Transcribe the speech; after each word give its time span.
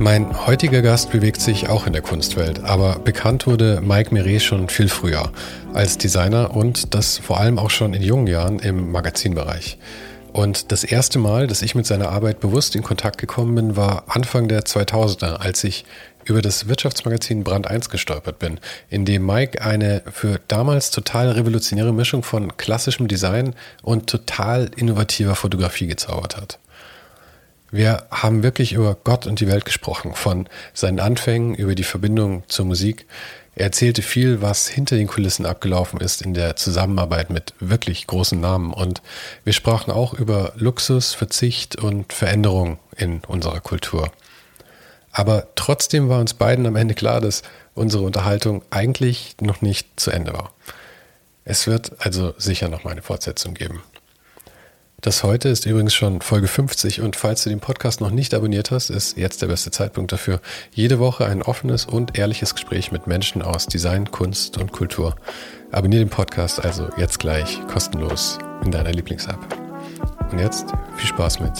Mein 0.00 0.46
heutiger 0.46 0.80
Gast 0.80 1.10
bewegt 1.10 1.40
sich 1.40 1.68
auch 1.68 1.88
in 1.88 1.92
der 1.92 2.02
Kunstwelt, 2.02 2.62
aber 2.62 3.00
bekannt 3.00 3.48
wurde 3.48 3.80
Mike 3.80 4.14
Meret 4.14 4.40
schon 4.40 4.68
viel 4.68 4.88
früher 4.88 5.32
als 5.74 5.98
Designer 5.98 6.54
und 6.54 6.94
das 6.94 7.18
vor 7.18 7.40
allem 7.40 7.58
auch 7.58 7.70
schon 7.70 7.94
in 7.94 8.02
jungen 8.02 8.28
Jahren 8.28 8.60
im 8.60 8.92
Magazinbereich. 8.92 9.76
Und 10.32 10.70
das 10.70 10.84
erste 10.84 11.18
Mal, 11.18 11.48
dass 11.48 11.62
ich 11.62 11.74
mit 11.74 11.84
seiner 11.84 12.10
Arbeit 12.10 12.38
bewusst 12.38 12.76
in 12.76 12.84
Kontakt 12.84 13.18
gekommen 13.18 13.56
bin, 13.56 13.76
war 13.76 14.04
Anfang 14.06 14.46
der 14.46 14.62
2000er, 14.62 15.38
als 15.38 15.64
ich 15.64 15.84
über 16.24 16.42
das 16.42 16.68
Wirtschaftsmagazin 16.68 17.42
Brand 17.42 17.66
1 17.66 17.90
gestolpert 17.90 18.38
bin, 18.38 18.60
in 18.90 19.04
dem 19.04 19.26
Mike 19.26 19.60
eine 19.62 20.02
für 20.12 20.40
damals 20.46 20.92
total 20.92 21.30
revolutionäre 21.32 21.92
Mischung 21.92 22.22
von 22.22 22.56
klassischem 22.56 23.08
Design 23.08 23.56
und 23.82 24.08
total 24.08 24.70
innovativer 24.76 25.34
Fotografie 25.34 25.88
gezaubert 25.88 26.36
hat. 26.36 26.60
Wir 27.70 28.06
haben 28.10 28.42
wirklich 28.42 28.72
über 28.72 28.96
Gott 29.04 29.26
und 29.26 29.40
die 29.40 29.46
Welt 29.48 29.64
gesprochen, 29.66 30.14
von 30.14 30.48
seinen 30.72 31.00
Anfängen 31.00 31.54
über 31.54 31.74
die 31.74 31.84
Verbindung 31.84 32.42
zur 32.48 32.64
Musik. 32.64 33.06
Er 33.54 33.64
erzählte 33.64 34.02
viel, 34.02 34.40
was 34.40 34.68
hinter 34.68 34.96
den 34.96 35.06
Kulissen 35.06 35.44
abgelaufen 35.44 36.00
ist 36.00 36.22
in 36.22 36.32
der 36.32 36.56
Zusammenarbeit 36.56 37.28
mit 37.28 37.54
wirklich 37.60 38.06
großen 38.06 38.40
Namen. 38.40 38.72
Und 38.72 39.02
wir 39.44 39.52
sprachen 39.52 39.90
auch 39.90 40.14
über 40.14 40.52
Luxus, 40.56 41.12
Verzicht 41.12 41.76
und 41.76 42.12
Veränderung 42.12 42.78
in 42.96 43.20
unserer 43.26 43.60
Kultur. 43.60 44.12
Aber 45.12 45.48
trotzdem 45.56 46.08
war 46.08 46.20
uns 46.20 46.34
beiden 46.34 46.66
am 46.66 46.76
Ende 46.76 46.94
klar, 46.94 47.20
dass 47.20 47.42
unsere 47.74 48.04
Unterhaltung 48.04 48.62
eigentlich 48.70 49.34
noch 49.40 49.60
nicht 49.60 49.88
zu 50.00 50.10
Ende 50.10 50.32
war. 50.32 50.52
Es 51.44 51.66
wird 51.66 51.92
also 51.98 52.34
sicher 52.38 52.68
noch 52.68 52.84
mal 52.84 52.92
eine 52.92 53.02
Fortsetzung 53.02 53.54
geben. 53.54 53.82
Das 55.00 55.22
heute 55.22 55.48
ist 55.48 55.64
übrigens 55.64 55.94
schon 55.94 56.20
Folge 56.20 56.48
50 56.48 57.02
und 57.02 57.14
falls 57.14 57.44
du 57.44 57.50
den 57.50 57.60
Podcast 57.60 58.00
noch 58.00 58.10
nicht 58.10 58.34
abonniert 58.34 58.72
hast, 58.72 58.90
ist 58.90 59.16
jetzt 59.16 59.40
der 59.42 59.46
beste 59.46 59.70
Zeitpunkt 59.70 60.10
dafür. 60.10 60.40
Jede 60.72 60.98
Woche 60.98 61.24
ein 61.24 61.40
offenes 61.40 61.84
und 61.84 62.18
ehrliches 62.18 62.54
Gespräch 62.54 62.90
mit 62.90 63.06
Menschen 63.06 63.40
aus 63.40 63.66
Design, 63.66 64.10
Kunst 64.10 64.58
und 64.58 64.72
Kultur. 64.72 65.14
Abonnier 65.70 66.00
den 66.00 66.10
Podcast 66.10 66.64
also 66.64 66.88
jetzt 66.96 67.20
gleich 67.20 67.64
kostenlos 67.68 68.38
in 68.64 68.72
deiner 68.72 68.90
Lieblings-App. 68.90 69.38
Und 70.32 70.40
jetzt 70.40 70.66
viel 70.96 71.08
Spaß 71.08 71.38
mit 71.38 71.52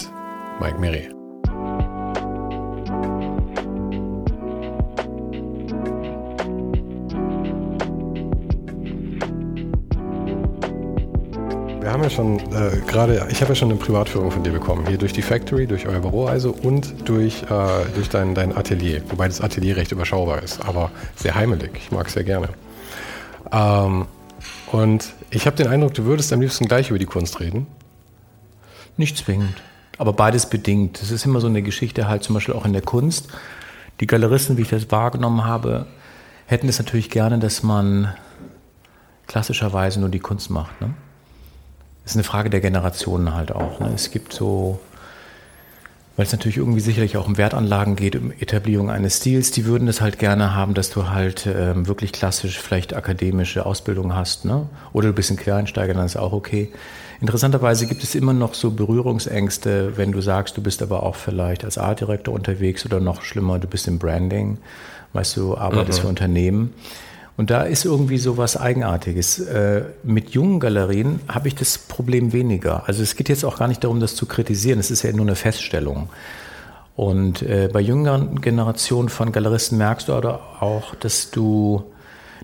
Mike 0.59 0.77
Meret. 0.77 1.18
Wir 11.89 11.93
haben 11.93 12.03
ja 12.03 12.09
schon 12.11 12.37
äh, 12.53 12.81
gerade, 12.85 13.27
ich 13.31 13.41
habe 13.41 13.49
ja 13.49 13.55
schon 13.55 13.71
eine 13.71 13.79
Privatführung 13.79 14.29
von 14.29 14.43
dir 14.43 14.51
bekommen, 14.51 14.85
hier 14.87 14.99
durch 14.99 15.11
die 15.11 15.23
Factory, 15.23 15.65
durch 15.65 15.87
euer 15.87 16.01
Büro 16.01 16.27
also 16.27 16.51
und 16.51 17.09
durch, 17.09 17.41
äh, 17.41 17.47
durch 17.95 18.09
dein, 18.09 18.35
dein 18.35 18.55
Atelier, 18.55 19.01
wobei 19.09 19.27
das 19.27 19.41
Atelier 19.41 19.75
recht 19.75 19.91
überschaubar 19.91 20.43
ist, 20.43 20.63
aber 20.63 20.91
sehr 21.15 21.33
heimelig. 21.33 21.71
Ich 21.73 21.89
mag 21.89 22.05
es 22.05 22.13
sehr 22.13 22.23
gerne. 22.23 22.49
Ähm, 23.51 24.05
und 24.71 25.13
ich 25.31 25.47
habe 25.47 25.55
den 25.55 25.65
Eindruck, 25.65 25.95
du 25.95 26.05
würdest 26.05 26.31
am 26.31 26.41
liebsten 26.41 26.67
gleich 26.67 26.91
über 26.91 26.99
die 26.99 27.07
Kunst 27.07 27.39
reden. 27.39 27.65
Nicht 28.95 29.17
zwingend, 29.17 29.55
aber 29.97 30.13
beides 30.13 30.47
bedingt. 30.47 31.01
Das 31.01 31.09
ist 31.09 31.25
immer 31.25 31.41
so 31.41 31.47
eine 31.47 31.63
Geschichte 31.63 32.07
halt 32.07 32.21
zum 32.21 32.35
Beispiel 32.35 32.53
auch 32.53 32.65
in 32.65 32.73
der 32.73 32.83
Kunst. 32.83 33.29
Die 33.99 34.05
Galeristen, 34.05 34.57
wie 34.57 34.61
ich 34.61 34.69
das 34.69 34.91
wahrgenommen 34.91 35.43
habe, 35.43 35.87
hätten 36.45 36.69
es 36.69 36.77
natürlich 36.77 37.09
gerne, 37.09 37.39
dass 37.39 37.63
man 37.63 38.13
klassischerweise 39.25 39.99
nur 39.99 40.09
die 40.09 40.19
Kunst 40.19 40.51
macht. 40.51 40.79
Ne? 40.81 40.93
Ist 42.05 42.15
eine 42.15 42.23
Frage 42.23 42.49
der 42.49 42.61
Generationen 42.61 43.33
halt 43.33 43.51
auch. 43.51 43.79
Ne? 43.79 43.91
Es 43.93 44.11
gibt 44.11 44.33
so, 44.33 44.79
weil 46.17 46.25
es 46.25 46.31
natürlich 46.31 46.57
irgendwie 46.57 46.79
sicherlich 46.79 47.17
auch 47.17 47.27
um 47.27 47.37
Wertanlagen 47.37 47.95
geht, 47.95 48.15
um 48.15 48.31
Etablierung 48.31 48.89
eines 48.89 49.17
Stils, 49.17 49.51
die 49.51 49.65
würden 49.65 49.87
es 49.87 50.01
halt 50.01 50.19
gerne 50.19 50.55
haben, 50.55 50.73
dass 50.73 50.89
du 50.89 51.09
halt 51.09 51.47
ähm, 51.47 51.87
wirklich 51.87 52.11
klassisch 52.11 52.59
vielleicht 52.59 52.93
akademische 52.93 53.65
Ausbildung 53.65 54.15
hast, 54.15 54.45
ne? 54.45 54.67
Oder 54.91 55.09
du 55.09 55.13
bist 55.13 55.31
ein 55.31 55.37
Quereinsteiger, 55.37 55.93
dann 55.93 56.05
ist 56.05 56.17
auch 56.17 56.33
okay. 56.33 56.71
Interessanterweise 57.21 57.85
gibt 57.85 58.03
es 58.03 58.15
immer 58.15 58.33
noch 58.33 58.53
so 58.53 58.71
Berührungsängste, 58.71 59.97
wenn 59.97 60.13
du 60.13 60.21
sagst, 60.21 60.55
du 60.55 60.61
bist 60.61 60.81
aber 60.81 61.03
auch 61.03 61.15
vielleicht 61.15 61.65
als 61.65 61.77
Artdirektor 61.77 62.33
unterwegs 62.33 62.85
oder 62.85 63.01
noch 63.01 63.23
schlimmer, 63.23 63.59
du 63.59 63.67
bist 63.67 63.87
im 63.87 63.99
Branding, 63.99 64.57
weißt 65.13 65.35
du, 65.35 65.57
arbeitest 65.57 65.99
mhm. 65.99 66.01
für 66.03 66.07
Unternehmen. 66.07 66.73
Und 67.39 67.51
da 67.51 67.61
ist 67.61 67.85
irgendwie 67.85 68.17
so 68.17 68.35
was 68.35 68.57
Eigenartiges. 68.57 69.39
Äh, 69.39 69.83
mit 70.03 70.31
jungen 70.31 70.59
Galerien 70.59 71.21
habe 71.29 71.47
ich 71.47 71.55
das 71.55 71.77
Problem 71.77 72.33
weniger. 72.33 72.83
Also 72.85 73.01
es 73.01 73.15
geht 73.15 73.29
jetzt 73.29 73.45
auch 73.45 73.57
gar 73.57 73.69
nicht 73.69 73.81
darum, 73.81 74.01
das 74.01 74.13
zu 74.13 74.25
kritisieren. 74.25 74.77
Es 74.77 74.91
ist 74.91 75.03
ja 75.03 75.13
nur 75.13 75.25
eine 75.25 75.37
Feststellung. 75.37 76.09
Und 76.97 77.41
äh, 77.41 77.69
bei 77.71 77.79
jüngeren 77.79 78.41
Generationen 78.41 79.07
von 79.07 79.31
Galeristen 79.31 79.77
merkst 79.77 80.09
du 80.09 80.15
auch, 80.15 80.95
dass 80.95 81.31
du, 81.31 81.85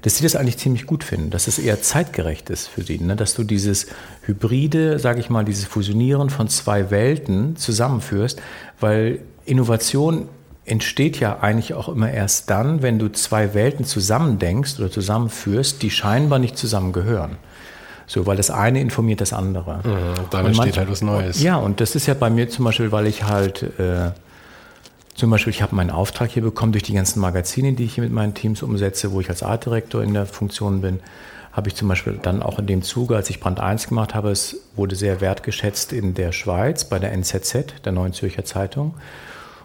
dass 0.01 0.15
sie 0.15 0.23
das 0.23 0.37
eigentlich 0.37 0.59
ziemlich 0.59 0.85
gut 0.85 1.03
finden, 1.03 1.29
dass 1.29 1.47
es 1.47 1.59
eher 1.59 1.81
zeitgerecht 1.81 2.49
ist 2.49 2.69
für 2.69 2.83
sie, 2.83 2.97
ne? 2.97 3.17
dass 3.17 3.33
du 3.33 3.43
dieses 3.43 3.87
Hybride, 4.21 4.97
sage 4.97 5.19
ich 5.19 5.29
mal, 5.29 5.43
dieses 5.43 5.65
Fusionieren 5.65 6.29
von 6.29 6.47
zwei 6.47 6.89
Welten 6.89 7.57
zusammenführst, 7.57 8.41
weil 8.79 9.19
Innovation 9.43 10.29
entsteht 10.65 11.19
ja 11.19 11.39
eigentlich 11.39 11.73
auch 11.73 11.89
immer 11.89 12.11
erst 12.11 12.49
dann, 12.49 12.81
wenn 12.81 12.97
du 12.97 13.11
zwei 13.11 13.53
Welten 13.53 13.85
zusammendenkst 13.85 14.79
oder 14.79 14.89
zusammenführst, 14.89 15.81
die 15.81 15.91
scheinbar 15.91 16.39
nicht 16.39 16.57
zusammengehören. 16.57 17.37
So, 18.07 18.25
weil 18.25 18.37
das 18.37 18.51
eine 18.51 18.81
informiert 18.81 19.21
das 19.21 19.33
andere. 19.33 19.77
Mhm, 19.83 20.29
dann 20.29 20.45
entsteht 20.47 20.77
halt 20.77 20.89
was 20.89 21.01
Neues. 21.01 21.41
Ja, 21.41 21.57
und 21.57 21.81
das 21.81 21.95
ist 21.95 22.05
ja 22.07 22.13
bei 22.13 22.29
mir 22.29 22.49
zum 22.49 22.65
Beispiel, 22.65 22.91
weil 22.91 23.07
ich 23.07 23.23
halt, 23.23 23.63
äh, 23.79 24.11
zum 25.15 25.29
Beispiel, 25.29 25.51
ich 25.51 25.61
habe 25.61 25.75
meinen 25.75 25.89
Auftrag 25.91 26.29
hier 26.29 26.43
bekommen 26.43 26.71
durch 26.71 26.83
die 26.83 26.93
ganzen 26.93 27.19
Magazine, 27.19 27.73
die 27.73 27.85
ich 27.85 27.95
hier 27.95 28.03
mit 28.03 28.13
meinen 28.13 28.33
Teams 28.33 28.61
umsetze, 28.61 29.11
wo 29.11 29.21
ich 29.21 29.29
als 29.29 29.43
Artdirektor 29.43 30.03
in 30.03 30.13
der 30.13 30.25
Funktion 30.25 30.81
bin, 30.81 30.99
habe 31.51 31.69
ich 31.69 31.75
zum 31.75 31.87
Beispiel 31.87 32.19
dann 32.21 32.43
auch 32.43 32.59
in 32.59 32.67
dem 32.67 32.81
Zuge, 32.81 33.15
als 33.15 33.29
ich 33.29 33.39
Brand 33.39 33.59
1 33.59 33.87
gemacht 33.87 34.13
habe, 34.13 34.29
es 34.29 34.57
wurde 34.75 34.95
sehr 34.95 35.21
wertgeschätzt 35.21 35.93
in 35.93 36.13
der 36.13 36.31
Schweiz 36.31 36.83
bei 36.83 36.99
der 36.99 37.13
NZZ, 37.13 37.85
der 37.85 37.91
Neuen 37.93 38.13
Zürcher 38.13 38.43
Zeitung. 38.43 38.93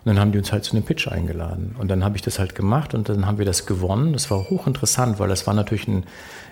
Und 0.04 0.14
dann 0.14 0.18
haben 0.18 0.32
die 0.32 0.38
uns 0.38 0.50
halt 0.50 0.64
zu 0.64 0.72
einem 0.72 0.82
Pitch 0.82 1.08
eingeladen. 1.08 1.76
Und 1.78 1.88
dann 1.88 2.04
habe 2.04 2.16
ich 2.16 2.22
das 2.22 2.38
halt 2.38 2.54
gemacht 2.54 2.94
und 2.94 3.08
dann 3.10 3.26
haben 3.26 3.38
wir 3.38 3.44
das 3.44 3.66
gewonnen. 3.66 4.14
Das 4.14 4.30
war 4.30 4.48
hochinteressant, 4.48 5.18
weil 5.18 5.28
das 5.28 5.46
war 5.46 5.52
natürlich 5.52 5.86
ein, 5.88 6.04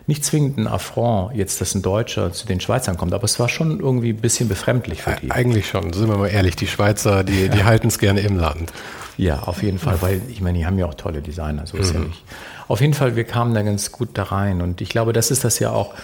nicht 0.06 0.24
zwingend 0.24 0.58
ein 0.58 0.66
Affront, 0.66 1.34
jetzt, 1.34 1.60
dass 1.60 1.74
ein 1.74 1.80
Deutscher 1.80 2.32
zu 2.32 2.46
den 2.46 2.60
Schweizern 2.60 2.98
kommt, 2.98 3.14
aber 3.14 3.24
es 3.24 3.40
war 3.40 3.48
schon 3.48 3.80
irgendwie 3.80 4.10
ein 4.10 4.20
bisschen 4.20 4.48
befremdlich 4.48 5.02
für 5.02 5.16
die. 5.22 5.30
Eigentlich 5.30 5.68
schon, 5.68 5.92
sind 5.92 6.08
wir 6.08 6.18
mal 6.18 6.28
ehrlich, 6.28 6.56
die 6.56 6.66
Schweizer, 6.66 7.24
die, 7.24 7.48
die 7.54 7.64
halten 7.64 7.88
es 7.88 7.98
gerne 7.98 8.20
im 8.20 8.36
Land. 8.36 8.72
Ja, 9.16 9.40
auf 9.40 9.62
jeden 9.62 9.78
Fall, 9.78 10.00
weil 10.00 10.22
ich 10.28 10.40
meine, 10.40 10.58
die 10.58 10.66
haben 10.66 10.78
ja 10.78 10.86
auch 10.86 10.94
tolle 10.94 11.22
Designer, 11.22 11.66
so 11.66 11.76
ist 11.76 11.92
mhm. 11.94 12.00
ja 12.00 12.06
nicht. 12.08 12.22
Auf 12.68 12.80
jeden 12.80 12.94
Fall, 12.94 13.16
wir 13.16 13.24
kamen 13.24 13.54
da 13.54 13.62
ganz 13.62 13.90
gut 13.92 14.10
da 14.14 14.24
rein 14.24 14.60
und 14.60 14.80
ich 14.80 14.90
glaube, 14.90 15.12
das 15.12 15.30
ist 15.30 15.42
das 15.42 15.58
ja 15.58 15.70
auch, 15.70 15.94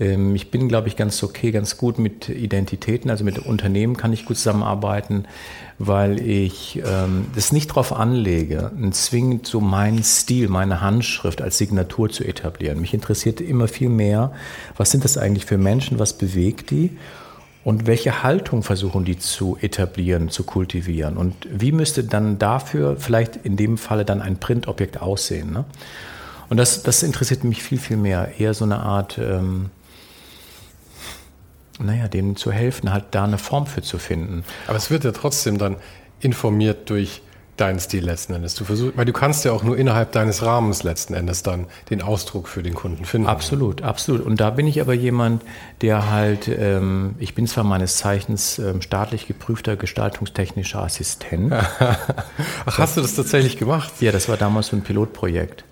ich 0.00 0.52
bin, 0.52 0.68
glaube 0.68 0.86
ich, 0.86 0.94
ganz 0.94 1.20
okay, 1.24 1.50
ganz 1.50 1.76
gut 1.76 1.98
mit 1.98 2.28
Identitäten, 2.28 3.10
also 3.10 3.24
mit 3.24 3.40
Unternehmen 3.40 3.96
kann 3.96 4.12
ich 4.12 4.26
gut 4.26 4.36
zusammenarbeiten, 4.36 5.24
weil 5.80 6.20
ich 6.20 6.80
ähm, 6.86 7.26
das 7.34 7.50
nicht 7.50 7.70
darauf 7.70 7.92
anlege, 7.92 8.70
zwingend 8.92 9.48
so 9.48 9.60
meinen 9.60 10.04
Stil, 10.04 10.48
meine 10.48 10.80
Handschrift 10.80 11.42
als 11.42 11.58
Signatur 11.58 12.10
zu 12.10 12.22
etablieren. 12.22 12.80
Mich 12.80 12.94
interessiert 12.94 13.40
immer 13.40 13.66
viel 13.66 13.88
mehr, 13.88 14.32
was 14.76 14.92
sind 14.92 15.02
das 15.02 15.18
eigentlich 15.18 15.46
für 15.46 15.58
Menschen, 15.58 15.98
was 15.98 16.16
bewegt 16.16 16.70
die 16.70 16.96
und 17.64 17.88
welche 17.88 18.22
Haltung 18.22 18.62
versuchen 18.62 19.04
die 19.04 19.18
zu 19.18 19.58
etablieren, 19.60 20.28
zu 20.28 20.44
kultivieren 20.44 21.16
und 21.16 21.34
wie 21.50 21.72
müsste 21.72 22.04
dann 22.04 22.38
dafür 22.38 22.96
vielleicht 22.98 23.34
in 23.34 23.56
dem 23.56 23.76
Falle 23.78 24.04
dann 24.04 24.22
ein 24.22 24.38
Printobjekt 24.38 25.02
aussehen. 25.02 25.52
Ne? 25.52 25.64
Und 26.50 26.56
das, 26.56 26.84
das 26.84 27.02
interessiert 27.02 27.42
mich 27.42 27.64
viel, 27.64 27.78
viel 27.78 27.96
mehr. 27.96 28.38
Eher 28.38 28.54
so 28.54 28.64
eine 28.64 28.78
Art... 28.78 29.18
Ähm, 29.18 29.70
naja, 31.78 32.08
denen 32.08 32.36
zu 32.36 32.52
helfen, 32.52 32.92
halt 32.92 33.06
da 33.12 33.24
eine 33.24 33.38
Form 33.38 33.66
für 33.66 33.82
zu 33.82 33.98
finden. 33.98 34.44
Aber 34.66 34.76
es 34.76 34.90
wird 34.90 35.04
ja 35.04 35.12
trotzdem 35.12 35.58
dann 35.58 35.76
informiert 36.20 36.90
durch 36.90 37.22
deinen 37.60 37.80
Stil 37.80 38.04
letzten 38.04 38.34
Endes. 38.34 38.54
Du 38.54 38.64
versuchst, 38.64 38.96
weil 38.96 39.04
du 39.04 39.12
kannst 39.12 39.44
ja 39.44 39.52
auch 39.52 39.62
nur 39.62 39.76
innerhalb 39.76 40.12
deines 40.12 40.42
Rahmens 40.42 40.82
letzten 40.82 41.14
Endes 41.14 41.42
dann 41.42 41.66
den 41.90 42.02
Ausdruck 42.02 42.48
für 42.48 42.62
den 42.62 42.74
Kunden 42.74 43.04
finden. 43.04 43.28
Absolut, 43.28 43.82
absolut. 43.82 44.24
Und 44.24 44.40
da 44.40 44.50
bin 44.50 44.66
ich 44.66 44.80
aber 44.80 44.94
jemand, 44.94 45.42
der 45.80 46.10
halt, 46.10 46.48
ähm, 46.48 47.16
ich 47.18 47.34
bin 47.34 47.46
zwar 47.46 47.64
meines 47.64 47.96
Zeichens 47.96 48.58
ähm, 48.58 48.80
staatlich 48.80 49.26
geprüfter 49.26 49.76
gestaltungstechnischer 49.76 50.82
Assistent. 50.82 51.52
Ach, 52.66 52.78
hast 52.78 52.96
du 52.96 53.00
das 53.00 53.14
tatsächlich 53.14 53.58
gemacht? 53.58 53.92
Ja, 54.00 54.12
das 54.12 54.28
war 54.28 54.36
damals 54.36 54.68
so 54.68 54.76
ein 54.76 54.82
Pilotprojekt. 54.82 55.64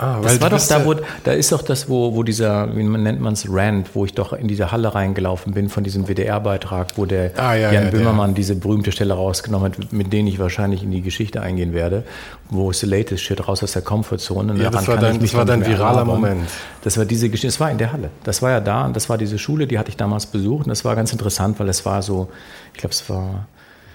Ah, 0.00 0.20
das 0.22 0.40
war 0.40 0.48
doch 0.48 0.64
da, 0.64 0.84
wo, 0.84 0.94
da 1.24 1.32
ist 1.32 1.50
doch 1.50 1.60
das, 1.60 1.88
wo, 1.88 2.14
wo 2.14 2.22
dieser, 2.22 2.76
wie 2.76 2.84
nennt 2.84 3.20
man 3.20 3.32
es, 3.32 3.46
Rand, 3.50 3.96
wo 3.96 4.04
ich 4.04 4.14
doch 4.14 4.32
in 4.32 4.46
diese 4.46 4.70
Halle 4.70 4.94
reingelaufen 4.94 5.54
bin 5.54 5.68
von 5.68 5.82
diesem 5.82 6.06
WDR-Beitrag, 6.06 6.92
wo 6.96 7.04
der 7.04 7.32
ah, 7.36 7.54
ja, 7.54 7.72
Jan 7.72 7.86
ja, 7.86 7.90
Böhmermann 7.90 8.32
diese 8.34 8.54
berühmte 8.54 8.92
Stelle 8.92 9.14
rausgenommen 9.14 9.72
hat, 9.72 9.92
mit 9.92 10.12
denen 10.12 10.28
ich 10.28 10.38
wahrscheinlich 10.38 10.84
in 10.84 10.92
die 10.92 11.02
Geschichte 11.02 11.42
eingehen 11.42 11.72
werde, 11.72 12.04
wo 12.48 12.70
es 12.70 12.78
the 12.78 12.86
latest 12.86 13.24
shit 13.24 13.48
raus 13.48 13.64
aus 13.64 13.72
der 13.72 13.82
Comfortzone. 13.82 14.54
Ja, 14.62 14.70
das 14.70 14.86
war 14.86 14.98
dein, 14.98 15.18
das 15.18 15.34
war 15.34 15.44
dein 15.44 15.66
viraler 15.66 16.04
Moment. 16.04 16.48
Das 16.84 16.96
war 16.96 17.04
diese 17.04 17.28
Geschichte, 17.28 17.48
das 17.48 17.58
war 17.58 17.70
in 17.72 17.78
der 17.78 17.92
Halle. 17.92 18.10
Das 18.22 18.40
war 18.40 18.50
ja 18.50 18.60
da 18.60 18.86
und 18.86 18.94
das 18.94 19.08
war 19.08 19.18
diese 19.18 19.36
Schule, 19.36 19.66
die 19.66 19.80
hatte 19.80 19.90
ich 19.90 19.96
damals 19.96 20.26
besucht 20.26 20.66
und 20.66 20.70
das 20.70 20.84
war 20.84 20.94
ganz 20.94 21.10
interessant, 21.10 21.58
weil 21.58 21.68
es 21.68 21.84
war 21.84 22.02
so, 22.02 22.28
ich 22.72 22.78
glaube, 22.78 22.92
es 22.92 23.10
war, 23.10 23.48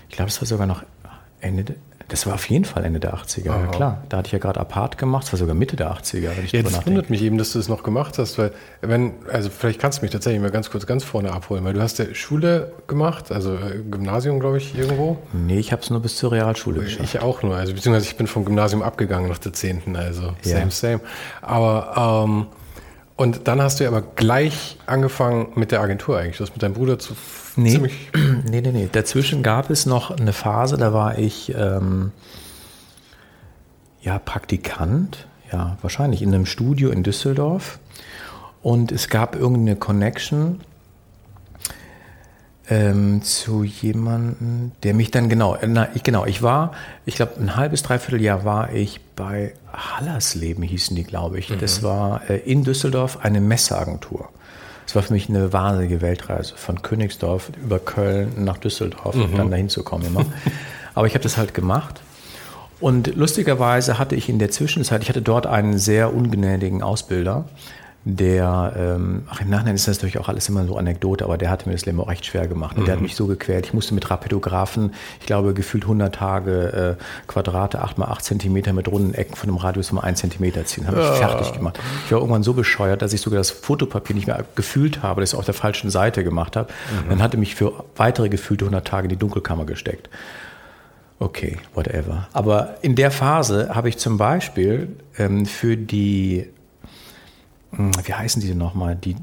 ich 0.10 0.18
glaube, 0.18 0.30
es 0.30 0.42
war 0.42 0.48
sogar 0.48 0.68
noch 0.68 0.84
Ende, 1.40 1.76
das 2.14 2.28
war 2.28 2.36
auf 2.36 2.48
jeden 2.48 2.64
Fall 2.64 2.86
Ende 2.86 3.00
der 3.00 3.16
80er, 3.16 3.48
ja 3.48 3.66
klar. 3.66 4.04
Da 4.08 4.18
hatte 4.18 4.28
ich 4.28 4.34
ja 4.34 4.38
gerade 4.38 4.60
Apart 4.60 5.00
gemacht, 5.00 5.24
das 5.24 5.34
war 5.34 5.40
sogar 5.40 5.56
Mitte 5.56 5.76
der 5.76 5.92
80er. 5.92 6.30
Wenn 6.38 6.46
ich 6.46 6.52
das 6.52 6.86
wundert 6.86 7.10
mich 7.10 7.24
eben, 7.24 7.40
dass 7.40 7.54
du 7.54 7.58
es 7.58 7.66
das 7.66 7.76
noch 7.76 7.82
gemacht 7.82 8.20
hast, 8.20 8.38
weil, 8.38 8.52
wenn, 8.82 9.14
also 9.32 9.50
vielleicht 9.50 9.82
kannst 9.82 9.98
du 9.98 10.02
mich 10.04 10.12
tatsächlich 10.12 10.40
mal 10.40 10.52
ganz 10.52 10.70
kurz 10.70 10.86
ganz 10.86 11.04
vorne 11.04 11.32
abholen, 11.32 11.64
weil 11.64 11.74
du 11.74 11.82
hast 11.82 11.98
ja 11.98 12.06
Schule 12.14 12.72
gemacht, 12.86 13.32
also 13.32 13.56
äh, 13.56 13.80
Gymnasium, 13.90 14.40
glaube 14.40 14.60
ich, 14.60 14.78
irgendwo. 14.78 15.18
Nee, 15.34 15.58
ich 15.58 15.72
habe 15.72 15.82
es 15.82 15.90
nur 15.90 16.04
bis 16.04 16.16
zur 16.16 16.32
Realschule 16.32 16.82
geschafft. 16.82 17.16
Ich 17.16 17.20
auch 17.20 17.42
nur, 17.42 17.56
also 17.56 17.74
beziehungsweise 17.74 18.06
ich 18.06 18.16
bin 18.16 18.28
vom 18.28 18.46
Gymnasium 18.46 18.84
abgegangen 18.84 19.28
nach 19.28 19.40
der 19.40 19.54
10., 19.54 19.96
also 19.96 20.34
same, 20.44 20.60
ja. 20.60 20.70
same. 20.70 21.00
Aber, 21.42 22.26
ähm, 22.28 22.46
und 23.16 23.48
dann 23.48 23.62
hast 23.62 23.80
du 23.80 23.84
ja 23.84 23.92
aber 23.92 24.02
gleich 24.02 24.78
angefangen 24.86 25.50
mit 25.56 25.72
der 25.72 25.82
Agentur 25.82 26.18
eigentlich. 26.18 26.38
Du 26.38 26.44
hast 26.44 26.54
mit 26.54 26.64
deinem 26.64 26.74
Bruder 26.74 26.98
zu 26.98 27.14
nee, 27.56 27.72
ziemlich. 27.72 28.10
Nee, 28.50 28.62
nee, 28.62 28.72
nee. 28.72 28.90
Dazwischen 28.92 29.44
gab 29.44 29.70
es 29.70 29.86
noch 29.86 30.12
eine 30.12 30.34
Phase, 30.34 30.78
da 30.78 30.94
war 30.94 31.18
ich 31.18 31.54
ähm, 31.56 32.12
ja 34.02 34.20
Praktikant, 34.20 35.28
ja, 35.52 35.78
wahrscheinlich 35.82 36.22
in 36.22 36.34
einem 36.34 36.46
Studio 36.46 36.90
in 36.90 37.04
Düsseldorf. 37.04 37.80
Und 38.62 38.92
es 38.92 39.10
gab 39.10 39.36
irgendeine 39.36 39.76
Connection 39.76 40.62
ähm, 42.70 43.22
zu 43.22 43.64
jemandem, 43.64 44.72
der 44.84 44.94
mich 44.94 45.12
dann 45.12 45.30
genau, 45.30 45.58
na, 45.66 45.90
ich, 45.94 46.04
genau, 46.04 46.26
ich 46.26 46.42
war, 46.42 46.72
ich 47.06 47.16
glaube, 47.16 47.34
ein 47.40 47.56
halbes, 47.56 47.84
dreiviertel 47.84 48.22
Jahr 48.22 48.46
war 48.46 48.74
ich 48.74 49.02
bei 49.16 49.54
Hallersleben, 49.74 50.64
hießen 50.64 50.96
die, 50.96 51.04
glaube 51.04 51.40
ich. 51.40 51.50
Mhm. 51.50 51.60
Das 51.60 51.84
war 51.84 52.30
äh, 52.30 52.38
in 52.38 52.64
Düsseldorf 52.64 53.20
eine 53.22 53.42
Messeagentur. 53.42 54.30
Das 54.86 54.96
war 54.96 55.04
für 55.04 55.14
mich 55.14 55.30
eine 55.30 55.54
wahnsinnige 55.54 56.02
Weltreise 56.02 56.56
von 56.56 56.82
Königsdorf 56.82 57.52
über 57.62 57.80
Köln 57.80 58.44
nach 58.44 58.58
Düsseldorf 58.58 59.16
mhm. 59.16 59.24
und 59.24 59.38
dann 59.38 59.52
dahin 59.52 59.70
zu 59.70 59.84
kommen 59.84 60.06
immer. 60.06 60.26
Aber 60.94 61.08
ich 61.08 61.14
habe 61.14 61.24
das 61.24 61.38
halt 61.38 61.54
gemacht. 61.54 62.02
Und 62.80 63.16
lustigerweise 63.16 63.98
hatte 63.98 64.16
ich 64.16 64.28
in 64.28 64.40
der 64.40 64.52
Zwischenzeit, 64.52 65.02
ich 65.04 65.10
hatte 65.10 65.22
dort 65.22 65.48
einen 65.48 65.78
sehr 65.78 66.14
ungnädigen 66.14 66.84
Ausbilder, 66.84 67.46
der, 68.06 68.74
ähm, 68.76 69.24
ach 69.30 69.40
im 69.40 69.50
Nachhinein 69.50 69.76
ist 69.76 69.88
das 69.88 69.98
natürlich 69.98 70.18
auch 70.18 70.28
alles 70.28 70.50
immer 70.50 70.66
so 70.66 70.76
Anekdote, 70.76 71.24
aber 71.24 71.38
der 71.38 71.50
hatte 71.50 71.70
mir 71.70 71.74
das 71.74 71.86
Leben 71.86 72.02
auch 72.02 72.10
recht 72.10 72.26
schwer 72.26 72.48
gemacht. 72.48 72.76
Und 72.76 72.82
mhm. 72.82 72.86
der 72.86 72.94
hat 72.94 73.00
mhm. 73.00 73.06
mich 73.06 73.16
so 73.16 73.28
gequält. 73.28 73.66
Ich 73.66 73.74
musste 73.74 73.94
mit 73.94 74.10
Rapidographen, 74.10 74.94
ich 75.22 75.26
glaube, 75.26 75.54
gefühlt 75.54 75.84
100 75.84 76.14
Tage 76.14 76.98
äh, 77.00 77.04
Quadrate, 77.28 77.82
8 77.82 77.98
mal 77.98 78.08
8 78.08 78.24
Zentimeter 78.26 78.74
mit 78.74 78.90
runden 78.90 79.14
Ecken 79.14 79.36
von 79.36 79.50
einem 79.50 79.58
Radius 79.58 79.92
um 79.92 80.00
1 80.00 80.20
Zentimeter 80.20 80.66
ziehen. 80.66 80.86
Habe 80.86 81.00
ich 81.00 81.06
ja. 81.06 81.14
fertig 81.14 81.54
gemacht. 81.54 81.80
Ich 82.06 82.12
war 82.12 82.20
irgendwann 82.20 82.44
so 82.44 82.54
bescheuert, 82.54 83.02
dass 83.02 83.14
ich 83.14 83.22
sogar 83.22 83.38
das 83.38 83.52
Fotopapier 83.52 84.16
nicht 84.16 84.28
mehr 84.28 84.44
gefühlt 84.56 85.02
habe, 85.02 85.22
das 85.22 85.32
ich 85.32 85.40
auf 85.40 85.46
der 85.46 85.54
falschen 85.54 85.90
Seite 85.90 86.26
gemacht 86.26 86.58
habe. 86.58 86.74
Mhm. 87.06 87.10
Dann 87.10 87.22
hatte 87.22 87.38
mich 87.38 87.56
für 87.56 87.86
weitere 87.96 88.28
gefühlte 88.28 88.66
100 88.66 88.86
Tage 88.86 89.06
in 89.06 89.10
die 89.10 89.18
Dunkelkammer 89.18 89.66
gesteckt. 89.66 90.10
Okay, 91.20 91.58
whatever. 91.74 92.28
Aber 92.34 92.76
in 92.82 92.96
der 92.96 93.12
Phase 93.12 93.74
habe 93.74 93.88
ich 93.88 93.98
zum 93.98 94.18
Beispiel 94.18 94.98
ähm, 95.18 95.46
für 95.46 95.78
die 95.78 96.50
wie 98.04 98.14
heißen 98.14 98.42
die 98.42 98.48
denn 98.50 98.58
nochmal? 98.58 98.96
Die, 98.96 99.16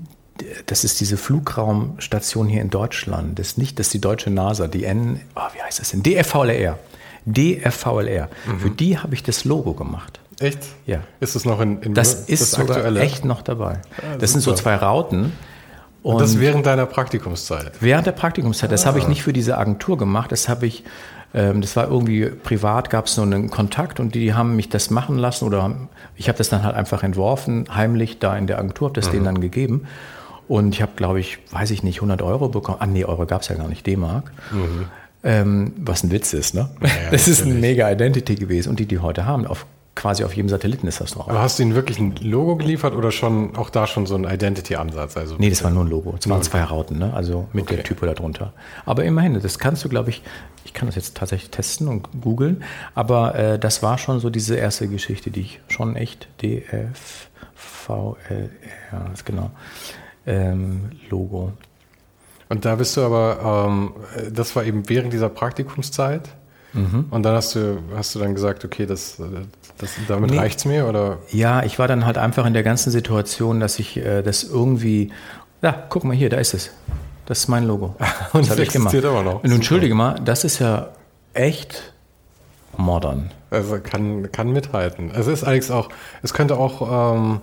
das 0.66 0.84
ist 0.84 1.00
diese 1.00 1.16
Flugraumstation 1.16 2.48
hier 2.48 2.62
in 2.62 2.70
Deutschland. 2.70 3.38
Das 3.38 3.48
ist 3.48 3.58
nicht, 3.58 3.78
das 3.78 3.88
ist 3.88 3.94
die 3.94 4.00
deutsche 4.00 4.30
NASA, 4.30 4.68
die 4.68 4.84
N, 4.84 5.20
oh, 5.36 5.40
wie 5.54 5.62
heißt 5.62 5.80
das 5.80 5.90
denn? 5.90 6.02
DFVLR. 6.02 6.78
DFVLR. 7.26 8.28
Mhm. 8.46 8.60
Für 8.60 8.70
die 8.70 8.98
habe 8.98 9.14
ich 9.14 9.22
das 9.22 9.44
Logo 9.44 9.74
gemacht. 9.74 10.20
Echt? 10.40 10.60
Ja. 10.86 11.00
Ist 11.20 11.34
das 11.34 11.44
noch 11.44 11.60
in, 11.60 11.82
in 11.82 11.94
Das 11.94 12.14
ist 12.28 12.40
das 12.40 12.50
sogar 12.52 12.76
aktuelle? 12.76 13.00
echt 13.00 13.24
noch 13.26 13.42
dabei. 13.42 13.80
Ah, 13.98 14.16
das 14.18 14.32
sind 14.32 14.40
so 14.40 14.54
zwei 14.54 14.74
Rauten. 14.74 15.32
Und, 16.02 16.14
und, 16.14 16.20
das 16.22 16.40
während 16.40 16.64
deiner 16.64 16.86
Praktikumszeit? 16.86 17.72
Während 17.80 18.06
der 18.06 18.12
Praktikumszeit. 18.12 18.72
Das 18.72 18.84
ah. 18.84 18.88
habe 18.88 18.98
ich 18.98 19.06
nicht 19.06 19.22
für 19.22 19.34
diese 19.34 19.58
Agentur 19.58 19.98
gemacht. 19.98 20.32
Das 20.32 20.48
habe 20.48 20.66
ich 20.66 20.82
ähm, 21.32 21.60
das 21.60 21.76
war 21.76 21.88
irgendwie 21.88 22.26
privat, 22.26 22.90
gab 22.90 23.06
es 23.06 23.14
so 23.14 23.22
einen 23.22 23.50
Kontakt 23.50 24.00
und 24.00 24.14
die 24.14 24.34
haben 24.34 24.56
mich 24.56 24.68
das 24.68 24.90
machen 24.90 25.16
lassen 25.16 25.44
oder 25.44 25.76
ich 26.16 26.28
habe 26.28 26.38
das 26.38 26.48
dann 26.48 26.64
halt 26.64 26.74
einfach 26.74 27.02
entworfen, 27.02 27.66
heimlich 27.74 28.18
da 28.18 28.36
in 28.36 28.46
der 28.46 28.58
Agentur, 28.58 28.88
habe 28.88 29.00
das 29.00 29.08
mhm. 29.08 29.12
denen 29.12 29.24
dann 29.26 29.40
gegeben. 29.40 29.86
Und 30.48 30.74
ich 30.74 30.82
habe, 30.82 30.92
glaube 30.96 31.20
ich, 31.20 31.38
weiß 31.52 31.70
ich 31.70 31.84
nicht, 31.84 31.98
100 31.98 32.22
Euro 32.22 32.48
bekommen. 32.48 32.78
Ah, 32.80 32.86
nee, 32.86 33.04
Euro 33.04 33.24
gab 33.24 33.42
es 33.42 33.48
ja 33.48 33.54
gar 33.54 33.68
nicht, 33.68 33.86
D-Mark. 33.86 34.32
Mhm. 34.50 34.86
Ähm, 35.22 35.72
was 35.76 36.02
ein 36.02 36.10
Witz 36.10 36.32
ist, 36.32 36.54
ne? 36.54 36.70
Ja, 36.82 36.88
das 37.12 37.28
ist 37.28 37.44
eine 37.44 37.54
mega 37.54 37.88
Identity 37.88 38.34
gewesen 38.34 38.70
und 38.70 38.80
die, 38.80 38.86
die 38.86 38.98
heute 38.98 39.26
haben, 39.26 39.46
auf 39.46 39.64
quasi 39.94 40.24
auf 40.24 40.34
jedem 40.34 40.48
Satelliten 40.48 40.86
ist 40.86 41.00
das 41.00 41.12
drauf. 41.12 41.28
Aber 41.28 41.40
hast 41.40 41.58
du 41.58 41.62
ihnen 41.62 41.74
wirklich 41.74 41.98
ein 41.98 42.14
Logo 42.16 42.56
geliefert 42.56 42.94
oder 42.94 43.10
schon 43.10 43.56
auch 43.56 43.70
da 43.70 43.86
schon 43.86 44.06
so 44.06 44.14
ein 44.14 44.24
Identity-Ansatz? 44.24 45.16
Also 45.16 45.36
nee, 45.38 45.50
das 45.50 45.64
war 45.64 45.70
nur 45.70 45.84
ein 45.84 45.90
Logo. 45.90 46.14
Es 46.18 46.28
waren 46.28 46.42
zwei 46.42 46.62
Rauten, 46.62 46.98
ne? 46.98 47.12
also 47.12 47.48
mit 47.52 47.64
okay. 47.64 47.76
der 47.76 47.84
Typo 47.84 48.06
darunter. 48.06 48.52
Aber 48.86 49.04
immerhin, 49.04 49.40
das 49.40 49.58
kannst 49.58 49.84
du, 49.84 49.88
glaube 49.88 50.10
ich, 50.10 50.22
ich 50.64 50.72
kann 50.72 50.86
das 50.86 50.94
jetzt 50.94 51.16
tatsächlich 51.16 51.50
testen 51.50 51.88
und 51.88 52.08
googeln, 52.20 52.62
aber 52.94 53.34
äh, 53.34 53.58
das 53.58 53.82
war 53.82 53.98
schon 53.98 54.20
so 54.20 54.30
diese 54.30 54.56
erste 54.56 54.88
Geschichte, 54.88 55.30
die 55.30 55.40
ich 55.40 55.60
schon 55.68 55.96
echt 55.96 56.28
DF, 56.42 57.28
VL, 57.54 58.50
ja, 58.92 59.04
genau, 59.24 59.50
ähm, 60.26 60.90
Logo. 61.10 61.52
Und 62.48 62.64
da 62.64 62.74
bist 62.76 62.96
du 62.96 63.02
aber, 63.02 63.68
ähm, 63.68 63.92
das 64.32 64.54
war 64.56 64.64
eben 64.64 64.88
während 64.88 65.12
dieser 65.12 65.28
Praktikumszeit? 65.28 66.28
Mhm. 66.72 67.06
Und 67.10 67.22
dann 67.22 67.34
hast 67.34 67.54
du, 67.54 67.78
hast 67.94 68.14
du 68.14 68.18
dann 68.18 68.34
gesagt, 68.34 68.64
okay, 68.64 68.86
das, 68.86 69.20
das, 69.80 69.92
damit 70.08 70.30
nee. 70.30 70.38
reicht's 70.38 70.64
mir 70.64 70.86
oder? 70.86 71.18
Ja, 71.30 71.62
ich 71.62 71.78
war 71.78 71.88
dann 71.88 72.04
halt 72.04 72.18
einfach 72.18 72.44
in 72.46 72.52
der 72.52 72.62
ganzen 72.62 72.90
Situation, 72.90 73.60
dass 73.60 73.78
ich 73.78 73.96
äh, 73.96 74.22
das 74.22 74.44
irgendwie, 74.44 75.10
ja, 75.62 75.84
guck 75.88 76.04
mal 76.04 76.14
hier, 76.14 76.28
da 76.28 76.36
ist 76.36 76.54
es. 76.54 76.70
Das 77.26 77.38
ist 77.38 77.48
mein 77.48 77.64
Logo. 77.64 77.96
Und 78.32 78.42
das 78.42 78.50
habe 78.50 78.62
ich 78.62 78.70
gemacht. 78.70 78.94
Aber 78.94 79.22
noch. 79.22 79.44
Und 79.44 79.50
entschuldige 79.50 79.94
mal, 79.94 80.20
das 80.24 80.44
ist 80.44 80.58
ja 80.58 80.88
echt 81.32 81.92
modern. 82.76 83.30
Also 83.50 83.78
kann, 83.80 84.30
kann 84.32 84.52
mithalten. 84.52 85.10
Es 85.14 85.26
ist 85.26 85.44
eigentlich 85.44 85.70
auch, 85.70 85.88
es 86.22 86.34
könnte 86.34 86.56
auch 86.56 87.14
ähm, 87.14 87.40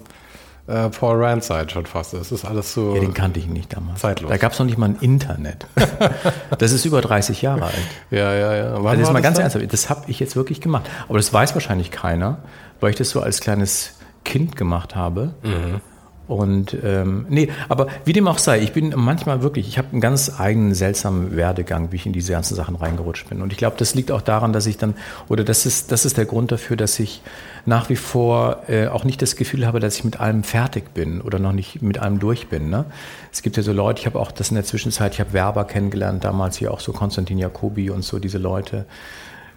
äh, 0.67 0.89
Paul 0.89 1.23
Rand 1.23 1.43
sein 1.43 1.69
schon 1.69 1.85
fast. 1.85 2.13
Es 2.13 2.31
ist 2.31 2.45
alles 2.45 2.73
so. 2.73 2.93
Ja, 2.95 3.01
den 3.01 3.13
kannte 3.13 3.39
ich 3.39 3.47
nicht 3.47 3.75
damals. 3.75 4.01
Zeitlos. 4.01 4.29
Da 4.29 4.37
gab 4.37 4.51
es 4.51 4.59
noch 4.59 4.65
nicht 4.65 4.77
mal 4.77 4.89
ein 4.89 4.97
Internet. 4.99 5.65
das 6.57 6.71
ist 6.73 6.85
über 6.85 7.01
30 7.01 7.41
Jahre 7.41 7.65
alt. 7.65 7.75
Ja, 8.11 8.33
ja, 8.33 8.55
ja. 8.55 8.73
Wann 8.73 8.87
also 8.87 8.99
das 8.99 9.09
ist 9.09 9.13
mal 9.13 9.21
ganz 9.21 9.39
ernsthaft. 9.39 9.71
Das 9.71 9.89
habe 9.89 10.03
ich 10.07 10.19
jetzt 10.19 10.35
wirklich 10.35 10.61
gemacht. 10.61 10.89
Aber 11.07 11.17
das 11.17 11.31
weiß 11.33 11.53
wahrscheinlich 11.53 11.91
keiner, 11.91 12.39
weil 12.79 12.91
ich 12.91 12.97
das 12.97 13.09
so 13.09 13.21
als 13.21 13.39
kleines 13.39 13.93
Kind 14.25 14.57
gemacht 14.57 14.95
habe. 14.95 15.33
Mhm. 15.41 15.81
Und 16.27 16.75
ähm, 16.83 17.25
nee, 17.29 17.49
aber 17.69 17.87
wie 18.03 18.13
dem 18.13 18.27
auch 18.27 18.37
sei, 18.37 18.59
ich 18.59 18.73
bin 18.73 18.93
manchmal 18.95 19.41
wirklich, 19.41 19.67
ich 19.67 19.77
habe 19.77 19.89
einen 19.91 20.01
ganz 20.01 20.39
eigenen 20.39 20.73
seltsamen 20.73 21.35
Werdegang, 21.37 21.91
wie 21.91 21.95
ich 21.95 22.05
in 22.05 22.13
diese 22.13 22.33
ganzen 22.33 22.55
Sachen 22.55 22.75
reingerutscht 22.75 23.29
bin. 23.29 23.41
Und 23.41 23.53
ich 23.53 23.57
glaube, 23.57 23.77
das 23.79 23.95
liegt 23.95 24.11
auch 24.11 24.21
daran, 24.21 24.51
dass 24.51 24.65
ich 24.65 24.77
dann, 24.77 24.95
oder 25.29 25.43
das 25.43 25.65
ist, 25.65 25.91
das 25.91 26.05
ist 26.05 26.17
der 26.17 26.25
Grund 26.25 26.51
dafür, 26.51 26.75
dass 26.75 26.99
ich 26.99 27.21
nach 27.65 27.89
wie 27.89 27.95
vor 27.95 28.63
äh, 28.67 28.87
auch 28.87 29.03
nicht 29.03 29.21
das 29.21 29.35
Gefühl 29.35 29.65
habe, 29.65 29.79
dass 29.79 29.97
ich 29.97 30.03
mit 30.03 30.19
allem 30.19 30.43
fertig 30.43 30.93
bin 30.93 31.21
oder 31.21 31.39
noch 31.39 31.53
nicht 31.53 31.81
mit 31.81 31.97
allem 31.97 32.19
durch 32.19 32.47
bin. 32.47 32.69
Ne? 32.69 32.85
Es 33.31 33.41
gibt 33.41 33.57
ja 33.57 33.63
so 33.63 33.71
Leute, 33.71 34.01
ich 34.01 34.05
habe 34.05 34.19
auch 34.19 34.31
das 34.31 34.49
in 34.49 34.55
der 34.55 34.65
Zwischenzeit, 34.65 35.13
ich 35.13 35.19
habe 35.19 35.33
Werber 35.33 35.65
kennengelernt, 35.65 36.23
damals 36.23 36.57
hier 36.57 36.71
auch 36.71 36.79
so 36.79 36.91
Konstantin 36.91 37.37
Jacobi 37.37 37.89
und 37.89 38.03
so 38.03 38.19
diese 38.19 38.37
Leute 38.37 38.85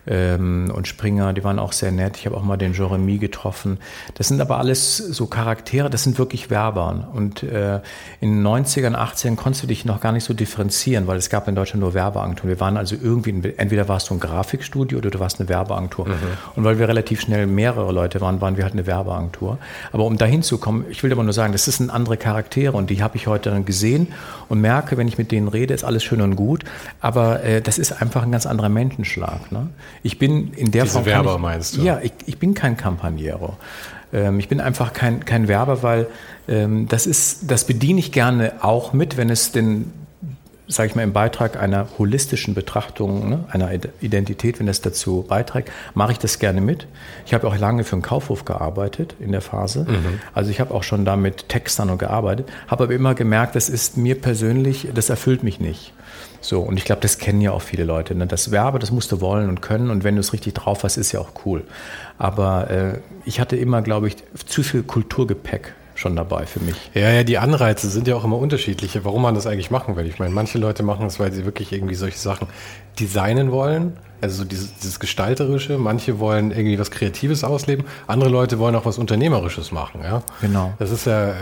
ähm, 0.06 0.72
und 0.74 0.88
Springer, 0.88 1.32
die 1.32 1.44
waren 1.44 1.58
auch 1.58 1.72
sehr 1.72 1.92
nett. 1.92 2.16
Ich 2.16 2.26
habe 2.26 2.36
auch 2.36 2.42
mal 2.42 2.56
den 2.56 2.72
Jeremy 2.72 3.18
getroffen. 3.18 3.78
Das 4.14 4.28
sind 4.28 4.40
aber 4.40 4.58
alles 4.58 4.96
so 4.96 5.26
Charaktere, 5.26 5.90
das 5.90 6.04
sind 6.04 6.18
wirklich 6.18 6.50
Werber. 6.50 7.08
Und 7.12 7.42
äh, 7.42 7.80
in 8.20 8.42
den 8.42 8.46
90ern, 8.46 8.94
80ern 8.94 9.36
konntest 9.36 9.62
du 9.62 9.66
dich 9.66 9.84
noch 9.84 10.00
gar 10.00 10.12
nicht 10.12 10.24
so 10.24 10.34
differenzieren, 10.34 11.06
weil 11.06 11.18
es 11.18 11.30
gab 11.30 11.48
in 11.48 11.54
Deutschland 11.54 11.82
nur 11.82 11.94
Werbeagenturen. 11.94 12.48
Wir 12.48 12.60
waren 12.60 12.76
also 12.76 12.96
irgendwie, 13.00 13.52
entweder 13.56 13.88
warst 13.88 14.10
du 14.10 14.14
ein 14.14 14.20
Grafikstudio 14.20 14.98
oder 14.98 15.10
du 15.10 15.20
warst 15.20 15.40
eine 15.40 15.48
Werbeagentur. 15.48 16.08
Mhm. 16.08 16.14
Und 16.56 16.64
weil 16.64 16.78
wir 16.78 16.88
relativ 16.88 17.20
schnell 17.20 17.46
mehrere 17.46 17.92
Leute 17.92 18.20
waren, 18.20 18.40
waren 18.40 18.56
wir 18.56 18.64
halt 18.64 18.72
eine 18.72 18.86
Werbeagentur. 18.86 19.58
Aber 19.92 20.04
um 20.04 20.16
dahin 20.16 20.42
zu 20.42 20.58
kommen, 20.58 20.84
ich 20.88 21.02
will 21.02 21.12
aber 21.12 21.22
nur 21.22 21.32
sagen, 21.32 21.52
das 21.52 21.64
sind 21.64 21.90
andere 21.90 22.16
Charaktere 22.16 22.76
und 22.76 22.90
die 22.90 23.02
habe 23.02 23.16
ich 23.16 23.26
heute 23.26 23.50
dann 23.50 23.64
gesehen 23.64 24.08
und 24.48 24.60
merke, 24.60 24.96
wenn 24.96 25.08
ich 25.08 25.18
mit 25.18 25.30
denen 25.30 25.48
rede, 25.48 25.74
ist 25.74 25.84
alles 25.84 26.02
schön 26.02 26.20
und 26.20 26.36
gut. 26.36 26.64
Aber 27.00 27.42
äh, 27.44 27.60
das 27.60 27.78
ist 27.78 28.00
einfach 28.00 28.22
ein 28.22 28.32
ganz 28.32 28.46
anderer 28.46 28.68
Menschenschlag. 28.68 29.52
Ne? 29.52 29.68
Ich 30.02 30.18
bin 30.18 30.52
in 30.54 30.70
der 30.70 30.84
Diese 30.84 30.94
Form. 30.94 31.06
Werber 31.06 31.34
ich, 31.34 31.40
meinst 31.40 31.76
du? 31.76 31.82
Ja, 31.82 32.00
ich, 32.02 32.12
ich 32.26 32.38
bin 32.38 32.54
kein 32.54 32.76
Campaniero. 32.76 33.56
Ähm, 34.12 34.38
ich 34.38 34.48
bin 34.48 34.60
einfach 34.60 34.92
kein, 34.92 35.24
kein 35.24 35.48
Werber, 35.48 35.82
weil 35.82 36.06
ähm, 36.48 36.88
das 36.88 37.06
ist, 37.06 37.50
das 37.50 37.64
bediene 37.64 38.00
ich 38.00 38.12
gerne 38.12 38.52
auch 38.62 38.92
mit, 38.92 39.16
wenn 39.16 39.30
es 39.30 39.52
denn 39.52 39.92
sage 40.70 40.88
ich 40.88 40.94
mal, 40.94 41.02
im 41.02 41.12
Beitrag 41.12 41.60
einer 41.60 41.88
holistischen 41.98 42.54
Betrachtung, 42.54 43.28
ne, 43.28 43.44
einer 43.50 43.70
Identität, 44.00 44.60
wenn 44.60 44.68
es 44.68 44.80
dazu 44.80 45.24
beiträgt, 45.28 45.70
mache 45.94 46.12
ich 46.12 46.18
das 46.18 46.38
gerne 46.38 46.60
mit. 46.60 46.86
Ich 47.26 47.34
habe 47.34 47.46
auch 47.48 47.56
lange 47.56 47.84
für 47.84 47.94
einen 47.94 48.02
Kaufhof 48.02 48.44
gearbeitet 48.44 49.16
in 49.18 49.32
der 49.32 49.40
Phase. 49.40 49.84
Mhm. 49.88 50.20
Also 50.32 50.50
ich 50.50 50.60
habe 50.60 50.72
auch 50.72 50.84
schon 50.84 51.04
da 51.04 51.16
mit 51.16 51.48
Textern 51.48 51.90
und 51.90 51.98
gearbeitet, 51.98 52.48
habe 52.68 52.84
aber 52.84 52.94
immer 52.94 53.14
gemerkt, 53.14 53.56
das 53.56 53.68
ist 53.68 53.96
mir 53.96 54.20
persönlich, 54.20 54.88
das 54.94 55.10
erfüllt 55.10 55.42
mich 55.42 55.58
nicht. 55.58 55.92
So, 56.40 56.60
und 56.60 56.76
ich 56.78 56.84
glaube, 56.84 57.02
das 57.02 57.18
kennen 57.18 57.40
ja 57.40 57.52
auch 57.52 57.62
viele 57.62 57.84
Leute. 57.84 58.14
Ne? 58.14 58.26
Das 58.26 58.50
Werbe, 58.50 58.78
das 58.78 58.90
musst 58.90 59.12
du 59.12 59.20
wollen 59.20 59.48
und 59.48 59.60
können 59.60 59.90
und 59.90 60.04
wenn 60.04 60.14
du 60.14 60.20
es 60.20 60.32
richtig 60.32 60.54
drauf 60.54 60.84
hast, 60.84 60.96
ist 60.96 61.12
ja 61.12 61.20
auch 61.20 61.32
cool. 61.44 61.64
Aber 62.18 62.70
äh, 62.70 62.98
ich 63.24 63.40
hatte 63.40 63.56
immer, 63.56 63.82
glaube 63.82 64.08
ich, 64.08 64.16
zu 64.46 64.62
viel 64.62 64.82
Kulturgepäck 64.82 65.74
schon 66.00 66.16
dabei 66.16 66.46
für 66.46 66.60
mich. 66.60 66.76
Ja, 66.94 67.10
ja, 67.10 67.22
die 67.22 67.38
Anreize 67.38 67.88
sind 67.88 68.08
ja 68.08 68.16
auch 68.16 68.24
immer 68.24 68.38
unterschiedliche, 68.38 69.04
warum 69.04 69.22
man 69.22 69.34
das 69.34 69.46
eigentlich 69.46 69.70
machen 69.70 69.96
will. 69.96 70.06
Ich 70.06 70.18
meine, 70.18 70.34
manche 70.34 70.58
Leute 70.58 70.82
machen 70.82 71.06
es, 71.06 71.20
weil 71.20 71.32
sie 71.32 71.44
wirklich 71.44 71.72
irgendwie 71.72 71.94
solche 71.94 72.18
Sachen 72.18 72.48
designen 72.98 73.52
wollen, 73.52 73.96
also 74.22 74.42
so 74.42 74.44
dieses, 74.44 74.74
dieses 74.76 75.00
Gestalterische. 75.00 75.78
Manche 75.78 76.18
wollen 76.18 76.50
irgendwie 76.50 76.78
was 76.78 76.90
Kreatives 76.90 77.44
ausleben, 77.44 77.84
andere 78.06 78.30
Leute 78.30 78.58
wollen 78.58 78.74
auch 78.74 78.84
was 78.84 78.98
Unternehmerisches 78.98 79.72
machen. 79.72 80.00
Ja? 80.02 80.22
Genau. 80.40 80.72
Das 80.78 80.90
ist 80.90 81.06
ja 81.06 81.30
äh, 81.30 81.34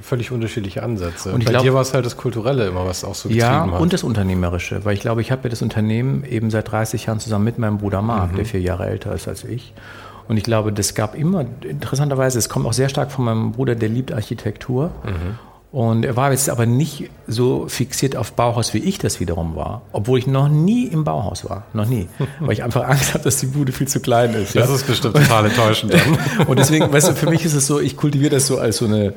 völlig 0.00 0.30
unterschiedliche 0.30 0.82
Ansätze. 0.82 1.32
Und 1.32 1.44
Bei 1.44 1.50
glaub, 1.50 1.62
dir 1.62 1.74
war 1.74 1.82
es 1.82 1.92
halt 1.92 2.06
das 2.06 2.16
Kulturelle 2.16 2.66
immer, 2.66 2.86
was 2.86 3.04
auch 3.04 3.14
so 3.14 3.28
getrieben 3.28 3.46
ja, 3.46 3.60
hat. 3.62 3.72
Ja, 3.72 3.78
und 3.78 3.92
das 3.92 4.02
Unternehmerische, 4.02 4.84
weil 4.84 4.94
ich 4.94 5.00
glaube, 5.00 5.20
ich 5.20 5.30
habe 5.30 5.44
ja 5.44 5.50
das 5.50 5.62
Unternehmen 5.62 6.24
eben 6.24 6.50
seit 6.50 6.70
30 6.70 7.06
Jahren 7.06 7.20
zusammen 7.20 7.44
mit 7.44 7.58
meinem 7.58 7.78
Bruder 7.78 8.02
Marc, 8.02 8.32
mhm. 8.32 8.36
der 8.36 8.44
vier 8.46 8.60
Jahre 8.60 8.86
älter 8.86 9.14
ist 9.14 9.28
als 9.28 9.44
ich. 9.44 9.72
Und 10.28 10.36
ich 10.36 10.44
glaube, 10.44 10.72
das 10.72 10.94
gab 10.94 11.14
immer, 11.14 11.44
interessanterweise, 11.62 12.38
es 12.38 12.48
kommt 12.48 12.66
auch 12.66 12.72
sehr 12.72 12.88
stark 12.88 13.10
von 13.10 13.24
meinem 13.24 13.52
Bruder, 13.52 13.74
der 13.74 13.88
liebt 13.88 14.12
Architektur. 14.12 14.90
Mhm. 15.04 15.38
Und 15.72 16.04
er 16.04 16.16
war 16.16 16.30
jetzt 16.32 16.50
aber 16.50 16.66
nicht 16.66 17.08
so 17.26 17.66
fixiert 17.66 18.14
auf 18.14 18.34
Bauhaus, 18.34 18.74
wie 18.74 18.78
ich 18.78 18.98
das 18.98 19.20
wiederum 19.20 19.56
war. 19.56 19.80
Obwohl 19.92 20.18
ich 20.18 20.26
noch 20.26 20.50
nie 20.50 20.84
im 20.84 21.02
Bauhaus 21.02 21.48
war. 21.48 21.64
Noch 21.72 21.86
nie. 21.86 22.08
Weil 22.40 22.52
ich 22.52 22.62
einfach 22.62 22.86
Angst 22.86 23.14
habe, 23.14 23.24
dass 23.24 23.38
die 23.38 23.46
Bude 23.46 23.72
viel 23.72 23.88
zu 23.88 24.00
klein 24.00 24.34
ist. 24.34 24.54
Das 24.54 24.68
ja? 24.68 24.74
ist 24.74 24.86
bestimmt 24.86 25.16
total 25.16 25.46
enttäuschend 25.46 25.94
dann. 25.94 26.46
Und 26.46 26.58
deswegen, 26.58 26.92
weißt 26.92 27.08
du, 27.08 27.14
für 27.14 27.30
mich 27.30 27.46
ist 27.46 27.54
es 27.54 27.66
so, 27.66 27.80
ich 27.80 27.96
kultiviere 27.96 28.32
das 28.32 28.46
so 28.46 28.58
als 28.58 28.76
so 28.76 28.84
eine, 28.84 29.14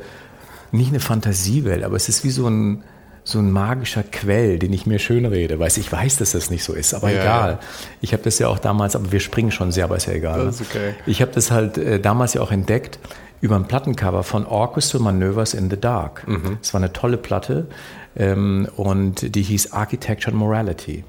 nicht 0.72 0.90
eine 0.90 1.02
Fantasiewelt, 1.02 1.84
aber 1.84 1.98
es 1.98 2.08
ist 2.08 2.24
wie 2.24 2.32
so 2.32 2.48
ein, 2.48 2.84
so 3.26 3.40
ein 3.40 3.52
magischer 3.52 4.04
Quell, 4.04 4.60
den 4.60 4.72
ich 4.72 4.86
mir 4.86 5.00
schön 5.00 5.26
rede. 5.26 5.60
Weiß 5.60 5.78
ich 5.78 5.92
weiß, 5.92 6.18
dass 6.18 6.32
das 6.32 6.52
nicht 6.52 6.64
so 6.64 6.74
ist, 6.74 6.94
aber 6.94 7.10
ja, 7.10 7.22
egal. 7.22 7.52
Ja. 7.52 7.60
Ich 8.00 8.14
habe 8.14 8.24
das 8.24 8.38
ja 8.38 8.48
auch 8.48 8.60
damals, 8.60 8.96
aber 8.96 9.12
wir 9.12 9.20
springen 9.20 9.52
schon 9.52 9.72
sehr, 9.72 9.86
aber 9.86 9.98
ist 9.98 10.06
ja 10.06 10.14
egal. 10.14 10.46
Das 10.46 10.62
ist 10.62 10.70
okay. 10.70 10.94
Ich 11.08 11.22
habe 11.22 11.32
das 11.32 11.50
halt 11.50 11.78
äh, 11.78 12.00
damals 12.00 12.36
ja 12.36 12.42
auch 12.42 12.52
entdeckt 12.52 13.00
über 13.42 13.56
ein 13.56 13.68
Plattencover 13.68 14.24
von 14.24 14.46
Orchestral 14.46 15.02
Maneuvers 15.02 15.56
in 15.56 15.70
the 15.72 15.80
Dark. 15.80 16.28
Mhm. 16.28 16.60
Das 16.62 16.74
war 16.74 16.82
eine 16.82 16.94
tolle 16.94 17.18
Platte 17.18 17.68
ähm, 18.16 18.68
und 18.76 19.36
die 19.36 19.42
hieß 19.42 19.74
Architecture 19.74 20.32
and 20.32 20.40
Morality. 20.40 21.04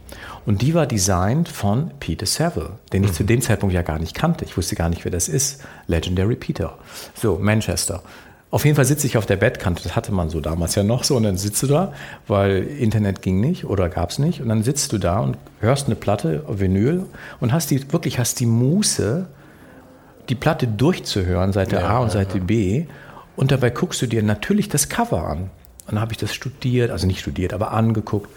Und 0.46 0.62
die 0.62 0.72
war 0.72 0.86
designt 0.86 1.50
von 1.50 1.90
Peter 2.00 2.26
Saville, 2.26 2.78
den 2.94 3.04
ich 3.04 3.10
mhm. 3.10 3.14
zu 3.14 3.24
dem 3.24 3.42
Zeitpunkt 3.42 3.74
ja 3.74 3.82
gar 3.82 3.98
nicht 3.98 4.14
kannte. 4.14 4.46
Ich 4.46 4.56
wusste 4.56 4.74
gar 4.74 4.88
nicht, 4.88 5.04
wer 5.04 5.12
das 5.12 5.28
ist. 5.28 5.62
Legendary 5.86 6.36
Peter. 6.36 6.78
So, 7.14 7.38
Manchester. 7.38 8.02
Auf 8.56 8.64
jeden 8.64 8.74
Fall 8.74 8.86
sitze 8.86 9.06
ich 9.06 9.18
auf 9.18 9.26
der 9.26 9.36
Bettkante, 9.36 9.82
das 9.82 9.96
hatte 9.96 10.12
man 10.12 10.30
so 10.30 10.40
damals 10.40 10.76
ja 10.76 10.82
noch 10.82 11.04
so, 11.04 11.14
und 11.14 11.24
dann 11.24 11.36
sitzt 11.36 11.62
du 11.62 11.66
da, 11.66 11.92
weil 12.26 12.62
Internet 12.62 13.20
ging 13.20 13.38
nicht 13.38 13.66
oder 13.66 13.90
gab 13.90 14.08
es 14.08 14.18
nicht, 14.18 14.40
und 14.40 14.48
dann 14.48 14.62
sitzt 14.62 14.94
du 14.94 14.98
da 14.98 15.20
und 15.20 15.36
hörst 15.60 15.88
eine 15.88 15.94
Platte, 15.94 16.42
Vinyl, 16.48 17.04
und 17.38 17.52
hast 17.52 17.70
die, 17.70 17.92
wirklich 17.92 18.18
hast 18.18 18.40
die 18.40 18.46
Muße, 18.46 19.26
die 20.30 20.34
Platte 20.34 20.66
durchzuhören, 20.66 21.52
Seite 21.52 21.76
ja, 21.76 21.86
A 21.86 21.98
und 21.98 22.10
Seite 22.10 22.38
ja. 22.38 22.44
B, 22.44 22.86
und 23.36 23.52
dabei 23.52 23.68
guckst 23.68 24.00
du 24.00 24.06
dir 24.06 24.22
natürlich 24.22 24.70
das 24.70 24.88
Cover 24.88 25.26
an. 25.26 25.38
Und 25.38 25.50
dann 25.88 26.00
habe 26.00 26.12
ich 26.12 26.18
das 26.18 26.32
studiert, 26.32 26.90
also 26.90 27.06
nicht 27.06 27.20
studiert, 27.20 27.52
aber 27.52 27.72
angeguckt. 27.72 28.30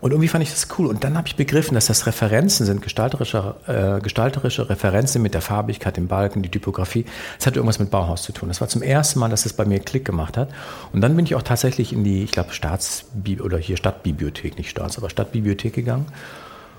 Und 0.00 0.12
irgendwie 0.12 0.28
fand 0.28 0.42
ich 0.42 0.50
das 0.50 0.68
cool. 0.78 0.86
Und 0.86 1.04
dann 1.04 1.16
habe 1.16 1.28
ich 1.28 1.36
begriffen, 1.36 1.74
dass 1.74 1.86
das 1.86 2.06
Referenzen 2.06 2.66
sind, 2.66 2.82
gestalterische, 2.82 3.54
äh, 3.66 4.00
gestalterische 4.00 4.68
Referenzen 4.68 5.22
mit 5.22 5.34
der 5.34 5.42
Farbigkeit, 5.42 5.96
dem 5.96 6.08
Balken, 6.08 6.42
die 6.42 6.50
Typografie. 6.50 7.04
Das 7.36 7.46
hat 7.46 7.56
irgendwas 7.56 7.78
mit 7.78 7.90
Bauhaus 7.90 8.22
zu 8.22 8.32
tun. 8.32 8.48
Das 8.48 8.60
war 8.60 8.68
zum 8.68 8.82
ersten 8.82 9.18
Mal, 9.18 9.28
dass 9.28 9.46
es 9.46 9.52
bei 9.52 9.64
mir 9.64 9.80
Klick 9.80 10.04
gemacht 10.04 10.36
hat. 10.36 10.50
Und 10.92 11.00
dann 11.00 11.16
bin 11.16 11.24
ich 11.24 11.34
auch 11.34 11.42
tatsächlich 11.42 11.92
in 11.92 12.04
die, 12.04 12.22
ich 12.24 12.30
glaube, 12.30 12.52
Staatsbi 12.52 13.40
oder 13.40 13.58
hier 13.58 13.76
Stadtbibliothek, 13.76 14.56
nicht 14.56 14.70
Staats, 14.70 14.98
aber 14.98 15.10
Stadtbibliothek 15.10 15.74
gegangen 15.74 16.06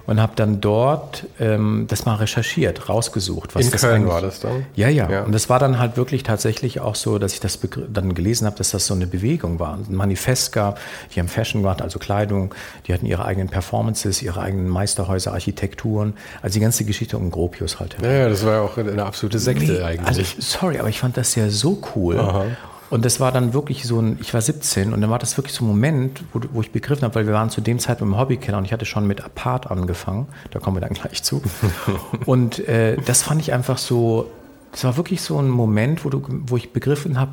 und 0.10 0.20
habe 0.20 0.34
dann 0.36 0.60
dort 0.60 1.28
das 1.38 2.06
mal 2.06 2.16
recherchiert, 2.16 2.90
rausgesucht. 2.90 3.54
Was 3.54 3.66
In 3.66 3.72
das 3.72 3.82
Köln 3.82 4.08
war 4.08 4.22
das 4.22 4.40
dann? 4.40 4.66
Ja, 4.76 4.90
ja, 4.90 5.08
ja, 5.10 5.24
Und 5.24 5.34
das 5.34 5.50
war 5.50 5.60
dann 5.60 5.78
halt 5.78 5.98
wirklich 5.98 6.24
tatsächlich 6.24 6.80
auch 6.80 6.96
so, 6.96 7.20
dass 7.20 7.34
ich 7.34 7.40
das 7.40 7.60
dann 7.88 8.16
gelesen 8.16 8.48
habe, 8.48 8.58
dass 8.58 8.72
das 8.72 8.88
so 8.88 8.96
eine 8.96 9.06
Bewegung 9.06 9.60
war. 9.60 9.76
Ein 9.76 9.96
Manifest 9.96 10.52
gab, 10.52 10.80
die 11.14 11.20
haben 11.20 11.28
Fashion 11.28 11.62
gemacht, 11.62 11.84
also 11.84 12.00
Kleidung, 12.00 12.56
die 12.88 12.94
hatten 12.94 13.06
ihre 13.06 13.24
eigenen 13.24 13.50
Performances, 13.50 14.24
ihre 14.24 14.42
eigenen 14.42 14.68
Meisterhäuser, 14.68 15.32
Architekturen, 15.32 16.14
also 16.42 16.56
die 16.56 16.62
ganze 16.62 16.86
Geschichte 16.86 17.16
um 17.18 17.30
Gropius 17.30 17.80
halt. 17.80 17.96
Ja, 18.02 18.12
ja 18.12 18.30
das 18.30 18.44
war 18.44 18.54
ja 18.54 18.62
auch 18.62 18.78
eine 18.78 19.04
absolute 19.04 19.38
Sekte 19.38 19.74
nee, 19.74 19.82
eigentlich. 19.82 20.08
Also, 20.08 20.24
sorry, 20.40 20.80
aber 20.80 20.90
ich 20.90 21.00
fand 21.00 21.18
das 21.18 21.36
ja 21.36 21.50
so 21.50 21.80
cool. 21.96 22.18
Aha. 22.20 22.46
Und 22.90 23.06
das 23.06 23.20
war 23.20 23.32
dann 23.32 23.54
wirklich 23.54 23.84
so 23.84 24.02
ein, 24.02 24.18
ich 24.20 24.34
war 24.34 24.42
17 24.42 24.94
und 24.94 25.02
dann 25.02 25.10
war 25.10 25.20
das 25.20 25.38
wirklich 25.38 25.54
so 25.54 25.64
ein 25.64 25.68
Moment, 25.68 26.24
wo, 26.34 26.42
wo 26.52 26.62
ich 26.62 26.72
begriffen 26.72 27.04
habe, 27.04 27.16
weil 27.16 27.28
wir 27.28 27.34
waren 27.34 27.50
zu 27.50 27.62
dem 27.62 27.78
Zeitpunkt 27.78 28.14
im 28.14 28.20
Hobbykeller 28.20 28.58
und 28.58 28.66
ich 28.66 28.74
hatte 28.74 28.86
schon 28.86 29.06
mit 29.06 29.24
Apart 29.24 29.70
angefangen, 29.70 30.28
da 30.52 30.60
kommen 30.60 30.78
wir 30.78 30.82
dann 30.82 30.94
gleich 30.94 31.22
zu. 31.22 31.42
und 32.26 32.68
äh, 32.68 32.98
das 33.06 33.22
fand 33.22 33.42
ich 33.42 33.54
einfach 33.54 33.78
so, 33.78 34.32
das 34.72 34.84
war 34.84 34.98
wirklich 34.98 35.22
so 35.22 35.40
ein 35.40 35.50
Moment, 35.50 36.04
wo, 36.04 36.10
du, 36.10 36.24
wo 36.28 36.58
ich 36.58 36.74
begriffen 36.74 37.20
habe, 37.20 37.32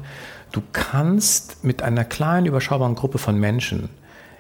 du 0.53 0.63
kannst 0.73 1.65
mit 1.65 1.83
einer 1.83 2.05
kleinen, 2.05 2.47
überschaubaren 2.47 2.95
Gruppe 2.95 3.19
von 3.19 3.39
Menschen 3.39 3.89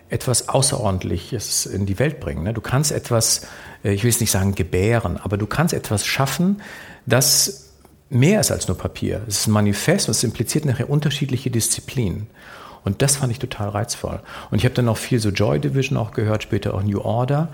etwas 0.09 0.49
Außerordentliches 0.49 1.67
in 1.67 1.87
die 1.87 1.99
Welt 1.99 2.21
bringen. 2.21 2.45
Ne? 2.45 2.53
Du 2.53 2.61
kannst 2.61 2.93
etwas, 2.93 3.47
äh, 3.83 3.93
ich 3.93 4.05
will 4.05 4.11
es 4.11 4.21
nicht 4.21 4.31
sagen 4.31 4.55
gebären, 4.55 5.19
aber 5.23 5.37
du 5.37 5.47
kannst 5.47 5.75
etwas 5.75 6.07
schaffen, 6.07 6.61
das 7.07 7.66
mehr 8.09 8.41
ist 8.41 8.51
als 8.51 8.69
nur 8.69 8.79
Papier. 8.79 9.23
Es 9.27 9.41
ist 9.41 9.47
ein 9.47 9.53
Manifest 9.53 10.09
und 10.09 10.13
es 10.13 10.25
impliziert 10.25 10.65
nachher 10.65 10.91
unterschiedliche 10.91 11.51
Disziplinen. 11.51 12.29
Und 12.85 13.03
das 13.03 13.17
fand 13.17 13.33
ich 13.33 13.41
total 13.41 13.71
reizvoll. 13.71 14.21
Und 14.51 14.59
ich 14.59 14.65
habe 14.65 14.75
dann 14.75 14.89
auch 14.89 14.97
viel 14.97 15.19
so 15.19 15.31
Joy 15.31 15.59
Division 15.59 15.99
auch 15.99 16.13
gehört, 16.13 16.45
später 16.45 16.75
auch 16.75 16.83
New 16.83 17.01
Order. 17.01 17.49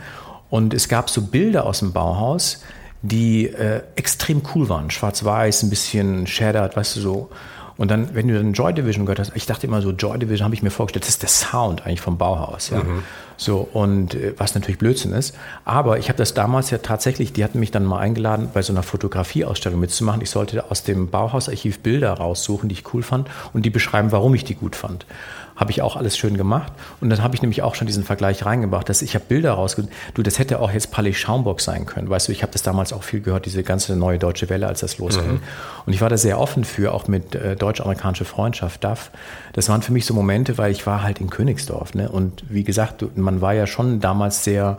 Und 0.51 0.75
es 0.75 0.89
gab 0.89 1.09
so 1.09 1.23
Bilder 1.23 1.65
aus 1.65 1.79
dem 1.79 1.93
Bauhaus, 1.93 2.63
die 3.01 3.47
äh, 3.47 3.83
extrem 3.97 4.43
cool 4.55 4.69
waren. 4.69 4.91
Schwarz-Weiß, 4.91 5.63
ein 5.63 5.71
bisschen 5.71 6.27
shattered, 6.27 6.77
weißt 6.77 6.97
du 6.97 7.01
so. 7.01 7.31
Und 7.77 7.91
dann, 7.91 8.15
wenn 8.15 8.29
du 8.29 8.35
dann 8.35 8.53
Joy 8.53 8.73
Division 8.73 9.07
gehört 9.07 9.19
hast, 9.19 9.33
ich 9.35 9.47
dachte 9.47 9.67
immer 9.67 9.83
so, 9.83 9.91
Joy 9.91 10.19
Division 10.19 10.45
habe 10.45 10.55
ich 10.55 10.63
mir 10.63 10.71
vorgestellt, 10.71 11.05
das 11.05 11.11
ist 11.11 11.23
der 11.23 11.29
Sound 11.29 11.87
eigentlich 11.87 12.01
vom 12.01 12.19
Bauhaus. 12.19 12.71
Ja? 12.71 12.83
Mhm. 12.83 13.03
So, 13.37 13.69
und 13.73 14.15
äh, 14.15 14.35
was 14.37 14.55
natürlich 14.55 14.79
Blödsinn 14.79 15.13
ist. 15.13 15.35
Aber 15.65 15.99
ich 15.99 16.09
habe 16.09 16.19
das 16.19 16.35
damals 16.35 16.71
ja 16.71 16.79
tatsächlich, 16.79 17.33
die 17.33 17.43
hatten 17.43 17.59
mich 17.59 17.71
dann 17.71 17.85
mal 17.85 17.99
eingeladen, 17.99 18.51
bei 18.53 18.63
so 18.63 18.73
einer 18.73 18.83
Fotografieausstellung 18.83 19.81
mitzumachen. 19.81 20.21
Ich 20.21 20.31
sollte 20.31 20.71
aus 20.71 20.85
dem 20.85 21.09
Bauhausarchiv 21.09 21.81
Bilder 21.81 22.13
raussuchen, 22.13 22.69
die 22.69 22.75
ich 22.75 22.95
cool 22.95 23.03
fand 23.03 23.29
und 23.53 23.65
die 23.65 23.71
beschreiben, 23.71 24.13
warum 24.13 24.35
ich 24.35 24.45
die 24.45 24.55
gut 24.55 24.77
fand 24.77 25.07
habe 25.63 25.71
ich 25.71 25.81
auch 25.81 25.95
alles 25.95 26.19
schön 26.19 26.37
gemacht. 26.37 26.73
Und 27.01 27.09
dann 27.09 27.23
habe 27.23 27.37
ich 27.37 27.43
nämlich 27.43 27.63
auch 27.63 27.77
schon 27.77 27.87
diesen 27.87 28.03
Vergleich 28.03 28.45
reingebracht, 28.45 28.89
dass 28.89 29.01
ich 29.01 29.15
habe 29.15 29.25
Bilder 29.29 29.53
rausgesucht. 29.53 29.93
Du, 30.13 30.25
das 30.25 30.41
hätte 30.41 30.59
auch 30.59 30.73
jetzt 30.73 30.91
Palais 30.91 31.13
Schaumburg 31.13 31.61
sein 31.61 31.87
können. 31.87 32.11
Weißt 32.11 32.27
du, 32.27 32.33
ich 32.33 32.43
habe 32.43 32.53
das 32.53 32.63
damals 32.63 32.93
auch 32.93 33.05
viel 33.05 33.21
gehört, 33.21 33.47
diese 33.47 33.63
ganze 33.63 33.95
neue 33.95 34.19
deutsche 34.19 34.51
Welle, 34.51 34.67
als 34.67 34.81
das 34.81 34.99
losging. 34.99 35.35
Mhm. 35.35 35.41
Und 35.87 35.93
ich 35.93 36.01
war 36.01 36.09
da 36.09 36.17
sehr 36.17 36.41
offen 36.41 36.65
für, 36.65 36.93
auch 36.93 37.07
mit 37.07 37.37
äh, 37.37 37.55
deutsch-amerikanische 37.55 38.25
Freundschaft, 38.25 38.83
DAF, 38.83 39.13
das 39.53 39.69
waren 39.69 39.83
für 39.83 39.93
mich 39.93 40.05
so 40.05 40.15
Momente, 40.15 40.59
weil 40.59 40.73
ich 40.73 40.85
war 40.85 41.05
halt 41.05 41.21
in 41.21 41.31
Königsdorf. 41.31 41.95
Ne? 41.95 42.09
Und 42.09 42.43
wie 42.49 42.65
gesagt, 42.65 43.05
man 43.17 43.41
war 43.41 43.55
ja 43.55 43.69
schon 43.69 44.01
damals 44.01 44.43
sehr 44.43 44.79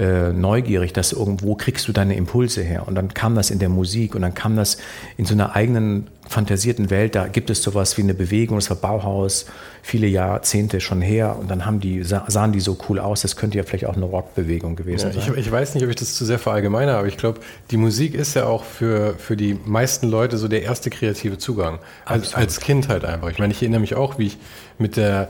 äh, 0.00 0.32
neugierig, 0.32 0.94
dass 0.94 1.12
irgendwo 1.12 1.54
kriegst 1.54 1.86
du 1.86 1.92
deine 1.92 2.16
Impulse 2.16 2.62
her. 2.62 2.88
Und 2.88 2.94
dann 2.94 3.12
kam 3.12 3.34
das 3.34 3.50
in 3.50 3.58
der 3.58 3.68
Musik 3.68 4.14
und 4.14 4.22
dann 4.22 4.32
kam 4.32 4.56
das 4.56 4.78
in 5.18 5.26
so 5.26 5.34
einer 5.34 5.54
eigenen 5.54 6.06
fantasierten 6.26 6.88
Welt. 6.88 7.14
Da 7.14 7.28
gibt 7.28 7.50
es 7.50 7.62
sowas 7.62 7.98
wie 7.98 8.02
eine 8.02 8.14
Bewegung, 8.14 8.56
das 8.56 8.70
war 8.70 8.78
Bauhaus, 8.78 9.44
viele 9.82 10.06
Jahrzehnte 10.06 10.80
schon 10.80 11.02
her. 11.02 11.36
Und 11.38 11.50
dann 11.50 11.66
haben 11.66 11.80
die, 11.80 12.02
sahen 12.02 12.52
die 12.52 12.60
so 12.60 12.78
cool 12.88 12.98
aus. 12.98 13.20
Das 13.20 13.36
könnte 13.36 13.58
ja 13.58 13.64
vielleicht 13.64 13.84
auch 13.84 13.96
eine 13.96 14.06
Rockbewegung 14.06 14.74
gewesen 14.74 15.08
ja, 15.08 15.20
sein. 15.20 15.34
Ich, 15.34 15.46
ich, 15.46 15.52
weiß 15.52 15.74
nicht, 15.74 15.84
ob 15.84 15.90
ich 15.90 15.96
das 15.96 16.14
zu 16.14 16.24
sehr 16.24 16.38
verallgemeine, 16.38 16.94
aber 16.94 17.06
ich 17.06 17.18
glaube, 17.18 17.40
die 17.70 17.76
Musik 17.76 18.14
ist 18.14 18.32
ja 18.32 18.46
auch 18.46 18.64
für, 18.64 19.16
für 19.18 19.36
die 19.36 19.58
meisten 19.66 20.08
Leute 20.08 20.38
so 20.38 20.48
der 20.48 20.62
erste 20.62 20.88
kreative 20.88 21.36
Zugang. 21.36 21.78
Als, 22.06 22.34
als 22.34 22.60
Kind 22.60 22.88
halt 22.88 23.04
einfach. 23.04 23.28
Ich 23.28 23.38
meine, 23.38 23.52
ich 23.52 23.60
erinnere 23.60 23.80
mich 23.80 23.96
auch, 23.96 24.18
wie 24.18 24.28
ich 24.28 24.38
mit 24.78 24.96
der 24.96 25.28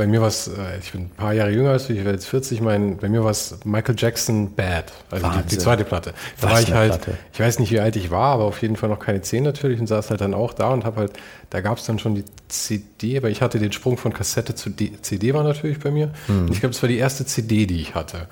bei 0.00 0.06
mir 0.06 0.22
war 0.22 0.28
es, 0.28 0.48
äh, 0.48 0.78
ich 0.80 0.92
bin 0.92 1.02
ein 1.02 1.10
paar 1.10 1.34
Jahre 1.34 1.50
jünger 1.50 1.72
als 1.72 1.86
du, 1.86 1.92
ich 1.92 1.98
werde 1.98 2.12
jetzt 2.12 2.24
40, 2.24 2.62
mein, 2.62 2.96
bei 2.96 3.10
mir 3.10 3.22
war 3.22 3.32
es 3.32 3.58
Michael 3.64 3.96
Jackson 3.98 4.54
Bad, 4.54 4.90
also 5.10 5.28
die, 5.28 5.48
die, 5.48 5.58
zweite 5.58 5.84
Platte. 5.84 6.14
Da 6.40 6.46
Was 6.46 6.52
war 6.52 6.62
ich 6.62 6.72
halt, 6.72 6.92
Platte. 7.02 7.18
ich 7.34 7.38
weiß 7.38 7.58
nicht, 7.58 7.70
wie 7.70 7.80
alt 7.80 7.96
ich 7.96 8.10
war, 8.10 8.32
aber 8.32 8.44
auf 8.44 8.62
jeden 8.62 8.76
Fall 8.76 8.88
noch 8.88 8.98
keine 8.98 9.20
10 9.20 9.44
natürlich 9.44 9.78
und 9.78 9.88
saß 9.88 10.08
halt 10.08 10.22
dann 10.22 10.32
auch 10.32 10.54
da 10.54 10.70
und 10.70 10.86
habe 10.86 11.00
halt, 11.00 11.12
da 11.50 11.60
gab 11.60 11.76
es 11.76 11.84
dann 11.84 11.98
schon 11.98 12.14
die 12.14 12.24
CD, 12.48 13.18
aber 13.18 13.28
ich 13.28 13.42
hatte 13.42 13.58
den 13.58 13.72
Sprung 13.72 13.98
von 13.98 14.14
Kassette 14.14 14.54
zu 14.54 14.70
CD 14.74 15.34
war 15.34 15.42
natürlich 15.42 15.80
bei 15.80 15.90
mir. 15.90 16.12
Hm. 16.28 16.48
Ich 16.50 16.60
glaube, 16.60 16.72
das 16.72 16.82
war 16.82 16.88
die 16.88 16.96
erste 16.96 17.26
CD, 17.26 17.66
die 17.66 17.82
ich 17.82 17.94
hatte. 17.94 18.26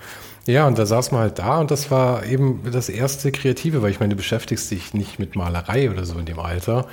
Ja, 0.46 0.66
und 0.66 0.78
da 0.78 0.86
saß 0.86 1.12
man 1.12 1.20
halt 1.20 1.38
da 1.38 1.60
und 1.60 1.70
das 1.70 1.90
war 1.90 2.24
eben 2.24 2.62
das 2.72 2.88
erste 2.88 3.30
Kreative, 3.30 3.82
weil 3.82 3.90
ich 3.90 4.00
meine, 4.00 4.14
du 4.14 4.16
beschäftigst 4.16 4.70
dich 4.70 4.94
nicht 4.94 5.18
mit 5.18 5.36
Malerei 5.36 5.90
oder 5.90 6.06
so 6.06 6.18
in 6.18 6.24
dem 6.24 6.40
Alter. 6.40 6.86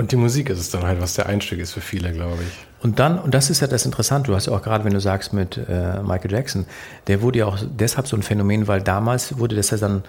Und 0.00 0.12
die 0.12 0.16
Musik 0.16 0.48
ist 0.48 0.58
es 0.58 0.70
dann 0.70 0.84
halt, 0.84 0.98
was 1.02 1.12
der 1.12 1.26
Einstieg 1.26 1.58
ist 1.58 1.72
für 1.72 1.82
viele, 1.82 2.10
glaube 2.14 2.38
ich. 2.42 2.82
Und 2.82 2.98
dann, 2.98 3.18
und 3.18 3.34
das 3.34 3.50
ist 3.50 3.60
ja 3.60 3.66
das 3.66 3.84
Interessante, 3.84 4.30
du 4.30 4.34
hast 4.34 4.46
ja 4.46 4.54
auch 4.54 4.62
gerade, 4.62 4.82
wenn 4.84 4.94
du 4.94 5.00
sagst 5.00 5.34
mit 5.34 5.58
äh, 5.58 6.00
Michael 6.00 6.32
Jackson, 6.32 6.64
der 7.06 7.20
wurde 7.20 7.40
ja 7.40 7.44
auch 7.44 7.58
deshalb 7.62 8.08
so 8.08 8.16
ein 8.16 8.22
Phänomen, 8.22 8.66
weil 8.66 8.80
damals 8.80 9.36
wurde 9.36 9.56
das 9.56 9.68
ja 9.68 9.76
dann, 9.76 10.02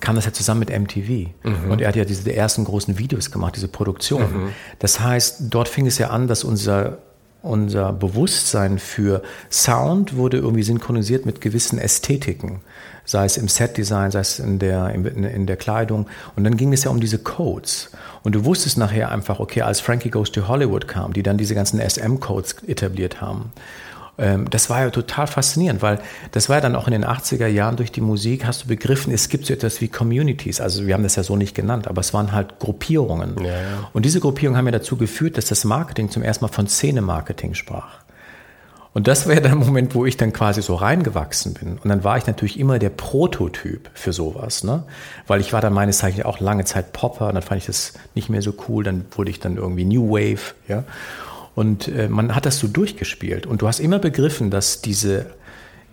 kam 0.00 0.16
das 0.16 0.24
ja 0.24 0.32
zusammen 0.32 0.60
mit 0.60 0.70
MTV. 0.70 1.28
Mhm. 1.42 1.70
Und 1.70 1.82
er 1.82 1.88
hat 1.88 1.96
ja 1.96 2.06
diese 2.06 2.34
ersten 2.34 2.64
großen 2.64 2.96
Videos 2.98 3.30
gemacht, 3.30 3.54
diese 3.56 3.68
Produktion. 3.68 4.22
Mhm. 4.22 4.48
Das 4.78 5.00
heißt, 5.00 5.42
dort 5.50 5.68
fing 5.68 5.86
es 5.86 5.98
ja 5.98 6.08
an, 6.08 6.26
dass 6.26 6.42
unser 6.42 6.96
unser 7.44 7.92
Bewusstsein 7.92 8.78
für 8.78 9.22
Sound 9.50 10.16
wurde 10.16 10.38
irgendwie 10.38 10.62
synchronisiert 10.62 11.26
mit 11.26 11.40
gewissen 11.40 11.78
Ästhetiken, 11.78 12.60
sei 13.04 13.26
es 13.26 13.36
im 13.36 13.48
Setdesign, 13.48 14.10
sei 14.10 14.20
es 14.20 14.38
in 14.38 14.58
der, 14.58 14.90
in, 14.90 15.04
in, 15.04 15.46
der 15.46 15.56
Kleidung. 15.56 16.06
Und 16.36 16.44
dann 16.44 16.56
ging 16.56 16.72
es 16.72 16.84
ja 16.84 16.90
um 16.90 17.00
diese 17.00 17.18
Codes. 17.18 17.90
Und 18.22 18.34
du 18.34 18.46
wusstest 18.46 18.78
nachher 18.78 19.12
einfach, 19.12 19.40
okay, 19.40 19.60
als 19.60 19.80
Frankie 19.80 20.10
Goes 20.10 20.32
to 20.32 20.48
Hollywood 20.48 20.88
kam, 20.88 21.12
die 21.12 21.22
dann 21.22 21.36
diese 21.36 21.54
ganzen 21.54 21.80
SM-Codes 21.80 22.56
etabliert 22.66 23.20
haben, 23.20 23.52
das 24.16 24.70
war 24.70 24.82
ja 24.82 24.90
total 24.90 25.26
faszinierend, 25.26 25.82
weil 25.82 25.98
das 26.30 26.48
war 26.48 26.56
ja 26.56 26.60
dann 26.60 26.76
auch 26.76 26.86
in 26.86 26.92
den 26.92 27.04
80er 27.04 27.48
Jahren 27.48 27.76
durch 27.76 27.90
die 27.90 28.00
Musik, 28.00 28.46
hast 28.46 28.64
du 28.64 28.68
begriffen, 28.68 29.12
es 29.12 29.28
gibt 29.28 29.46
so 29.46 29.52
etwas 29.52 29.80
wie 29.80 29.88
Communities. 29.88 30.60
Also 30.60 30.86
wir 30.86 30.94
haben 30.94 31.02
das 31.02 31.16
ja 31.16 31.24
so 31.24 31.36
nicht 31.36 31.54
genannt, 31.54 31.88
aber 31.88 32.00
es 32.00 32.14
waren 32.14 32.32
halt 32.32 32.60
Gruppierungen. 32.60 33.36
Ja, 33.42 33.50
ja. 33.50 33.90
Und 33.92 34.04
diese 34.04 34.20
Gruppierungen 34.20 34.56
haben 34.56 34.66
ja 34.66 34.72
dazu 34.72 34.96
geführt, 34.96 35.36
dass 35.36 35.46
das 35.46 35.64
Marketing 35.64 36.10
zum 36.10 36.22
ersten 36.22 36.44
Mal 36.44 36.52
von 36.52 36.68
Szene-Marketing 36.68 37.54
sprach. 37.54 38.04
Und 38.92 39.08
das 39.08 39.26
war 39.26 39.34
ja 39.34 39.40
der 39.40 39.56
Moment, 39.56 39.96
wo 39.96 40.06
ich 40.06 40.16
dann 40.16 40.32
quasi 40.32 40.62
so 40.62 40.76
reingewachsen 40.76 41.54
bin. 41.54 41.78
Und 41.78 41.88
dann 41.88 42.04
war 42.04 42.16
ich 42.16 42.28
natürlich 42.28 42.60
immer 42.60 42.78
der 42.78 42.90
Prototyp 42.90 43.90
für 43.92 44.12
sowas, 44.12 44.62
ne? 44.62 44.84
Weil 45.26 45.40
ich 45.40 45.52
war 45.52 45.60
dann 45.60 45.72
meines 45.72 45.98
Zeichens 45.98 46.24
auch 46.24 46.38
lange 46.38 46.64
Zeit 46.64 46.92
Popper 46.92 47.26
und 47.26 47.34
dann 47.34 47.42
fand 47.42 47.60
ich 47.60 47.66
das 47.66 47.94
nicht 48.14 48.28
mehr 48.28 48.40
so 48.40 48.54
cool. 48.68 48.84
Dann 48.84 49.04
wurde 49.10 49.32
ich 49.32 49.40
dann 49.40 49.56
irgendwie 49.56 49.84
New 49.84 50.10
Wave, 50.10 50.54
ja? 50.68 50.84
Und 51.54 51.88
äh, 51.88 52.08
man 52.08 52.34
hat 52.34 52.46
das 52.46 52.58
so 52.58 52.66
durchgespielt. 52.66 53.46
Und 53.46 53.62
du 53.62 53.68
hast 53.68 53.80
immer 53.80 53.98
begriffen, 53.98 54.50
dass 54.50 54.82
diese, 54.82 55.26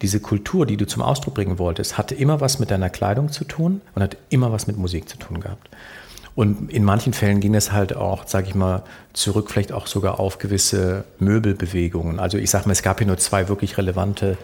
diese 0.01 0.19
Kultur, 0.19 0.65
die 0.65 0.77
du 0.77 0.87
zum 0.87 1.01
Ausdruck 1.01 1.35
bringen 1.35 1.59
wolltest, 1.59 1.97
hatte 1.97 2.15
immer 2.15 2.41
was 2.41 2.59
mit 2.59 2.71
deiner 2.71 2.89
Kleidung 2.89 3.31
zu 3.31 3.43
tun 3.43 3.81
und 3.93 4.01
hat 4.01 4.17
immer 4.29 4.51
was 4.51 4.67
mit 4.67 4.77
Musik 4.77 5.07
zu 5.07 5.17
tun 5.17 5.39
gehabt. 5.39 5.69
Und 6.33 6.71
in 6.71 6.83
manchen 6.83 7.13
Fällen 7.13 7.41
ging 7.41 7.55
es 7.55 7.71
halt 7.71 7.95
auch, 7.95 8.25
sage 8.25 8.47
ich 8.47 8.55
mal, 8.55 8.83
zurück 9.13 9.51
vielleicht 9.51 9.73
auch 9.73 9.85
sogar 9.85 10.19
auf 10.19 10.37
gewisse 10.37 11.03
Möbelbewegungen. 11.19 12.19
Also 12.19 12.37
ich 12.37 12.49
sage 12.49 12.67
mal, 12.67 12.71
es 12.71 12.83
gab 12.83 12.99
hier 12.99 13.07
nur 13.07 13.17
zwei 13.17 13.49
wirklich 13.49 13.77
relevante, 13.77 14.37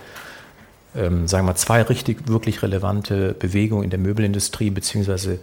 ähm, 0.95 1.27
sagen 1.27 1.45
wir 1.45 1.53
mal, 1.53 1.57
zwei 1.57 1.81
richtig, 1.81 2.27
wirklich 2.27 2.61
relevante 2.61 3.33
Bewegungen 3.33 3.85
in 3.85 3.89
der 3.89 3.99
Möbelindustrie, 3.99 4.69
beziehungsweise 4.69 5.39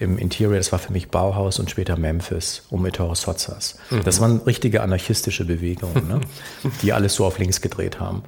im 0.00 0.16
Interior, 0.16 0.56
das 0.56 0.72
war 0.72 0.78
für 0.78 0.92
mich 0.92 1.10
Bauhaus 1.10 1.58
und 1.58 1.70
später 1.70 1.96
Memphis 1.98 2.62
um 2.70 2.84
Ettore 2.86 3.14
Sozzas. 3.14 3.76
Mhm. 3.90 4.02
Das 4.04 4.20
waren 4.20 4.38
richtige 4.38 4.82
anarchistische 4.82 5.44
Bewegungen, 5.44 6.08
ne? 6.08 6.20
die 6.82 6.94
alles 6.94 7.14
so 7.14 7.26
auf 7.26 7.38
links 7.38 7.60
gedreht 7.60 8.00
haben. 8.00 8.22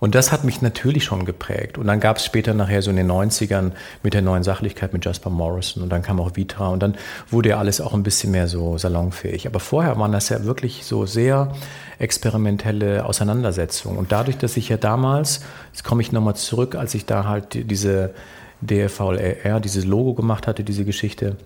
Und 0.00 0.16
das 0.16 0.32
hat 0.32 0.42
mich 0.42 0.60
natürlich 0.62 1.04
schon 1.04 1.24
geprägt. 1.24 1.78
Und 1.78 1.86
dann 1.86 2.00
gab 2.00 2.16
es 2.16 2.24
später 2.24 2.54
nachher 2.54 2.82
so 2.82 2.90
in 2.90 2.96
den 2.96 3.08
90ern 3.08 3.70
mit 4.02 4.14
der 4.14 4.22
neuen 4.22 4.42
Sachlichkeit 4.42 4.92
mit 4.92 5.04
Jasper 5.04 5.30
Morrison 5.30 5.80
und 5.80 5.90
dann 5.90 6.02
kam 6.02 6.18
auch 6.18 6.34
Vitra 6.34 6.70
und 6.70 6.82
dann 6.82 6.96
wurde 7.30 7.50
ja 7.50 7.58
alles 7.58 7.80
auch 7.80 7.94
ein 7.94 8.02
bisschen 8.02 8.32
mehr 8.32 8.48
so 8.48 8.76
salonfähig. 8.76 9.46
Aber 9.46 9.60
vorher 9.60 9.96
waren 10.00 10.10
das 10.10 10.28
ja 10.28 10.42
wirklich 10.42 10.84
so 10.84 11.06
sehr 11.06 11.54
experimentelle 12.00 13.06
Auseinandersetzungen. 13.06 13.96
Und 13.96 14.10
dadurch, 14.10 14.38
dass 14.38 14.56
ich 14.56 14.68
ja 14.68 14.76
damals, 14.76 15.42
jetzt 15.72 15.84
komme 15.84 16.02
ich 16.02 16.10
nochmal 16.10 16.34
zurück, 16.34 16.74
als 16.74 16.96
ich 16.96 17.06
da 17.06 17.26
halt 17.26 17.70
diese 17.70 18.12
DFVLR 18.62 19.60
dieses 19.60 19.84
Logo 19.84 20.14
gemacht 20.14 20.46
hatte, 20.46 20.64
diese 20.64 20.84
Geschichte. 20.84 21.36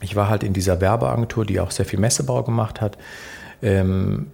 Ich 0.00 0.16
war 0.16 0.28
halt 0.28 0.42
in 0.42 0.52
dieser 0.52 0.80
Werbeagentur, 0.80 1.46
die 1.46 1.60
auch 1.60 1.70
sehr 1.70 1.86
viel 1.86 2.00
Messebau 2.00 2.42
gemacht 2.42 2.80
hat. 2.80 2.98
Ähm, 3.62 4.26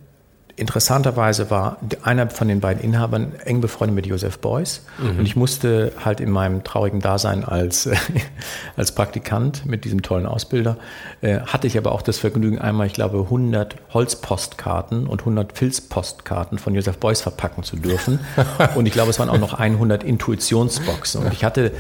interessanterweise 0.61 1.51
war 1.51 1.79
einer 2.03 2.29
von 2.29 2.47
den 2.47 2.61
beiden 2.61 2.83
Inhabern 2.83 3.33
eng 3.45 3.63
befreundet 3.63 3.95
mit 3.95 4.07
Joseph 4.07 4.39
Beuys. 4.39 4.83
Mhm. 4.99 5.19
Und 5.19 5.27
ich 5.27 5.35
musste 5.35 5.93
halt 6.05 6.21
in 6.21 6.31
meinem 6.31 6.63
traurigen 6.65 7.01
Dasein 7.01 7.45
als, 7.45 7.89
als 8.77 8.93
Praktikant 8.95 9.65
mit 9.65 9.85
diesem 9.85 10.03
tollen 10.03 10.27
Ausbilder, 10.27 10.77
äh, 11.23 11.41
hatte 11.41 11.67
ich 11.67 11.79
aber 11.79 11.93
auch 11.93 12.03
das 12.03 12.19
Vergnügen, 12.19 12.59
einmal, 12.59 12.87
ich 12.87 12.93
glaube, 12.93 13.21
100 13.21 13.77
Holzpostkarten 13.95 15.07
und 15.07 15.21
100 15.21 15.57
Filzpostkarten 15.57 16.59
von 16.59 16.75
Joseph 16.75 16.99
Beuys 16.99 17.23
verpacken 17.23 17.65
zu 17.65 17.77
dürfen. 17.77 18.21
und 18.75 18.85
ich 18.85 18.93
glaube, 18.93 19.11
es 19.11 19.19
waren 19.19 19.31
auch 19.31 19.39
noch 19.39 19.55
100 19.55 20.05
Intuitionsboxen. 20.05 21.25
Und 21.25 21.33
ich 21.33 21.43
hatte, 21.43 21.73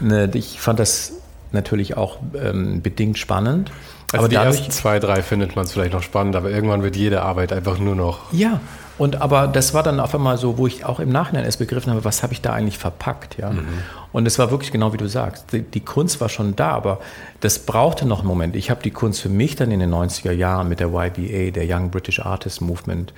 eine, 0.00 0.30
ich 0.34 0.58
fand 0.58 0.80
das 0.80 1.12
natürlich 1.54 1.96
auch 1.96 2.18
ähm, 2.34 2.82
bedingt 2.82 3.18
spannend. 3.18 3.70
Also 4.12 4.24
aber 4.24 4.28
die 4.28 4.34
dadurch, 4.34 4.58
ersten 4.58 4.72
zwei, 4.72 4.98
drei 4.98 5.22
findet 5.22 5.56
man 5.56 5.64
es 5.64 5.72
vielleicht 5.72 5.94
noch 5.94 6.02
spannend, 6.02 6.36
aber 6.36 6.50
irgendwann 6.50 6.82
wird 6.82 6.96
jede 6.96 7.22
Arbeit 7.22 7.52
einfach 7.52 7.78
nur 7.78 7.94
noch. 7.94 8.32
Ja, 8.32 8.60
und 8.98 9.22
aber 9.22 9.46
das 9.46 9.72
war 9.72 9.82
dann 9.82 10.00
auf 10.00 10.14
einmal 10.14 10.36
so, 10.36 10.58
wo 10.58 10.66
ich 10.66 10.84
auch 10.84 11.00
im 11.00 11.08
Nachhinein 11.08 11.44
erst 11.44 11.58
begriffen 11.58 11.90
habe, 11.90 12.04
was 12.04 12.22
habe 12.22 12.34
ich 12.34 12.42
da 12.42 12.52
eigentlich 12.52 12.78
verpackt, 12.78 13.38
ja. 13.38 13.50
Mhm. 13.50 13.66
Und 14.12 14.26
es 14.26 14.38
war 14.38 14.50
wirklich 14.50 14.70
genau 14.70 14.92
wie 14.92 14.98
du 14.98 15.08
sagst. 15.08 15.52
Die, 15.52 15.62
die, 15.62 15.80
Kunst 15.80 16.20
war 16.20 16.28
schon 16.28 16.54
da, 16.54 16.72
aber 16.72 17.00
das 17.40 17.60
brauchte 17.60 18.06
noch 18.06 18.18
einen 18.18 18.28
Moment. 18.28 18.54
Ich 18.54 18.70
habe 18.70 18.82
die 18.82 18.90
Kunst 18.90 19.22
für 19.22 19.30
mich 19.30 19.56
dann 19.56 19.70
in 19.70 19.80
den 19.80 19.90
90er 19.92 20.32
Jahren 20.32 20.68
mit 20.68 20.80
der 20.80 20.88
YBA, 20.88 21.50
der 21.50 21.64
Young 21.66 21.90
British 21.90 22.20
Artist 22.20 22.60
Movement, 22.60 23.14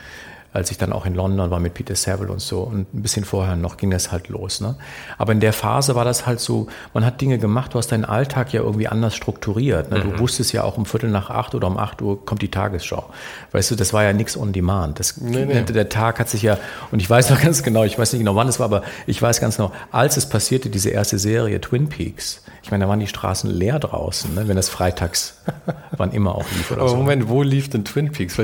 als 0.55 0.71
ich 0.71 0.79
dann 0.79 0.93
auch 0.93 1.05
in 1.05 1.15
London 1.15 1.51
war 1.51 1.59
mit 1.59 1.75
Peter 1.75 1.97
Saville 1.97 2.31
und 2.31 2.41
so. 2.41 2.61
Und 2.61 2.95
ein 2.95 3.03
bisschen 3.03 3.25
vorher 3.25 3.57
noch 3.57 3.77
ging 3.77 3.91
das 3.91 4.13
halt 4.13 4.29
los. 4.29 4.61
Ne? 4.61 4.77
Aber 5.19 5.33
in 5.33 5.41
der 5.41 5.53
Phase 5.53 5.97
war 5.97 6.05
das 6.05 6.27
halt 6.27 6.39
so, 6.39 6.69
man 6.95 7.05
hat 7.05 7.21
Dinge 7.21 7.39
gemacht, 7.39 7.75
du 7.75 7.79
hast 7.79 7.91
deinen 7.91 8.05
Alltag 8.05 8.53
ja 8.53 8.63
irgendwie 8.63 8.87
anders 8.87 9.17
strukturiert. 9.17 9.91
Ne? 9.91 9.99
Du 9.99 10.11
mhm. 10.11 10.19
wusstest 10.21 10.53
ja 10.53 10.63
auch 10.63 10.79
um 10.79 10.87
Viertel 10.87 11.11
nach 11.11 11.29
acht 11.29 11.57
oder 11.57 11.67
um 11.67 11.77
acht 11.77 12.01
Uhr 12.01 12.25
kommt 12.25 12.41
die 12.41 12.53
Tagesschau. 12.53 13.11
Weißt 13.51 13.73
du, 13.73 13.75
das 13.75 13.93
war 13.93 14.05
ja 14.05 14.13
nichts 14.13 14.37
on 14.37 14.53
demand. 14.53 15.01
Das, 15.01 15.17
nee, 15.17 15.45
nee. 15.45 15.63
Der 15.63 15.89
Tag 15.89 16.21
hat 16.21 16.29
sich 16.29 16.43
ja, 16.43 16.57
und 16.93 17.03
ich 17.03 17.11
weiß 17.11 17.31
noch 17.31 17.41
ganz 17.43 17.65
genau, 17.65 17.83
ich 17.83 17.99
weiß 17.99 18.13
nicht 18.13 18.21
genau 18.21 18.37
wann 18.37 18.47
es 18.47 18.61
war, 18.61 18.67
aber 18.67 18.83
ich 19.09 19.21
weiß 19.21 19.41
ganz 19.41 19.57
genau, 19.57 19.73
als 19.91 20.17
es 20.17 20.29
passierte, 20.29 20.71
diese 20.71 20.91
erste 20.91 21.19
Serie 21.19 21.61
Twin 21.61 21.89
Peaks, 21.89 22.45
ich 22.63 22.71
meine, 22.71 22.85
da 22.85 22.89
waren 22.89 23.01
die 23.01 23.09
Straßen 23.09 23.51
leer 23.51 23.81
draußen, 23.81 24.35
ne? 24.35 24.47
wenn 24.47 24.57
das 24.57 24.69
freitags 24.69 25.43
wann 25.97 26.13
immer 26.13 26.35
auch 26.37 26.47
lief. 26.57 26.71
Oder 26.71 26.83
aber 26.83 26.91
so. 26.91 26.97
Moment, 26.97 27.29
wo 27.29 27.43
lief 27.43 27.69
denn 27.69 27.85
Twin 27.85 28.13
Peaks? 28.13 28.39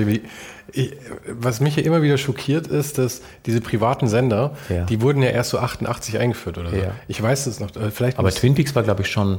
Ich, 0.72 0.92
was 1.26 1.61
mich 1.61 1.76
ja 1.76 1.83
immer 1.83 2.02
wieder 2.02 2.18
schockiert 2.18 2.66
ist, 2.66 2.98
dass 2.98 3.22
diese 3.46 3.61
privaten 3.61 4.09
Sender, 4.09 4.56
ja. 4.68 4.85
die 4.85 5.00
wurden 5.00 5.22
ja 5.22 5.30
erst 5.30 5.50
so 5.50 5.59
88 5.59 6.18
eingeführt 6.18 6.59
oder 6.59 6.70
so. 6.70 6.76
Ja. 6.76 6.92
Ich 7.09 7.20
weiß 7.22 7.46
es 7.46 7.61
noch. 7.61 7.74
Äh, 7.76 7.90
vielleicht 7.90 8.18
Aber 8.18 8.30
Twin 8.30 8.54
Peaks 8.54 8.74
war, 8.74 8.83
glaube 8.83 9.02
ich, 9.02 9.09
schon 9.09 9.38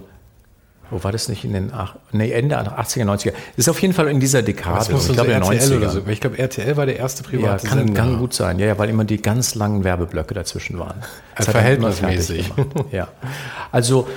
wo 0.91 1.01
war 1.05 1.13
das 1.13 1.29
nicht 1.29 1.45
in 1.45 1.53
den 1.53 1.71
ach, 1.73 1.95
nee, 2.11 2.31
Ende 2.31 2.59
80er, 2.59 3.05
90er? 3.05 3.31
Das 3.31 3.33
ist 3.55 3.69
auf 3.69 3.81
jeden 3.81 3.93
Fall 3.93 4.09
in 4.09 4.19
dieser 4.19 4.41
Dekade. 4.41 4.93
Ich 4.93 5.13
glaube, 5.13 5.31
RTL 5.31 5.59
90er. 5.59 5.77
Oder 5.77 5.89
so. 5.89 6.01
Ich 6.05 6.19
glaube, 6.19 6.37
RTL 6.37 6.75
war 6.75 6.85
der 6.85 6.97
erste 6.97 7.23
private 7.23 7.63
ja, 7.63 7.69
kann, 7.69 7.79
Sender. 7.79 7.93
kann 7.93 8.19
gut 8.19 8.33
sein. 8.33 8.59
Ja, 8.59 8.67
ja, 8.67 8.77
weil 8.77 8.89
immer 8.89 9.05
die 9.05 9.21
ganz 9.21 9.55
langen 9.55 9.85
Werbeblöcke 9.85 10.33
dazwischen 10.33 10.77
waren. 10.77 11.01
Also 11.35 11.51
verhältnismäßig. 11.51 12.51
Ja. 12.91 13.07
Also 13.71 14.07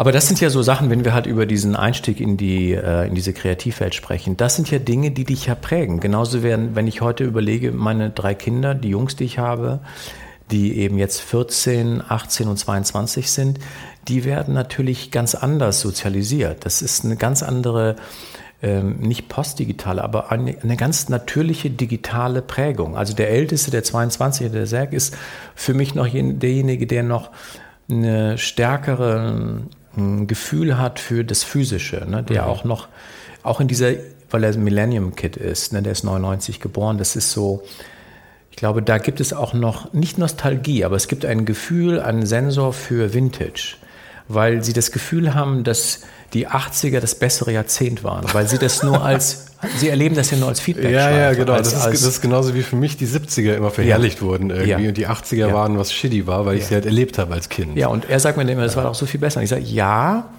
aber 0.00 0.12
das 0.12 0.28
sind 0.28 0.40
ja 0.40 0.48
so 0.48 0.62
Sachen, 0.62 0.88
wenn 0.88 1.04
wir 1.04 1.12
halt 1.12 1.26
über 1.26 1.44
diesen 1.44 1.76
Einstieg 1.76 2.20
in 2.22 2.38
die 2.38 2.72
äh, 2.72 3.06
in 3.06 3.14
diese 3.14 3.34
Kreativwelt 3.34 3.94
sprechen. 3.94 4.34
Das 4.34 4.56
sind 4.56 4.70
ja 4.70 4.78
Dinge, 4.78 5.10
die 5.10 5.24
dich 5.24 5.44
ja 5.44 5.54
prägen. 5.54 6.00
Genauso 6.00 6.42
werden, 6.42 6.74
wenn 6.74 6.86
ich 6.86 7.02
heute 7.02 7.24
überlege, 7.24 7.70
meine 7.70 8.08
drei 8.08 8.34
Kinder, 8.34 8.74
die 8.74 8.88
Jungs, 8.88 9.16
die 9.16 9.24
ich 9.24 9.38
habe, 9.38 9.80
die 10.50 10.78
eben 10.78 10.96
jetzt 10.96 11.20
14, 11.20 12.02
18 12.08 12.48
und 12.48 12.56
22 12.56 13.30
sind, 13.30 13.58
die 14.08 14.24
werden 14.24 14.54
natürlich 14.54 15.10
ganz 15.10 15.34
anders 15.34 15.82
sozialisiert. 15.82 16.64
Das 16.64 16.80
ist 16.80 17.04
eine 17.04 17.16
ganz 17.16 17.42
andere 17.42 17.96
ähm, 18.62 19.00
nicht 19.00 19.28
postdigitale, 19.28 20.02
aber 20.02 20.32
eine, 20.32 20.56
eine, 20.62 20.78
ganz 20.78 21.10
natürliche 21.10 21.68
digitale 21.68 22.40
Prägung. 22.40 22.96
Also 22.96 23.12
der 23.12 23.28
Älteste, 23.28 23.70
der 23.70 23.84
22, 23.84 24.50
der 24.50 24.66
Serg, 24.66 24.94
ist 24.94 25.14
für 25.54 25.74
mich 25.74 25.94
noch 25.94 26.08
derjenige, 26.08 26.86
der 26.86 27.02
noch 27.02 27.32
eine 27.90 28.38
stärkere 28.38 29.60
ein 29.96 30.26
Gefühl 30.26 30.78
hat 30.78 31.00
für 31.00 31.24
das 31.24 31.42
Physische, 31.42 32.06
ne? 32.08 32.22
der 32.22 32.42
mhm. 32.42 32.48
auch 32.48 32.64
noch, 32.64 32.88
auch 33.42 33.60
in 33.60 33.68
dieser, 33.68 33.92
weil 34.30 34.44
er 34.44 34.56
Millennium 34.56 35.16
Kid 35.16 35.36
ist, 35.36 35.72
ne? 35.72 35.82
der 35.82 35.92
ist 35.92 36.04
99 36.04 36.60
geboren, 36.60 36.98
das 36.98 37.16
ist 37.16 37.32
so, 37.32 37.62
ich 38.50 38.56
glaube, 38.56 38.82
da 38.82 38.98
gibt 38.98 39.20
es 39.20 39.32
auch 39.32 39.54
noch 39.54 39.92
nicht 39.92 40.18
Nostalgie, 40.18 40.84
aber 40.84 40.96
es 40.96 41.08
gibt 41.08 41.24
ein 41.24 41.44
Gefühl, 41.44 42.00
einen 42.00 42.26
Sensor 42.26 42.72
für 42.72 43.14
Vintage, 43.14 43.76
weil 44.28 44.62
sie 44.62 44.72
das 44.72 44.92
Gefühl 44.92 45.34
haben, 45.34 45.64
dass 45.64 46.00
die 46.32 46.48
80er 46.48 47.00
das 47.00 47.16
bessere 47.16 47.52
Jahrzehnt 47.52 48.04
waren, 48.04 48.32
weil 48.32 48.48
sie 48.48 48.58
das 48.58 48.82
nur 48.82 49.02
als, 49.02 49.46
sie 49.78 49.88
erleben 49.88 50.14
das 50.14 50.30
ja 50.30 50.38
nur 50.38 50.48
als 50.48 50.60
Feedback. 50.60 50.90
Ja, 50.90 51.10
ja, 51.10 51.32
genau. 51.32 51.52
Als, 51.52 51.72
das, 51.72 51.86
ist, 51.86 52.02
das, 52.02 52.02
ist, 52.02 52.20
genauso 52.20 52.54
wie 52.54 52.62
für 52.62 52.76
mich 52.76 52.96
die 52.96 53.06
70er 53.06 53.54
immer 53.54 53.70
verherrlicht 53.70 54.20
ja. 54.20 54.26
wurden 54.26 54.50
irgendwie 54.50 54.84
ja. 54.84 54.88
und 54.88 54.96
die 54.96 55.08
80er 55.08 55.36
ja. 55.36 55.52
waren, 55.52 55.78
was 55.78 55.92
shitty 55.92 56.26
war, 56.26 56.46
weil 56.46 56.56
ich 56.56 56.66
sie 56.66 56.74
halt 56.74 56.86
erlebt 56.86 57.18
habe 57.18 57.34
als 57.34 57.48
Kind. 57.48 57.76
Ja, 57.76 57.88
und 57.88 58.08
er 58.08 58.20
sagt 58.20 58.36
mir 58.36 58.50
immer, 58.50 58.62
das 58.62 58.76
war 58.76 58.84
doch 58.84 58.94
so 58.94 59.06
viel 59.06 59.20
besser. 59.20 59.38
Und 59.38 59.44
ich 59.44 59.50
sage, 59.50 59.62
ja, 59.62 60.30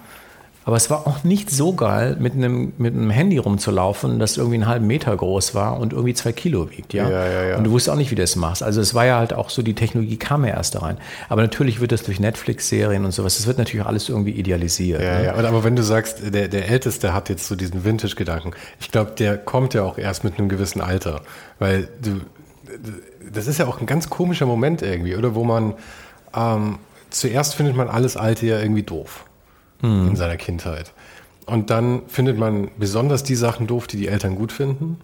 aber 0.64 0.76
es 0.76 0.90
war 0.90 1.06
auch 1.06 1.24
nicht 1.24 1.50
so 1.50 1.72
geil, 1.72 2.16
mit 2.20 2.34
einem, 2.34 2.72
mit 2.78 2.94
einem 2.94 3.10
Handy 3.10 3.38
rumzulaufen, 3.38 4.20
das 4.20 4.36
irgendwie 4.36 4.56
einen 4.56 4.66
halben 4.66 4.86
Meter 4.86 5.16
groß 5.16 5.54
war 5.54 5.80
und 5.80 5.92
irgendwie 5.92 6.14
zwei 6.14 6.32
Kilo 6.32 6.70
wiegt, 6.70 6.92
ja? 6.94 7.08
Ja, 7.08 7.26
ja, 7.26 7.44
ja. 7.44 7.56
Und 7.56 7.64
du 7.64 7.72
wusstest 7.72 7.92
auch 7.92 7.98
nicht, 7.98 8.10
wie 8.12 8.14
du 8.14 8.22
das 8.22 8.36
machst. 8.36 8.62
Also 8.62 8.80
es 8.80 8.94
war 8.94 9.04
ja 9.04 9.18
halt 9.18 9.32
auch 9.32 9.50
so, 9.50 9.62
die 9.62 9.74
Technologie 9.74 10.16
kam 10.16 10.44
ja 10.44 10.54
erst 10.54 10.76
da 10.76 10.80
rein. 10.80 10.98
Aber 11.28 11.42
natürlich 11.42 11.80
wird 11.80 11.90
das 11.90 12.04
durch 12.04 12.20
Netflix-Serien 12.20 13.04
und 13.04 13.10
sowas, 13.10 13.36
das 13.38 13.46
wird 13.46 13.58
natürlich 13.58 13.84
alles 13.84 14.08
irgendwie 14.08 14.30
idealisiert. 14.32 15.02
Ja, 15.02 15.18
ne? 15.18 15.24
ja. 15.24 15.34
Aber 15.34 15.64
wenn 15.64 15.74
du 15.74 15.82
sagst, 15.82 16.32
der, 16.32 16.46
der 16.46 16.68
Älteste 16.68 17.12
hat 17.12 17.28
jetzt 17.28 17.48
so 17.48 17.56
diesen 17.56 17.84
Vintage-Gedanken, 17.84 18.52
ich 18.78 18.92
glaube, 18.92 19.12
der 19.18 19.38
kommt 19.38 19.74
ja 19.74 19.82
auch 19.82 19.98
erst 19.98 20.22
mit 20.22 20.38
einem 20.38 20.48
gewissen 20.48 20.80
Alter. 20.80 21.22
Weil 21.58 21.88
du, 22.00 22.20
das 23.32 23.48
ist 23.48 23.58
ja 23.58 23.66
auch 23.66 23.80
ein 23.80 23.86
ganz 23.86 24.10
komischer 24.10 24.46
Moment 24.46 24.82
irgendwie, 24.82 25.16
oder? 25.16 25.34
Wo 25.34 25.42
man, 25.42 25.74
ähm, 26.36 26.78
zuerst 27.10 27.56
findet 27.56 27.76
man 27.76 27.88
alles 27.88 28.16
Alte 28.16 28.46
ja 28.46 28.60
irgendwie 28.60 28.84
doof 28.84 29.24
mhm. 29.82 30.08
in 30.08 30.16
seiner 30.16 30.36
Kindheit. 30.36 30.92
Und 31.46 31.70
dann 31.70 32.02
findet 32.06 32.38
man 32.38 32.70
besonders 32.78 33.22
die 33.24 33.34
Sachen 33.34 33.66
doof, 33.66 33.86
die 33.86 33.96
die 33.96 34.08
Eltern 34.08 34.36
gut 34.36 34.52
finden. 34.52 34.98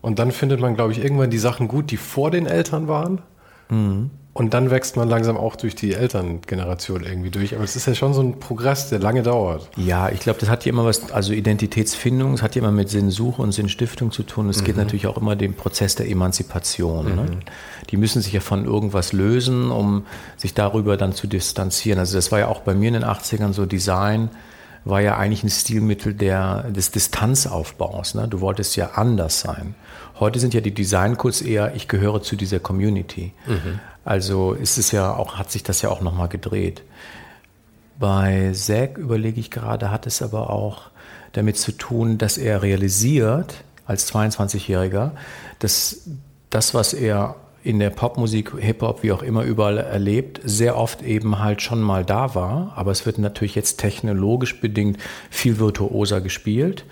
Und 0.00 0.18
dann 0.18 0.32
findet 0.32 0.60
man, 0.60 0.74
glaube 0.74 0.92
ich, 0.92 1.02
irgendwann 1.02 1.30
die 1.30 1.38
Sachen 1.38 1.68
gut, 1.68 1.90
die 1.90 1.96
vor 1.96 2.30
den 2.30 2.46
Eltern 2.46 2.88
waren. 2.88 3.22
Mhm. 3.68 4.10
Und 4.34 4.52
dann 4.52 4.72
wächst 4.72 4.96
man 4.96 5.08
langsam 5.08 5.36
auch 5.36 5.54
durch 5.54 5.76
die 5.76 5.94
Elterngeneration 5.94 7.04
irgendwie 7.04 7.30
durch. 7.30 7.54
Aber 7.54 7.62
es 7.62 7.76
ist 7.76 7.86
ja 7.86 7.94
schon 7.94 8.14
so 8.14 8.20
ein 8.20 8.40
Progress, 8.40 8.88
der 8.88 8.98
lange 8.98 9.22
dauert. 9.22 9.68
Ja, 9.76 10.08
ich 10.08 10.18
glaube, 10.18 10.40
das 10.40 10.48
hat 10.48 10.64
ja 10.64 10.70
immer 10.70 10.84
was, 10.84 11.12
also 11.12 11.32
Identitätsfindung, 11.32 12.34
es 12.34 12.42
hat 12.42 12.56
ja 12.56 12.62
immer 12.62 12.72
mit 12.72 12.88
Sinnsuche 12.88 13.40
und 13.40 13.52
Sinnstiftung 13.52 14.10
zu 14.10 14.24
tun. 14.24 14.48
Es 14.48 14.60
mhm. 14.60 14.64
geht 14.64 14.76
natürlich 14.76 15.06
auch 15.06 15.16
immer 15.16 15.36
den 15.36 15.54
Prozess 15.54 15.94
der 15.94 16.10
Emanzipation. 16.10 17.04
Ne? 17.04 17.10
Mhm. 17.10 17.16
Ne? 17.16 17.38
Die 17.90 17.96
müssen 17.96 18.22
sich 18.22 18.32
ja 18.32 18.40
von 18.40 18.64
irgendwas 18.64 19.12
lösen, 19.12 19.70
um 19.70 20.04
sich 20.36 20.52
darüber 20.52 20.96
dann 20.96 21.12
zu 21.12 21.28
distanzieren. 21.28 22.00
Also 22.00 22.16
das 22.16 22.32
war 22.32 22.40
ja 22.40 22.48
auch 22.48 22.62
bei 22.62 22.74
mir 22.74 22.88
in 22.88 22.94
den 22.94 23.04
80ern 23.04 23.52
so 23.52 23.66
Design 23.66 24.30
war 24.84 25.00
ja 25.00 25.16
eigentlich 25.16 25.42
ein 25.42 25.50
Stilmittel 25.50 26.14
der, 26.14 26.70
des 26.70 26.90
Distanzaufbaus. 26.90 28.14
Ne? 28.14 28.28
Du 28.28 28.40
wolltest 28.40 28.76
ja 28.76 28.92
anders 28.94 29.40
sein. 29.40 29.74
Heute 30.20 30.38
sind 30.38 30.54
ja 30.54 30.60
die 30.60 30.74
Designcodes 30.74 31.42
eher, 31.42 31.74
ich 31.74 31.88
gehöre 31.88 32.22
zu 32.22 32.36
dieser 32.36 32.60
Community. 32.60 33.32
Mhm. 33.46 33.80
Also 34.04 34.52
ist 34.52 34.78
es 34.78 34.90
ja 34.92 35.14
auch, 35.14 35.36
hat 35.36 35.50
sich 35.50 35.62
das 35.62 35.82
ja 35.82 35.88
auch 35.88 36.02
nochmal 36.02 36.28
gedreht. 36.28 36.82
Bei 37.98 38.52
Zack 38.52 38.98
überlege 38.98 39.40
ich 39.40 39.50
gerade, 39.50 39.90
hat 39.90 40.06
es 40.06 40.20
aber 40.20 40.50
auch 40.50 40.90
damit 41.32 41.56
zu 41.56 41.72
tun, 41.72 42.18
dass 42.18 42.38
er 42.38 42.62
realisiert, 42.62 43.64
als 43.86 44.12
22-Jähriger, 44.12 45.12
dass 45.58 46.08
das, 46.50 46.74
was 46.74 46.92
er 46.94 47.36
in 47.64 47.78
der 47.78 47.90
Popmusik, 47.90 48.52
Hip-Hop, 48.58 49.02
wie 49.02 49.10
auch 49.10 49.22
immer 49.22 49.42
überall 49.42 49.78
erlebt, 49.78 50.40
sehr 50.44 50.76
oft 50.76 51.02
eben 51.02 51.38
halt 51.38 51.62
schon 51.62 51.80
mal 51.80 52.04
da 52.04 52.34
war. 52.34 52.74
Aber 52.76 52.90
es 52.90 53.06
wird 53.06 53.18
natürlich 53.18 53.54
jetzt 53.54 53.80
technologisch 53.80 54.60
bedingt 54.60 54.98
viel 55.30 55.58
virtuoser 55.58 56.20
gespielt. 56.20 56.84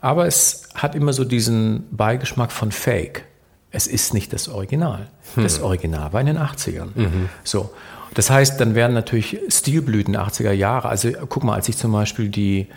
Aber 0.00 0.26
es 0.26 0.68
hat 0.74 0.94
immer 0.94 1.12
so 1.12 1.24
diesen 1.24 1.88
Beigeschmack 1.90 2.52
von 2.52 2.70
Fake. 2.70 3.24
Es 3.72 3.88
ist 3.88 4.14
nicht 4.14 4.32
das 4.32 4.48
Original. 4.48 5.08
Hm. 5.34 5.42
Das 5.42 5.60
Original 5.60 6.12
war 6.12 6.20
in 6.20 6.26
den 6.26 6.38
80ern. 6.38 6.88
Mhm. 6.94 7.28
So. 7.42 7.70
Das 8.14 8.30
heißt, 8.30 8.60
dann 8.60 8.74
werden 8.74 8.92
natürlich 8.92 9.40
Stilblüten 9.48 10.16
80er 10.16 10.52
Jahre. 10.52 10.88
Also 10.88 11.10
guck 11.28 11.42
mal, 11.42 11.54
als 11.54 11.68
ich 11.68 11.76
zum 11.76 11.92
Beispiel 11.92 12.28
die 12.28 12.68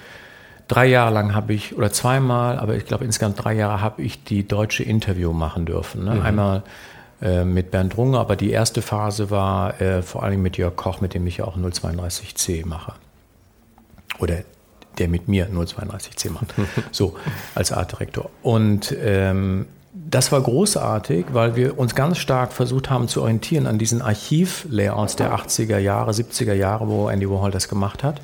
drei 0.68 0.88
Jahre 0.88 1.14
lang 1.14 1.36
habe 1.36 1.54
ich, 1.54 1.76
oder 1.76 1.92
zweimal, 1.92 2.58
aber 2.58 2.76
ich 2.76 2.86
glaube 2.86 3.06
insgesamt 3.06 3.44
drei 3.44 3.54
Jahre 3.54 3.82
habe 3.82 4.02
ich 4.02 4.24
die 4.24 4.48
deutsche 4.48 4.84
Interview 4.84 5.34
machen 5.34 5.66
dürfen. 5.66 6.06
Ne? 6.06 6.16
Mhm. 6.16 6.22
Einmal 6.22 6.64
mit 7.22 7.72
Bernd 7.72 7.98
Runge, 7.98 8.20
aber 8.20 8.36
die 8.36 8.52
erste 8.52 8.82
Phase 8.82 9.32
war 9.32 9.80
äh, 9.82 10.02
vor 10.02 10.24
allem 10.24 10.42
mit 10.42 10.58
Jörg 10.58 10.76
Koch, 10.76 11.02
mit 11.02 11.14
dem 11.14 11.26
ich 11.28 11.38
ja 11.38 11.46
auch 11.46 11.58
032C 11.58 12.66
mache. 12.66 12.94
Oder 14.20 14.40
der 14.98 15.08
mit 15.08 15.28
mir 15.28 15.50
032C 15.50 16.32
macht. 16.32 16.54
so, 16.92 17.16
als 17.54 17.72
Artdirektor. 17.72 18.30
Und 18.42 18.96
ähm, 19.02 19.66
das 19.94 20.32
war 20.32 20.42
großartig, 20.42 21.28
weil 21.32 21.56
wir 21.56 21.80
uns 21.80 21.96
ganz 21.96 22.18
stark 22.18 22.52
versucht 22.52 22.90
haben 22.90 23.08
zu 23.08 23.22
orientieren 23.22 23.66
an 23.66 23.78
diesen 23.78 24.02
Archiv-Layouts 24.02 25.16
der 25.16 25.34
80er 25.34 25.78
Jahre, 25.78 26.12
70er 26.12 26.54
Jahre, 26.54 26.90
wo 26.90 27.10
Andy 27.10 27.30
Warhol 27.30 27.52
das 27.52 27.70
gemacht 27.70 28.04
hat. 28.04 28.20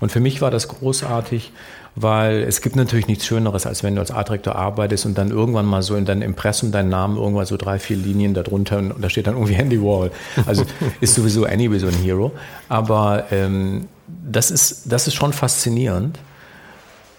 Und 0.00 0.12
für 0.12 0.20
mich 0.20 0.42
war 0.42 0.50
das 0.50 0.68
großartig, 0.68 1.52
weil 1.96 2.42
es 2.42 2.60
gibt 2.60 2.74
natürlich 2.74 3.06
nichts 3.06 3.26
Schöneres, 3.26 3.66
als 3.66 3.82
wenn 3.82 3.94
du 3.94 4.00
als 4.00 4.10
Artdirektor 4.10 4.56
arbeitest 4.56 5.06
und 5.06 5.16
dann 5.16 5.30
irgendwann 5.30 5.66
mal 5.66 5.82
so 5.82 5.94
in 5.94 6.04
deinem 6.04 6.22
Impressum 6.22 6.72
deinen 6.72 6.88
Namen 6.88 7.16
irgendwann 7.16 7.46
so 7.46 7.56
drei, 7.56 7.78
vier 7.78 7.96
Linien 7.96 8.34
darunter 8.34 8.78
und 8.78 9.00
da 9.00 9.08
steht 9.08 9.26
dann 9.26 9.34
irgendwie 9.34 9.54
Andy 9.54 9.80
Wall. 9.80 10.10
Also 10.46 10.64
ist 11.00 11.14
sowieso 11.14 11.44
anyway 11.44 11.78
so 11.78 11.86
ein 11.86 11.94
Hero. 11.94 12.32
Aber 12.68 13.26
ähm, 13.30 13.88
das, 14.06 14.50
ist, 14.50 14.90
das 14.92 15.06
ist 15.06 15.14
schon 15.14 15.32
faszinierend. 15.32 16.18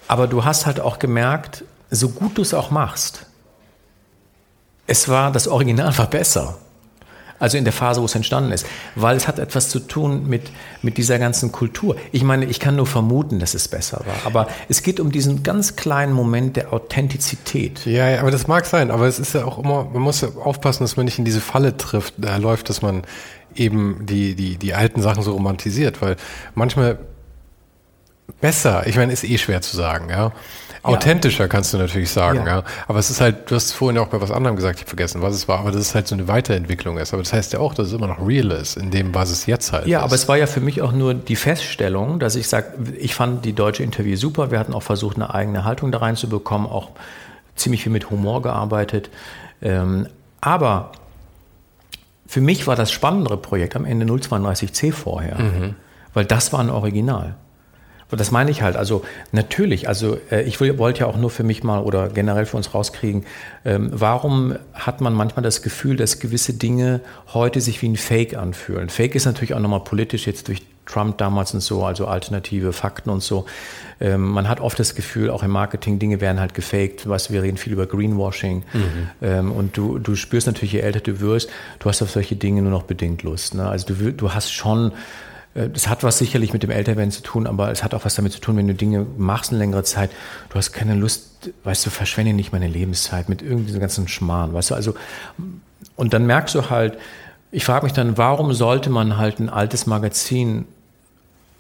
Aber 0.08 0.28
du 0.28 0.44
hast 0.44 0.66
halt 0.66 0.80
auch 0.80 1.00
gemerkt, 1.00 1.64
so 1.90 2.10
gut 2.10 2.38
du 2.38 2.42
es 2.42 2.54
auch 2.54 2.70
machst, 2.70 3.26
es 4.88 5.08
war, 5.10 5.32
das 5.32 5.48
Original 5.48 5.98
war 5.98 6.08
besser. 6.08 6.58
Also 7.38 7.58
in 7.58 7.66
der 7.66 7.74
Phase, 7.74 8.02
wo 8.02 8.06
es 8.06 8.16
entstanden 8.16 8.52
ist. 8.52 8.66
Weil 8.96 9.18
es 9.18 9.28
hat 9.28 9.40
etwas 9.40 9.70
zu 9.70 9.80
tun 9.80 10.28
mit, 10.28 10.44
mit 10.82 10.98
dieser 10.98 11.20
ganzen 11.20 11.52
Kultur. 11.52 11.98
Ich 12.12 12.24
meine, 12.24 12.46
ich 12.46 12.60
kann 12.60 12.76
nur 12.76 12.88
vermuten, 12.88 13.40
dass 13.40 13.54
es 13.54 13.68
besser 13.68 14.02
war. 14.06 14.16
Aber 14.26 14.48
es 14.70 14.84
geht 14.84 15.00
um 15.00 15.12
diesen 15.12 15.44
ganz 15.44 15.76
kleinen 15.76 16.14
Moment 16.14 16.56
der 16.56 16.72
Authentizität. 16.72 17.86
Ja, 17.86 18.10
ja 18.10 18.22
aber 18.22 18.32
das 18.32 18.48
mag 18.48 18.66
sein. 18.66 18.90
Aber 18.90 19.08
es 19.08 19.20
ist 19.20 19.34
ja 19.34 19.44
auch 19.44 19.58
immer, 19.58 19.86
man 19.86 20.02
muss 20.02 20.22
ja 20.22 20.30
aufpassen, 20.30 20.84
dass 20.84 20.96
man 20.96 21.06
nicht 21.06 21.20
in 21.20 21.26
diese 21.26 21.42
Falle 21.42 21.76
trifft, 21.76 22.14
da 22.18 22.38
läuft, 22.38 22.70
dass 22.70 22.82
man 22.82 23.04
eben 23.54 24.06
die, 24.06 24.36
die, 24.36 24.58
die 24.58 24.74
alten 24.74 25.02
Sachen 25.02 25.24
so 25.24 25.34
romantisiert. 25.34 26.02
Weil 26.02 26.16
manchmal 26.54 27.00
besser, 28.40 28.88
ich 28.88 28.96
meine, 28.96 29.12
ist 29.12 29.24
eh 29.24 29.38
schwer 29.38 29.62
zu 29.62 29.76
sagen, 29.76 30.10
ja. 30.10 30.32
Authentischer 30.86 31.48
kannst 31.48 31.74
du 31.74 31.78
natürlich 31.78 32.12
sagen, 32.12 32.40
ja. 32.46 32.58
ja. 32.60 32.64
Aber 32.88 33.00
es 33.00 33.10
ist 33.10 33.22
halt, 33.22 33.50
du 33.50 33.56
hast 33.56 33.74
vorhin 33.74 33.98
auch 33.98 34.08
bei 34.08 34.22
was 34.22 34.32
anderem 34.32 34.56
gesagt, 34.56 34.76
ich 34.76 34.82
habe 34.84 34.90
vergessen, 34.90 35.22
was 35.22 35.34
es 35.36 35.48
war, 35.48 35.60
aber 35.60 35.72
das 35.72 35.82
ist 35.82 35.96
halt 35.96 36.08
so 36.08 36.16
eine 36.16 36.28
Weiterentwicklung 36.28 36.98
ist. 36.98 37.14
Aber 37.14 37.24
das 37.24 37.34
heißt 37.34 37.54
ja 37.54 37.60
auch, 37.60 37.74
dass 37.74 37.88
es 37.88 37.94
immer 37.94 38.08
noch 38.08 38.26
real 38.26 38.52
ist, 38.52 38.78
in 38.78 38.92
dem, 38.92 39.14
was 39.14 39.32
es 39.32 39.46
jetzt 39.46 39.72
halt 39.72 39.88
ja, 39.88 40.00
ist. 40.00 40.06
aber 40.06 40.16
es 40.16 40.28
war 40.28 40.38
ja 40.38 40.48
für 40.48 40.62
mich 40.62 40.82
auch 40.82 40.92
nur 40.92 41.14
die 41.14 41.36
Feststellung, 41.36 42.20
dass 42.20 42.36
ich 42.36 42.48
sage, 42.48 42.68
ich 42.98 43.16
fand 43.16 43.46
die 43.46 43.54
deutsche 43.54 43.84
Interview 43.84 44.16
super. 44.16 44.52
Wir 44.52 44.60
hatten 44.60 44.74
auch 44.74 44.84
versucht, 44.84 45.16
eine 45.16 45.34
eigene 45.34 45.64
Haltung 45.64 45.92
da 45.92 46.00
reinzubekommen, 46.00 46.68
auch 46.68 46.92
ziemlich 47.56 47.84
viel 47.84 47.92
mit 47.92 48.10
Humor 48.10 48.42
gearbeitet. 48.42 49.10
Ähm, 49.62 50.08
aber 50.42 50.92
für 52.28 52.42
mich 52.42 52.68
war 52.68 52.76
das 52.76 52.92
spannendere 52.92 53.38
Projekt 53.38 53.76
am 53.76 53.86
Ende 53.86 54.06
032C 54.06 54.92
vorher, 54.92 55.40
mhm. 55.40 55.76
weil 56.14 56.26
das 56.26 56.54
war 56.54 56.60
ein 56.60 56.70
Original. 56.70 57.36
Das 58.12 58.32
meine 58.32 58.52
ich 58.52 58.62
halt. 58.62 58.76
Also 58.76 59.04
natürlich, 59.32 59.88
also 59.88 60.18
äh, 60.32 60.44
ich 60.44 60.60
wollte 60.62 61.02
ja 61.02 61.06
auch 61.08 61.18
nur 61.18 61.30
für 61.30 61.44
mich 61.44 61.64
mal 61.64 61.82
oder 61.82 62.10
generell 62.10 62.46
für 62.46 62.58
uns 62.58 62.74
rauskriegen, 62.74 63.26
ähm, 63.66 63.90
warum 63.92 64.56
hat 64.74 65.02
man 65.02 65.14
manchmal 65.14 65.44
das 65.44 65.62
Gefühl, 65.62 65.96
dass 65.96 66.20
gewisse 66.20 66.54
Dinge 66.54 67.02
heute 67.34 67.62
sich 67.62 67.82
wie 67.82 67.90
ein 67.90 67.98
Fake 67.98 68.38
anfühlen? 68.38 68.90
Fake 68.90 69.16
ist 69.16 69.26
natürlich 69.26 69.54
auch 69.54 69.60
nochmal 69.60 69.84
politisch 69.84 70.28
jetzt 70.28 70.48
durch 70.48 70.62
Trump 70.86 71.18
damals 71.18 71.54
und 71.54 71.62
so, 71.62 71.84
also 71.84 72.06
alternative 72.08 72.74
Fakten 72.74 73.10
und 73.10 73.22
so. 73.22 73.46
Ähm, 74.00 74.22
man 74.22 74.48
hat 74.48 74.60
oft 74.60 74.78
das 74.80 74.96
Gefühl, 74.96 75.30
auch 75.30 75.44
im 75.44 75.52
Marketing, 75.52 76.00
Dinge 76.00 76.22
werden 76.22 76.40
halt 76.40 76.54
gefaked. 76.54 77.08
Weißt 77.08 77.30
du, 77.30 77.34
wir 77.34 77.44
reden 77.44 77.58
viel 77.58 77.74
über 77.74 77.88
Greenwashing. 77.88 78.64
Mhm. 78.72 79.10
Ähm, 79.22 79.52
und 79.52 79.78
du, 79.78 80.00
du 80.00 80.16
spürst 80.16 80.48
natürlich, 80.48 80.74
je 80.74 80.80
älter 80.80 81.00
du 81.00 81.20
wirst, 81.20 81.50
du 81.80 81.90
hast 81.90 82.02
auf 82.02 82.12
solche 82.12 82.36
Dinge 82.36 82.62
nur 82.62 82.72
noch 82.72 82.84
bedingt 82.84 83.24
Lust. 83.24 83.56
Ne? 83.56 83.68
Also 83.68 83.94
du, 83.94 84.14
du 84.14 84.34
hast 84.34 84.52
schon 84.54 84.92
das 85.56 85.88
hat 85.88 86.04
was 86.04 86.18
sicherlich 86.18 86.54
mit 86.54 86.64
dem 86.64 86.70
Älterwerden 86.70 87.12
zu 87.12 87.22
tun, 87.22 87.48
aber 87.48 87.72
es 87.72 87.84
hat 87.84 87.94
auch 87.94 88.06
was 88.06 88.16
damit 88.16 88.34
zu 88.34 88.40
tun, 88.40 88.58
wenn 88.58 88.68
du 88.68 88.76
Dinge 88.76 89.06
machst 89.18 89.52
eine 89.52 89.60
längere 89.60 89.84
Zeit, 89.84 90.12
du 90.50 90.56
hast 90.56 90.72
keine 90.74 90.96
Lust, 90.96 91.52
weißt 91.64 91.86
du, 91.86 91.90
verschwende 91.90 92.34
nicht 92.34 92.52
meine 92.52 92.68
Lebenszeit 92.68 93.30
mit 93.30 93.42
irgendeinem 93.42 93.80
ganzen 93.80 94.08
Schmarrn, 94.08 94.54
weißt 94.54 94.72
du, 94.72 94.76
also, 94.76 94.96
und 95.96 96.14
dann 96.14 96.26
merkst 96.26 96.56
du 96.56 96.70
halt, 96.70 96.98
ich 97.52 97.64
frage 97.64 97.86
mich 97.86 97.94
dann, 97.94 98.18
warum 98.18 98.54
sollte 98.54 98.90
man 98.90 99.18
halt 99.18 99.40
ein 99.40 99.50
altes 99.50 99.86
Magazin 99.86 100.66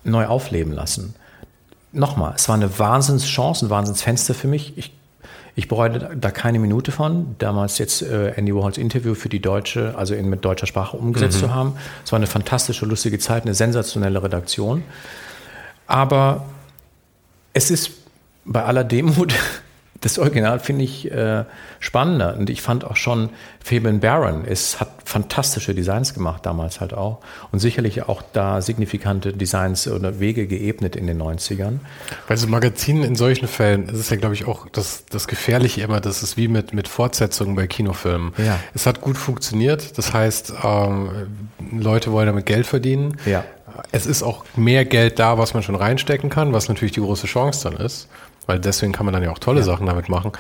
neu 0.04 0.26
aufleben 0.26 0.74
lassen? 0.74 1.16
nochmal, 1.96 2.34
es 2.36 2.48
war 2.48 2.56
eine 2.56 2.78
Wahnsinnschance, 2.78 3.66
ein 3.66 3.70
Wahnsinnsfenster 3.70 4.34
für 4.34 4.48
mich. 4.48 4.78
Ich, 4.78 4.92
ich 5.58 5.70
bereue 5.70 6.18
da 6.18 6.32
keine 6.32 6.60
Minute 6.60 6.92
von, 6.92 7.36
damals 7.40 7.78
jetzt 7.78 8.02
äh, 8.02 8.34
Andy 8.36 8.54
Warhols 8.54 8.78
Interview 8.78 9.16
für 9.16 9.30
die 9.30 9.40
deutsche, 9.40 9.94
also 9.98 10.14
in, 10.14 10.30
mit 10.30 10.44
deutscher 10.44 10.68
Sprache 10.68 10.98
umgesetzt 10.98 11.38
mhm. 11.38 11.46
zu 11.46 11.54
haben. 11.54 11.78
Es 12.04 12.12
war 12.12 12.18
eine 12.18 12.28
fantastische, 12.28 12.86
lustige 12.86 13.20
Zeit, 13.20 13.44
eine 13.44 13.54
sensationelle 13.54 14.22
Redaktion. 14.22 14.84
Aber 15.88 16.46
es 17.54 17.72
ist 17.72 17.92
bei 18.44 18.64
aller 18.64 18.84
Demut 18.84 19.34
das 20.06 20.20
Original 20.20 20.60
finde 20.60 20.84
ich 20.84 21.12
äh, 21.12 21.46
spannender. 21.80 22.38
Und 22.38 22.52
ich 22.52 22.62
fand 22.62 22.86
auch 22.86 22.96
schon 22.96 23.32
Fabian 23.64 24.02
Baron, 24.02 24.46
es 24.46 24.80
hat 24.80 24.90
fantastische 25.04 25.74
Designs 25.74 26.14
gemacht 26.14 26.46
damals 26.46 26.80
halt 26.80 26.94
auch. 26.94 27.22
Und 27.52 27.58
sicherlich 27.58 28.04
auch 28.04 28.22
da 28.32 28.62
signifikante 28.62 29.34
Designs 29.34 29.88
oder 29.88 30.20
Wege 30.20 30.46
geebnet 30.46 30.96
in 30.96 31.08
den 31.08 31.20
90ern. 31.20 31.80
Weil 32.28 32.38
so 32.38 32.46
Magazinen 32.46 33.04
in 33.04 33.16
solchen 33.16 33.48
Fällen, 33.48 33.88
das 33.88 33.98
ist 33.98 34.12
ja, 34.12 34.18
glaube 34.18 34.36
ich, 34.36 34.46
auch 34.46 34.68
das, 34.72 35.06
das 35.10 35.28
Gefährliche 35.28 35.82
immer, 35.82 36.02
das 36.02 36.22
ist 36.22 36.38
wie 36.38 36.50
mit, 36.50 36.72
mit 36.72 36.88
Fortsetzungen 36.88 37.56
bei 37.56 37.66
Kinofilmen. 37.66 38.34
Ja. 38.38 38.60
Es 38.76 38.86
hat 38.86 39.02
gut 39.02 39.18
funktioniert, 39.18 39.98
das 39.98 40.14
heißt, 40.14 40.54
ähm, 40.64 41.10
Leute 41.72 42.12
wollen 42.12 42.28
damit 42.28 42.46
Geld 42.46 42.68
verdienen. 42.68 43.18
Ja. 43.26 43.44
Es 43.92 44.06
ist 44.06 44.22
auch 44.22 44.46
mehr 44.56 44.86
Geld 44.86 45.18
da, 45.18 45.40
was 45.40 45.56
man 45.56 45.64
schon 45.64 45.76
reinstecken 45.76 46.30
kann, 46.30 46.54
was 46.54 46.70
natürlich 46.70 46.94
die 46.94 47.02
große 47.02 47.26
Chance 47.26 47.72
dann 47.72 47.84
ist 47.84 48.08
weil 48.48 48.60
deswegen 48.60 48.92
kann 48.92 49.06
man 49.06 49.14
dann 49.14 49.24
ja 49.24 49.32
auch 49.32 49.40
tolle 49.40 49.60
ja. 49.60 49.66
Sachen 49.66 49.86
damit 49.86 50.10
machen. 50.10 50.32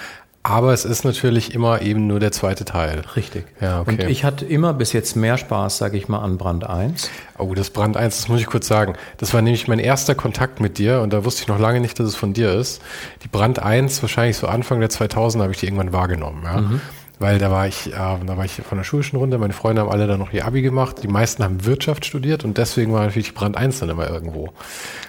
Aber 0.45 0.73
es 0.73 0.85
ist 0.85 1.03
natürlich 1.03 1.55
immer 1.55 1.81
eben 1.81 2.05
nur 2.05 2.19
der 2.19 2.31
zweite 2.31 2.65
Teil. 2.65 3.01
Richtig. 3.15 3.45
Ja, 3.59 3.81
okay. 3.81 4.03
Und 4.03 4.11
ich 4.11 4.23
hatte 4.23 4.45
immer 4.45 4.73
bis 4.73 4.93
jetzt 4.93 5.15
mehr 5.15 5.39
Spaß, 5.39 5.79
sage 5.79 5.97
ich 5.97 6.07
mal, 6.07 6.19
an 6.19 6.37
Brand 6.37 6.69
1. 6.69 7.09
Oh, 7.39 7.55
das 7.55 7.71
Brand 7.71 7.97
1, 7.97 8.15
das 8.15 8.27
muss 8.27 8.41
ich 8.41 8.45
kurz 8.45 8.67
sagen. 8.67 8.93
Das 9.17 9.33
war 9.33 9.41
nämlich 9.41 9.67
mein 9.67 9.79
erster 9.79 10.13
Kontakt 10.13 10.61
mit 10.61 10.77
dir 10.77 11.01
und 11.01 11.13
da 11.13 11.25
wusste 11.25 11.41
ich 11.41 11.47
noch 11.47 11.57
lange 11.57 11.79
nicht, 11.79 11.99
dass 11.99 12.05
es 12.05 12.15
von 12.15 12.33
dir 12.33 12.53
ist. 12.53 12.79
Die 13.23 13.27
Brand 13.27 13.57
1, 13.57 14.03
wahrscheinlich 14.03 14.37
so 14.37 14.45
Anfang 14.45 14.79
der 14.79 14.91
2000 14.91 15.41
habe 15.41 15.51
ich 15.51 15.59
die 15.59 15.65
irgendwann 15.65 15.93
wahrgenommen. 15.93 16.43
Ja. 16.43 16.61
Mhm. 16.61 16.81
Weil 17.19 17.39
da 17.39 17.49
war 17.49 17.67
ich, 17.67 17.87
äh, 17.87 17.91
da 17.93 18.37
war 18.37 18.43
ich 18.43 18.53
von 18.53 18.77
der 18.77 18.83
schulischen 18.83 19.17
Runde, 19.17 19.37
meine 19.37 19.53
Freunde 19.53 19.81
haben 19.81 19.89
alle 19.89 20.07
dann 20.07 20.19
noch 20.19 20.33
ihr 20.33 20.45
Abi 20.45 20.61
gemacht, 20.61 20.97
die 21.01 21.07
meisten 21.07 21.43
haben 21.43 21.65
Wirtschaft 21.65 22.05
studiert 22.05 22.43
und 22.43 22.57
deswegen 22.57 22.91
war 22.91 23.05
natürlich 23.05 23.33
Brand 23.33 23.55
1 23.55 23.79
dann 23.79 23.89
immer 23.89 24.09
irgendwo. 24.09 24.49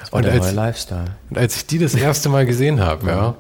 Das 0.01 0.13
war 0.13 0.21
und 0.21 0.27
als, 0.27 0.47
neue 0.47 0.55
Lifestyle. 0.55 1.17
Und 1.31 1.39
als 1.39 1.57
ich 1.57 1.67
die 1.67 1.79
das 1.79 1.95
erste 1.95 2.29
Mal 2.29 2.47
gesehen 2.47 2.81
habe, 2.81 3.07
ja, 3.09 3.35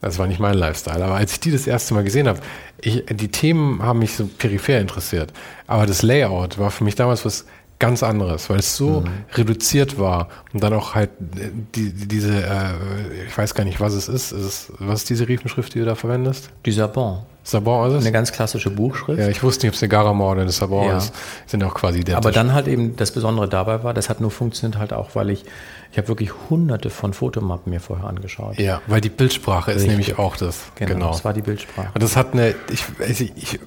das 0.00 0.18
war 0.18 0.26
nicht 0.26 0.40
mein 0.40 0.54
Lifestyle, 0.54 1.04
aber 1.04 1.16
als 1.16 1.32
ich 1.32 1.40
die 1.40 1.50
das 1.50 1.66
erste 1.66 1.94
Mal 1.94 2.04
gesehen 2.04 2.28
habe, 2.28 2.40
ich, 2.80 3.04
die 3.06 3.28
Themen 3.28 3.82
haben 3.82 3.98
mich 3.98 4.14
so 4.14 4.26
peripher 4.26 4.78
interessiert, 4.78 5.32
aber 5.66 5.86
das 5.86 6.02
Layout 6.02 6.58
war 6.58 6.70
für 6.70 6.84
mich 6.84 6.94
damals 6.94 7.24
was 7.24 7.44
ganz 7.80 8.02
anderes, 8.02 8.48
weil 8.48 8.60
es 8.60 8.76
so 8.76 9.00
mhm. 9.00 9.08
reduziert 9.32 9.98
war 9.98 10.28
und 10.52 10.62
dann 10.62 10.72
auch 10.74 10.94
halt 10.94 11.10
äh, 11.36 11.48
die, 11.74 11.92
diese, 11.92 12.44
äh, 12.44 13.24
ich 13.26 13.36
weiß 13.36 13.54
gar 13.54 13.64
nicht, 13.64 13.80
was 13.80 13.94
es 13.94 14.08
ist. 14.08 14.30
ist 14.30 14.72
was 14.78 15.00
ist 15.00 15.10
diese 15.10 15.26
Riefenschrift, 15.26 15.74
die 15.74 15.80
du 15.80 15.86
da 15.86 15.96
verwendest? 15.96 16.50
Die 16.64 16.72
Sabon. 16.72 17.22
Sabon 17.42 17.88
ist 17.88 17.94
es? 17.94 18.00
Eine 18.02 18.12
ganz 18.12 18.32
klassische 18.32 18.70
Buchschrift. 18.70 19.18
Ja, 19.18 19.28
ich 19.28 19.42
wusste 19.42 19.66
nicht, 19.66 19.72
ob 19.72 19.76
es 19.76 19.82
eine 19.82 19.88
Garamond 19.88 20.32
oder 20.32 20.42
eine 20.42 20.52
Sabon 20.52 20.86
ja. 20.86 20.98
ist. 20.98 21.12
Sind 21.46 21.64
auch 21.64 21.74
quasi 21.74 22.00
identisch. 22.00 22.16
Aber 22.16 22.32
dann 22.32 22.52
halt 22.52 22.68
eben 22.68 22.96
das 22.96 23.12
Besondere 23.12 23.48
dabei 23.48 23.82
war, 23.82 23.94
das 23.94 24.08
hat 24.08 24.20
nur 24.20 24.30
funktioniert 24.30 24.78
halt 24.78 24.92
auch, 24.92 25.14
weil 25.14 25.30
ich, 25.30 25.44
ich 25.90 25.98
habe 25.98 26.08
wirklich 26.08 26.30
hunderte 26.50 26.90
von 26.90 27.12
Fotomappen 27.12 27.70
mir 27.70 27.80
vorher 27.80 28.06
angeschaut. 28.06 28.58
Ja, 28.58 28.82
weil 28.86 29.00
die 29.00 29.08
Bildsprache 29.08 29.68
Richtig. 29.68 29.84
ist 29.84 29.90
nämlich 29.90 30.18
auch 30.18 30.36
das. 30.36 30.60
Genau, 30.74 30.94
genau, 30.94 31.10
das 31.12 31.24
war 31.24 31.32
die 31.32 31.42
Bildsprache. 31.42 31.90
Und 31.94 32.02
das 32.02 32.16
hat 32.16 32.34
eine, 32.34 32.54
ich, 32.70 32.84
ich, 33.08 33.36
ich 33.36 33.60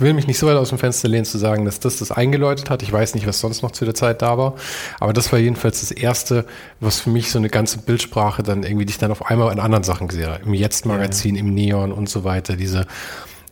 will 0.00 0.14
mich 0.14 0.26
nicht 0.26 0.38
so 0.38 0.46
weit 0.46 0.56
aus 0.56 0.70
dem 0.70 0.78
Fenster 0.78 1.08
lehnen 1.08 1.24
zu 1.24 1.38
sagen, 1.38 1.64
dass 1.64 1.80
das 1.80 1.98
das 1.98 2.10
eingeläutet 2.10 2.70
hat. 2.70 2.82
Ich 2.82 2.92
weiß 2.92 3.14
nicht, 3.14 3.26
was 3.26 3.40
sonst 3.40 3.62
noch 3.62 3.70
zu 3.70 3.84
der 3.84 3.94
Zeit 3.94 4.22
da 4.22 4.38
war. 4.38 4.54
Aber 5.00 5.12
das 5.12 5.32
war 5.32 5.38
jedenfalls 5.38 5.80
das 5.80 5.90
Erste, 5.90 6.44
was 6.80 7.00
für 7.00 7.10
mich 7.10 7.30
so 7.30 7.38
eine 7.38 7.48
ganze 7.48 7.78
Bildsprache 7.78 8.42
dann 8.42 8.62
irgendwie, 8.62 8.86
die 8.86 8.90
ich 8.90 8.98
dann 8.98 9.10
auf 9.10 9.26
einmal 9.26 9.52
in 9.52 9.60
anderen 9.60 9.84
Sachen 9.84 10.08
gesehen 10.08 10.28
habe. 10.28 10.42
Im 10.44 10.54
Jetzt-Magazin, 10.54 11.34
ja. 11.34 11.40
im 11.40 11.54
Neon 11.54 11.92
und 11.92 12.08
so 12.08 12.24
weiter. 12.24 12.56
Diese, 12.56 12.86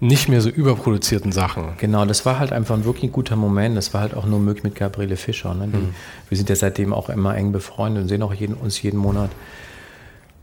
nicht 0.00 0.28
mehr 0.28 0.40
so 0.40 0.50
überproduzierten 0.50 1.32
Sachen. 1.32 1.74
Genau, 1.78 2.04
das 2.04 2.26
war 2.26 2.38
halt 2.38 2.52
einfach 2.52 2.74
ein 2.74 2.84
wirklich 2.84 3.12
guter 3.12 3.36
Moment. 3.36 3.76
Das 3.76 3.94
war 3.94 4.02
halt 4.02 4.14
auch 4.14 4.26
nur 4.26 4.40
möglich 4.40 4.64
mit 4.64 4.74
Gabriele 4.74 5.16
Fischer. 5.16 5.54
Ne? 5.54 5.68
Die, 5.68 5.78
mhm. 5.78 5.94
Wir 6.28 6.36
sind 6.36 6.48
ja 6.50 6.56
seitdem 6.56 6.92
auch 6.92 7.08
immer 7.08 7.36
eng 7.36 7.52
befreundet 7.52 8.02
und 8.02 8.08
sehen 8.08 8.22
auch 8.22 8.34
jeden, 8.34 8.54
uns 8.54 8.80
jeden 8.82 8.98
Monat. 8.98 9.30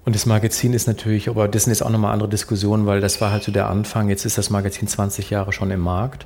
Und 0.06 0.16
das 0.16 0.26
Magazin 0.26 0.74
ist 0.74 0.88
natürlich, 0.88 1.30
aber 1.30 1.48
das 1.48 1.64
sind 1.64 1.72
jetzt 1.72 1.82
auch 1.82 1.90
nochmal 1.90 2.14
andere 2.14 2.30
Diskussionen, 2.30 2.86
weil 2.86 3.00
das 3.00 3.22
war 3.22 3.32
halt 3.32 3.44
so 3.44 3.52
der 3.52 3.70
Anfang. 3.70 4.10
Jetzt 4.10 4.26
ist 4.26 4.38
das 4.38 4.50
Magazin 4.50 4.88
20 4.88 5.30
Jahre 5.30 5.54
schon 5.54 5.72
im 5.72 5.80
Markt 5.80 6.26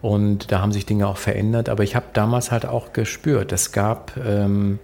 und 0.00 0.50
da 0.50 0.60
haben 0.60 0.72
sich 0.72 0.86
Dinge 0.86 1.06
auch 1.06 1.18
verändert. 1.18 1.68
Aber 1.68 1.82
ich 1.82 1.94
habe 1.94 2.06
damals 2.14 2.50
halt 2.50 2.64
auch 2.64 2.94
gespürt, 2.94 3.52
es 3.52 3.72
gab, 3.72 4.16
ähm, 4.16 4.78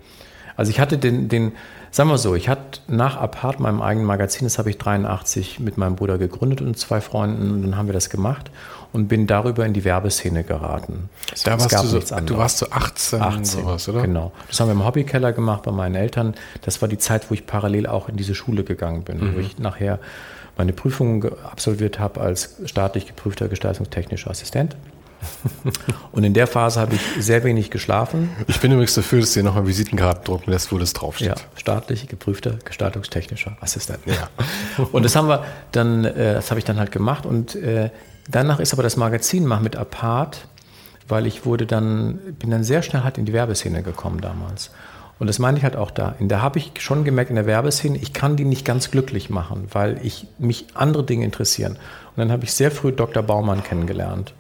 also 0.55 0.71
ich 0.71 0.81
hatte 0.81 0.99
den, 0.99 1.29
den, 1.31 1.53
sagen 1.91 2.11
wir 2.11 2.19
so, 2.19 2.35
ich 2.35 2.51
hatte 2.51 2.81
nach 2.89 3.17
Apart 3.17 3.59
meinem 3.59 3.81
eigenen 3.81 4.07
Magazin, 4.07 4.45
das 4.45 4.59
habe 4.59 4.69
ich 4.69 4.77
83 4.77 5.59
mit 5.61 5.79
meinem 5.79 5.97
Bruder 5.97 6.19
gegründet 6.19 6.61
und 6.61 6.77
zwei 6.79 7.01
Freunden 7.01 7.53
und 7.53 7.63
dann 7.63 7.77
haben 7.79 7.87
wir 7.87 7.95
das 7.95 8.11
gemacht 8.11 8.51
und 8.97 9.09
bin 9.09 9.27
darüber 9.27 9.67
in 9.67 9.75
die 9.75 9.85
Werbeszene 9.85 10.43
geraten. 10.43 11.11
Da 11.45 11.61
warst 11.61 11.71
du, 11.71 12.01
so, 12.01 12.01
du 12.01 12.39
warst 12.39 12.57
so 12.57 12.71
18, 12.71 13.21
18 13.21 13.45
sowas, 13.45 13.89
oder? 13.91 14.01
Genau. 14.01 14.33
Das 14.49 14.59
haben 14.59 14.69
wir 14.69 14.73
im 14.73 14.87
Hobbykeller 14.87 15.33
gemacht 15.35 15.65
bei 15.65 15.71
meinen 15.71 15.97
Eltern. 15.97 16.35
Das 16.63 16.81
war 16.81 16.89
die 16.89 16.97
Zeit, 16.97 17.31
wo 17.31 17.35
ich 17.35 17.47
parallel 17.47 17.87
auch 17.87 18.09
in 18.09 18.17
diese 18.17 18.35
Schule 18.35 18.65
gegangen 18.65 19.03
bin, 19.03 19.19
mhm. 19.19 19.37
wo 19.37 19.41
ich 19.41 19.59
nachher 19.59 19.99
meine 20.57 20.73
Prüfung 20.73 21.27
absolviert 21.45 21.99
habe 21.99 22.23
als 22.23 22.57
staatlich 22.65 23.07
geprüfter 23.07 23.49
gestaltungstechnischer 23.49 24.31
Assistent. 24.31 24.77
Und 26.13 26.25
in 26.25 26.33
der 26.33 26.47
Phase 26.47 26.81
habe 26.81 26.95
ich 26.95 27.03
sehr 27.23 27.45
wenig 27.45 27.71
geschlafen. 27.71 28.31
Ich 28.47 28.61
bin 28.61 28.73
übrigens 28.73 28.95
dafür, 28.95 29.21
dass 29.21 29.35
du 29.35 29.41
dir 29.41 29.45
nochmal 29.45 29.67
Visitenkarten 29.67 30.25
drucken 30.25 30.51
lässt, 30.51 30.73
wo 30.73 30.79
das 30.79 30.95
draufsteht. 30.95 31.29
Ja, 31.29 31.35
staatlich 31.57 32.09
geprüfter 32.09 32.55
gestaltungstechnischer 32.65 33.59
Assistent. 33.61 33.99
Ja. 34.07 34.31
Und 34.93 35.03
das 35.03 35.17
haben 35.17 35.29
wir 35.29 35.45
dann, 35.73 36.07
äh, 36.07 36.33
das 36.35 36.51
habe 36.51 36.61
ich 36.61 36.65
dann 36.65 36.79
halt 36.79 36.93
gemacht 36.93 37.27
und 37.27 37.55
äh, 37.57 37.91
Danach 38.29 38.61
ist 38.61 38.73
aber 38.73 38.83
das 38.83 38.97
Magazin 38.97 39.47
mal 39.47 39.61
mit 39.61 39.77
Apart, 39.77 40.49
weil 41.09 41.27
ich 41.27 41.45
wurde 41.45 41.67
dann, 41.67 42.19
bin 42.39 42.51
dann 42.51 42.65
sehr 42.65 42.83
schnell 42.83 43.03
halt 43.03 43.19
in 43.19 43.25
die 43.25 43.33
Werbeszene 43.33 43.83
gekommen 43.83 44.21
damals. 44.21 44.71
Und 45.19 45.29
das 45.29 45.39
meine 45.39 45.57
ich 45.57 45.65
halt 45.65 45.77
auch 45.77 45.91
da. 45.91 46.15
In 46.19 46.29
der 46.29 46.43
habe 46.43 46.59
ich 46.59 46.73
schon 46.79 47.05
gemerkt, 47.05 47.31
in 47.31 47.37
der 47.37 47.47
Werbeszene, 47.47 47.97
ich 47.97 48.13
kann 48.13 48.37
die 48.37 48.45
nicht 48.45 48.67
ganz 48.67 48.91
glücklich 48.91 49.31
machen, 49.31 49.69
weil 49.73 49.99
ich 50.03 50.27
mich 50.39 50.67
andere 50.75 51.05
Dinge 51.05 51.25
interessieren. 51.25 51.73
Und 51.73 52.17
dann 52.17 52.33
habe 52.33 52.45
ich 52.45 52.53
sehr 52.53 52.71
früh 52.71 52.93
Dr. 52.93 53.23
Baumann 53.23 53.63
kennengelernt 53.63 54.35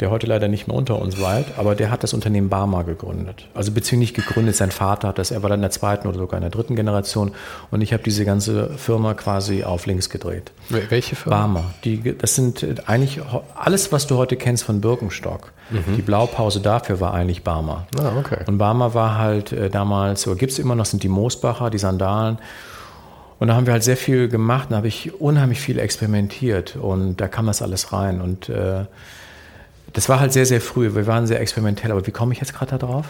der 0.00 0.10
heute 0.10 0.26
leider 0.26 0.48
nicht 0.48 0.66
mehr 0.66 0.76
unter 0.76 1.00
uns 1.00 1.20
weilt, 1.20 1.46
aber 1.58 1.74
der 1.74 1.90
hat 1.90 2.02
das 2.02 2.14
Unternehmen 2.14 2.48
Barmer 2.48 2.84
gegründet. 2.84 3.46
Also 3.54 3.72
beziehungsweise 3.72 3.92
nicht 3.98 4.14
gegründet, 4.14 4.56
sein 4.56 4.70
Vater 4.70 5.08
hat 5.08 5.18
das, 5.18 5.30
er 5.30 5.42
war 5.42 5.50
dann 5.50 5.58
in 5.58 5.62
der 5.62 5.70
zweiten 5.70 6.08
oder 6.08 6.18
sogar 6.18 6.38
in 6.38 6.42
der 6.42 6.50
dritten 6.50 6.76
Generation 6.76 7.32
und 7.70 7.82
ich 7.82 7.92
habe 7.92 8.02
diese 8.02 8.24
ganze 8.24 8.70
Firma 8.76 9.14
quasi 9.14 9.64
auf 9.64 9.86
links 9.86 10.10
gedreht. 10.10 10.52
Welche 10.68 11.14
Firma? 11.14 11.36
Barmer. 11.36 11.64
Die, 11.84 12.16
das 12.16 12.34
sind 12.34 12.88
eigentlich 12.88 13.20
alles, 13.54 13.92
was 13.92 14.06
du 14.06 14.16
heute 14.16 14.36
kennst 14.36 14.64
von 14.64 14.80
Birkenstock. 14.80 15.52
Mhm. 15.70 15.96
Die 15.96 16.02
Blaupause 16.02 16.60
dafür 16.60 17.00
war 17.00 17.14
eigentlich 17.14 17.44
Barmer. 17.44 17.86
Ah, 17.98 18.12
okay. 18.18 18.38
Und 18.46 18.58
Barmer 18.58 18.94
war 18.94 19.18
halt 19.18 19.52
äh, 19.52 19.70
damals, 19.70 20.26
oder 20.26 20.36
gibt 20.36 20.52
es 20.52 20.58
immer 20.58 20.74
noch, 20.74 20.86
sind 20.86 21.02
die 21.02 21.08
Moosbacher, 21.08 21.70
die 21.70 21.78
Sandalen. 21.78 22.38
Und 23.38 23.48
da 23.48 23.56
haben 23.56 23.66
wir 23.66 23.72
halt 23.72 23.82
sehr 23.82 23.96
viel 23.96 24.28
gemacht, 24.28 24.68
da 24.70 24.76
habe 24.76 24.86
ich 24.86 25.20
unheimlich 25.20 25.60
viel 25.60 25.80
experimentiert 25.80 26.76
und 26.76 27.16
da 27.16 27.26
kam 27.26 27.46
das 27.46 27.60
alles 27.60 27.92
rein 27.92 28.20
und 28.20 28.48
äh, 28.48 28.84
das 29.92 30.08
war 30.08 30.20
halt 30.20 30.32
sehr, 30.32 30.46
sehr 30.46 30.60
früh. 30.60 30.94
Wir 30.94 31.06
waren 31.06 31.26
sehr 31.26 31.40
experimentell. 31.40 31.90
Aber 31.90 32.06
wie 32.06 32.10
komme 32.10 32.32
ich 32.32 32.40
jetzt 32.40 32.54
gerade 32.54 32.72
da 32.72 32.78
drauf? 32.78 33.06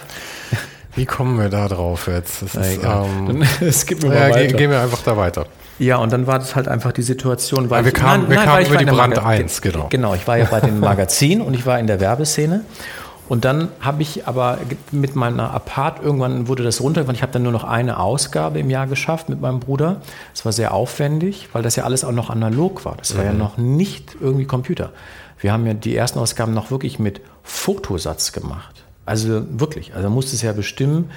Wie 0.94 1.06
kommen 1.06 1.38
wir 1.38 1.48
da 1.48 1.68
drauf 1.68 2.06
jetzt? 2.06 2.42
Das 2.42 2.54
ist, 2.54 2.84
ähm, 2.84 3.42
es 3.60 3.86
gibt 3.86 4.02
mir 4.02 4.14
ja, 4.14 4.28
mal 4.28 4.30
weiter. 4.30 4.56
Gehen 4.56 4.70
wir 4.70 4.80
einfach 4.80 5.02
da 5.02 5.16
weiter. 5.16 5.46
Ja, 5.78 5.96
und 5.96 6.12
dann 6.12 6.26
war 6.26 6.38
das 6.38 6.54
halt 6.54 6.68
einfach 6.68 6.92
die 6.92 7.02
Situation, 7.02 7.70
weil 7.70 7.84
wir 7.84 7.92
kamen, 7.92 8.28
nein, 8.28 8.30
wir 8.30 8.44
kamen 8.44 8.66
über 8.66 8.76
die 8.76 8.84
Brand 8.84 9.18
1, 9.18 9.62
genau. 9.62 9.86
Genau, 9.88 10.14
ich 10.14 10.26
war 10.26 10.36
ja 10.36 10.44
bei 10.44 10.60
dem 10.60 10.80
Magazin 10.80 11.40
und 11.40 11.54
ich 11.54 11.64
war 11.64 11.78
in 11.78 11.86
der 11.86 11.98
Werbeszene. 11.98 12.64
Und 13.28 13.46
dann 13.46 13.68
habe 13.80 14.02
ich 14.02 14.26
aber 14.26 14.58
mit 14.90 15.16
meiner 15.16 15.54
Apart, 15.54 16.02
irgendwann 16.02 16.48
wurde 16.48 16.62
das 16.62 16.82
runtergefahren. 16.82 17.16
Ich 17.16 17.22
habe 17.22 17.32
dann 17.32 17.42
nur 17.42 17.52
noch 17.52 17.64
eine 17.64 17.98
Ausgabe 17.98 18.58
im 18.58 18.68
Jahr 18.68 18.86
geschafft 18.86 19.30
mit 19.30 19.40
meinem 19.40 19.60
Bruder. 19.60 20.02
Das 20.34 20.44
war 20.44 20.52
sehr 20.52 20.74
aufwendig, 20.74 21.48
weil 21.54 21.62
das 21.62 21.76
ja 21.76 21.84
alles 21.84 22.04
auch 22.04 22.12
noch 22.12 22.28
analog 22.28 22.84
war. 22.84 22.96
Das 22.98 23.16
war 23.16 23.24
mhm. 23.24 23.30
ja 23.30 23.32
noch 23.32 23.56
nicht 23.56 24.16
irgendwie 24.20 24.44
Computer. 24.44 24.90
Wir 25.42 25.52
haben 25.52 25.66
ja 25.66 25.74
die 25.74 25.94
ersten 25.94 26.18
Ausgaben 26.18 26.54
noch 26.54 26.70
wirklich 26.70 26.98
mit 26.98 27.20
Fotosatz 27.42 28.32
gemacht. 28.32 28.84
Also 29.04 29.42
wirklich, 29.50 29.94
also 29.94 30.04
man 30.08 30.14
musste 30.14 30.36
es 30.36 30.42
ja 30.42 30.52
bestimmen, 30.52 31.10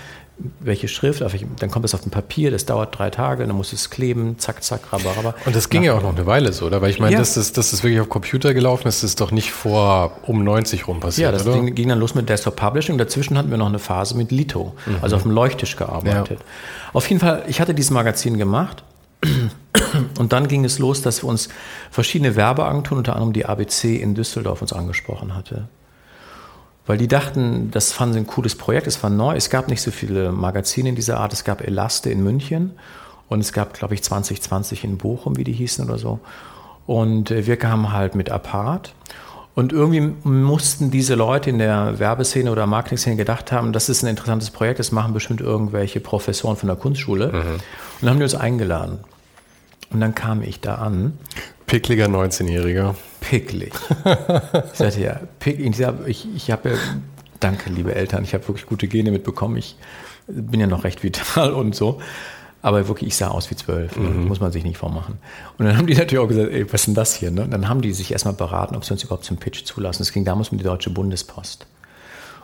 welche 0.59 0.88
Schrift, 0.89 1.21
dann 1.21 1.71
kommt 1.71 1.85
es 1.85 1.93
auf 1.93 2.01
dem 2.01 2.11
Papier, 2.11 2.51
das 2.51 2.65
dauert 2.65 2.97
drei 2.97 3.09
Tage, 3.09 3.45
dann 3.47 3.55
muss 3.55 3.71
es 3.71 3.89
kleben, 3.89 4.38
zack, 4.38 4.63
zack, 4.63 4.91
rabba, 4.91 5.33
Und 5.45 5.55
das 5.55 5.69
ging 5.69 5.83
ja 5.83 5.93
auch 5.93 6.01
noch 6.01 6.13
eine 6.13 6.25
Weile 6.25 6.51
so, 6.51 6.65
oder? 6.65 6.81
Weil 6.81 6.89
ich 6.89 6.99
meine, 6.99 7.13
ja. 7.13 7.19
dass, 7.19 7.35
das, 7.35 7.53
dass 7.53 7.71
das 7.71 7.83
wirklich 7.83 8.01
auf 8.01 8.09
Computer 8.09 8.53
gelaufen 8.53 8.88
ist, 8.88 9.03
ist 9.03 9.21
doch 9.21 9.31
nicht 9.31 9.51
vor 9.51 10.17
um 10.23 10.43
90 10.43 10.88
rum 10.88 10.99
passiert, 10.99 11.27
Ja, 11.27 11.31
das 11.31 11.47
oder? 11.47 11.61
ging 11.71 11.88
dann 11.88 11.99
los 11.99 12.15
mit 12.15 12.27
Desktop 12.27 12.57
Publishing. 12.57 12.97
Dazwischen 12.97 13.38
hatten 13.38 13.49
wir 13.49 13.57
noch 13.57 13.67
eine 13.67 13.79
Phase 13.79 14.17
mit 14.17 14.31
Lito, 14.31 14.73
mhm. 14.85 14.97
also 15.01 15.15
auf 15.15 15.21
dem 15.21 15.31
Leuchttisch 15.31 15.77
gearbeitet. 15.77 16.39
Ja. 16.39 16.45
Auf 16.91 17.07
jeden 17.07 17.21
Fall, 17.21 17.43
ich 17.47 17.61
hatte 17.61 17.73
dieses 17.73 17.91
Magazin 17.91 18.38
gemacht 18.38 18.83
und 20.19 20.33
dann 20.33 20.47
ging 20.47 20.65
es 20.65 20.79
los, 20.79 21.01
dass 21.01 21.23
wir 21.23 21.29
uns 21.29 21.49
verschiedene 21.91 22.35
Werbeagenturen, 22.35 22.99
unter 22.99 23.13
anderem 23.13 23.33
die 23.33 23.45
ABC 23.45 23.95
in 23.95 24.15
Düsseldorf, 24.15 24.61
uns 24.61 24.73
angesprochen 24.73 25.35
hatte. 25.35 25.67
Weil 26.85 26.97
die 26.97 27.07
dachten, 27.07 27.71
das 27.71 27.91
fanden 27.91 28.13
sie 28.13 28.19
ein 28.19 28.27
cooles 28.27 28.55
Projekt, 28.55 28.88
es 28.88 29.01
war 29.01 29.09
neu, 29.09 29.35
es 29.35 29.49
gab 29.49 29.67
nicht 29.69 29.81
so 29.81 29.91
viele 29.91 30.31
Magazine 30.31 30.89
in 30.89 30.95
dieser 30.95 31.19
Art, 31.19 31.33
es 31.33 31.43
gab 31.43 31.61
Elaste 31.61 32.09
in 32.09 32.23
München 32.23 32.73
Und 33.27 33.39
es 33.39 33.53
gab, 33.53 33.73
glaube 33.73 33.95
ich, 33.95 34.03
2020 34.03 34.83
in 34.83 34.97
Bochum, 34.97 35.35
wie 35.38 35.43
die 35.43 35.51
hießen 35.51 35.83
oder 35.83 35.97
so. 35.97 36.19
Und 36.85 37.31
äh, 37.31 37.47
wir 37.47 37.57
kamen 37.57 37.91
halt 37.91 38.13
mit 38.13 38.29
Apart. 38.29 38.93
Und 39.55 39.71
irgendwie 39.71 40.01
mussten 40.23 40.91
diese 40.91 41.15
Leute 41.15 41.49
in 41.49 41.57
der 41.57 41.97
Werbeszene 41.97 42.51
oder 42.51 42.67
Marketing-Szene 42.67 43.15
gedacht 43.15 43.53
haben, 43.53 43.71
das 43.71 43.88
ist 43.88 44.03
ein 44.03 44.07
interessantes 44.07 44.51
Projekt, 44.51 44.79
das 44.79 44.91
machen 44.91 45.13
bestimmt 45.13 45.39
irgendwelche 45.39 46.01
Professoren 46.01 46.57
von 46.57 46.67
der 46.67 46.75
Kunstschule. 46.75 47.27
Mhm. 47.27 47.33
Und 47.33 47.61
dann 48.01 48.09
haben 48.09 48.17
die 48.17 48.23
uns 48.23 48.35
eingeladen. 48.35 48.99
Und 49.95 50.01
dann 50.01 50.13
kam 50.13 50.41
ich 50.41 50.60
da 50.60 50.75
an. 50.75 51.17
Pickliger 51.67 52.08
19-Jähriger. 52.08 52.95
Picklig. 53.21 53.71
ich 54.73 54.77
sagte 54.77 54.99
ja, 54.99 55.21
pick, 55.39 55.58
ich, 56.05 56.27
ich 56.36 56.51
habe 56.51 56.71
ja, 56.71 56.75
danke 57.39 57.69
liebe 57.69 57.95
Eltern, 57.95 58.25
ich 58.25 58.34
habe 58.34 58.45
wirklich 58.45 58.65
gute 58.65 58.89
Gene 58.89 59.10
mitbekommen. 59.10 59.55
Ich 59.55 59.77
bin 60.27 60.60
ja 60.60 60.67
noch 60.67 60.84
recht 60.84 61.01
vital 61.01 61.53
und 61.53 61.75
so. 61.75 62.01
Aber 62.62 62.89
wirklich, 62.89 63.08
ich 63.08 63.15
sah 63.15 63.29
aus 63.29 63.49
wie 63.51 63.55
zwölf. 63.55 63.95
Ne? 63.95 64.10
Mhm. 64.10 64.27
Muss 64.27 64.41
man 64.41 64.51
sich 64.51 64.65
nicht 64.65 64.77
vormachen. 64.77 65.17
Und 65.58 65.65
dann 65.65 65.77
haben 65.77 65.88
die 65.88 65.93
natürlich 65.93 66.19
auch 66.19 66.27
gesagt, 66.27 66.51
ey, 66.51 66.65
was 66.73 66.81
ist 66.81 66.88
denn 66.88 66.93
das 66.95 67.15
hier? 67.15 67.31
Ne? 67.31 67.43
Und 67.43 67.51
dann 67.51 67.69
haben 67.69 67.79
die 67.79 67.93
sich 67.93 68.12
erstmal 68.12 68.34
beraten, 68.34 68.75
ob 68.75 68.84
sie 68.84 68.91
uns 68.91 69.01
überhaupt 69.01 69.23
zum 69.23 69.38
Pitch 69.38 69.63
zulassen. 69.63 70.01
Es 70.01 70.12
ging 70.12 70.25
damals 70.25 70.49
um 70.49 70.58
die 70.58 70.65
Deutsche 70.65 70.89
Bundespost. 70.89 71.67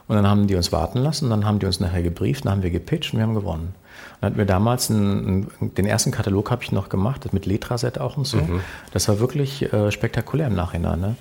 Und 0.08 0.16
dann 0.16 0.26
haben 0.26 0.48
die 0.48 0.56
uns 0.56 0.72
warten 0.72 1.00
lassen, 1.00 1.30
dann 1.30 1.46
haben 1.46 1.60
die 1.60 1.66
uns 1.66 1.82
nachher 1.82 2.02
gebrieft, 2.02 2.46
dann 2.46 2.54
haben 2.54 2.64
wir 2.64 2.72
gepitcht 2.72 3.12
und 3.12 3.20
wir 3.20 3.24
haben 3.26 3.36
gewonnen. 3.36 3.76
Dann 4.22 4.30
hatten 4.30 4.38
wir 4.38 4.46
damals 4.46 4.92
einen, 4.92 5.48
den 5.60 5.88
ersten 5.88 6.12
Katalog 6.12 6.52
habe 6.52 6.62
ich 6.64 6.72
noch 6.72 6.90
gemacht, 6.90 7.34
mit 7.34 7.48
Letraset 7.48 8.00
auch 8.00 8.18
und 8.18 8.28
so. 8.28 8.38
Mhm. 8.38 8.62
Das 8.92 9.08
war 9.08 9.20
wirklich 9.20 9.74
äh, 9.74 9.92
spektakulär 9.92 10.46
im 10.46 10.54
Nachhinein. 10.54 11.00
Ne? 11.00 11.16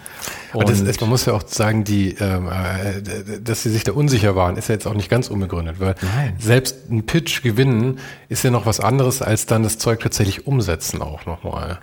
Und 0.53 0.69
das 0.69 0.81
ist, 0.81 1.01
man 1.01 1.09
muss 1.09 1.25
ja 1.25 1.33
auch 1.33 1.43
sagen, 1.47 1.85
die, 1.85 2.11
ähm, 2.21 2.49
äh, 2.49 3.41
dass 3.41 3.63
sie 3.63 3.71
sich 3.71 3.85
da 3.85 3.93
unsicher 3.93 4.37
waren, 4.37 4.59
ist 4.59 4.69
ja 4.69 4.75
jetzt 4.75 4.87
auch 4.87 4.93
nicht 4.93 5.09
ganz 5.09 5.29
unbegründet, 5.29 5.81
weil 5.81 5.95
Nein. 6.03 6.35
selbst 6.39 6.91
ein 6.91 7.07
Pitch 7.07 7.43
gewinnen 7.43 8.01
ist 8.29 8.45
ja 8.45 8.51
noch 8.51 8.67
was 8.67 8.81
anderes, 8.81 9.23
als 9.23 9.47
dann 9.47 9.63
das 9.63 9.79
Zeug 9.79 10.01
tatsächlich 10.01 10.47
umsetzen 10.47 11.01
auch 11.01 11.25
nochmal. 11.25 11.79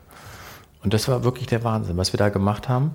Und 0.83 0.93
das 0.93 1.07
war 1.07 1.23
wirklich 1.23 1.47
der 1.47 1.63
Wahnsinn, 1.63 1.97
was 1.97 2.13
wir 2.13 2.19
da 2.19 2.29
gemacht 2.29 2.69
haben. 2.69 2.93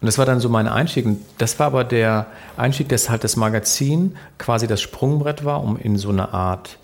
Und 0.00 0.06
das 0.06 0.16
war 0.16 0.24
dann 0.24 0.40
so 0.40 0.48
mein 0.48 0.68
Einstieg. 0.68 1.04
Und 1.04 1.20
das 1.36 1.58
war 1.58 1.66
aber 1.66 1.84
der 1.84 2.28
Einstieg, 2.56 2.88
dass 2.88 3.10
halt 3.10 3.24
das 3.24 3.36
Magazin 3.36 4.16
quasi 4.38 4.66
das 4.66 4.80
Sprungbrett 4.80 5.44
war, 5.44 5.62
um 5.62 5.76
in 5.76 5.98
so 5.98 6.08
eine 6.08 6.32
Art 6.32 6.78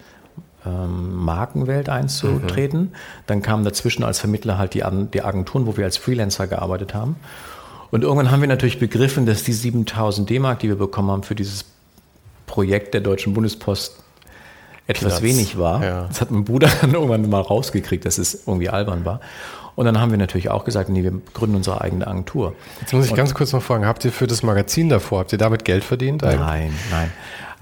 ähm, 0.66 1.16
Markenwelt 1.16 1.88
einzutreten. 1.88 2.80
Mhm. 2.80 2.92
Dann 3.26 3.42
kamen 3.42 3.64
dazwischen 3.64 4.04
als 4.04 4.18
Vermittler 4.18 4.58
halt 4.58 4.74
die, 4.74 4.84
die 5.12 5.22
Agenturen, 5.22 5.66
wo 5.66 5.76
wir 5.76 5.84
als 5.84 5.96
Freelancer 5.96 6.46
gearbeitet 6.46 6.94
haben. 6.94 7.16
Und 7.90 8.02
irgendwann 8.02 8.30
haben 8.30 8.40
wir 8.40 8.48
natürlich 8.48 8.78
begriffen, 8.78 9.26
dass 9.26 9.44
die 9.44 9.52
7000 9.52 10.28
D-Mark, 10.28 10.58
die 10.60 10.68
wir 10.68 10.76
bekommen 10.76 11.10
haben 11.10 11.22
für 11.22 11.34
dieses 11.34 11.64
Projekt 12.46 12.94
der 12.94 13.00
Deutschen 13.00 13.34
Bundespost, 13.34 13.96
etwas 14.86 15.14
Platz. 15.14 15.22
wenig 15.22 15.58
war. 15.58 15.82
Ja. 15.82 16.04
Das 16.08 16.20
hat 16.20 16.30
mein 16.30 16.44
Bruder 16.44 16.68
dann 16.80 16.92
irgendwann 16.92 17.28
mal 17.28 17.40
rausgekriegt, 17.40 18.04
dass 18.04 18.18
es 18.18 18.46
irgendwie 18.46 18.68
albern 18.68 19.04
war. 19.04 19.20
Und 19.76 19.86
dann 19.86 20.00
haben 20.00 20.10
wir 20.10 20.18
natürlich 20.18 20.50
auch 20.50 20.64
gesagt, 20.64 20.88
nee, 20.88 21.02
wir 21.02 21.12
gründen 21.32 21.56
unsere 21.56 21.80
eigene 21.80 22.06
Agentur. 22.06 22.54
Jetzt 22.80 22.92
muss 22.92 23.06
ich 23.06 23.10
und, 23.10 23.16
ganz 23.16 23.34
kurz 23.34 23.52
noch 23.52 23.62
fragen, 23.62 23.86
habt 23.86 24.04
ihr 24.04 24.12
für 24.12 24.26
das 24.26 24.42
Magazin 24.42 24.88
davor, 24.88 25.20
habt 25.20 25.32
ihr 25.32 25.38
damit 25.38 25.64
Geld 25.64 25.82
verdient? 25.82 26.22
Eigentlich? 26.22 26.40
Nein, 26.40 26.72
nein. 26.90 27.12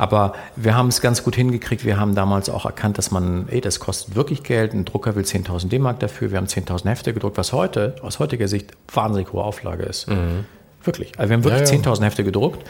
Aber 0.03 0.33
wir 0.57 0.77
haben 0.77 0.89
es 0.89 1.01
ganz 1.01 1.23
gut 1.23 1.37
hingekriegt. 1.37 1.85
Wir 1.85 1.97
haben 1.97 2.17
damals 2.17 2.51
auch 2.51 2.65
erkannt, 2.65 2.99
dass 2.99 3.13
man, 3.13 3.47
ey, 3.51 3.61
das 3.61 3.79
kostet 3.79 4.17
wirklich 4.17 4.43
Geld. 4.43 4.75
Ein 4.75 4.85
Drucker 4.85 5.15
will 5.15 5.23
10.000 5.23 5.69
D-Mark 5.69 6.01
dafür. 6.01 6.33
Wir 6.33 6.39
haben 6.39 6.49
10.000 6.49 6.89
Hefte 6.89 7.15
gedruckt, 7.15 7.39
was 7.39 7.53
heute 7.53 7.95
aus 8.03 8.19
heutiger 8.19 8.49
Sicht 8.49 8.73
wahnsinnig 8.93 9.33
hohe 9.33 9.45
Auflage 9.45 9.85
ist. 9.85 10.09
Mhm. 10.09 10.45
Wirklich. 10.83 11.17
Also 11.21 11.29
wir 11.31 11.37
haben 11.37 11.45
wirklich 11.45 11.71
ja, 11.71 11.77
ja. 11.77 11.83
10.000 11.83 12.03
Hefte 12.03 12.25
gedruckt 12.25 12.69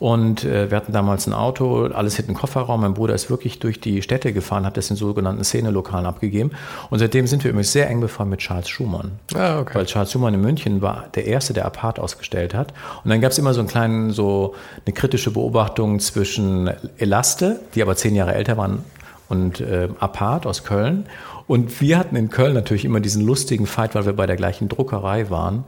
und 0.00 0.44
äh, 0.44 0.70
wir 0.70 0.78
hatten 0.78 0.92
damals 0.92 1.26
ein 1.26 1.34
Auto, 1.34 1.84
alles 1.84 2.16
hinten 2.16 2.32
Kofferraum. 2.32 2.80
Mein 2.80 2.94
Bruder 2.94 3.14
ist 3.14 3.28
wirklich 3.28 3.58
durch 3.58 3.80
die 3.80 4.00
Städte 4.00 4.32
gefahren, 4.32 4.64
hat 4.64 4.78
das 4.78 4.88
in 4.88 4.96
sogenannten 4.96 5.44
Szenelokalen 5.44 6.06
abgegeben. 6.06 6.52
Und 6.88 7.00
seitdem 7.00 7.26
sind 7.26 7.44
wir 7.44 7.50
übrigens 7.50 7.70
sehr 7.72 7.88
eng 7.90 8.00
befreundet 8.00 8.30
mit 8.30 8.40
Charles 8.40 8.70
Schumann. 8.70 9.12
Ah, 9.34 9.60
okay. 9.60 9.74
Weil 9.74 9.84
Charles 9.84 10.10
Schumann 10.10 10.32
in 10.32 10.40
München 10.40 10.80
war 10.80 11.04
der 11.14 11.26
Erste, 11.26 11.52
der 11.52 11.66
Apart 11.66 12.00
ausgestellt 12.00 12.54
hat. 12.54 12.72
Und 13.04 13.10
dann 13.10 13.20
gab 13.20 13.32
es 13.32 13.38
immer 13.38 13.52
so 13.52 13.60
einen 13.60 13.68
kleinen, 13.68 14.10
so 14.10 14.54
eine 14.86 14.94
kritische 14.94 15.32
Beobachtung 15.32 16.00
zwischen 16.00 16.70
Elaste, 16.96 17.60
die 17.74 17.82
aber 17.82 17.94
zehn 17.94 18.14
Jahre 18.14 18.34
älter 18.34 18.56
waren, 18.56 18.82
und 19.28 19.60
äh, 19.60 19.90
Apart 20.00 20.46
aus 20.46 20.64
Köln. 20.64 21.04
Und 21.46 21.80
wir 21.82 21.98
hatten 21.98 22.16
in 22.16 22.30
Köln 22.30 22.54
natürlich 22.54 22.86
immer 22.86 23.00
diesen 23.00 23.24
lustigen 23.26 23.66
Fight, 23.66 23.94
weil 23.94 24.06
wir 24.06 24.14
bei 24.14 24.26
der 24.26 24.36
gleichen 24.36 24.70
Druckerei 24.70 25.28
waren 25.28 25.64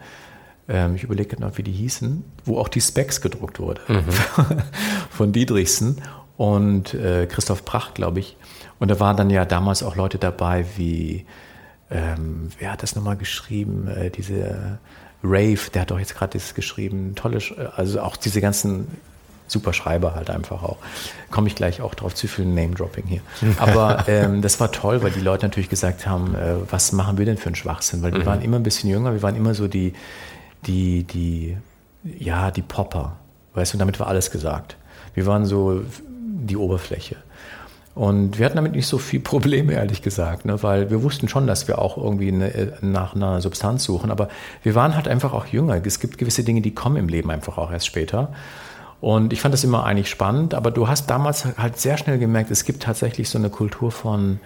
ähm, 0.73 0.97
ich 0.97 1.05
überlege 1.05 1.39
noch, 1.39 1.59
wie 1.59 1.63
die 1.63 1.73
hießen, 1.73 2.25
wo 2.47 2.59
auch 2.59 2.69
die 2.69 2.81
Specs 2.81 3.21
gedruckt 3.21 3.61
wurde 3.61 3.83
mhm. 3.89 4.05
von 5.11 5.33
Dietrichsen 5.33 6.01
und 6.39 6.95
äh, 6.95 7.27
Christoph 7.27 7.65
Pracht, 7.65 7.95
glaube 7.95 8.21
ich. 8.21 8.37
Und 8.81 8.91
da 8.91 8.99
waren 8.99 9.17
dann 9.17 9.31
ja 9.31 9.45
damals 9.45 9.83
auch 9.83 9.95
Leute 9.95 10.19
dabei 10.19 10.65
wie, 10.77 11.27
ähm, 11.91 12.49
wer 12.59 12.73
hat 12.73 12.83
das 12.83 12.97
nochmal 12.97 13.17
geschrieben, 13.17 13.87
äh, 13.87 14.11
diese 14.11 14.79
Rave, 15.23 15.71
der 15.73 15.83
hat 15.83 15.91
doch 15.91 15.99
jetzt 15.99 16.17
gerade 16.17 16.39
das 16.39 16.55
geschrieben, 16.55 17.15
tolle, 17.15 17.39
also 17.77 18.01
auch 18.01 18.17
diese 18.17 18.41
ganzen 18.41 18.89
super 19.47 19.75
Schreiber 19.75 20.15
halt 20.15 20.31
einfach 20.31 20.63
auch. 20.63 20.79
Komme 21.31 21.47
ich 21.49 21.55
gleich 21.55 21.83
auch 21.83 21.95
drauf 21.95 22.15
zu 22.15 22.27
viel 22.27 22.47
Name-Dropping 22.47 23.05
hier. 23.07 23.21
Aber 23.59 24.05
ähm, 24.09 24.41
das 24.41 24.59
war 24.59 24.73
toll, 24.73 25.03
weil 25.03 25.11
die 25.11 25.21
Leute 25.21 25.45
natürlich 25.45 25.69
gesagt 25.69 26.07
haben, 26.07 26.35
äh, 26.35 26.55
was 26.71 26.93
machen 26.93 27.19
wir 27.19 27.27
denn 27.27 27.37
für 27.37 27.47
einen 27.47 27.55
Schwachsinn? 27.55 28.03
Weil 28.03 28.13
wir 28.13 28.21
mhm. 28.21 28.27
waren 28.27 28.43
immer 28.43 28.57
ein 28.57 28.63
bisschen 28.63 28.89
jünger, 28.89 29.13
wir 29.13 29.23
waren 29.23 29.37
immer 29.37 29.55
so 29.55 29.69
die, 29.69 29.93
die, 30.67 31.05
die, 31.05 31.57
ja, 32.19 32.51
die 32.51 32.63
Popper. 32.63 33.17
Weißt 33.55 33.75
du, 33.75 33.79
damit 33.79 34.01
war 34.01 34.07
alles 34.07 34.31
gesagt. 34.31 34.77
Wir 35.15 35.27
waren 35.27 35.45
so 35.45 35.83
die 36.05 36.57
Oberfläche. 36.57 37.17
Und 37.95 38.39
wir 38.39 38.47
hatten 38.47 38.57
damit 38.57 38.73
nicht 38.73 38.87
so 38.87 38.99
viel 38.99 39.21
Probleme, 39.33 39.75
ehrlich 39.75 40.03
gesagt, 40.03 40.45
ne? 40.45 40.63
weil 40.63 40.91
wir 40.91 41.03
wussten 41.03 41.29
schon, 41.29 41.47
dass 41.47 41.69
wir 41.69 41.79
auch 41.79 41.97
irgendwie 41.97 42.29
eine, 42.29 42.73
nach 42.81 43.15
einer 43.15 43.41
Substanz 43.41 43.85
suchen. 43.85 44.11
Aber 44.11 44.29
wir 44.63 44.75
waren 44.75 44.95
halt 44.95 45.09
einfach 45.09 45.33
auch 45.33 45.47
jünger. 45.47 45.81
Es 45.85 46.01
gibt 46.01 46.19
gewisse 46.19 46.45
Dinge, 46.45 46.63
die 46.63 46.75
kommen 46.75 46.97
im 46.97 47.09
Leben 47.09 47.31
einfach 47.31 47.59
auch 47.59 47.71
erst 47.71 47.87
später. 47.87 48.33
Und 49.01 49.33
ich 49.33 49.41
fand 49.41 49.53
das 49.53 49.65
immer 49.65 49.85
eigentlich 49.85 50.09
spannend. 50.09 50.55
Aber 50.55 50.71
du 50.71 50.89
hast 50.89 51.11
damals 51.11 51.45
halt 51.59 51.79
sehr 51.79 51.99
schnell 51.99 52.19
gemerkt, 52.19 52.51
es 52.51 52.65
gibt 52.65 52.83
tatsächlich 52.85 53.29
so 53.29 53.37
eine 53.37 53.51
Kultur 53.51 53.91
von, 53.91 54.41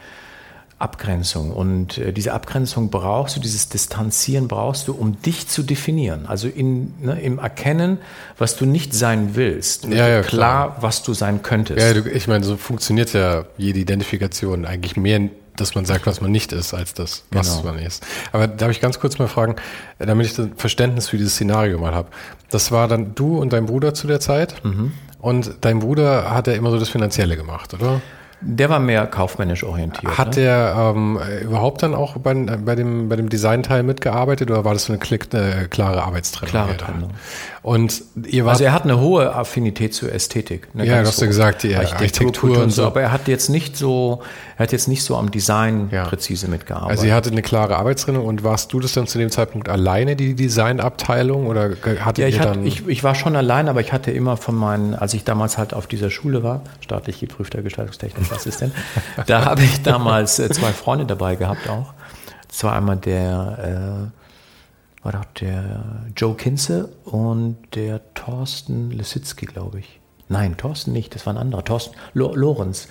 Abgrenzung. 0.79 1.53
Und 1.53 1.97
äh, 1.97 2.13
diese 2.13 2.35
Abgrenzung 2.35 2.91
brauchst 2.91 3.37
du, 3.37 3.41
dieses 3.41 3.69
Distanzieren 3.71 4.47
brauchst 4.47 4.89
du, 4.89 4.95
um 4.95 5.21
dich 5.23 5.49
zu 5.49 5.63
definieren. 5.63 6.27
Also 6.27 6.49
in, 6.49 6.93
ne, 7.01 7.21
im 7.21 7.39
Erkennen, 7.39 7.99
was 8.37 8.57
du 8.57 8.67
nicht 8.67 8.93
sein 8.95 9.37
willst. 9.37 9.85
Ja, 9.87 10.07
ja, 10.07 10.23
klar, 10.23 10.69
klar, 10.69 10.77
was 10.81 11.03
du 11.03 11.15
sein 11.15 11.43
könntest. 11.43 11.81
Ja, 11.81 11.95
du, 11.95 12.11
ich 12.11 12.29
meine, 12.29 12.45
so 12.45 12.59
funktioniert 12.59 13.15
ja 13.15 13.47
jede 13.57 13.79
Identifikation 13.79 14.67
eigentlich 14.67 14.97
mehr, 14.97 15.31
dass 15.57 15.75
man 15.75 15.87
sagt, 15.87 16.07
was 16.07 16.21
man 16.21 16.31
nicht 16.31 16.53
ist, 16.53 16.75
als 16.75 16.93
das, 16.93 17.25
was 17.31 17.63
genau. 17.63 17.73
man 17.73 17.79
ist. 17.79 18.05
Aber 18.33 18.47
darf 18.47 18.71
ich 18.71 18.83
ganz 18.83 19.01
kurz 19.01 19.19
mal 19.19 19.29
fragen, 19.29 19.57
damit 19.99 20.27
ich 20.27 20.35
das 20.35 20.49
Verständnis 20.57 21.09
für 21.09 21.17
dieses 21.17 21.35
Szenario 21.35 21.79
mal 21.79 21.95
habe. 21.95 22.09
Das 22.51 22.71
war 22.71 22.87
dann 22.87 23.15
du 23.15 23.39
und 23.39 23.55
dein 23.55 23.65
Bruder 23.65 23.95
zu 23.95 24.07
der 24.07 24.21
Zeit. 24.21 24.63
Mhm. 24.63 24.93
Und 25.21 25.55
dein 25.63 25.79
Bruder 25.79 26.31
hat 26.31 26.47
ja 26.47 26.53
immer 26.53 26.71
so 26.71 26.79
das 26.79 26.91
Finanzielle 26.91 27.37
gemacht, 27.37 27.73
oder? 27.73 28.03
Der 28.43 28.69
war 28.69 28.79
mehr 28.81 29.07
kaufmännisch 29.07 29.65
orientiert. 29.65 30.19
Hat 30.19 30.29
ne? 30.29 30.35
der 30.35 30.93
ähm, 30.95 31.19
überhaupt 31.43 31.83
dann 31.83 31.95
auch 31.95 32.19
bei, 32.19 32.35
bei 32.35 32.75
dem, 32.75 33.09
bei 33.09 33.17
dem 33.17 33.31
Designteil 33.31 33.83
mitgearbeitet 33.83 34.51
oder 34.51 34.65
war 34.65 34.75
das 34.75 34.85
so 34.85 34.93
eine, 34.93 35.01
klick, 35.01 35.35
eine 35.35 35.69
klare 35.69 36.03
Arbeitstrennung? 36.03 36.51
Klare 36.51 36.77
Trennung. 36.77 37.11
Und 37.67 38.05
also 38.45 38.63
er 38.63 38.73
hat 38.73 38.85
eine 38.85 39.01
hohe 39.01 39.35
Affinität 39.35 39.93
zur 39.93 40.13
Ästhetik. 40.13 40.69
Ja, 40.75 41.03
du 41.03 41.09
hast 41.09 41.21
ja 41.21 41.27
gesagt, 41.27 41.65
die 41.65 41.75
Architektur, 41.75 42.29
Architektur 42.29 42.63
und 42.63 42.71
so. 42.71 42.85
Aber 42.87 43.03
er 43.03 43.11
hat 43.11 43.27
jetzt 43.27 43.49
nicht 43.49 43.77
so, 43.77 44.23
er 44.57 44.63
hat 44.63 44.71
jetzt 44.71 44.87
nicht 44.87 45.03
so 45.03 45.17
am 45.17 45.33
Design 45.33 45.89
ja. 45.91 46.05
präzise 46.05 46.47
mitgearbeitet. 46.47 46.91
Also 46.91 47.07
ihr 47.07 47.15
hattet 47.17 47.33
eine 47.33 47.43
klare 47.43 47.77
Arbeitstrennung 47.77 48.25
und 48.25 48.45
warst 48.45 48.73
du 48.73 48.79
das 48.79 48.93
dann 48.93 49.09
zu 49.09 49.19
dem 49.19 49.33
Zeitpunkt 49.33 49.69
alleine, 49.69 50.15
die 50.15 50.37
Designabteilung 50.37 51.49
oder 51.49 51.71
hattet 52.05 52.19
ja, 52.19 52.29
ich 52.29 52.37
ihr 52.37 52.43
dann? 52.43 52.65
ich, 52.65 52.87
ich 52.87 53.03
war 53.03 53.17
schon 53.17 53.35
allein, 53.35 53.69
aber 53.69 53.81
ich 53.81 53.93
hatte 53.93 54.13
immer 54.13 54.37
von 54.37 54.55
meinen, 54.55 54.95
als 54.95 55.13
ich 55.15 55.25
damals 55.25 55.59
halt 55.59 55.75
auf 55.75 55.89
dieser 55.89 56.11
Schule 56.11 56.45
war, 56.45 56.61
staatlich 56.79 57.19
geprüfter 57.19 57.63
Gestaltungstechniker 57.63 58.33
Assistent, 58.33 58.75
da 59.27 59.45
habe 59.45 59.65
ich 59.65 59.83
damals 59.83 60.39
äh, 60.39 60.49
zwei 60.51 60.71
Freunde 60.71 61.05
dabei 61.05 61.35
gehabt 61.35 61.69
auch. 61.69 61.95
Das 62.47 62.63
war 62.63 62.77
einmal 62.77 62.99
der 62.99 64.13
äh, 64.13 64.26
war 65.07 65.13
doch 65.13 65.25
der 65.41 66.05
Joe 66.17 66.35
Kinze 66.35 66.89
und 67.05 67.59
der 67.77 68.01
Thorsten 68.15 68.91
Lisitzky, 68.91 69.47
glaube 69.47 69.79
ich. 69.79 70.01
Nein, 70.29 70.57
Thorsten 70.57 70.91
nicht, 70.91 71.15
das 71.15 71.27
war 71.27 71.35
ein 71.35 71.39
anderer. 71.39 71.65
Thorsten 71.65 71.95
Lorenz. 72.13 72.89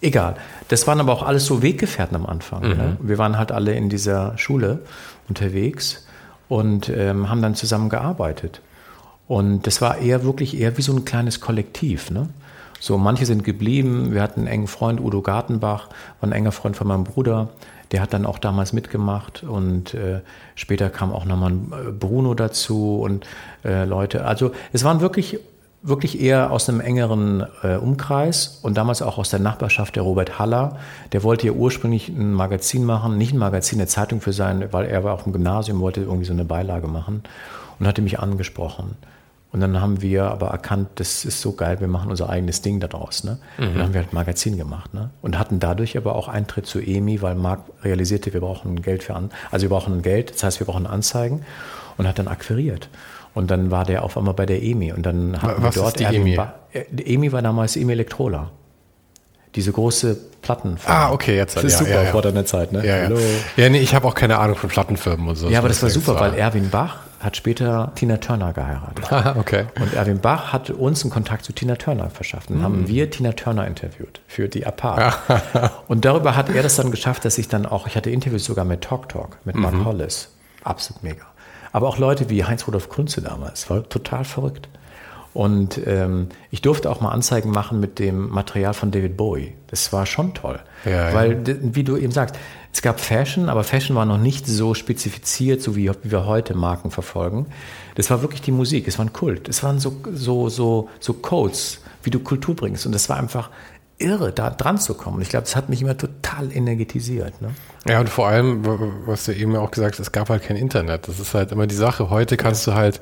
Egal. 0.00 0.36
Das 0.68 0.86
waren 0.86 1.00
aber 1.00 1.12
auch 1.12 1.22
alles 1.22 1.44
so 1.44 1.60
Weggefährten 1.60 2.16
am 2.16 2.24
Anfang. 2.24 2.62
Mhm. 2.62 2.76
Ne? 2.78 2.96
Wir 3.02 3.18
waren 3.18 3.36
halt 3.36 3.52
alle 3.52 3.74
in 3.74 3.90
dieser 3.90 4.38
Schule 4.38 4.78
unterwegs 5.28 6.06
und 6.48 6.88
ähm, 6.88 7.28
haben 7.28 7.42
dann 7.42 7.54
zusammen 7.54 7.90
gearbeitet. 7.90 8.62
Und 9.28 9.66
das 9.66 9.82
war 9.82 9.98
eher 9.98 10.24
wirklich 10.24 10.58
eher 10.58 10.78
wie 10.78 10.82
so 10.82 10.94
ein 10.94 11.04
kleines 11.04 11.42
Kollektiv. 11.42 12.10
Ne? 12.10 12.30
So, 12.80 12.96
manche 12.96 13.26
sind 13.26 13.44
geblieben. 13.44 14.14
Wir 14.14 14.22
hatten 14.22 14.40
einen 14.40 14.48
engen 14.48 14.66
Freund, 14.66 14.98
Udo 14.98 15.20
Gartenbach, 15.20 15.88
war 16.20 16.30
ein 16.30 16.32
enger 16.32 16.52
Freund 16.52 16.74
von 16.74 16.86
meinem 16.86 17.04
Bruder. 17.04 17.50
Der 17.92 18.00
hat 18.00 18.12
dann 18.12 18.26
auch 18.26 18.38
damals 18.38 18.72
mitgemacht 18.72 19.42
und 19.42 19.94
äh, 19.94 20.20
später 20.54 20.90
kam 20.90 21.12
auch 21.12 21.24
nochmal 21.24 21.52
äh, 21.52 21.90
Bruno 21.90 22.34
dazu 22.34 23.00
und 23.00 23.26
äh, 23.64 23.84
Leute. 23.84 24.24
Also 24.24 24.52
es 24.72 24.84
waren 24.84 25.00
wirklich 25.00 25.40
wirklich 25.82 26.20
eher 26.20 26.50
aus 26.50 26.68
einem 26.68 26.80
engeren 26.80 27.46
äh, 27.62 27.76
Umkreis 27.76 28.58
und 28.62 28.76
damals 28.76 29.00
auch 29.00 29.16
aus 29.18 29.30
der 29.30 29.40
Nachbarschaft 29.40 29.96
der 29.96 30.02
Robert 30.02 30.38
Haller. 30.38 30.76
Der 31.12 31.22
wollte 31.22 31.46
ja 31.46 31.52
ursprünglich 31.52 32.08
ein 32.08 32.34
Magazin 32.34 32.84
machen, 32.84 33.16
nicht 33.16 33.32
ein 33.32 33.38
Magazin, 33.38 33.78
eine 33.78 33.86
Zeitung 33.86 34.20
für 34.20 34.32
sein, 34.32 34.68
weil 34.72 34.86
er 34.86 35.04
war 35.04 35.14
auch 35.14 35.26
im 35.26 35.32
Gymnasium, 35.32 35.80
wollte 35.80 36.02
irgendwie 36.02 36.26
so 36.26 36.32
eine 36.32 36.44
Beilage 36.44 36.86
machen 36.86 37.22
und 37.78 37.86
hatte 37.86 38.02
mich 38.02 38.18
angesprochen. 38.18 38.96
Und 39.52 39.60
dann 39.60 39.80
haben 39.80 40.00
wir 40.00 40.24
aber 40.30 40.48
erkannt, 40.48 40.88
das 40.96 41.24
ist 41.24 41.40
so 41.40 41.52
geil, 41.52 41.80
wir 41.80 41.88
machen 41.88 42.10
unser 42.10 42.30
eigenes 42.30 42.62
Ding 42.62 42.78
daraus. 42.78 43.24
Ne? 43.24 43.38
Mhm. 43.58 43.64
Und 43.64 43.74
dann 43.74 43.82
haben 43.82 43.94
wir 43.94 44.00
halt 44.02 44.12
ein 44.12 44.14
Magazin 44.14 44.56
gemacht. 44.56 44.94
Ne? 44.94 45.10
Und 45.22 45.38
hatten 45.38 45.58
dadurch 45.58 45.96
aber 45.96 46.14
auch 46.14 46.28
Eintritt 46.28 46.66
zu 46.66 46.78
EMI, 46.78 47.20
weil 47.20 47.34
Marc 47.34 47.62
realisierte, 47.82 48.32
wir 48.32 48.40
brauchen 48.40 48.80
Geld 48.80 49.02
für 49.02 49.16
an, 49.16 49.30
also 49.50 49.64
wir 49.64 49.70
brauchen 49.70 50.02
Geld, 50.02 50.34
das 50.34 50.44
heißt, 50.44 50.60
wir 50.60 50.66
brauchen 50.66 50.86
Anzeigen 50.86 51.42
und 51.96 52.06
hat 52.06 52.18
dann 52.18 52.28
akquiriert. 52.28 52.88
Und 53.34 53.50
dann 53.50 53.70
war 53.70 53.84
der 53.84 54.04
auf 54.04 54.16
einmal 54.16 54.34
bei 54.34 54.46
der 54.46 54.62
EMI 54.62 54.92
und 54.92 55.04
dann 55.04 55.40
hatten 55.40 55.62
Was 55.62 55.74
wir 55.74 55.82
dort 55.82 56.00
ist 56.00 56.10
die 56.10 56.16
EMI? 56.16 56.36
Ba 56.36 56.54
äh, 56.72 56.84
die 56.90 57.14
EMI 57.14 57.32
war 57.32 57.42
damals 57.42 57.76
EMI 57.76 57.92
Elektrola. 57.92 58.50
Diese 59.56 59.72
große 59.72 60.16
Plattenfirma. 60.42 61.06
Ah, 61.06 61.12
okay, 61.12 61.36
jetzt. 61.36 61.56
Das 61.56 61.64
ist 61.64 61.72
ja, 61.72 61.78
super 61.78 61.90
ja, 61.90 62.02
ja. 62.04 62.10
vor 62.12 62.22
deiner 62.22 62.44
Zeit, 62.44 62.70
ne? 62.70 62.86
Ja, 62.86 62.98
ja. 62.98 63.04
Hallo. 63.04 63.18
ja 63.56 63.68
nee, 63.68 63.80
ich 63.80 63.96
habe 63.96 64.06
auch 64.06 64.14
keine 64.14 64.38
Ahnung 64.38 64.54
von 64.54 64.70
Plattenfirmen 64.70 65.26
und 65.26 65.34
so. 65.34 65.48
Ja, 65.48 65.58
aber 65.58 65.66
das 65.68 65.82
war 65.82 65.90
super, 65.90 66.20
weil 66.20 66.34
Erwin 66.34 66.70
Bach 66.70 66.98
hat 67.20 67.36
später 67.36 67.92
Tina 67.94 68.16
Turner 68.16 68.52
geheiratet. 68.52 69.10
Ah, 69.10 69.34
okay. 69.38 69.66
Und 69.80 69.92
Erwin 69.92 70.20
Bach 70.20 70.52
hat 70.52 70.70
uns 70.70 71.02
einen 71.02 71.10
Kontakt 71.10 71.44
zu 71.44 71.52
Tina 71.52 71.76
Turner 71.76 72.10
verschafft. 72.10 72.48
Dann 72.48 72.58
mhm. 72.58 72.62
haben 72.62 72.88
wir 72.88 73.10
Tina 73.10 73.32
Turner 73.32 73.66
interviewt 73.66 74.20
für 74.26 74.48
die 74.48 74.66
Apart. 74.66 75.18
und 75.88 76.04
darüber 76.04 76.36
hat 76.36 76.48
er 76.48 76.62
das 76.62 76.76
dann 76.76 76.90
geschafft, 76.90 77.24
dass 77.24 77.36
ich 77.36 77.48
dann 77.48 77.66
auch, 77.66 77.86
ich 77.86 77.96
hatte 77.96 78.10
Interviews 78.10 78.44
sogar 78.44 78.64
mit 78.64 78.82
Talk 78.82 79.08
Talk, 79.08 79.38
mit 79.44 79.56
Mark 79.56 79.74
mhm. 79.74 79.84
Hollis. 79.84 80.30
Absolut 80.64 81.02
mega. 81.02 81.26
Aber 81.72 81.88
auch 81.88 81.98
Leute 81.98 82.30
wie 82.30 82.44
Heinz-Rudolf 82.44 82.88
Kunze 82.88 83.20
damals, 83.20 83.68
war 83.68 83.88
total 83.88 84.24
verrückt. 84.24 84.68
Und 85.32 85.80
ähm, 85.86 86.28
ich 86.50 86.60
durfte 86.60 86.90
auch 86.90 87.00
mal 87.00 87.10
Anzeigen 87.10 87.50
machen 87.50 87.78
mit 87.78 87.98
dem 87.98 88.30
Material 88.30 88.74
von 88.74 88.90
David 88.90 89.16
Bowie. 89.16 89.54
Das 89.68 89.92
war 89.92 90.06
schon 90.06 90.34
toll. 90.34 90.58
Ja, 90.84 91.14
Weil, 91.14 91.46
ja. 91.46 91.54
wie 91.60 91.84
du 91.84 91.96
eben 91.96 92.12
sagst, 92.12 92.36
es 92.72 92.82
gab 92.82 93.00
Fashion, 93.00 93.48
aber 93.48 93.64
Fashion 93.64 93.96
war 93.96 94.04
noch 94.04 94.18
nicht 94.18 94.46
so 94.46 94.74
spezifiziert, 94.74 95.60
so 95.60 95.74
wie, 95.76 95.90
wie 96.02 96.10
wir 96.10 96.26
heute 96.26 96.54
Marken 96.54 96.90
verfolgen. 96.90 97.46
Das 97.96 98.10
war 98.10 98.22
wirklich 98.22 98.42
die 98.42 98.52
Musik, 98.52 98.86
es 98.86 98.98
war 98.98 99.04
ein 99.04 99.12
Kult. 99.12 99.48
Es 99.48 99.62
waren 99.62 99.80
so, 99.80 99.96
so, 100.14 100.48
so, 100.48 100.88
so 101.00 101.12
Codes, 101.14 101.80
wie 102.02 102.10
du 102.10 102.20
Kultur 102.20 102.54
bringst. 102.54 102.86
Und 102.86 102.92
das 102.92 103.08
war 103.08 103.16
einfach 103.16 103.50
irre, 103.98 104.32
da 104.32 104.50
dran 104.50 104.78
zu 104.78 104.94
kommen. 104.94 105.20
Ich 105.20 105.28
glaube, 105.28 105.44
das 105.44 105.56
hat 105.56 105.68
mich 105.68 105.82
immer 105.82 105.96
total 105.96 106.50
energetisiert. 106.52 107.42
Ne? 107.42 107.50
Ja, 107.86 108.00
und 108.00 108.08
vor 108.08 108.28
allem, 108.28 108.64
was 109.06 109.24
du 109.24 109.34
eben 109.34 109.56
auch 109.56 109.70
gesagt 109.70 109.94
hast, 109.94 110.00
es 110.00 110.12
gab 110.12 110.30
halt 110.30 110.42
kein 110.42 110.56
Internet. 110.56 111.08
Das 111.08 111.20
ist 111.20 111.34
halt 111.34 111.52
immer 111.52 111.66
die 111.66 111.74
Sache. 111.74 112.08
Heute 112.08 112.36
kannst 112.36 112.66
du 112.66 112.74
halt, 112.74 113.00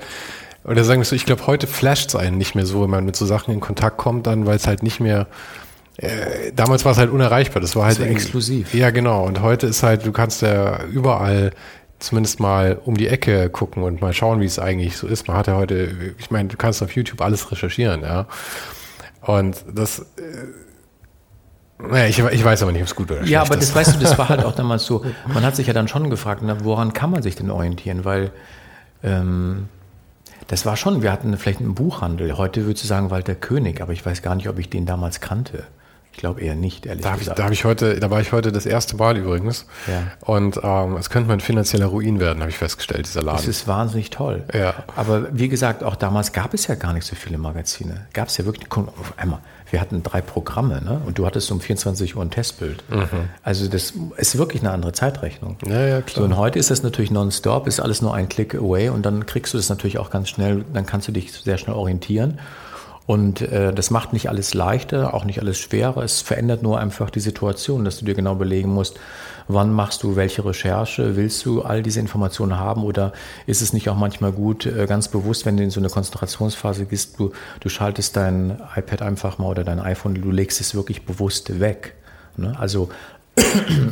oder 0.65 0.83
sagen 0.85 1.01
wir 1.01 1.05
so, 1.05 1.15
ich 1.15 1.27
glaube, 1.27 1.47
heute 1.47 1.67
flasht 1.67 2.09
es 2.09 2.17
einen 2.17 2.39
nicht 2.39 2.55
mehr 2.55 2.67
so, 2.67 2.83
wenn 2.83 2.91
man 2.91 3.05
mit 3.05 3.17
so 3.17 3.27
Sachen 3.27 3.55
in 3.55 3.61
Kontakt 3.61 3.99
kommt, 3.99 4.27
dann, 4.27 4.47
weil 4.47 4.57
es 4.57 4.67
halt 4.67 4.83
nicht 4.83 4.99
mehr, 4.99 5.29
äh, 5.99 6.53
damals 6.55 6.85
war 6.85 6.93
es 6.93 6.99
halt 6.99 7.11
unerreichbar. 7.11 7.61
Das 7.61 7.75
war 7.75 7.87
halt 7.87 7.99
das 7.99 8.05
war 8.05 8.11
exklusiv. 8.11 8.73
Ja, 8.73 8.91
genau. 8.91 9.25
Und 9.25 9.43
heute 9.43 9.67
ist 9.67 9.83
halt, 9.83 10.07
du 10.07 10.13
kannst 10.13 10.43
ja 10.43 10.85
überall 10.85 11.53
zumindest 11.99 12.39
mal 12.39 12.81
um 12.85 12.97
die 12.97 13.09
Ecke 13.09 13.51
gucken 13.51 13.83
und 13.83 14.01
mal 14.01 14.13
schauen, 14.13 14.41
wie 14.41 14.45
es 14.45 14.61
eigentlich 14.61 14.97
so 14.97 15.09
ist. 15.09 15.27
Man 15.27 15.37
hat 15.37 15.49
ja 15.49 15.57
heute, 15.57 16.15
ich 16.19 16.31
meine, 16.31 16.49
du 16.49 16.57
kannst 16.57 16.83
auf 16.83 16.93
YouTube 16.93 17.21
alles 17.21 17.51
recherchieren, 17.51 18.03
ja. 18.03 18.27
Und 19.23 19.65
das, 19.75 19.99
äh, 19.99 20.05
naja, 21.83 22.07
ich, 22.07 22.21
ich 22.21 22.45
weiß 22.45 22.63
aber 22.63 22.71
nicht, 22.71 22.83
ob 22.83 22.87
es 22.87 22.95
gut 22.95 23.11
oder 23.11 23.17
schlecht 23.17 23.27
ist. 23.27 23.33
Ja, 23.33 23.43
aber 23.43 23.57
das 23.57 23.75
weißt 23.75 23.97
du, 23.97 23.99
das 23.99 24.17
war 24.17 24.29
halt 24.29 24.45
auch 24.45 24.55
damals 24.55 24.87
so. 24.87 25.05
Man 25.27 25.43
hat 25.43 25.57
sich 25.57 25.67
ja 25.67 25.73
dann 25.73 25.89
schon 25.89 26.09
gefragt, 26.11 26.43
na, 26.45 26.65
woran 26.65 26.93
kann 26.93 27.11
man 27.11 27.23
sich 27.23 27.35
denn 27.35 27.51
orientieren? 27.51 28.05
Weil 28.05 28.31
ähm, 29.03 29.69
das 30.47 30.65
war 30.65 30.77
schon, 30.77 31.03
wir 31.03 31.11
hatten 31.11 31.37
vielleicht 31.37 31.61
einen 31.61 31.75
Buchhandel. 31.75 32.39
Heute 32.39 32.67
würdest 32.67 32.85
du 32.85 32.89
sagen 32.89 33.11
Walter 33.11 33.35
König, 33.35 33.81
aber 33.81 33.93
ich 33.93 34.07
weiß 34.07 34.23
gar 34.23 34.37
nicht, 34.37 34.49
ob 34.49 34.61
ich 34.61 34.71
den 34.71 34.87
damals 34.87 35.21
kannte. 35.21 35.65
Ich 36.19 36.21
glaube 36.21 36.41
eher 36.41 36.57
nicht, 36.57 36.85
ehrlich 36.85 37.05
da 37.05 37.15
gesagt. 37.15 37.39
Ich, 37.39 37.43
da, 37.43 37.45
hab 37.45 37.53
ich 37.53 37.65
heute, 37.65 38.01
da 38.01 38.11
war 38.11 38.21
ich 38.21 38.33
heute 38.33 38.51
das 38.51 38.67
erste 38.67 38.97
Mal 38.97 39.17
übrigens. 39.17 39.67
Ja. 39.87 40.03
Und 40.23 40.59
ähm, 40.65 40.97
es 40.97 41.11
könnte 41.11 41.33
ein 41.33 41.39
finanzieller 41.39 41.87
Ruin 41.87 42.19
werden, 42.19 42.41
habe 42.41 42.51
ich 42.51 42.59
festgestellt, 42.59 43.07
dieser 43.07 43.23
Laden. 43.23 43.37
Das 43.37 43.47
ist 43.47 43.69
wahnsinnig 43.69 44.11
toll. 44.11 44.43
Ja. 44.53 44.75
Aber 44.97 45.29
wie 45.31 45.49
gesagt, 45.49 45.85
auch 45.85 45.95
damals 45.95 46.33
gab 46.33 46.55
es 46.55 46.67
ja 46.67 46.75
gar 46.75 46.93
nicht 46.93 47.07
so 47.07 47.15
viele 47.15 47.39
Magazine. 47.39 48.09
Gab 48.15 48.27
es 48.27 48.37
ja 48.37 48.47
wirklich, 48.47 48.69
auf 48.73 49.13
einmal, 49.17 49.39
wir 49.71 49.81
hatten 49.81 50.03
drei 50.03 50.21
Programme 50.21 50.83
ne? 50.83 51.01
und 51.07 51.19
du 51.19 51.25
hattest 51.25 51.53
um 51.53 51.61
24 51.61 52.17
Uhr 52.17 52.23
ein 52.23 52.33
Testbild. 52.33 52.83
Mhm. 52.91 53.29
Also 53.45 53.69
das 53.69 53.93
ist 54.17 54.39
wirklich 54.39 54.63
eine 54.63 54.73
andere 54.73 54.91
Zeitrechnung. 54.91 55.57
Ja, 55.67 55.87
ja, 55.87 56.01
klar. 56.01 56.23
So, 56.23 56.25
und 56.25 56.37
heute 56.37 56.59
ist 56.59 56.73
das 56.73 56.83
natürlich 56.83 57.13
nonstop, 57.13 57.69
ist 57.69 57.79
alles 57.79 58.03
nur 58.03 58.13
ein 58.13 58.29
Click 58.29 58.57
away 58.57 58.89
und 58.89 59.07
dann 59.07 59.25
kriegst 59.27 59.55
du 59.55 59.57
das 59.57 59.69
natürlich 59.69 59.99
auch 59.99 60.11
ganz 60.11 60.31
schnell, 60.31 60.65
dann 60.73 60.85
kannst 60.85 61.07
du 61.07 61.13
dich 61.13 61.31
sehr 61.33 61.59
schnell 61.59 61.77
orientieren. 61.77 62.41
Und 63.09 63.41
äh, 63.41 63.73
das 63.73 63.91
macht 63.91 64.13
nicht 64.13 64.29
alles 64.29 64.53
leichter, 64.53 65.15
auch 65.15 65.25
nicht 65.25 65.41
alles 65.41 65.57
schwerer. 65.57 66.03
Es 66.03 66.21
verändert 66.21 66.63
nur 66.63 66.79
einfach 66.79 67.09
die 67.09 67.21
Situation, 67.21 67.87
dass 67.87 68.01
du 68.01 68.05
dir 68.05 68.13
genau 68.13 68.35
belegen 68.35 68.69
musst, 68.69 69.01
wann 69.47 69.73
machst 69.73 70.03
du 70.03 70.15
welche 70.15 70.45
Recherche, 70.45 71.17
willst 71.17 71.47
du 71.47 71.63
all 71.63 71.83
diese 71.83 72.01
Informationen 72.01 72.59
haben 72.59 72.85
oder 72.85 73.15
ist 73.47 73.63
es 73.63 73.73
nicht 73.73 73.89
auch 73.89 73.97
manchmal 73.97 74.33
gut, 74.33 74.67
äh, 74.67 74.85
ganz 74.87 75.09
bewusst, 75.09 75.47
wenn 75.47 75.57
du 75.57 75.63
in 75.63 75.71
so 75.71 75.81
eine 75.81 75.89
Konzentrationsphase 75.89 76.85
gehst, 76.85 77.19
du, 77.19 77.33
du 77.61 77.71
schaltest 77.71 78.15
dein 78.15 78.61
iPad 78.77 79.01
einfach 79.01 79.39
mal 79.39 79.47
oder 79.47 79.65
dein 79.65 79.81
iPhone, 79.81 80.15
du 80.15 80.31
legst 80.31 80.61
es 80.61 80.75
wirklich 80.75 81.07
bewusst 81.07 81.61
weg. 81.61 81.95
Ne? 82.37 82.55
Also 82.59 82.91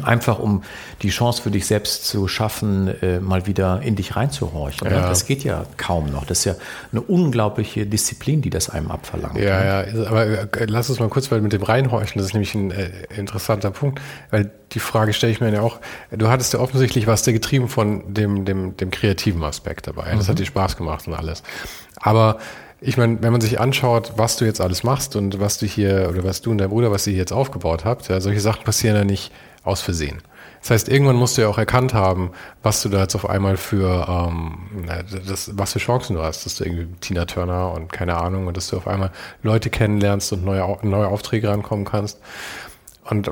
einfach 0.03 0.39
um 0.39 0.63
die 1.03 1.11
Chance 1.11 1.43
für 1.43 1.51
dich 1.51 1.67
selbst 1.67 2.07
zu 2.07 2.29
schaffen, 2.29 2.89
äh, 3.03 3.21
mal 3.21 3.47
wieder 3.47 3.81
in 3.83 3.97
dich 3.97 4.17
reinzuhorchen. 4.17 4.89
Ja. 4.91 5.09
Das 5.09 5.27
geht 5.27 5.45
ja 5.45 5.65
kaum 5.77 6.11
noch. 6.11 6.25
Das 6.25 6.41
ist 6.41 6.45
ja 6.45 6.55
eine 6.93 7.01
unglaubliche 7.03 7.87
Disziplin, 7.87 8.43
die 8.43 8.51
das 8.51 8.71
einem 8.71 8.91
abverlangt. 8.91 9.39
Ja, 9.39 9.83
ne? 9.83 9.95
ja, 9.95 10.07
aber 10.07 10.27
äh, 10.27 10.47
lass 10.67 10.91
uns 10.91 11.01
mal 11.01 11.09
kurz 11.09 11.31
weil 11.31 11.41
mit 11.41 11.53
dem 11.53 11.63
Reinhorchen, 11.63 12.19
das 12.19 12.29
ist 12.29 12.33
nämlich 12.35 12.55
ein 12.55 12.71
äh, 12.71 12.91
interessanter 13.17 13.71
Punkt, 13.71 14.01
weil 14.31 14.51
die 14.73 14.81
Frage 14.81 15.13
stelle 15.13 15.33
ich 15.33 15.41
mir 15.41 15.53
ja 15.53 15.61
auch, 15.61 15.79
du 16.11 16.29
hattest 16.29 16.53
ja 16.53 16.61
offensichtlich 16.61 17.07
was 17.07 17.23
der 17.23 17.33
getrieben 17.33 17.69
von 17.69 18.13
dem, 18.13 18.45
dem, 18.45 18.77
dem 18.77 18.91
kreativen 18.91 19.43
Aspekt 19.45 19.87
dabei. 19.87 20.13
Das 20.13 20.27
mhm. 20.27 20.31
hat 20.31 20.39
dir 20.39 20.47
Spaß 20.47 20.77
gemacht 20.77 21.07
und 21.07 21.15
alles. 21.15 21.43
Aber 21.97 22.39
ich 22.81 22.97
meine, 22.97 23.23
wenn 23.23 23.33
man 23.33 23.41
sich 23.41 23.59
anschaut, 23.59 24.13
was 24.17 24.37
du 24.37 24.45
jetzt 24.45 24.61
alles 24.61 24.83
machst 24.83 25.17
und 25.17 25.41
was 25.41 25.59
du 25.59 25.67
hier 25.67 26.09
oder 26.11 26.25
was 26.25 26.43
du 26.43 26.51
und 26.51 26.59
dein 26.59 26.69
Bruder, 26.69 26.91
was 26.91 27.07
ihr 27.07 27.15
jetzt 27.15 27.33
aufgebaut 27.33 27.85
habt, 27.85 28.09
ja, 28.09 28.21
solche 28.21 28.41
Sachen 28.41 28.65
passieren 28.65 28.97
ja 28.97 29.05
nicht 29.05 29.33
aus 29.65 29.81
Versehen. 29.81 30.23
Das 30.61 30.71
heißt, 30.71 30.89
irgendwann 30.89 31.17
musst 31.17 31.37
du 31.37 31.43
ja 31.43 31.49
auch 31.49 31.59
erkannt 31.59 31.95
haben, 31.95 32.31
was 32.63 32.83
du 32.83 32.89
da 32.89 33.01
jetzt 33.03 33.15
auf 33.15 33.29
einmal 33.29 33.57
für 33.57 34.07
ähm, 34.09 34.59
das, 35.29 35.57
was 35.57 35.73
für 35.73 35.79
Chancen 35.79 36.17
du 36.17 36.23
hast, 36.23 36.45
dass 36.45 36.57
du 36.57 36.65
irgendwie 36.65 36.89
Tina 37.01 37.25
Turner 37.25 37.73
und 37.73 37.93
keine 37.93 38.17
Ahnung 38.17 38.47
und 38.47 38.57
dass 38.57 38.69
du 38.69 38.77
auf 38.77 38.89
einmal 38.89 39.11
Leute 39.43 39.71
kennenlernst 39.71 40.33
und 40.33 40.45
neue, 40.45 40.79
neue 40.83 41.09
Aufträge 41.09 41.49
rankommen 41.49 41.85
kannst. 41.85 42.19
Und 43.05 43.31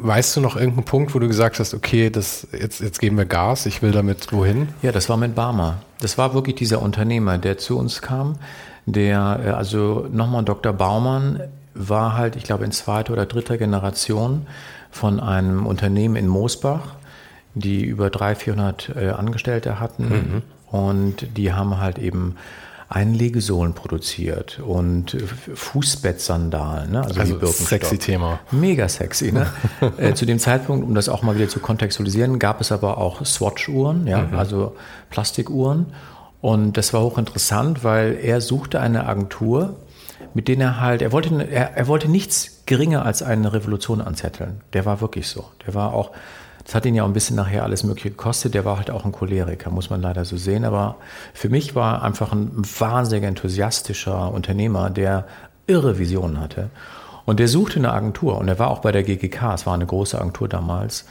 Weißt 0.00 0.36
du 0.36 0.40
noch 0.40 0.56
irgendeinen 0.56 0.84
Punkt, 0.84 1.14
wo 1.14 1.18
du 1.18 1.28
gesagt 1.28 1.58
hast, 1.58 1.74
okay, 1.74 2.10
das, 2.10 2.46
jetzt, 2.52 2.80
jetzt 2.80 3.00
geben 3.00 3.16
wir 3.16 3.26
Gas, 3.26 3.66
ich 3.66 3.82
will 3.82 3.92
damit 3.92 4.32
wohin? 4.32 4.68
Ja, 4.82 4.92
das 4.92 5.08
war 5.08 5.16
mit 5.16 5.34
Barmer. 5.34 5.82
Das 6.00 6.18
war 6.18 6.34
wirklich 6.34 6.56
dieser 6.56 6.82
Unternehmer, 6.82 7.38
der 7.38 7.58
zu 7.58 7.78
uns 7.78 8.02
kam, 8.02 8.38
der, 8.86 9.40
äh, 9.44 9.48
also 9.50 10.08
nochmal 10.10 10.44
Dr. 10.44 10.72
Baumann 10.72 11.40
war 11.74 12.16
halt, 12.16 12.36
ich 12.36 12.44
glaube, 12.44 12.64
in 12.64 12.72
zweiter 12.72 13.12
oder 13.12 13.26
dritter 13.26 13.58
Generation 13.58 14.46
von 14.90 15.20
einem 15.20 15.66
Unternehmen 15.66 16.16
in 16.16 16.28
Moosbach, 16.28 16.94
die 17.54 17.84
über 17.84 18.10
300, 18.10 18.42
400 18.42 18.96
äh, 18.96 19.08
Angestellte 19.10 19.80
hatten. 19.80 20.08
Mhm. 20.08 20.42
Und 20.70 21.36
die 21.36 21.52
haben 21.52 21.78
halt 21.78 21.98
eben 21.98 22.36
Einlegesohlen 22.88 23.72
produziert 23.72 24.60
und 24.60 25.16
Fußbettsandalen. 25.54 26.92
Ne? 26.92 27.02
Also, 27.02 27.20
also 27.20 27.46
sexy 27.46 27.98
Thema. 27.98 28.40
Mega 28.50 28.88
sexy. 28.88 29.32
Ne? 29.32 29.46
äh, 29.96 30.14
zu 30.14 30.26
dem 30.26 30.38
Zeitpunkt, 30.38 30.86
um 30.86 30.94
das 30.94 31.08
auch 31.08 31.22
mal 31.22 31.34
wieder 31.34 31.48
zu 31.48 31.60
kontextualisieren, 31.60 32.38
gab 32.38 32.60
es 32.60 32.70
aber 32.70 32.98
auch 32.98 33.24
Swatch-Uhren, 33.24 34.06
ja? 34.06 34.22
Mhm. 34.22 34.38
also 34.38 34.76
Plastikuhren. 35.10 35.86
Und 36.44 36.76
das 36.76 36.92
war 36.92 37.00
hochinteressant, 37.00 37.84
weil 37.84 38.18
er 38.20 38.42
suchte 38.42 38.78
eine 38.78 39.06
Agentur, 39.06 39.76
mit 40.34 40.46
denen 40.46 40.60
er 40.60 40.78
halt, 40.78 41.00
er 41.00 41.10
wollte, 41.10 41.42
er, 41.42 41.74
er 41.74 41.88
wollte 41.88 42.10
nichts 42.10 42.64
geringer 42.66 43.06
als 43.06 43.22
eine 43.22 43.54
Revolution 43.54 44.02
anzetteln. 44.02 44.60
Der 44.74 44.84
war 44.84 45.00
wirklich 45.00 45.26
so. 45.26 45.46
Der 45.66 45.72
war 45.72 45.94
auch, 45.94 46.10
das 46.62 46.74
hat 46.74 46.84
ihn 46.84 46.94
ja 46.94 47.02
auch 47.02 47.06
ein 47.06 47.14
bisschen 47.14 47.36
nachher 47.36 47.62
alles 47.62 47.82
Mögliche 47.82 48.10
gekostet. 48.10 48.52
Der 48.52 48.66
war 48.66 48.76
halt 48.76 48.90
auch 48.90 49.06
ein 49.06 49.12
Choleriker, 49.12 49.70
muss 49.70 49.88
man 49.88 50.02
leider 50.02 50.26
so 50.26 50.36
sehen. 50.36 50.66
Aber 50.66 50.96
für 51.32 51.48
mich 51.48 51.74
war 51.74 52.02
einfach 52.02 52.32
ein 52.32 52.50
wahnsinnig 52.78 53.24
enthusiastischer 53.24 54.30
Unternehmer, 54.30 54.90
der 54.90 55.26
irre 55.66 55.98
Visionen 55.98 56.40
hatte. 56.40 56.68
Und 57.24 57.40
der 57.40 57.48
suchte 57.48 57.78
eine 57.78 57.94
Agentur 57.94 58.36
und 58.36 58.48
er 58.48 58.58
war 58.58 58.68
auch 58.68 58.80
bei 58.80 58.92
der 58.92 59.02
GGK, 59.02 59.54
es 59.54 59.64
war 59.64 59.72
eine 59.72 59.86
große 59.86 60.20
Agentur 60.20 60.46
damals. 60.46 61.06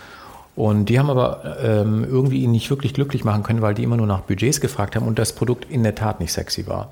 Und 0.55 0.85
die 0.85 0.99
haben 0.99 1.09
aber 1.09 1.57
ähm, 1.63 2.03
irgendwie 2.03 2.43
ihn 2.43 2.51
nicht 2.51 2.69
wirklich 2.69 2.93
glücklich 2.93 3.23
machen 3.23 3.43
können, 3.43 3.61
weil 3.61 3.73
die 3.73 3.83
immer 3.83 3.97
nur 3.97 4.05
nach 4.05 4.21
Budgets 4.21 4.61
gefragt 4.61 4.95
haben 4.95 5.07
und 5.07 5.17
das 5.17 5.33
Produkt 5.33 5.65
in 5.69 5.83
der 5.83 5.95
Tat 5.95 6.19
nicht 6.19 6.31
sexy 6.31 6.67
war. 6.67 6.91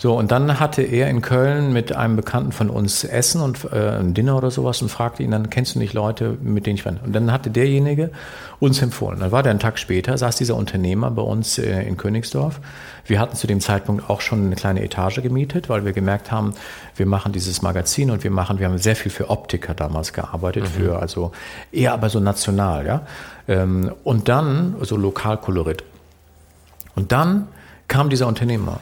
So, 0.00 0.16
und 0.16 0.30
dann 0.30 0.60
hatte 0.60 0.82
er 0.82 1.10
in 1.10 1.22
Köln 1.22 1.72
mit 1.72 1.92
einem 1.92 2.14
Bekannten 2.14 2.52
von 2.52 2.70
uns 2.70 3.02
Essen 3.02 3.40
und 3.40 3.64
äh, 3.72 3.98
ein 3.98 4.14
Dinner 4.14 4.36
oder 4.36 4.52
sowas 4.52 4.80
und 4.80 4.90
fragte 4.90 5.24
ihn 5.24 5.32
dann, 5.32 5.50
kennst 5.50 5.74
du 5.74 5.80
nicht 5.80 5.92
Leute, 5.92 6.38
mit 6.40 6.66
denen 6.66 6.76
ich 6.76 6.84
war? 6.86 6.94
Und 7.04 7.12
dann 7.12 7.32
hatte 7.32 7.50
derjenige 7.50 8.12
uns 8.60 8.80
empfohlen. 8.80 9.18
Dann 9.18 9.32
war 9.32 9.42
der 9.42 9.50
einen 9.50 9.58
Tag 9.58 9.76
später, 9.76 10.16
saß 10.16 10.36
dieser 10.36 10.54
Unternehmer 10.54 11.10
bei 11.10 11.22
uns 11.22 11.58
äh, 11.58 11.82
in 11.82 11.96
Königsdorf. 11.96 12.60
Wir 13.06 13.18
hatten 13.18 13.34
zu 13.34 13.48
dem 13.48 13.60
Zeitpunkt 13.60 14.08
auch 14.08 14.20
schon 14.20 14.46
eine 14.46 14.54
kleine 14.54 14.84
Etage 14.84 15.20
gemietet, 15.20 15.68
weil 15.68 15.84
wir 15.84 15.92
gemerkt 15.92 16.30
haben, 16.30 16.54
wir 16.94 17.06
machen 17.06 17.32
dieses 17.32 17.62
Magazin 17.62 18.12
und 18.12 18.22
wir 18.22 18.30
machen, 18.30 18.60
wir 18.60 18.68
haben 18.68 18.78
sehr 18.78 18.94
viel 18.94 19.10
für 19.10 19.30
Optiker 19.30 19.74
damals 19.74 20.12
gearbeitet, 20.12 20.62
mhm. 20.62 20.68
für 20.68 20.98
also 21.00 21.32
eher 21.72 21.92
aber 21.92 22.08
so 22.08 22.20
national, 22.20 22.86
ja. 22.86 23.02
Ähm, 23.48 23.90
und 24.04 24.28
dann, 24.28 24.76
so 24.82 24.96
Lokalkolorit. 24.96 25.82
Und 26.94 27.10
dann 27.10 27.48
kam 27.88 28.10
dieser 28.10 28.28
Unternehmer 28.28 28.78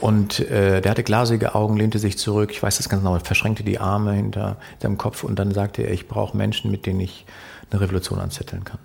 und 0.00 0.40
äh, 0.40 0.80
der 0.80 0.90
hatte 0.90 1.02
glasige 1.02 1.54
Augen, 1.54 1.76
lehnte 1.76 1.98
sich 1.98 2.18
zurück, 2.18 2.50
ich 2.50 2.62
weiß 2.62 2.76
das 2.76 2.88
ganz 2.88 3.02
genau, 3.02 3.18
verschränkte 3.18 3.64
die 3.64 3.78
Arme 3.78 4.12
hinter 4.12 4.56
seinem 4.80 4.98
Kopf 4.98 5.24
und 5.24 5.38
dann 5.38 5.52
sagte 5.52 5.82
er, 5.82 5.92
ich 5.92 6.08
brauche 6.08 6.36
Menschen, 6.36 6.70
mit 6.70 6.86
denen 6.86 7.00
ich 7.00 7.24
eine 7.70 7.80
Revolution 7.80 8.18
anzetteln 8.18 8.64
kann. 8.64 8.78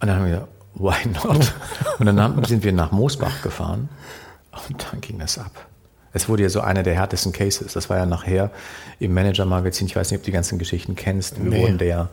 Und 0.00 0.08
dann 0.08 0.16
haben 0.16 0.24
wir 0.26 0.32
gesagt, 0.32 0.52
why 0.74 1.08
not? 1.08 1.54
Und 1.98 2.06
dann 2.06 2.44
sind 2.44 2.64
wir 2.64 2.72
nach 2.72 2.92
Moosbach 2.92 3.42
gefahren 3.42 3.88
und 4.68 4.86
dann 4.90 5.00
ging 5.00 5.18
das 5.18 5.38
ab. 5.38 5.66
Es 6.12 6.28
wurde 6.28 6.44
ja 6.44 6.48
so 6.48 6.60
einer 6.60 6.82
der 6.82 6.94
härtesten 6.94 7.32
Cases. 7.32 7.72
Das 7.72 7.90
war 7.90 7.98
ja 7.98 8.06
nachher 8.06 8.50
im 8.98 9.12
Manager-Magazin, 9.14 9.86
ich 9.86 9.96
weiß 9.96 10.10
nicht, 10.10 10.18
ob 10.18 10.22
du 10.22 10.26
die 10.26 10.32
ganzen 10.32 10.58
Geschichten 10.58 10.94
kennst, 10.96 11.42
wir 11.42 11.50
nee. 11.50 11.60
wurden 11.60 11.78
der 11.78 12.08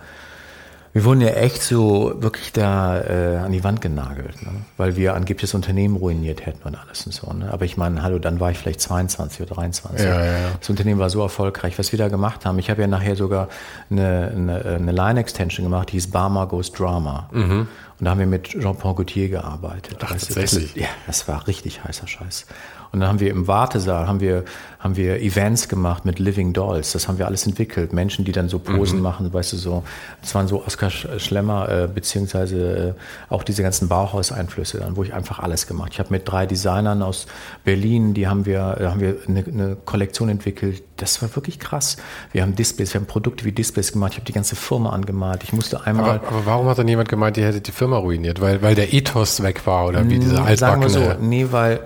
wir 0.94 1.06
wurden 1.06 1.22
ja 1.22 1.30
echt 1.30 1.64
so 1.64 2.14
wirklich 2.18 2.54
da 2.54 3.02
äh, 3.02 3.38
an 3.38 3.52
die 3.52 3.64
Wand 3.64 3.82
genagelt, 3.82 4.44
ne? 4.44 4.52
weil 4.78 4.96
wir 4.96 5.16
angeblich 5.16 5.50
das 5.50 5.56
Unternehmen 5.56 5.96
ruiniert 5.96 6.46
hätten 6.46 6.68
und 6.68 6.76
alles 6.76 7.08
und 7.08 7.14
so. 7.14 7.34
Ne? 7.34 7.52
Aber 7.52 7.66
ich 7.66 7.78
meine, 7.78 8.04
hallo, 8.04 8.20
dann 8.20 8.40
war 8.40 8.52
ich 8.52 8.60
vielleicht 8.60 8.80
22 8.80 9.42
oder 9.42 9.56
23. 9.56 10.06
Ja, 10.06 10.14
ja, 10.14 10.26
ja. 10.26 10.38
Das 10.60 10.70
Unternehmen 10.70 11.00
war 11.00 11.10
so 11.10 11.22
erfolgreich. 11.24 11.80
Was 11.80 11.92
wir 11.92 11.98
da 11.98 12.10
gemacht 12.10 12.46
haben, 12.46 12.60
ich 12.60 12.70
habe 12.70 12.82
ja 12.82 12.88
nachher 12.88 13.16
sogar 13.16 13.50
eine, 13.90 14.32
eine, 14.36 14.66
eine 14.66 14.92
Line-Extension 14.92 15.66
gemacht, 15.66 15.90
die 15.90 15.94
hieß 15.94 16.12
Barma 16.12 16.46
Goes 16.46 16.72
Drama. 16.72 17.28
Mhm. 17.32 17.68
Und 18.00 18.06
da 18.06 18.12
haben 18.12 18.20
wir 18.20 18.28
mit 18.28 18.50
Jean-Paul 18.50 18.94
Gaultier 18.94 19.30
gearbeitet. 19.30 19.98
Ach, 20.04 20.10
tatsächlich? 20.10 20.74
Das, 20.74 20.82
ja, 20.82 20.90
das 21.08 21.28
war 21.28 21.48
richtig 21.48 21.84
heißer 21.84 22.06
Scheiß. 22.06 22.46
Und 22.94 23.00
dann 23.00 23.10
haben 23.10 23.20
wir 23.20 23.32
im 23.32 23.48
Wartesaal 23.48 24.08
haben 24.08 24.20
wir, 24.20 24.46
haben 24.78 24.96
wir 24.96 25.20
Events 25.20 25.68
gemacht 25.68 26.06
mit 26.06 26.20
Living 26.20 26.54
Dolls. 26.54 26.92
Das 26.92 27.08
haben 27.08 27.18
wir 27.18 27.26
alles 27.26 27.48
entwickelt. 27.48 27.92
Menschen, 27.92 28.24
die 28.24 28.32
dann 28.32 28.50
so 28.50 28.60
Posen 28.60 28.98
mhm. 28.98 29.04
machen, 29.04 29.34
weißt 29.34 29.54
du, 29.54 29.58
so. 29.58 29.84
Das 30.22 30.36
waren 30.36 30.48
so 30.48 30.64
Oskar 30.64 30.92
Schlemmer, 30.92 31.68
äh, 31.70 31.88
beziehungsweise 31.88 32.96
äh, 32.96 33.34
auch 33.34 33.42
diese 33.42 33.64
ganzen 33.64 33.88
Bauhaus-Einflüsse 33.88 34.78
dann, 34.78 34.96
wo 34.96 35.04
ich 35.04 35.12
einfach 35.12 35.40
alles 35.40 35.66
gemacht. 35.66 35.90
Ich 35.94 36.00
habe 36.00 36.10
mit 36.12 36.30
drei 36.30 36.46
Designern 36.46 37.02
aus 37.02 37.26
Berlin, 37.64 38.14
die 38.14 38.28
haben 38.28 38.46
wir, 38.46 38.78
äh, 38.80 38.86
haben 38.86 39.00
wir 39.00 39.18
eine, 39.28 39.44
eine 39.44 39.76
Kollektion 39.84 40.30
entwickelt. 40.30 40.84
Das 40.98 41.20
war 41.24 41.36
wirklich 41.36 41.60
krass. 41.60 41.98
Wir 42.32 42.44
haben 42.44 42.56
Displays, 42.56 42.94
wir 42.94 43.02
haben 43.02 43.08
Produkte 43.08 43.44
wie 43.44 43.52
Displays 43.52 43.92
gemacht. 43.92 44.12
Ich 44.12 44.18
habe 44.20 44.28
die 44.28 44.34
ganze 44.34 44.56
Firma 44.56 44.92
angemalt. 44.92 45.44
Ich 45.44 45.52
musste 45.52 45.84
einmal. 45.88 46.20
Aber, 46.20 46.28
aber 46.28 46.46
warum 46.46 46.68
hat 46.68 46.78
dann 46.78 46.88
jemand 46.88 47.10
gemeint, 47.10 47.38
ihr 47.38 47.48
hättet 47.48 47.66
die 47.66 47.72
Firma 47.72 47.98
ruiniert? 47.98 48.40
Weil, 48.40 48.62
weil 48.62 48.76
der 48.76 48.94
Ethos 48.94 49.42
weg 49.42 49.66
war 49.66 49.88
oder 49.88 50.08
wie 50.08 50.20
diese 50.20 50.44
altbackene? 50.44 50.58
Sagen 50.58 50.82
wir 50.84 50.90
so, 50.90 51.20
nee, 51.20 51.48
weil 51.50 51.80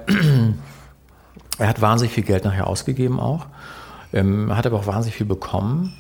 Er 1.58 1.68
hat 1.68 1.82
wahnsinnig 1.82 2.14
viel 2.14 2.24
Geld 2.24 2.46
nachher 2.46 2.68
ausgegeben 2.68 3.20
auch, 3.20 3.48
ähm, 4.14 4.56
hat 4.56 4.66
aber 4.66 4.78
auch 4.78 4.88
wahnsinnig 4.88 5.16
viel 5.16 5.26
bekommen. 5.26 5.94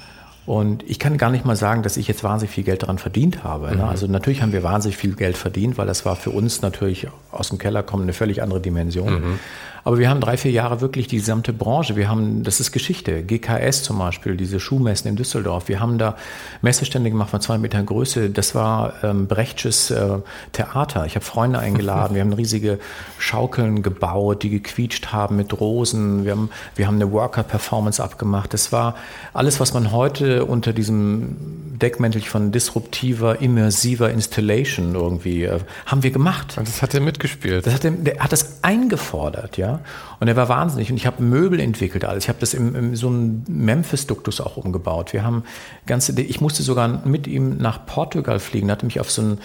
Und 0.48 0.90
ich 0.90 0.98
kann 0.98 1.18
gar 1.18 1.30
nicht 1.30 1.44
mal 1.44 1.58
sagen, 1.58 1.84
dass 1.84 1.98
ich 1.98 2.08
jetzt 2.08 2.24
wahnsinnig 2.24 2.56
viel 2.56 2.64
Geld 2.64 2.82
daran 2.82 3.00
verdient 3.00 3.44
habe. 3.44 3.68
Ne? 3.68 3.84
Mhm. 3.84 3.90
Also 3.90 4.08
natürlich 4.08 4.42
haben 4.42 4.54
wir 4.54 4.64
wahnsinnig 4.64 4.96
viel 4.96 5.14
Geld 5.14 5.36
verdient, 5.36 5.78
weil 5.78 5.86
das 5.88 6.06
war 6.06 6.16
für 6.16 6.30
uns 6.30 6.62
natürlich 6.62 7.08
aus 7.32 7.50
dem 7.50 7.58
Keller 7.58 7.84
kommen 7.84 8.04
eine 8.04 8.14
völlig 8.14 8.42
andere 8.42 8.62
Dimension. 8.62 9.14
Mhm. 9.14 9.40
Aber 9.88 10.00
wir 10.00 10.10
haben 10.10 10.20
drei, 10.20 10.36
vier 10.36 10.52
Jahre 10.52 10.82
wirklich 10.82 11.08
die 11.08 11.16
gesamte 11.16 11.54
Branche. 11.54 11.96
Wir 11.96 12.10
haben, 12.10 12.44
das 12.44 12.60
ist 12.60 12.74
Geschichte. 12.74 13.24
GKS 13.24 13.84
zum 13.84 14.00
Beispiel, 14.00 14.36
diese 14.36 14.60
Schuhmessen 14.60 15.08
in 15.08 15.16
Düsseldorf. 15.16 15.70
Wir 15.70 15.80
haben 15.80 15.98
da 15.98 16.18
Messestände 16.62 17.10
gemacht 17.10 17.30
von 17.30 17.40
zwei 17.40 17.58
Metern 17.58 17.86
Größe. 17.86 18.30
Das 18.30 18.54
war 18.54 18.96
ähm, 19.02 19.28
Brechtsches 19.28 19.90
äh, 19.90 20.20
Theater. 20.52 21.06
Ich 21.06 21.16
habe 21.16 21.24
Freunde 21.24 21.60
eingeladen. 21.60 22.16
wir 22.16 22.22
haben 22.22 22.34
riesige 22.34 22.80
Schaukeln 23.18 23.82
gebaut, 23.82 24.44
die 24.44 24.50
gequietscht 24.50 25.14
haben 25.14 25.38
mit 25.38 25.58
Rosen. 25.58 26.26
Wir 26.26 26.34
haben, 26.34 26.50
wir 26.76 26.86
haben 26.86 26.96
eine 26.96 27.10
Worker-Performance 27.14 28.04
abgemacht. 28.04 28.54
Das 28.54 28.74
war 28.74 28.96
alles, 29.34 29.62
was 29.62 29.74
man 29.74 29.94
heute 29.94 30.37
unter 30.46 30.74
diesem 30.74 31.36
Deckmäntel 31.80 32.22
von 32.22 32.52
disruptiver, 32.52 33.42
immersiver 33.42 34.12
Installation 34.12 34.96
irgendwie 34.96 35.44
äh, 35.44 35.60
haben 35.86 36.04
wir 36.04 36.12
gemacht. 36.12 36.58
Und 36.58 36.68
das 36.68 36.82
hat 36.82 36.94
er 36.94 37.02
mitgespielt. 37.02 37.66
Das 37.66 37.74
hat 37.74 37.86
er, 37.86 37.92
der 37.92 38.20
hat 38.20 38.32
das 38.32 38.64
eingefordert, 38.64 39.58
ja. 39.58 39.82
Und 40.20 40.28
er 40.28 40.36
war 40.36 40.50
wahnsinnig. 40.50 40.90
Und 40.90 40.98
ich 40.98 41.06
habe 41.06 41.22
Möbel 41.22 41.60
entwickelt, 41.60 42.06
alles. 42.06 42.26
Ich 42.26 42.30
habe 42.30 42.40
das 42.40 42.54
im, 42.54 42.76
im 42.76 42.96
so 42.96 43.08
einen 43.08 43.46
Memphis-Duktus 43.48 44.42
auch 44.42 44.58
umgebaut. 44.58 45.14
Wir 45.14 45.24
haben 45.24 45.44
ganze, 45.86 46.20
ich 46.20 46.42
musste 46.42 46.64
sogar 46.64 47.06
mit 47.06 47.28
ihm 47.28 47.58
nach 47.58 47.86
Portugal 47.86 48.40
fliegen. 48.40 48.70
Er 48.70 48.74
hatte 48.74 48.86
mich 48.86 49.00
auf 49.00 49.12
so 49.12 49.22
ein 49.22 49.38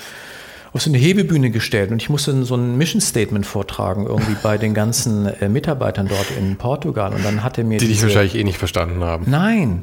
auf 0.72 0.80
so 0.80 0.90
eine 0.90 0.98
Hebebühne 0.98 1.50
gestellt 1.50 1.90
und 1.90 2.00
ich 2.00 2.08
musste 2.08 2.44
so 2.44 2.54
ein 2.54 2.78
Mission 2.78 3.00
Statement 3.00 3.44
vortragen 3.44 4.06
irgendwie 4.06 4.36
bei 4.42 4.56
den 4.56 4.72
ganzen 4.72 5.26
äh, 5.26 5.48
Mitarbeitern 5.48 6.08
dort 6.08 6.30
in 6.38 6.56
Portugal 6.56 7.12
und 7.12 7.24
dann 7.24 7.44
hat 7.44 7.58
er 7.58 7.64
mir 7.64 7.78
die 7.78 7.88
dich 7.88 8.02
wahrscheinlich 8.02 8.36
eh 8.36 8.44
nicht 8.44 8.56
verstanden 8.56 9.04
haben. 9.04 9.26
Nein, 9.28 9.82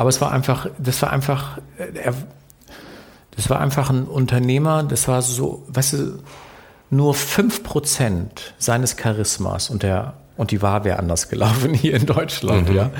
aber 0.00 0.08
es 0.08 0.18
war 0.22 0.32
einfach, 0.32 0.66
das 0.78 1.02
war 1.02 1.12
einfach, 1.12 1.58
äh, 1.76 1.92
er, 2.04 2.14
das 3.36 3.50
war 3.50 3.60
einfach 3.60 3.90
ein 3.90 4.04
Unternehmer, 4.04 4.82
das 4.82 5.08
war 5.08 5.20
so, 5.20 5.62
weißt 5.68 5.92
du, 5.92 6.22
nur 6.88 7.12
5% 7.12 8.28
seines 8.56 8.96
Charismas 8.96 9.68
und 9.68 9.82
der 9.82 10.14
und 10.38 10.52
die 10.52 10.62
Wahl 10.62 10.84
wäre 10.84 10.98
anders 10.98 11.28
gelaufen 11.28 11.74
hier 11.74 11.94
in 11.96 12.06
Deutschland, 12.06 12.70
mhm. 12.70 12.76
ja. 12.76 12.90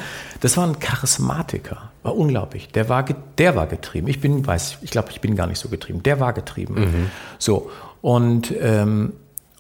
Das 0.41 0.59
war 0.59 0.67
ein 0.67 0.79
Charismatiker, 0.79 1.91
war 2.03 2.15
unglaublich. 2.15 2.69
Der 2.69 2.91
war, 2.91 3.03
der 3.39 3.57
war 3.57 3.67
getrieben. 3.67 4.07
Ich 4.07 4.21
bin, 4.21 4.47
weiß, 4.47 4.77
ich 4.83 4.91
glaube, 4.91 5.09
ich 5.11 5.23
bin 5.23 5.37
gar 5.37 5.47
nicht 5.47 5.59
so 5.59 5.71
getrieben. 5.71 6.03
Der 6.03 6.21
war 6.21 6.35
getrieben. 6.35 6.75
Mhm. 6.75 7.11
So 7.39 7.71
und 8.03 8.53
ähm, 8.61 9.15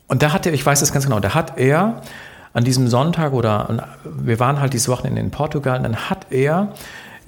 und 0.08 0.22
da 0.22 0.34
hat 0.34 0.44
er, 0.44 0.52
ich 0.52 0.66
weiß 0.66 0.80
das 0.80 0.92
ganz 0.92 1.06
genau, 1.06 1.20
da 1.20 1.32
hat 1.32 1.56
er 1.56 2.02
an 2.52 2.64
diesem 2.64 2.88
Sonntag 2.88 3.32
oder 3.32 3.88
wir 4.04 4.38
waren 4.38 4.60
halt 4.60 4.74
dieses 4.74 4.88
Wochenende 4.88 5.22
in 5.22 5.30
Portugal, 5.30 5.78
und 5.78 5.84
dann 5.84 6.10
hat 6.10 6.26
er 6.30 6.74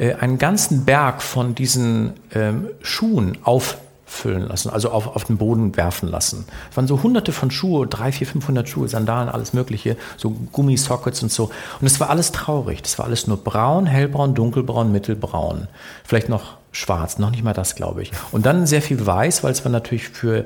äh, 0.03 0.15
einen 0.15 0.39
ganzen 0.39 0.85
Berg 0.85 1.23
von 1.23 1.55
diesen 1.55 2.15
ähm, 2.35 2.67
Schuhen 2.83 3.39
auf 3.45 3.79
füllen 4.05 4.47
lassen, 4.47 4.69
also 4.69 4.91
auf, 4.91 5.17
auf 5.17 5.25
den 5.25 5.39
Boden 5.39 5.75
werfen 5.77 6.09
lassen. 6.09 6.45
Es 6.71 6.77
waren 6.77 6.87
so 6.87 7.03
hunderte 7.03 7.33
von 7.33 7.51
Schuhe, 7.51 7.87
drei, 7.87 8.13
vier, 8.13 8.27
500 8.27 8.69
Schuhe, 8.69 8.87
Sandalen, 8.87 9.31
alles 9.31 9.55
mögliche, 9.55 9.97
so 10.19 10.31
Gummisockets 10.53 11.23
und 11.23 11.33
so. 11.33 11.51
Und 11.81 11.87
es 11.87 11.99
war 11.99 12.11
alles 12.11 12.31
traurig. 12.31 12.83
Das 12.83 12.99
war 12.99 13.07
alles 13.07 13.27
nur 13.27 13.39
braun, 13.39 13.87
hellbraun, 13.87 14.35
dunkelbraun, 14.35 14.93
mittelbraun. 14.93 15.69
Vielleicht 16.05 16.29
noch 16.29 16.59
schwarz, 16.73 17.19
noch 17.19 17.31
nicht 17.31 17.43
mal 17.43 17.55
das, 17.55 17.75
glaube 17.75 18.03
ich. 18.03 18.13
Und 18.33 18.45
dann 18.45 18.67
sehr 18.67 18.83
viel 18.83 19.05
weiß, 19.05 19.45
weil 19.45 19.53
es 19.53 19.65
war 19.65 19.73
natürlich 19.73 20.09
für 20.09 20.45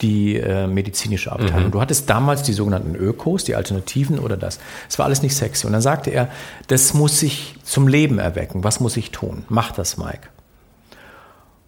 die 0.00 0.36
äh, 0.36 0.66
medizinische 0.66 1.30
Abteilung. 1.32 1.66
Mhm. 1.66 1.70
Du 1.72 1.80
hattest 1.80 2.08
damals 2.08 2.42
die 2.42 2.52
sogenannten 2.52 2.94
Ökos, 2.94 3.44
die 3.44 3.54
Alternativen 3.54 4.18
oder 4.18 4.36
das. 4.36 4.58
Es 4.88 4.98
war 4.98 5.06
alles 5.06 5.22
nicht 5.22 5.34
sexy. 5.34 5.66
Und 5.66 5.72
dann 5.72 5.82
sagte 5.82 6.10
er, 6.10 6.28
das 6.68 6.94
muss 6.94 7.18
sich 7.20 7.56
zum 7.64 7.88
Leben 7.88 8.18
erwecken. 8.18 8.64
Was 8.64 8.80
muss 8.80 8.96
ich 8.96 9.10
tun? 9.10 9.44
Mach 9.48 9.72
das, 9.72 9.96
Mike. 9.96 10.28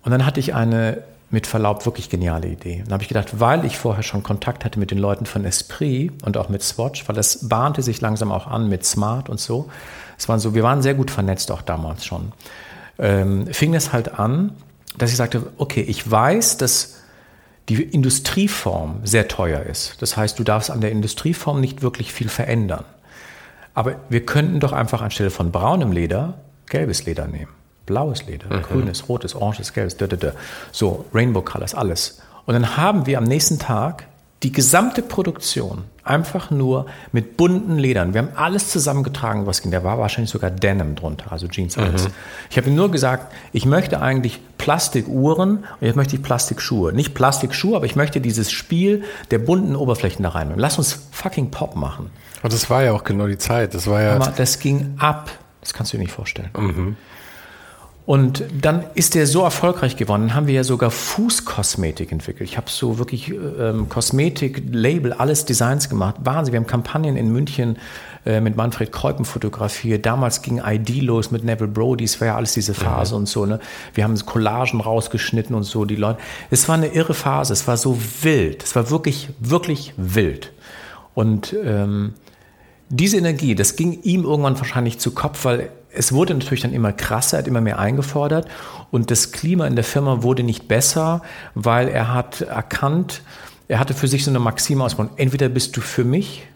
Und 0.04 0.10
dann 0.10 0.24
hatte 0.26 0.40
ich 0.40 0.54
eine 0.54 1.02
mit 1.30 1.46
Verlaub 1.46 1.86
wirklich 1.86 2.10
geniale 2.10 2.46
Idee. 2.48 2.82
Dann 2.84 2.92
habe 2.92 3.02
ich 3.02 3.08
gedacht, 3.08 3.40
weil 3.40 3.64
ich 3.64 3.78
vorher 3.78 4.02
schon 4.02 4.22
Kontakt 4.22 4.66
hatte 4.66 4.78
mit 4.78 4.90
den 4.90 4.98
Leuten 4.98 5.24
von 5.24 5.46
Esprit 5.46 6.12
und 6.24 6.36
auch 6.36 6.50
mit 6.50 6.62
Swatch, 6.62 7.08
weil 7.08 7.16
das 7.16 7.48
bahnte 7.48 7.82
sich 7.82 8.02
langsam 8.02 8.30
auch 8.30 8.46
an 8.46 8.68
mit 8.68 8.84
Smart 8.84 9.30
und 9.30 9.40
so. 9.40 9.70
Es 10.18 10.28
waren 10.28 10.40
so, 10.40 10.54
wir 10.54 10.62
waren 10.62 10.82
sehr 10.82 10.94
gut 10.94 11.10
vernetzt 11.10 11.50
auch 11.50 11.62
damals 11.62 12.04
schon. 12.04 12.32
Ähm, 12.98 13.46
fing 13.46 13.74
es 13.74 13.94
halt 13.94 14.18
an, 14.18 14.52
dass 14.98 15.10
ich 15.10 15.16
sagte, 15.16 15.42
okay, 15.56 15.80
ich 15.80 16.08
weiß, 16.08 16.58
dass 16.58 16.98
die 17.74 17.82
Industrieform 17.82 19.00
sehr 19.04 19.28
teuer 19.28 19.62
ist. 19.62 20.00
Das 20.00 20.16
heißt, 20.16 20.38
du 20.38 20.44
darfst 20.44 20.70
an 20.70 20.80
der 20.80 20.90
Industrieform 20.90 21.60
nicht 21.60 21.82
wirklich 21.82 22.12
viel 22.12 22.28
verändern. 22.28 22.84
Aber 23.74 23.96
wir 24.08 24.26
könnten 24.26 24.60
doch 24.60 24.72
einfach 24.72 25.00
anstelle 25.00 25.30
von 25.30 25.50
braunem 25.50 25.92
Leder 25.92 26.34
gelbes 26.66 27.04
Leder 27.04 27.26
nehmen 27.26 27.48
blaues 27.86 28.26
Leder, 28.26 28.54
mhm. 28.54 28.62
grünes, 28.62 29.08
rotes, 29.08 29.34
oranges, 29.34 29.72
gelbes, 29.72 29.96
da, 29.96 30.06
da, 30.06 30.16
da. 30.16 30.32
so 30.70 31.04
Rainbow 31.12 31.42
Colors, 31.42 31.74
alles. 31.74 32.20
Und 32.46 32.54
dann 32.54 32.76
haben 32.76 33.06
wir 33.06 33.18
am 33.18 33.24
nächsten 33.24 33.58
Tag 33.58 34.06
die 34.42 34.52
gesamte 34.52 35.02
Produktion 35.02 35.84
einfach 36.04 36.50
nur 36.50 36.86
mit 37.12 37.36
bunten 37.36 37.78
Ledern. 37.78 38.12
Wir 38.12 38.22
haben 38.22 38.32
alles 38.34 38.68
zusammengetragen, 38.68 39.46
was 39.46 39.62
ging. 39.62 39.70
Da 39.70 39.84
war 39.84 39.98
wahrscheinlich 39.98 40.30
sogar 40.30 40.50
Denim 40.50 40.96
drunter, 40.96 41.30
also 41.30 41.46
Jeans 41.46 41.78
alles. 41.78 42.08
Mhm. 42.08 42.12
Ich 42.50 42.56
habe 42.56 42.68
ihm 42.68 42.74
nur 42.74 42.90
gesagt, 42.90 43.32
ich 43.52 43.66
möchte 43.66 44.00
eigentlich 44.00 44.40
Plastikuhren 44.58 45.58
und 45.58 45.86
jetzt 45.86 45.94
möchte 45.94 46.16
ich 46.16 46.22
Plastikschuhe. 46.22 46.92
Nicht 46.92 47.14
Plastikschuhe, 47.14 47.76
aber 47.76 47.86
ich 47.86 47.94
möchte 47.94 48.20
dieses 48.20 48.50
Spiel 48.50 49.04
der 49.30 49.38
bunten 49.38 49.76
Oberflächen 49.76 50.24
da 50.24 50.30
rein. 50.30 50.52
Lass 50.56 50.78
uns 50.78 51.06
fucking 51.12 51.50
Pop 51.50 51.76
machen. 51.76 52.10
Und 52.42 52.52
das 52.52 52.68
war 52.68 52.82
ja 52.82 52.92
auch 52.92 53.04
genau 53.04 53.28
die 53.28 53.38
Zeit. 53.38 53.74
Das 53.74 53.86
war 53.86 54.02
ja. 54.02 54.16
Aber 54.16 54.32
das 54.36 54.58
ging 54.58 54.96
ab. 54.98 55.30
Das 55.60 55.72
kannst 55.72 55.92
du 55.92 55.96
dir 55.96 56.02
nicht 56.02 56.12
vorstellen. 56.12 56.50
Mhm. 56.58 56.96
Und 58.04 58.42
dann 58.60 58.84
ist 58.94 59.14
der 59.14 59.28
so 59.28 59.42
erfolgreich 59.42 59.96
geworden, 59.96 60.22
dann 60.22 60.34
haben 60.34 60.48
wir 60.48 60.54
ja 60.54 60.64
sogar 60.64 60.90
Fußkosmetik 60.90 62.10
entwickelt. 62.10 62.50
Ich 62.50 62.56
habe 62.56 62.68
so 62.68 62.98
wirklich 62.98 63.30
ähm, 63.30 63.88
Kosmetik, 63.88 64.64
Label, 64.72 65.12
alles 65.12 65.44
Designs 65.44 65.88
gemacht. 65.88 66.16
Wahnsinn, 66.24 66.52
wir 66.52 66.58
haben 66.58 66.66
Kampagnen 66.66 67.16
in 67.16 67.32
München 67.32 67.78
äh, 68.26 68.40
mit 68.40 68.56
Manfred 68.56 68.90
Kreupen 68.90 69.24
fotografiert. 69.24 70.04
Damals 70.04 70.42
ging 70.42 70.60
ID 70.64 71.02
los 71.02 71.30
mit 71.30 71.44
Neville 71.44 71.70
Brody, 71.70 72.02
es 72.02 72.20
war 72.20 72.26
ja 72.26 72.36
alles 72.36 72.54
diese 72.54 72.74
Phase 72.74 73.14
mhm. 73.14 73.20
und 73.20 73.26
so. 73.26 73.46
Ne? 73.46 73.60
Wir 73.94 74.02
haben 74.02 74.18
Collagen 74.26 74.80
rausgeschnitten 74.80 75.54
und 75.54 75.62
so, 75.62 75.84
die 75.84 75.96
Leute. 75.96 76.18
Es 76.50 76.68
war 76.68 76.74
eine 76.74 76.88
irre 76.88 77.14
Phase, 77.14 77.52
es 77.52 77.68
war 77.68 77.76
so 77.76 77.96
wild, 78.22 78.64
es 78.64 78.74
war 78.74 78.90
wirklich, 78.90 79.28
wirklich 79.38 79.94
wild. 79.96 80.52
Und 81.14 81.54
ähm, 81.64 82.14
diese 82.88 83.16
Energie, 83.16 83.54
das 83.54 83.76
ging 83.76 84.02
ihm 84.02 84.24
irgendwann 84.24 84.58
wahrscheinlich 84.58 84.98
zu 84.98 85.12
Kopf, 85.12 85.44
weil 85.44 85.70
es 85.94 86.12
wurde 86.12 86.34
natürlich 86.34 86.62
dann 86.62 86.72
immer 86.72 86.92
krasser, 86.92 87.36
er 87.36 87.38
hat 87.40 87.48
immer 87.48 87.60
mehr 87.60 87.78
eingefordert 87.78 88.48
und 88.90 89.10
das 89.10 89.32
Klima 89.32 89.66
in 89.66 89.76
der 89.76 89.84
Firma 89.84 90.22
wurde 90.22 90.42
nicht 90.42 90.68
besser, 90.68 91.22
weil 91.54 91.88
er 91.88 92.12
hat 92.12 92.40
erkannt, 92.40 93.22
er 93.68 93.78
hatte 93.78 93.94
für 93.94 94.08
sich 94.08 94.24
so 94.24 94.30
eine 94.30 94.38
Maxime 94.38 94.84
ausgebaut, 94.84 95.12
entweder 95.16 95.48
bist 95.48 95.76
du 95.76 95.80
für 95.80 96.04
mich 96.04 96.46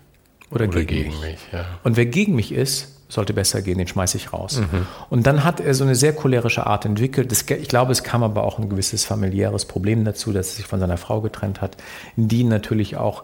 oder, 0.51 0.66
oder 0.66 0.84
gegen, 0.84 0.87
gegen, 0.87 1.11
mich. 1.11 1.20
mich 1.20 1.39
ja. 1.53 1.64
Und 1.84 1.97
wer 1.97 2.07
gegen 2.07 2.34
mich 2.34 2.53
ist, 2.53 2.93
sollte 3.09 3.32
besser 3.32 3.62
gehen, 3.62 3.78
den 3.78 3.87
schmeiße 3.87 4.16
ich 4.16 4.32
raus. 4.32 4.61
Mhm. 4.61 4.87
Und 5.11 5.26
dann 5.26 5.45
hat 5.45 5.61
er 5.61 5.74
so 5.74 5.84
eine 5.84 5.95
sehr 5.95 6.12
cholerische 6.12 6.66
Art 6.66 6.84
entwickelt. 6.84 7.30
Das, 7.30 7.43
ich 7.43 7.68
glaube, 7.68 7.93
es 7.93 8.03
kam 8.03 8.22
aber 8.22 8.43
auch 8.43 8.59
ein 8.59 8.68
gewisses 8.68 9.05
familiäres 9.05 9.64
Problem 9.64 10.05
dazu, 10.05 10.32
dass 10.32 10.51
er 10.51 10.57
sich 10.57 10.66
von 10.66 10.80
seiner 10.80 10.97
Frau 10.97 11.20
getrennt 11.20 11.61
hat, 11.61 11.76
die 12.16 12.43
natürlich 12.43 12.97
auch 12.97 13.22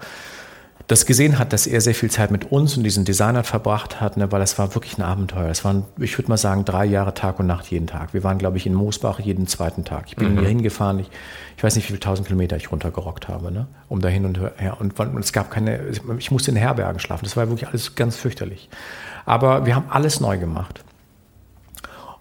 das 0.88 1.06
gesehen 1.06 1.38
hat, 1.38 1.52
dass 1.52 1.66
er 1.66 1.80
sehr 1.80 1.94
viel 1.94 2.10
Zeit 2.10 2.30
mit 2.30 2.50
uns 2.50 2.76
und 2.76 2.82
diesen 2.82 3.04
Designern 3.04 3.44
verbracht 3.44 4.00
hat, 4.00 4.16
ne, 4.16 4.30
weil 4.32 4.40
das 4.40 4.58
war 4.58 4.74
wirklich 4.74 4.98
ein 4.98 5.02
Abenteuer. 5.02 5.48
Es 5.48 5.64
waren, 5.64 5.84
ich 5.98 6.18
würde 6.18 6.28
mal 6.28 6.36
sagen, 6.36 6.64
drei 6.64 6.84
Jahre 6.84 7.14
Tag 7.14 7.38
und 7.38 7.46
Nacht 7.46 7.66
jeden 7.68 7.86
Tag. 7.86 8.14
Wir 8.14 8.24
waren, 8.24 8.38
glaube 8.38 8.56
ich, 8.56 8.66
in 8.66 8.74
Moosbach 8.74 9.20
jeden 9.20 9.46
zweiten 9.46 9.84
Tag. 9.84 10.04
Ich 10.08 10.16
bin 10.16 10.34
mhm. 10.34 10.40
hier 10.40 10.48
hingefahren. 10.48 10.98
Ich, 10.98 11.10
ich 11.56 11.62
weiß 11.62 11.76
nicht, 11.76 11.84
wie 11.84 11.88
viele 11.88 12.00
tausend 12.00 12.26
Kilometer 12.26 12.56
ich 12.56 12.72
runtergerockt 12.72 13.28
habe, 13.28 13.52
ne, 13.52 13.68
um 13.88 14.00
da 14.00 14.08
hin 14.08 14.24
und 14.24 14.38
her. 14.38 14.76
Und, 14.80 14.98
und 14.98 15.18
es 15.18 15.32
gab 15.32 15.50
keine, 15.50 15.80
ich 16.18 16.30
musste 16.30 16.50
in 16.50 16.56
Herbergen 16.56 16.98
schlafen. 16.98 17.24
Das 17.24 17.36
war 17.36 17.48
wirklich 17.48 17.68
alles 17.68 17.94
ganz 17.94 18.16
fürchterlich. 18.16 18.68
Aber 19.24 19.66
wir 19.66 19.76
haben 19.76 19.86
alles 19.88 20.20
neu 20.20 20.38
gemacht. 20.38 20.84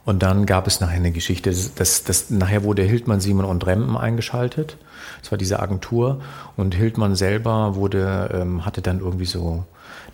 Und 0.03 0.24
dann 0.24 0.45
gab 0.45 0.68
es 0.68 0.80
nachher 0.80 0.95
eine 0.95 1.12
Geschichte, 1.12 1.53
das, 1.76 2.03
das, 2.03 2.30
nachher 2.30 2.64
wurde 2.64 2.82
Hildmann, 2.82 3.20
Simon 3.20 3.45
und 3.45 3.66
Rempen 3.66 3.97
eingeschaltet. 3.97 4.78
Das 5.22 5.32
war 5.32 5.38
diese 5.38 5.59
Agentur. 5.59 6.22
Und 6.57 6.76
Hildmann 6.76 7.15
selber 7.15 7.76
wurde, 7.76 8.30
ähm, 8.34 8.65
hatte 8.65 8.82
dann 8.82 8.99
irgendwie 8.99 9.26
so, 9.26 9.65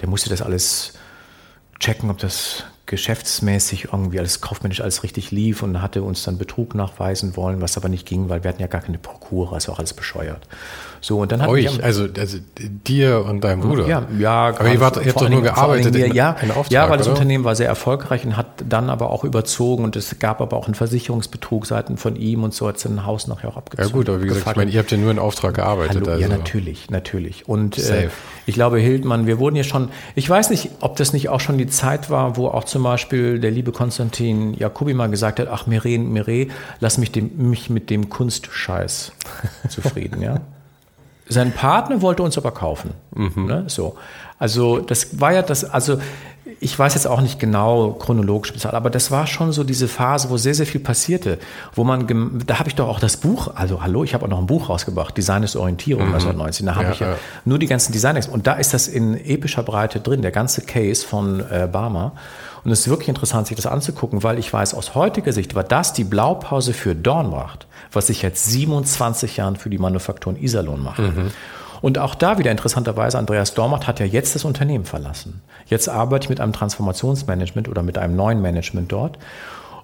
der 0.02 0.10
musste 0.10 0.30
das 0.30 0.42
alles 0.42 0.94
checken, 1.80 2.10
ob 2.10 2.18
das 2.18 2.64
geschäftsmäßig 2.88 3.86
irgendwie 3.92 4.18
alles 4.18 4.42
kaufmännisch 4.42 4.82
alles 4.82 5.04
richtig 5.04 5.32
lief 5.32 5.62
und 5.62 5.82
hatte 5.82 6.04
uns 6.04 6.24
dann 6.24 6.38
Betrug 6.38 6.74
nachweisen 6.74 7.36
wollen, 7.36 7.62
was 7.62 7.78
aber 7.78 7.90
nicht 7.90 8.08
ging, 8.08 8.30
weil 8.30 8.44
wir 8.44 8.50
hatten 8.50 8.62
ja 8.62 8.68
gar 8.68 8.82
keine 8.82 8.98
Prokura, 8.98 9.56
also 9.56 9.74
auch 9.74 9.80
alles 9.80 9.94
bescheuert. 9.94 10.48
So, 11.02 11.20
und 11.20 11.32
dann 11.32 11.42
hat 11.42 11.50
Euch, 11.50 11.84
also, 11.84 12.08
also 12.18 12.38
dir 12.58 13.26
und 13.26 13.44
deinem 13.44 13.62
Bruder. 13.62 13.88
Ja, 13.88 14.08
ja. 14.18 14.48
Aber 14.48 14.72
ihr, 14.72 14.80
wart, 14.80 14.98
ihr 14.98 15.12
habt 15.12 15.22
doch 15.22 15.30
nur 15.30 15.42
gearbeitet 15.42 15.94
mir, 15.94 16.06
in, 16.06 16.14
ja, 16.14 16.36
in 16.42 16.52
Auftrag, 16.52 16.72
Ja, 16.72 16.90
weil 16.90 16.98
das 16.98 17.08
oder? 17.08 17.16
Unternehmen 17.16 17.44
war 17.44 17.56
sehr 17.56 17.68
erfolgreich 17.68 18.26
und 18.26 18.38
hat 18.38 18.48
dann 18.68 18.90
aber 18.90 19.12
auch 19.12 19.24
überzogen 19.24 19.84
und 19.84 19.96
es 19.96 20.20
gab 20.20 20.42
aber 20.42 20.58
auch 20.58 20.66
einen 20.66 20.76
Versicherungsbetrug 20.76 21.66
seiten 21.66 21.98
von 21.98 22.16
ihm 22.16 22.44
und 22.44 22.54
so 22.54 22.68
hat 22.68 22.80
sein 22.80 23.06
Haus 23.06 23.28
nachher 23.28 23.50
auch 23.50 23.58
abgezogen. 23.58 23.90
Ja 23.90 23.94
gut, 23.94 24.10
aber 24.10 24.22
wie 24.24 24.28
gesagt, 24.28 24.48
ich 24.48 24.56
meine, 24.56 24.72
ihr 24.72 24.80
habt 24.80 24.92
ja 24.92 24.98
nur 24.98 25.12
in 25.12 25.20
Auftrag 25.20 25.56
gearbeitet. 25.56 25.98
Hallo, 26.02 26.12
also. 26.12 26.22
Ja, 26.22 26.30
natürlich, 26.30 26.90
natürlich. 26.90 27.48
Und 27.48 27.78
äh, 27.78 28.10
ich 28.46 28.56
glaube, 28.56 28.80
Hildmann, 28.80 29.28
wir 29.28 29.40
wurden 29.40 29.56
ja 29.56 29.64
schon, 29.64 29.90
ich 30.16 30.30
weiß 30.30 30.50
nicht, 30.50 30.70
ob 30.80 30.96
das 30.96 31.14
nicht 31.14 31.30
auch 31.30 31.40
schon 31.40 31.58
die 31.58 31.68
Zeit 31.68 32.10
war, 32.10 32.38
wo 32.38 32.48
auch 32.48 32.64
zum 32.64 32.84
Beispiel 32.84 33.40
der 33.40 33.52
liebe 33.52 33.72
Konstantin 33.72 34.54
Jakobi 34.54 34.94
mal 34.94 35.10
gesagt 35.10 35.40
hat, 35.40 35.48
ach 35.50 35.68
Mireille, 35.68 36.00
Mireille, 36.00 36.48
lass 36.80 36.98
mich, 36.98 37.12
dem, 37.12 37.32
mich 37.50 37.70
mit 37.70 37.90
dem 37.90 38.10
Kunstscheiß 38.10 39.12
zufrieden, 39.70 40.22
ja. 40.22 40.42
Sein 41.30 41.52
Partner 41.52 42.02
wollte 42.02 42.24
uns 42.24 42.38
aber 42.38 42.52
kaufen. 42.52 42.92
Mhm. 43.16 43.46
Ne? 43.46 43.64
So. 43.68 43.96
Also 44.40 44.80
das 44.80 45.20
war 45.20 45.34
ja 45.34 45.42
das, 45.42 45.66
also 45.66 46.00
ich 46.60 46.78
weiß 46.78 46.94
jetzt 46.94 47.08
auch 47.08 47.22
nicht 47.22 47.40
genau 47.40 47.94
chronologisch 47.94 48.54
bezahlt, 48.54 48.74
aber 48.74 48.90
das 48.90 49.12
war 49.12 49.28
schon 49.28 49.52
so 49.52 49.64
diese 49.64 49.88
Phase, 49.88 50.30
wo 50.30 50.38
sehr, 50.38 50.56
sehr 50.56 50.66
viel 50.66 50.82
passierte, 50.82 51.40
wo 51.74 51.84
man, 51.84 52.08
da 52.46 52.60
habe 52.60 52.70
ich 52.70 52.76
doch 52.76 52.88
auch 52.88 53.00
das 53.00 53.18
Buch, 53.18 53.52
also 53.56 53.82
hallo, 53.84 54.04
ich 54.04 54.14
habe 54.14 54.26
auch 54.26 54.30
noch 54.30 54.40
ein 54.40 54.48
Buch 54.48 54.70
rausgebracht, 54.70 55.16
Design 55.18 55.44
ist 55.44 55.56
Orientierung, 55.56 56.08
mhm. 56.08 56.14
1919, 56.14 56.66
da 56.66 56.76
habe 56.76 56.86
ja, 56.86 56.92
ich 56.92 57.00
ja, 57.00 57.10
ja, 57.12 57.18
nur 57.46 57.60
die 57.60 57.68
ganzen 57.68 57.92
Designs 57.92 58.28
und 58.28 58.48
da 58.48 58.54
ist 58.54 58.74
das 58.74 58.88
in 58.88 59.18
epischer 59.18 59.64
Breite 59.64 60.00
drin, 60.00 60.22
der 60.22 60.32
ganze 60.32 60.62
Case 60.62 61.06
von 61.06 61.40
äh, 61.40 61.68
Barmer. 61.72 62.14
Und 62.68 62.74
es 62.74 62.82
ist 62.82 62.90
wirklich 62.90 63.08
interessant, 63.08 63.48
sich 63.48 63.56
das 63.56 63.66
anzugucken, 63.66 64.24
weil 64.24 64.38
ich 64.38 64.52
weiß, 64.52 64.74
aus 64.74 64.94
heutiger 64.94 65.32
Sicht 65.32 65.56
war 65.56 65.64
das 65.64 65.94
die 65.94 66.04
Blaupause 66.04 66.74
für 66.74 66.96
Dornbracht, 66.96 67.66
was 67.94 68.10
ich 68.10 68.22
jetzt 68.22 68.44
27 68.44 69.38
Jahren 69.38 69.56
für 69.56 69.70
die 69.70 69.78
Manufaktur 69.78 70.36
in 70.36 70.44
Iserlohn 70.44 70.84
mache. 70.84 71.04
Mhm. 71.04 71.32
Und 71.80 71.98
auch 71.98 72.14
da 72.14 72.40
wieder 72.40 72.52
interessanterweise, 72.52 73.18
Andreas 73.18 73.54
Dormacht 73.54 73.88
hat 73.88 74.02
ja 74.02 74.06
jetzt 74.06 74.36
das 74.36 74.44
Unternehmen 74.44 74.84
verlassen. 74.84 75.42
Jetzt 75.68 75.88
arbeite 75.88 76.26
ich 76.26 76.30
mit 76.30 76.42
einem 76.42 76.52
Transformationsmanagement 76.52 77.70
oder 77.70 77.84
mit 77.84 77.98
einem 77.98 78.18
neuen 78.18 78.42
Management 78.42 78.92
dort. 78.92 79.18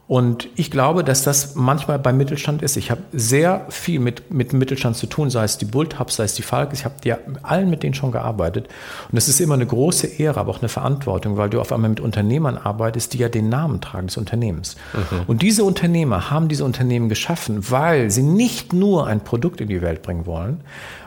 Und 0.05 0.49
ich 0.55 0.69
glaube, 0.69 1.05
dass 1.05 1.23
das 1.23 1.55
manchmal 1.55 1.97
beim 1.97 2.17
Mittelstand 2.17 2.61
ist. 2.61 2.75
Ich 2.75 2.91
habe 2.91 3.01
sehr 3.13 3.65
viel 3.69 4.01
mit, 4.01 4.33
mit 4.33 4.51
Mittelstand 4.51 4.97
zu 4.97 5.07
tun, 5.07 5.29
sei 5.29 5.45
es 5.45 5.57
die 5.57 5.65
Bulltabs, 5.65 6.17
sei 6.17 6.25
es 6.25 6.33
die 6.33 6.41
Falk. 6.41 6.71
Ich 6.73 6.83
habe 6.83 6.95
ja 7.05 7.17
allen 7.41 7.69
mit 7.69 7.83
denen 7.83 7.93
schon 7.93 8.11
gearbeitet. 8.11 8.67
Und 8.67 9.15
das 9.15 9.29
ist 9.29 9.39
immer 9.39 9.53
eine 9.53 9.65
große 9.65 10.07
Ehre, 10.07 10.41
aber 10.41 10.51
auch 10.51 10.59
eine 10.59 10.67
Verantwortung, 10.67 11.37
weil 11.37 11.49
du 11.49 11.61
auf 11.61 11.71
einmal 11.71 11.89
mit 11.89 12.01
Unternehmern 12.01 12.57
arbeitest, 12.57 13.13
die 13.13 13.19
ja 13.19 13.29
den 13.29 13.47
Namen 13.47 13.79
tragen 13.79 14.07
des 14.07 14.17
Unternehmens. 14.17 14.75
Mhm. 14.93 15.21
Und 15.27 15.41
diese 15.41 15.63
Unternehmer 15.63 16.29
haben 16.29 16.49
diese 16.49 16.65
Unternehmen 16.65 17.07
geschaffen, 17.07 17.71
weil 17.71 18.11
sie 18.11 18.23
nicht 18.23 18.73
nur 18.73 19.07
ein 19.07 19.21
Produkt 19.21 19.61
in 19.61 19.69
die 19.69 19.81
Welt 19.81 20.01
bringen 20.01 20.25
wollen, 20.25 20.61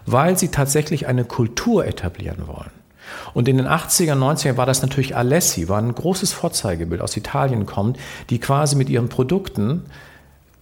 weil 0.06 0.38
sie 0.38 0.48
tatsächlich 0.48 1.06
eine 1.06 1.24
Kultur 1.24 1.84
etablieren 1.84 2.46
wollen. 2.46 2.75
Und 3.34 3.48
in 3.48 3.56
den 3.56 3.66
80er, 3.66 4.14
90er 4.14 4.56
war 4.56 4.66
das 4.66 4.82
natürlich 4.82 5.16
Alessi, 5.16 5.68
war 5.68 5.78
ein 5.78 5.94
großes 5.94 6.32
Vorzeigebild 6.32 7.00
aus 7.00 7.16
Italien 7.16 7.66
kommt, 7.66 7.98
die 8.30 8.38
quasi 8.38 8.76
mit 8.76 8.88
ihren 8.88 9.08
Produkten 9.08 9.84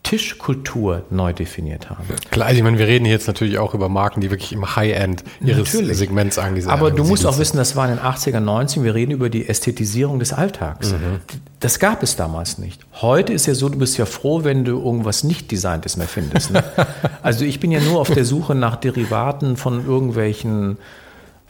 Tischkultur 0.04 1.02
neu 1.08 1.32
definiert 1.32 1.88
haben. 1.88 2.04
Klar, 2.30 2.52
ich 2.52 2.62
meine, 2.62 2.78
wir 2.78 2.86
reden 2.86 3.06
jetzt 3.06 3.26
natürlich 3.26 3.58
auch 3.58 3.72
über 3.72 3.88
Marken, 3.88 4.20
die 4.20 4.30
wirklich 4.30 4.52
im 4.52 4.76
High-End 4.76 5.24
ihres 5.40 5.72
natürlich. 5.72 5.96
Segments 5.96 6.38
angesehen 6.38 6.70
Aber 6.70 6.90
du 6.90 7.04
musst 7.04 7.24
auch 7.24 7.38
wissen, 7.38 7.56
das 7.56 7.74
war 7.74 7.88
in 7.88 7.96
den 7.96 8.04
80er, 8.04 8.38
90er, 8.38 8.84
wir 8.84 8.94
reden 8.94 9.12
über 9.12 9.30
die 9.30 9.48
Ästhetisierung 9.48 10.18
des 10.18 10.34
Alltags. 10.34 10.92
Mhm. 10.92 11.20
Das 11.58 11.78
gab 11.78 12.02
es 12.02 12.16
damals 12.16 12.58
nicht. 12.58 12.84
Heute 13.00 13.32
ist 13.32 13.46
ja 13.46 13.54
so, 13.54 13.70
du 13.70 13.78
bist 13.78 13.96
ja 13.96 14.04
froh, 14.04 14.44
wenn 14.44 14.64
du 14.64 14.78
irgendwas 14.78 15.24
nicht 15.24 15.50
designtes 15.50 15.96
mehr 15.96 16.06
findest. 16.06 16.50
Ne? 16.50 16.62
also 17.22 17.46
ich 17.46 17.58
bin 17.58 17.72
ja 17.72 17.80
nur 17.80 17.98
auf 17.98 18.10
der 18.10 18.26
Suche 18.26 18.54
nach 18.54 18.76
Derivaten 18.76 19.56
von 19.56 19.86
irgendwelchen 19.86 20.76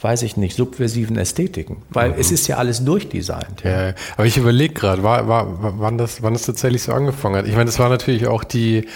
weiß 0.04 0.22
ich 0.22 0.36
nicht, 0.36 0.54
subversiven 0.54 1.16
Ästhetiken. 1.16 1.78
Weil 1.88 2.10
mhm. 2.10 2.16
es 2.18 2.30
ist 2.30 2.46
ja 2.46 2.58
alles 2.58 2.84
durchdesignt. 2.84 3.64
Ja, 3.64 3.88
ja. 3.88 3.94
aber 4.16 4.26
ich 4.26 4.36
überlege 4.36 4.74
gerade, 4.74 5.02
war, 5.02 5.26
war, 5.26 5.80
wann, 5.80 5.96
das, 5.96 6.22
wann 6.22 6.34
das 6.34 6.42
tatsächlich 6.42 6.82
so 6.82 6.92
angefangen 6.92 7.36
hat. 7.36 7.46
Ich 7.46 7.54
meine, 7.54 7.64
das 7.64 7.78
war 7.78 7.88
natürlich 7.88 8.26
auch 8.26 8.44
die, 8.44 8.86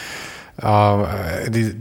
äh, 0.60 1.50
die, 1.50 1.74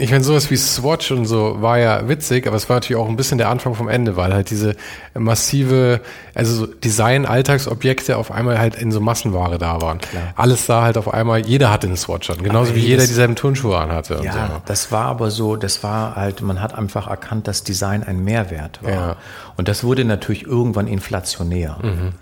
ich 0.00 0.10
meine, 0.10 0.24
sowas 0.24 0.50
wie 0.50 0.56
Swatch 0.56 1.10
und 1.10 1.26
so 1.26 1.60
war 1.60 1.78
ja 1.78 2.08
witzig, 2.08 2.46
aber 2.46 2.56
es 2.56 2.68
war 2.70 2.76
natürlich 2.76 3.00
auch 3.00 3.08
ein 3.08 3.16
bisschen 3.16 3.36
der 3.36 3.50
Anfang 3.50 3.74
vom 3.74 3.88
Ende, 3.88 4.16
weil 4.16 4.32
halt 4.32 4.48
diese 4.48 4.74
massive, 5.14 6.00
also 6.34 6.54
so 6.54 6.66
Design-Alltagsobjekte 6.66 8.16
auf 8.16 8.30
einmal 8.30 8.58
halt 8.58 8.76
in 8.76 8.92
so 8.92 9.00
Massenware 9.00 9.58
da 9.58 9.82
waren. 9.82 9.98
Klar. 9.98 10.32
Alles 10.36 10.64
sah 10.64 10.82
halt 10.82 10.96
auf 10.96 11.12
einmal, 11.12 11.40
jeder 11.40 11.70
hatte 11.70 11.86
einen 11.86 11.98
Swatch 11.98 12.30
an, 12.30 12.42
genauso 12.42 12.70
aber 12.70 12.80
wie 12.80 12.86
jeder 12.86 13.02
dieselben 13.02 13.36
Turnschuhe 13.36 13.76
anhatte. 13.76 14.20
Ja, 14.24 14.32
so. 14.32 14.62
das 14.64 14.90
war 14.90 15.04
aber 15.04 15.30
so, 15.30 15.56
das 15.56 15.82
war 15.82 16.16
halt, 16.16 16.40
man 16.40 16.62
hat 16.62 16.74
einfach 16.74 17.06
erkannt, 17.06 17.46
dass 17.46 17.62
Design 17.62 18.02
ein 18.02 18.24
Mehrwert 18.24 18.82
war. 18.82 18.90
Ja. 18.90 19.16
Und 19.58 19.68
das 19.68 19.84
wurde 19.84 20.06
natürlich 20.06 20.46
irgendwann 20.46 20.86
inflationär. 20.86 21.76
Mhm. 21.82 22.12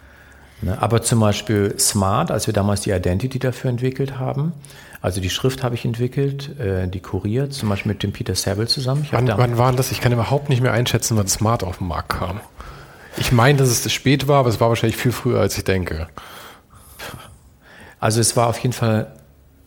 Ne, 0.61 0.77
aber 0.81 1.03
zum 1.03 1.21
Beispiel 1.21 1.79
Smart, 1.79 2.33
als 2.33 2.49
wir 2.49 2.55
damals 2.55 2.81
die 2.81 2.91
Identity 2.91 3.39
dafür 3.39 3.71
entwickelt 3.71 4.19
haben, 4.19 4.53
also 5.01 5.21
die 5.21 5.31
Schrift 5.31 5.63
habe 5.63 5.75
ich 5.75 5.85
entwickelt, 5.85 6.59
äh, 6.59 6.89
die 6.89 7.01
Kurier, 7.01 7.51
zum 7.51 7.69
Beispiel 7.69 7.93
mit 7.93 8.03
dem 8.03 8.13
Peter 8.13 8.35
Saville 8.35 8.67
zusammen. 8.67 9.07
Wann, 9.11 9.29
wann 9.29 9.59
war 9.59 9.73
das? 9.73 9.93
Ich 9.93 10.01
kann 10.01 10.13
überhaupt 10.13 10.49
nicht 10.49 10.61
mehr 10.61 10.73
einschätzen, 10.73 11.17
wann 11.17 11.29
Smart 11.29 11.63
auf 11.63 11.79
den 11.79 11.89
Markt 11.89 12.11
kam. 12.11 12.41
Ich 13.17 13.33
meine, 13.33 13.59
dass 13.59 13.69
es 13.69 13.93
spät 13.93 14.29
war, 14.29 14.41
aber 14.41 14.49
es 14.49 14.61
war 14.61 14.69
wahrscheinlich 14.69 14.97
viel 14.97 15.13
früher, 15.13 15.41
als 15.41 15.57
ich 15.57 15.65
denke. 15.65 16.09
Also 18.01 18.21
es 18.21 18.37
war 18.37 18.47
auf 18.47 18.59
jeden 18.59 18.73
Fall 18.73 19.13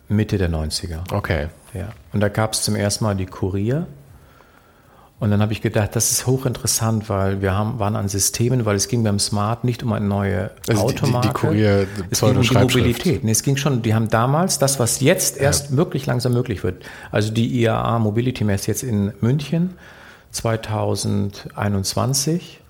Mitte 0.08 0.38
der 0.38 0.50
90er. 0.50 1.12
Okay. 1.14 1.48
Ja. 1.74 1.90
Und 2.14 2.20
da 2.20 2.30
gab 2.30 2.54
es 2.54 2.64
zum 2.64 2.76
ersten 2.76 3.04
Mal 3.04 3.16
die 3.16 3.26
Kurier. 3.26 3.88
Und 5.22 5.30
dann 5.30 5.40
habe 5.40 5.54
ich 5.54 5.62
gedacht, 5.62 5.96
das 5.96 6.12
ist 6.12 6.26
hochinteressant, 6.26 7.08
weil 7.08 7.44
wir 7.44 7.54
haben, 7.54 7.78
waren 7.78 7.96
an 7.96 8.10
Systemen, 8.10 8.66
weil 8.66 8.76
es 8.76 8.88
ging 8.88 9.04
beim 9.04 9.20
Smart 9.20 9.64
nicht 9.64 9.84
um 9.84 9.94
eine 9.94 10.08
neue 10.08 10.50
also 10.68 10.82
Automarke. 10.82 11.28
Die, 11.28 11.28
die, 11.28 11.34
Kurier, 11.34 11.86
es 12.10 12.22
ging 12.22 12.38
um 12.38 12.42
die 12.42 12.56
Mobilität. 12.56 13.24
Nee, 13.24 13.30
es 13.30 13.44
ging 13.44 13.56
schon, 13.56 13.84
die 13.84 13.94
haben 13.94 14.10
damals 14.10 14.58
das, 14.58 14.80
was 14.80 15.00
jetzt 15.00 15.38
erst 15.38 15.70
ja. 15.70 15.78
wirklich 15.78 16.08
langsam 16.08 16.34
möglich 16.34 16.64
wird. 16.64 16.84
Also 17.12 17.32
die 17.32 17.62
IAA 17.62 18.00
Mobility 18.00 18.44
Mess 18.44 18.66
jetzt 18.66 18.82
in 18.82 19.14
München 19.22 19.76
2021 20.32 22.61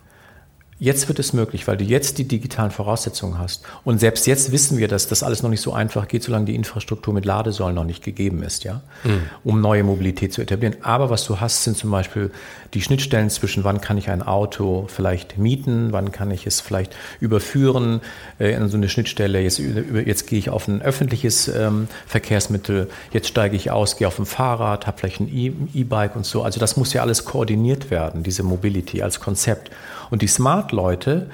Jetzt 0.84 1.08
wird 1.08 1.20
es 1.20 1.32
möglich, 1.32 1.68
weil 1.68 1.78
du 1.78 1.84
jetzt 1.84 2.18
die 2.18 2.24
digitalen 2.24 2.72
Voraussetzungen 2.72 3.38
hast. 3.38 3.62
Und 3.84 4.00
selbst 4.00 4.26
jetzt 4.26 4.52
wissen 4.52 4.80
wir, 4.80 4.88
dass 4.88 5.08
das 5.08 5.22
alles 5.22 5.44
noch 5.44 5.52
nicht 5.52 5.62
so 5.62 5.74
einfach 5.74 6.08
geht, 6.08 6.24
solange 6.24 6.46
die 6.46 6.56
Infrastruktur 6.56 7.14
mit 7.14 7.24
Ladesäulen 7.24 7.76
noch 7.76 7.84
nicht 7.84 8.04
gegeben 8.04 8.42
ist, 8.42 8.64
ja, 8.64 8.82
mhm. 9.04 9.22
um 9.44 9.62
neue 9.62 9.84
Mobilität 9.84 10.34
zu 10.34 10.42
etablieren. 10.42 10.78
Aber 10.82 11.12
was 11.12 11.24
du 11.24 11.40
hast, 11.40 11.64
sind 11.66 11.78
zum 11.78 11.92
Beispiel 11.92 12.32
die 12.74 12.82
Schnittstellen 12.82 13.30
zwischen, 13.30 13.64
wann 13.64 13.80
kann 13.80 14.00
ich 14.00 14.10
ein 14.10 14.24
Auto 14.24 14.88
vielleicht 14.88 15.38
mieten, 15.38 15.90
wann 15.92 16.12
kann 16.12 16.32
ich 16.32 16.48
es 16.48 16.62
vielleicht 16.62 16.96
überführen 17.20 18.02
äh, 18.40 18.52
in 18.54 18.68
so 18.68 18.76
eine 18.76 18.90
Schnittstelle. 18.90 19.40
Jetzt, 19.40 19.62
jetzt 20.04 20.26
gehe 20.26 20.40
ich 20.40 20.50
auf 20.50 20.68
ein 20.68 20.82
öffentliches 20.82 21.48
ähm, 21.48 21.90
Verkehrsmittel, 22.08 22.90
jetzt 23.14 23.28
steige 23.28 23.56
ich 23.56 23.70
aus, 23.70 23.98
gehe 23.98 24.08
auf 24.08 24.18
ein 24.18 24.26
Fahrrad, 24.26 24.88
habe 24.88 24.98
vielleicht 24.98 25.20
ein 25.20 25.70
E-Bike 25.76 26.16
und 26.16 26.26
so. 26.26 26.42
Also 26.42 26.60
das 26.60 26.76
muss 26.76 26.92
ja 26.94 27.04
alles 27.04 27.24
koordiniert 27.24 27.92
werden, 27.92 28.24
diese 28.24 28.42
Mobility 28.42 29.04
als 29.04 29.20
Konzept. 29.20 29.70
Und 30.12 30.22
die 30.22 30.28
Smart-Leute 30.28 31.32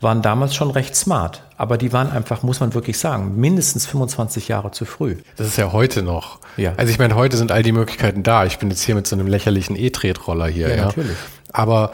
waren 0.00 0.22
damals 0.22 0.54
schon 0.54 0.70
recht 0.70 0.96
smart, 0.96 1.44
aber 1.56 1.78
die 1.78 1.92
waren 1.92 2.10
einfach, 2.10 2.42
muss 2.42 2.58
man 2.58 2.74
wirklich 2.74 2.98
sagen, 2.98 3.36
mindestens 3.36 3.86
25 3.86 4.48
Jahre 4.48 4.72
zu 4.72 4.84
früh. 4.84 5.16
Das 5.36 5.46
ist 5.46 5.56
ja 5.56 5.72
heute 5.72 6.02
noch. 6.02 6.40
Ja. 6.56 6.72
Also 6.76 6.90
ich 6.90 6.98
meine, 6.98 7.14
heute 7.14 7.36
sind 7.36 7.52
all 7.52 7.62
die 7.62 7.72
Möglichkeiten 7.72 8.22
da. 8.22 8.44
Ich 8.44 8.58
bin 8.58 8.68
jetzt 8.70 8.82
hier 8.82 8.96
mit 8.96 9.06
so 9.06 9.14
einem 9.14 9.28
lächerlichen 9.28 9.76
E-Tretroller 9.76 10.48
hier. 10.48 10.70
Ja, 10.70 10.76
ja, 10.76 10.84
natürlich. 10.86 11.16
Aber 11.52 11.92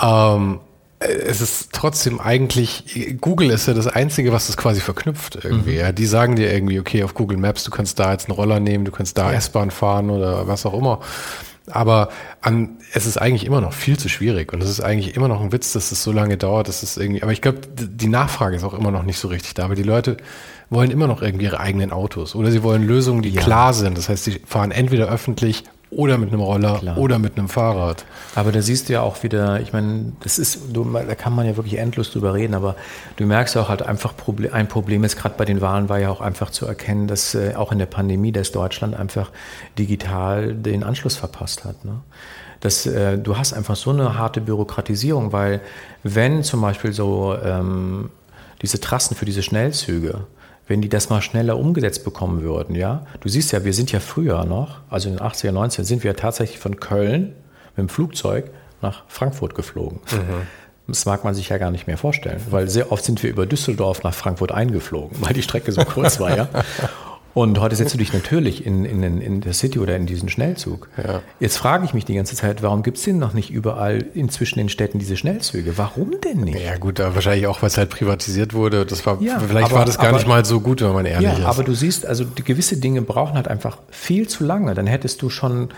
ähm, 0.00 0.60
es 1.00 1.40
ist 1.40 1.72
trotzdem 1.72 2.20
eigentlich, 2.20 3.18
Google 3.20 3.50
ist 3.50 3.66
ja 3.66 3.74
das 3.74 3.86
Einzige, 3.86 4.32
was 4.32 4.48
das 4.48 4.56
quasi 4.56 4.80
verknüpft 4.80 5.38
irgendwie. 5.42 5.72
Mhm. 5.72 5.78
Ja, 5.78 5.92
die 5.92 6.06
sagen 6.06 6.36
dir 6.36 6.52
irgendwie, 6.52 6.80
okay, 6.80 7.04
auf 7.04 7.14
Google 7.14 7.38
Maps, 7.38 7.64
du 7.64 7.70
kannst 7.70 7.98
da 7.98 8.12
jetzt 8.12 8.28
einen 8.28 8.36
Roller 8.36 8.60
nehmen, 8.60 8.84
du 8.84 8.90
kannst 8.90 9.18
da 9.18 9.30
ja. 9.30 9.38
S-Bahn 9.38 9.70
fahren 9.70 10.10
oder 10.10 10.48
was 10.48 10.66
auch 10.66 10.74
immer. 10.74 11.00
Aber 11.70 12.08
an, 12.40 12.78
es 12.92 13.06
ist 13.06 13.16
eigentlich 13.16 13.44
immer 13.44 13.60
noch 13.60 13.72
viel 13.72 13.98
zu 13.98 14.08
schwierig 14.08 14.52
und 14.52 14.62
es 14.62 14.70
ist 14.70 14.80
eigentlich 14.80 15.16
immer 15.16 15.28
noch 15.28 15.40
ein 15.40 15.52
Witz, 15.52 15.72
dass 15.72 15.92
es 15.92 16.02
so 16.02 16.12
lange 16.12 16.36
dauert, 16.36 16.68
dass 16.68 16.82
es 16.82 16.96
irgendwie, 16.96 17.22
aber 17.22 17.32
ich 17.32 17.42
glaube, 17.42 17.60
die 17.76 18.08
Nachfrage 18.08 18.56
ist 18.56 18.64
auch 18.64 18.74
immer 18.74 18.90
noch 18.90 19.02
nicht 19.02 19.18
so 19.18 19.28
richtig 19.28 19.54
da, 19.54 19.64
aber 19.64 19.74
die 19.74 19.82
Leute 19.82 20.16
wollen 20.70 20.90
immer 20.90 21.06
noch 21.06 21.22
irgendwie 21.22 21.44
ihre 21.44 21.60
eigenen 21.60 21.92
Autos 21.92 22.34
oder 22.34 22.50
sie 22.50 22.62
wollen 22.62 22.86
Lösungen, 22.86 23.22
die 23.22 23.30
ja. 23.30 23.40
klar 23.40 23.72
sind. 23.72 23.96
Das 23.96 24.08
heißt, 24.08 24.24
sie 24.24 24.40
fahren 24.44 24.70
entweder 24.70 25.08
öffentlich 25.08 25.64
oder 25.90 26.18
mit 26.18 26.28
einem 26.30 26.40
Roller 26.40 26.78
Klar. 26.78 26.98
oder 26.98 27.18
mit 27.18 27.38
einem 27.38 27.48
Fahrrad. 27.48 28.04
Aber 28.34 28.52
da 28.52 28.60
siehst 28.60 28.88
du 28.88 28.92
ja 28.92 29.02
auch 29.02 29.22
wieder, 29.22 29.60
ich 29.60 29.72
meine, 29.72 30.12
das 30.20 30.38
ist, 30.38 30.60
du, 30.72 30.84
da 30.84 31.14
kann 31.14 31.34
man 31.34 31.46
ja 31.46 31.56
wirklich 31.56 31.78
endlos 31.78 32.10
drüber 32.12 32.34
reden, 32.34 32.54
aber 32.54 32.76
du 33.16 33.24
merkst 33.24 33.56
auch 33.56 33.68
halt 33.68 33.82
einfach, 33.82 34.14
ein 34.52 34.68
Problem 34.68 35.04
ist 35.04 35.16
gerade 35.16 35.34
bei 35.38 35.44
den 35.44 35.60
Wahlen 35.60 35.88
war 35.88 35.98
ja 35.98 36.10
auch 36.10 36.20
einfach 36.20 36.50
zu 36.50 36.66
erkennen, 36.66 37.06
dass 37.06 37.34
äh, 37.34 37.54
auch 37.54 37.72
in 37.72 37.78
der 37.78 37.86
Pandemie, 37.86 38.32
dass 38.32 38.52
Deutschland 38.52 38.94
einfach 38.94 39.30
digital 39.78 40.54
den 40.54 40.84
Anschluss 40.84 41.16
verpasst 41.16 41.64
hat. 41.64 41.84
Ne? 41.84 42.00
Das, 42.60 42.86
äh, 42.86 43.16
du 43.18 43.38
hast 43.38 43.54
einfach 43.54 43.76
so 43.76 43.90
eine 43.90 44.18
harte 44.18 44.40
Bürokratisierung, 44.40 45.32
weil 45.32 45.60
wenn 46.02 46.42
zum 46.42 46.60
Beispiel 46.60 46.92
so 46.92 47.36
ähm, 47.42 48.10
diese 48.60 48.80
Trassen 48.80 49.16
für 49.16 49.24
diese 49.24 49.42
Schnellzüge, 49.42 50.26
wenn 50.68 50.82
die 50.82 50.88
das 50.88 51.08
mal 51.08 51.22
schneller 51.22 51.58
umgesetzt 51.58 52.04
bekommen 52.04 52.42
würden, 52.42 52.76
ja. 52.76 53.06
Du 53.20 53.28
siehst 53.28 53.52
ja, 53.52 53.64
wir 53.64 53.72
sind 53.72 53.90
ja 53.90 54.00
früher 54.00 54.44
noch, 54.44 54.80
also 54.90 55.08
in 55.08 55.16
den 55.16 55.26
80er, 55.26 55.50
90er 55.50 55.82
sind 55.82 56.04
wir 56.04 56.14
tatsächlich 56.14 56.58
von 56.58 56.78
Köln 56.78 57.34
mit 57.76 57.78
dem 57.78 57.88
Flugzeug 57.88 58.50
nach 58.82 59.02
Frankfurt 59.08 59.54
geflogen. 59.54 60.00
Mhm. 60.12 60.46
Das 60.86 61.04
mag 61.04 61.24
man 61.24 61.34
sich 61.34 61.48
ja 61.48 61.58
gar 61.58 61.70
nicht 61.70 61.86
mehr 61.86 61.98
vorstellen, 61.98 62.40
weil 62.50 62.68
sehr 62.68 62.92
oft 62.92 63.04
sind 63.04 63.22
wir 63.22 63.30
über 63.30 63.44
Düsseldorf 63.44 64.02
nach 64.04 64.14
Frankfurt 64.14 64.52
eingeflogen, 64.52 65.18
weil 65.20 65.34
die 65.34 65.42
Strecke 65.42 65.72
so 65.72 65.84
kurz 65.84 66.20
war, 66.20 66.36
ja. 66.36 66.48
Und 67.38 67.60
heute 67.60 67.76
setzt 67.76 67.94
du 67.94 67.98
dich 67.98 68.12
natürlich 68.12 68.66
in, 68.66 68.84
in, 68.84 69.20
in 69.20 69.40
der 69.40 69.52
City 69.52 69.78
oder 69.78 69.94
in 69.94 70.06
diesen 70.06 70.28
Schnellzug. 70.28 70.88
Ja. 70.96 71.22
Jetzt 71.38 71.56
frage 71.56 71.84
ich 71.84 71.94
mich 71.94 72.04
die 72.04 72.14
ganze 72.14 72.34
Zeit, 72.34 72.64
warum 72.64 72.82
gibt 72.82 72.96
es 72.96 73.04
denn 73.04 73.18
noch 73.18 73.32
nicht 73.32 73.52
überall 73.52 74.04
inzwischen 74.12 74.58
in 74.58 74.68
Städten 74.68 74.98
diese 74.98 75.16
Schnellzüge? 75.16 75.78
Warum 75.78 76.20
denn 76.20 76.40
nicht? 76.40 76.60
Ja 76.60 76.76
gut, 76.78 76.98
wahrscheinlich 76.98 77.46
auch, 77.46 77.62
weil 77.62 77.68
es 77.68 77.78
halt 77.78 77.90
privatisiert 77.90 78.54
wurde. 78.54 78.84
Das 78.84 79.06
war, 79.06 79.22
ja, 79.22 79.38
vielleicht 79.38 79.66
aber, 79.66 79.76
war 79.76 79.84
das 79.84 79.98
gar 79.98 80.08
aber, 80.08 80.16
nicht 80.16 80.26
mal 80.26 80.44
so 80.44 80.58
gut, 80.58 80.80
wenn 80.80 80.92
man 80.92 81.06
ehrlich 81.06 81.28
ja, 81.28 81.38
ist. 81.38 81.44
Aber 81.44 81.62
du 81.62 81.74
siehst, 81.74 82.06
also 82.06 82.24
gewisse 82.44 82.78
Dinge 82.78 83.02
brauchen 83.02 83.36
halt 83.36 83.46
einfach 83.46 83.78
viel 83.88 84.26
zu 84.26 84.42
lange. 84.42 84.74
Dann 84.74 84.88
hättest 84.88 85.22
du 85.22 85.30
schon 85.30 85.68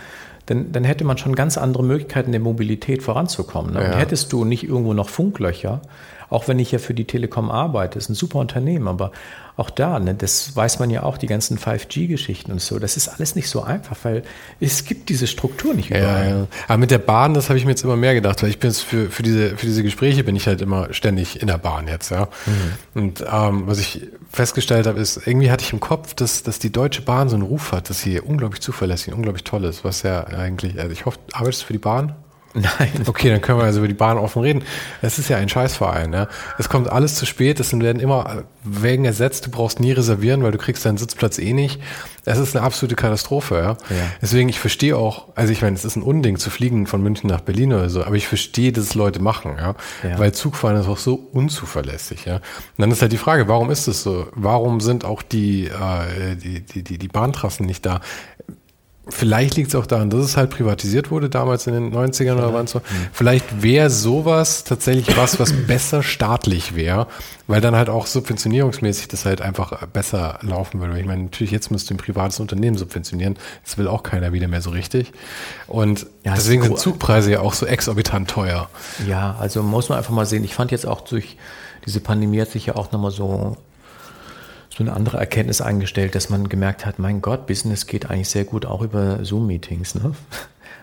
dann, 0.47 0.71
dann 0.71 0.83
hätte 0.83 1.03
man 1.03 1.19
schon 1.19 1.35
ganz 1.35 1.59
andere 1.59 1.83
Möglichkeiten 1.83 2.31
der 2.31 2.41
Mobilität 2.41 3.03
voranzukommen. 3.03 3.75
Ne? 3.75 3.83
Ja. 3.83 3.97
hättest 3.97 4.33
du 4.33 4.45
nicht 4.45 4.63
irgendwo 4.63 4.95
noch 4.95 5.09
Funklöcher, 5.09 5.81
auch 6.31 6.47
wenn 6.47 6.57
ich 6.59 6.71
ja 6.71 6.79
für 6.79 6.93
die 6.93 7.05
Telekom 7.05 7.51
arbeite, 7.51 7.99
ist 7.99 8.09
ein 8.09 8.15
super 8.15 8.39
Unternehmen, 8.39 8.87
aber 8.87 9.11
auch 9.61 9.69
da, 9.69 9.99
ne, 9.99 10.15
das 10.15 10.55
weiß 10.55 10.79
man 10.79 10.89
ja 10.89 11.03
auch, 11.03 11.17
die 11.17 11.27
ganzen 11.27 11.57
5G-Geschichten 11.57 12.51
und 12.51 12.59
so, 12.59 12.79
das 12.79 12.97
ist 12.97 13.07
alles 13.07 13.35
nicht 13.35 13.47
so 13.47 13.61
einfach, 13.61 13.95
weil 14.03 14.23
es 14.59 14.85
gibt 14.85 15.09
diese 15.09 15.27
Struktur 15.27 15.75
nicht 15.75 15.91
überall. 15.91 16.29
Ja, 16.29 16.37
ja. 16.37 16.47
Aber 16.67 16.77
mit 16.79 16.89
der 16.89 16.97
Bahn, 16.97 17.35
das 17.35 17.49
habe 17.49 17.59
ich 17.59 17.65
mir 17.65 17.71
jetzt 17.71 17.83
immer 17.83 17.95
mehr 17.95 18.15
gedacht, 18.15 18.41
weil 18.41 18.49
ich 18.49 18.57
bin 18.57 18.71
jetzt 18.71 18.81
für, 18.81 19.09
für, 19.09 19.21
diese, 19.21 19.55
für 19.55 19.67
diese 19.67 19.83
Gespräche 19.83 20.23
bin 20.23 20.35
ich 20.35 20.47
halt 20.47 20.61
immer 20.61 20.91
ständig 20.93 21.41
in 21.41 21.47
der 21.47 21.59
Bahn 21.59 21.87
jetzt, 21.87 22.09
ja. 22.09 22.27
Mhm. 22.45 23.01
Und 23.01 23.25
ähm, 23.31 23.63
was 23.67 23.77
ich 23.77 24.01
festgestellt 24.31 24.87
habe, 24.87 24.99
ist, 24.99 25.27
irgendwie 25.27 25.51
hatte 25.51 25.63
ich 25.63 25.73
im 25.73 25.79
Kopf, 25.79 26.15
dass, 26.15 26.41
dass 26.41 26.57
die 26.57 26.71
Deutsche 26.71 27.03
Bahn 27.03 27.29
so 27.29 27.35
einen 27.35 27.43
Ruf 27.43 27.71
hat, 27.71 27.89
dass 27.89 28.01
sie 28.01 28.19
unglaublich 28.19 28.61
zuverlässig, 28.61 29.13
unglaublich 29.13 29.43
toll 29.43 29.63
ist, 29.65 29.83
was 29.83 30.01
ja 30.01 30.23
eigentlich, 30.23 30.79
also 30.79 30.91
ich 30.91 31.05
hoffe, 31.05 31.19
arbeitest 31.33 31.61
du 31.61 31.65
für 31.67 31.73
die 31.73 31.79
Bahn? 31.79 32.15
Nein. 32.53 32.91
Okay, 33.07 33.29
dann 33.29 33.41
können 33.41 33.59
wir 33.59 33.65
also 33.65 33.79
über 33.79 33.87
die 33.87 33.93
Bahn 33.93 34.17
offen 34.17 34.41
reden. 34.41 34.63
Es 35.01 35.19
ist 35.19 35.29
ja 35.29 35.37
ein 35.37 35.49
Scheißverein. 35.49 36.13
Ja? 36.13 36.27
Es 36.57 36.69
kommt 36.69 36.89
alles 36.89 37.15
zu 37.15 37.25
spät, 37.25 37.59
es 37.59 37.77
werden 37.77 37.99
immer 37.99 38.43
Wägen 38.63 39.05
ersetzt, 39.05 39.47
du 39.47 39.51
brauchst 39.51 39.79
nie 39.79 39.91
reservieren, 39.91 40.43
weil 40.43 40.51
du 40.51 40.57
kriegst 40.57 40.85
deinen 40.85 40.97
Sitzplatz 40.97 41.39
eh 41.39 41.53
nicht. 41.53 41.81
Es 42.25 42.37
ist 42.37 42.55
eine 42.55 42.63
absolute 42.63 42.95
Katastrophe. 42.95 43.55
Ja? 43.55 43.95
ja. 43.95 44.05
Deswegen, 44.21 44.49
ich 44.49 44.59
verstehe 44.59 44.95
auch, 44.95 45.29
also 45.35 45.51
ich 45.51 45.61
meine, 45.61 45.75
es 45.75 45.83
ist 45.83 45.95
ein 45.95 46.03
Unding 46.03 46.37
zu 46.37 46.49
fliegen 46.49 46.87
von 46.87 47.01
München 47.01 47.29
nach 47.29 47.41
Berlin 47.41 47.73
oder 47.73 47.89
so, 47.89 48.03
aber 48.03 48.15
ich 48.15 48.27
verstehe, 48.27 48.71
dass 48.71 48.85
es 48.85 48.95
Leute 48.95 49.21
machen, 49.21 49.55
ja? 49.57 49.75
ja. 50.03 50.19
weil 50.19 50.31
Zugfahren 50.33 50.77
ist 50.77 50.87
auch 50.87 50.97
so 50.97 51.15
unzuverlässig. 51.15 52.25
Ja? 52.25 52.35
Und 52.35 52.43
dann 52.77 52.91
ist 52.91 53.01
halt 53.01 53.11
die 53.11 53.17
Frage, 53.17 53.47
warum 53.47 53.71
ist 53.71 53.87
es 53.87 54.03
so? 54.03 54.27
Warum 54.33 54.79
sind 54.79 55.05
auch 55.05 55.21
die, 55.21 55.65
äh, 55.65 56.35
die, 56.35 56.61
die, 56.61 56.83
die, 56.83 56.97
die 56.97 57.07
Bahntrassen 57.07 57.65
nicht 57.65 57.85
da? 57.85 58.01
Vielleicht 59.09 59.57
liegt 59.57 59.69
es 59.69 59.75
auch 59.75 59.87
daran, 59.87 60.11
dass 60.11 60.23
es 60.23 60.37
halt 60.37 60.51
privatisiert 60.51 61.09
wurde 61.09 61.27
damals 61.27 61.65
in 61.65 61.73
den 61.73 61.91
90ern 61.91 62.33
oder 62.33 62.53
wann 62.53 62.67
so. 62.67 62.79
Mhm. 62.79 62.83
Vielleicht 63.11 63.63
wäre 63.63 63.89
sowas 63.89 64.63
tatsächlich 64.63 65.17
was, 65.17 65.39
was 65.39 65.53
besser 65.53 66.03
staatlich 66.03 66.75
wäre, 66.75 67.07
weil 67.47 67.61
dann 67.61 67.75
halt 67.75 67.89
auch 67.89 68.05
subventionierungsmäßig 68.05 69.07
das 69.07 69.25
halt 69.25 69.41
einfach 69.41 69.87
besser 69.87 70.37
laufen 70.43 70.79
würde. 70.79 70.99
Ich 70.99 71.07
meine, 71.07 71.23
natürlich 71.23 71.49
jetzt 71.49 71.71
müsst 71.71 71.89
du 71.89 71.95
ein 71.95 71.97
privates 71.97 72.39
Unternehmen 72.39 72.77
subventionieren. 72.77 73.37
Das 73.65 73.79
will 73.79 73.87
auch 73.87 74.03
keiner 74.03 74.33
wieder 74.33 74.47
mehr 74.47 74.61
so 74.61 74.69
richtig. 74.69 75.11
Und 75.65 76.05
ja, 76.23 76.35
deswegen 76.35 76.61
sind 76.61 76.77
Zugpreise 76.77 77.31
ja 77.31 77.39
auch 77.39 77.55
so 77.55 77.65
exorbitant 77.65 78.29
teuer. 78.29 78.69
Ja, 79.07 79.35
also 79.39 79.63
muss 79.63 79.89
man 79.89 79.97
einfach 79.97 80.13
mal 80.13 80.27
sehen. 80.27 80.43
Ich 80.43 80.53
fand 80.53 80.69
jetzt 80.69 80.85
auch 80.85 81.01
durch 81.01 81.37
diese 81.87 82.01
Pandemie 82.01 82.39
hat 82.39 82.51
sich 82.51 82.67
ja 82.67 82.75
auch 82.75 82.91
nochmal 82.91 83.11
so 83.11 83.57
so 84.75 84.83
eine 84.83 84.93
andere 84.93 85.17
Erkenntnis 85.17 85.61
eingestellt, 85.61 86.15
dass 86.15 86.29
man 86.29 86.47
gemerkt 86.49 86.85
hat, 86.85 86.97
mein 86.97 87.21
Gott, 87.21 87.45
Business 87.45 87.87
geht 87.87 88.09
eigentlich 88.09 88.29
sehr 88.29 88.45
gut 88.45 88.65
auch 88.65 88.81
über 88.81 89.23
Zoom-Meetings. 89.23 89.95
Ne? 89.95 90.13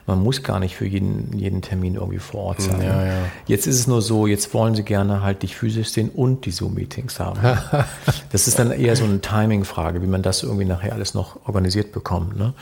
Man 0.07 0.23
muss 0.23 0.43
gar 0.43 0.59
nicht 0.59 0.75
für 0.75 0.87
jeden, 0.87 1.39
jeden 1.39 1.61
Termin 1.61 1.97
irgendwie 1.97 2.19
vor 2.19 2.41
Ort 2.41 2.63
sein. 2.63 2.81
Ja, 2.81 3.05
ja. 3.05 3.13
Jetzt 3.47 3.67
ist 3.67 3.79
es 3.79 3.87
nur 3.87 4.01
so, 4.01 4.27
jetzt 4.27 4.55
wollen 4.55 4.75
sie 4.75 4.83
gerne 4.83 5.23
halt 5.23 5.43
dich 5.43 5.55
physisch 5.55 5.91
sehen 5.91 6.09
und 6.09 6.47
die 6.47 6.51
Zoom-Meetings 6.51 7.21
haben. 7.21 7.41
das 8.33 8.49
ist 8.49 8.59
dann 8.59 8.71
eher 8.71 8.97
so 8.97 9.05
eine 9.05 9.21
Timing-Frage, 9.21 10.01
wie 10.01 10.07
man 10.07 10.23
das 10.23 10.43
irgendwie 10.43 10.65
nachher 10.65 10.95
alles 10.95 11.13
noch 11.13 11.47
organisiert 11.47 11.93
bekommt. 11.93 12.39
Ne? 12.39 12.55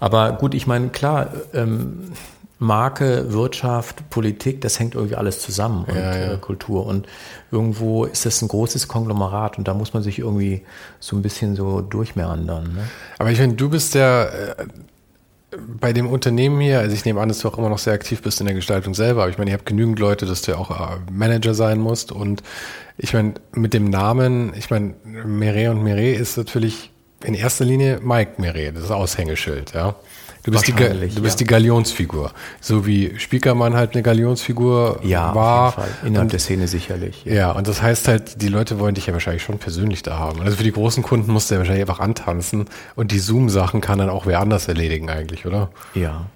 Aber 0.00 0.32
gut, 0.32 0.54
ich 0.54 0.66
meine, 0.66 0.88
klar, 0.88 1.30
ähm, 1.52 2.12
Marke, 2.58 3.32
Wirtschaft, 3.32 4.10
Politik, 4.10 4.60
das 4.60 4.80
hängt 4.80 4.94
irgendwie 4.94 5.14
alles 5.14 5.40
zusammen 5.40 5.84
und 5.84 5.94
ja, 5.94 6.16
ja. 6.16 6.32
Äh, 6.32 6.36
Kultur. 6.38 6.86
Und 6.86 7.06
irgendwo 7.52 8.04
ist 8.04 8.26
das 8.26 8.42
ein 8.42 8.48
großes 8.48 8.88
Konglomerat 8.88 9.58
und 9.58 9.68
da 9.68 9.74
muss 9.74 9.94
man 9.94 10.02
sich 10.02 10.18
irgendwie 10.18 10.62
so 10.98 11.16
ein 11.16 11.22
bisschen 11.22 11.54
so 11.54 11.80
durchmeandern. 11.80 12.64
Ne? 12.64 12.88
Aber 13.18 13.30
ich 13.30 13.38
finde, 13.38 13.54
du 13.54 13.70
bist 13.70 13.94
ja 13.94 14.24
äh, 14.24 14.66
bei 15.80 15.92
dem 15.92 16.08
Unternehmen 16.08 16.60
hier, 16.60 16.80
also 16.80 16.94
ich 16.94 17.04
nehme 17.04 17.20
an, 17.20 17.28
dass 17.28 17.38
du 17.38 17.48
auch 17.48 17.56
immer 17.58 17.68
noch 17.68 17.78
sehr 17.78 17.92
aktiv 17.92 18.22
bist 18.22 18.40
in 18.40 18.46
der 18.46 18.56
Gestaltung 18.56 18.92
selber, 18.92 19.22
aber 19.22 19.30
ich 19.30 19.38
meine, 19.38 19.50
ihr 19.50 19.54
habt 19.54 19.66
genügend 19.66 20.00
Leute, 20.00 20.26
dass 20.26 20.42
du 20.42 20.52
ja 20.52 20.58
auch 20.58 20.70
äh, 20.70 20.96
Manager 21.12 21.54
sein 21.54 21.78
musst 21.78 22.10
und 22.10 22.42
ich 22.96 23.14
meine, 23.14 23.34
mit 23.52 23.72
dem 23.72 23.88
Namen, 23.88 24.52
ich 24.56 24.70
meine, 24.70 24.94
Meret 25.04 25.70
und 25.70 25.84
Meret 25.84 26.18
ist 26.18 26.36
natürlich 26.36 26.90
in 27.22 27.34
erster 27.34 27.64
Linie 27.64 28.00
Mike 28.02 28.32
Meret, 28.38 28.76
das 28.76 28.90
Aushängeschild, 28.90 29.74
ja. 29.74 29.94
Du 30.48 30.52
bist, 30.52 30.66
die, 30.66 30.72
du 30.72 31.22
bist 31.22 31.38
ja. 31.40 31.44
die 31.44 31.44
Galionsfigur. 31.44 32.32
So 32.60 32.86
wie 32.86 33.18
Spiekermann 33.18 33.74
halt 33.74 33.92
eine 33.92 34.02
Galionsfigur 34.02 35.00
ja, 35.02 35.34
war. 35.34 35.68
Auf 35.68 35.76
jeden 35.76 35.88
Fall. 35.88 36.06
Innerhalb 36.06 36.24
und, 36.24 36.32
der 36.32 36.40
Szene 36.40 36.68
sicherlich. 36.68 37.24
Ja. 37.26 37.34
ja. 37.34 37.50
und 37.52 37.68
das 37.68 37.82
heißt 37.82 38.08
halt, 38.08 38.40
die 38.40 38.48
Leute 38.48 38.78
wollen 38.78 38.94
dich 38.94 39.06
ja 39.06 39.12
wahrscheinlich 39.12 39.42
schon 39.42 39.58
persönlich 39.58 40.02
da 40.02 40.18
haben. 40.18 40.40
Also 40.40 40.56
für 40.56 40.64
die 40.64 40.72
großen 40.72 41.02
Kunden 41.02 41.32
musst 41.32 41.50
du 41.50 41.54
ja 41.54 41.58
wahrscheinlich 41.60 41.82
einfach 41.82 42.00
antanzen 42.00 42.64
und 42.96 43.12
die 43.12 43.18
Zoom-Sachen 43.18 43.80
kann 43.80 43.98
dann 43.98 44.08
auch 44.08 44.24
wer 44.24 44.40
anders 44.40 44.68
erledigen 44.68 45.10
eigentlich, 45.10 45.44
oder? 45.44 45.68
Ja. 45.94 46.26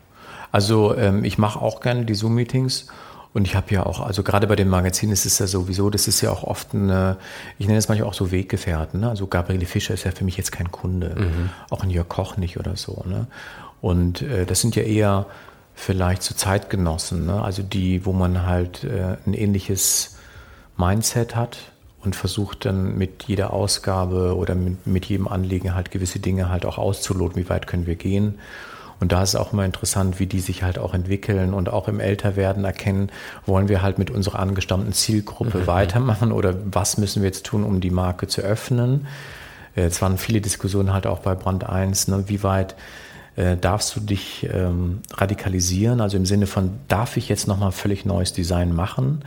Also 0.51 0.95
ähm, 0.97 1.25
ich 1.25 1.39
mache 1.39 1.61
auch 1.61 1.81
gerne 1.81 2.05
die 2.05 2.15
Zoom-Meetings. 2.15 2.87
Und 3.35 3.47
ich 3.47 3.57
habe 3.57 3.73
ja 3.73 3.87
auch, 3.87 4.01
also 4.01 4.23
gerade 4.23 4.47
bei 4.47 4.57
den 4.57 4.69
Magazinen 4.69 5.13
ist 5.13 5.25
es 5.25 5.39
ja 5.39 5.47
sowieso, 5.47 5.89
das 5.89 6.07
ist 6.07 6.21
ja 6.21 6.31
auch 6.31 6.45
oft 6.45 6.75
ein, 6.75 7.17
ich 7.59 7.67
nenne 7.67 7.79
es 7.79 7.89
manchmal 7.89 8.09
auch 8.09 8.15
so 8.15 8.31
Weggefährten. 8.31 9.01
Ne? 9.01 9.09
Also 9.09 9.27
Gabriele 9.27 9.65
Fischer 9.65 9.95
ist 9.95 10.05
ja 10.05 10.11
für 10.11 10.25
mich 10.25 10.37
jetzt 10.37 10.53
kein 10.53 10.71
Kunde, 10.71 11.15
mhm. 11.17 11.51
auch 11.71 11.83
ein 11.83 11.89
Jörg 11.89 12.09
Koch 12.09 12.37
nicht 12.37 12.59
oder 12.59 12.77
so. 12.77 13.03
Ne? 13.07 13.27
Und 13.83 14.23
äh, 14.23 14.47
das 14.47 14.63
sind 14.63 14.77
ja 14.77 14.85
eher 14.85 15.27
vielleicht 15.75 16.23
so 16.23 16.35
Zeitgenossen, 16.35 17.27
ne? 17.27 17.43
also 17.43 17.63
die, 17.63 18.07
wo 18.07 18.13
man 18.13 18.47
halt 18.47 18.85
äh, 18.85 19.17
ein 19.27 19.35
ähnliches 19.35 20.17
Mindset 20.77 21.35
hat 21.35 21.59
und 22.05 22.17
versucht 22.17 22.65
dann 22.65 22.97
mit 22.97 23.25
jeder 23.25 23.53
Ausgabe 23.53 24.37
oder 24.37 24.55
mit, 24.55 24.87
mit 24.87 25.05
jedem 25.07 25.29
Anliegen 25.29 25.75
halt 25.75 25.91
gewisse 25.91 26.21
Dinge 26.21 26.49
halt 26.49 26.65
auch 26.65 26.79
auszuloten, 26.79 27.37
wie 27.37 27.49
weit 27.49 27.67
können 27.67 27.87
wir 27.87 27.97
gehen. 27.97 28.39
Und 29.01 29.11
da 29.11 29.21
ist 29.21 29.31
es 29.31 29.37
auch 29.37 29.51
mal 29.51 29.65
interessant, 29.65 30.21
wie 30.21 30.27
die 30.27 30.39
sich 30.39 30.63
halt 30.63 30.79
auch 30.79 30.95
entwickeln 30.95 31.53
und 31.53 31.69
auch 31.69 31.89
im 31.89 31.99
Älterwerden 31.99 32.65
erkennen, 32.65 33.11
wollen 33.47 33.69
wir 33.69 33.83
halt 33.83 33.99
mit 33.99 34.13
unserer 34.13 34.39
angestammten 34.39 34.93
Zielgruppe 34.93 35.59
mhm. 35.59 35.67
weitermachen 35.67 36.31
oder 36.31 36.55
was 36.67 36.99
müssen 36.99 37.23
wir 37.23 37.29
jetzt 37.29 37.47
tun, 37.47 37.65
um 37.65 37.81
die 37.81 37.91
Marke 37.91 38.29
zu 38.29 38.43
öffnen. 38.43 39.09
Äh, 39.75 39.87
es 39.87 40.01
waren 40.03 40.19
viele 40.19 40.41
Diskussionen 40.41 40.93
halt 40.93 41.09
auch 41.09 41.19
bei 41.19 41.35
Brand 41.35 41.69
1, 41.69 42.09
ne, 42.09 42.25
wie 42.29 42.45
weit 42.45 42.77
äh, 43.37 43.57
darfst 43.57 43.97
du 43.97 44.01
dich 44.01 44.49
ähm, 44.53 45.01
radikalisieren, 45.15 46.01
also 46.01 46.17
im 46.17 46.27
Sinne 46.27 46.47
von, 46.47 46.73
darf 46.89 47.17
ich 47.17 47.29
jetzt 47.29 47.49
nochmal 47.49 47.73
völlig 47.73 48.05
neues 48.05 48.33
Design 48.33 48.75
machen? 48.75 49.23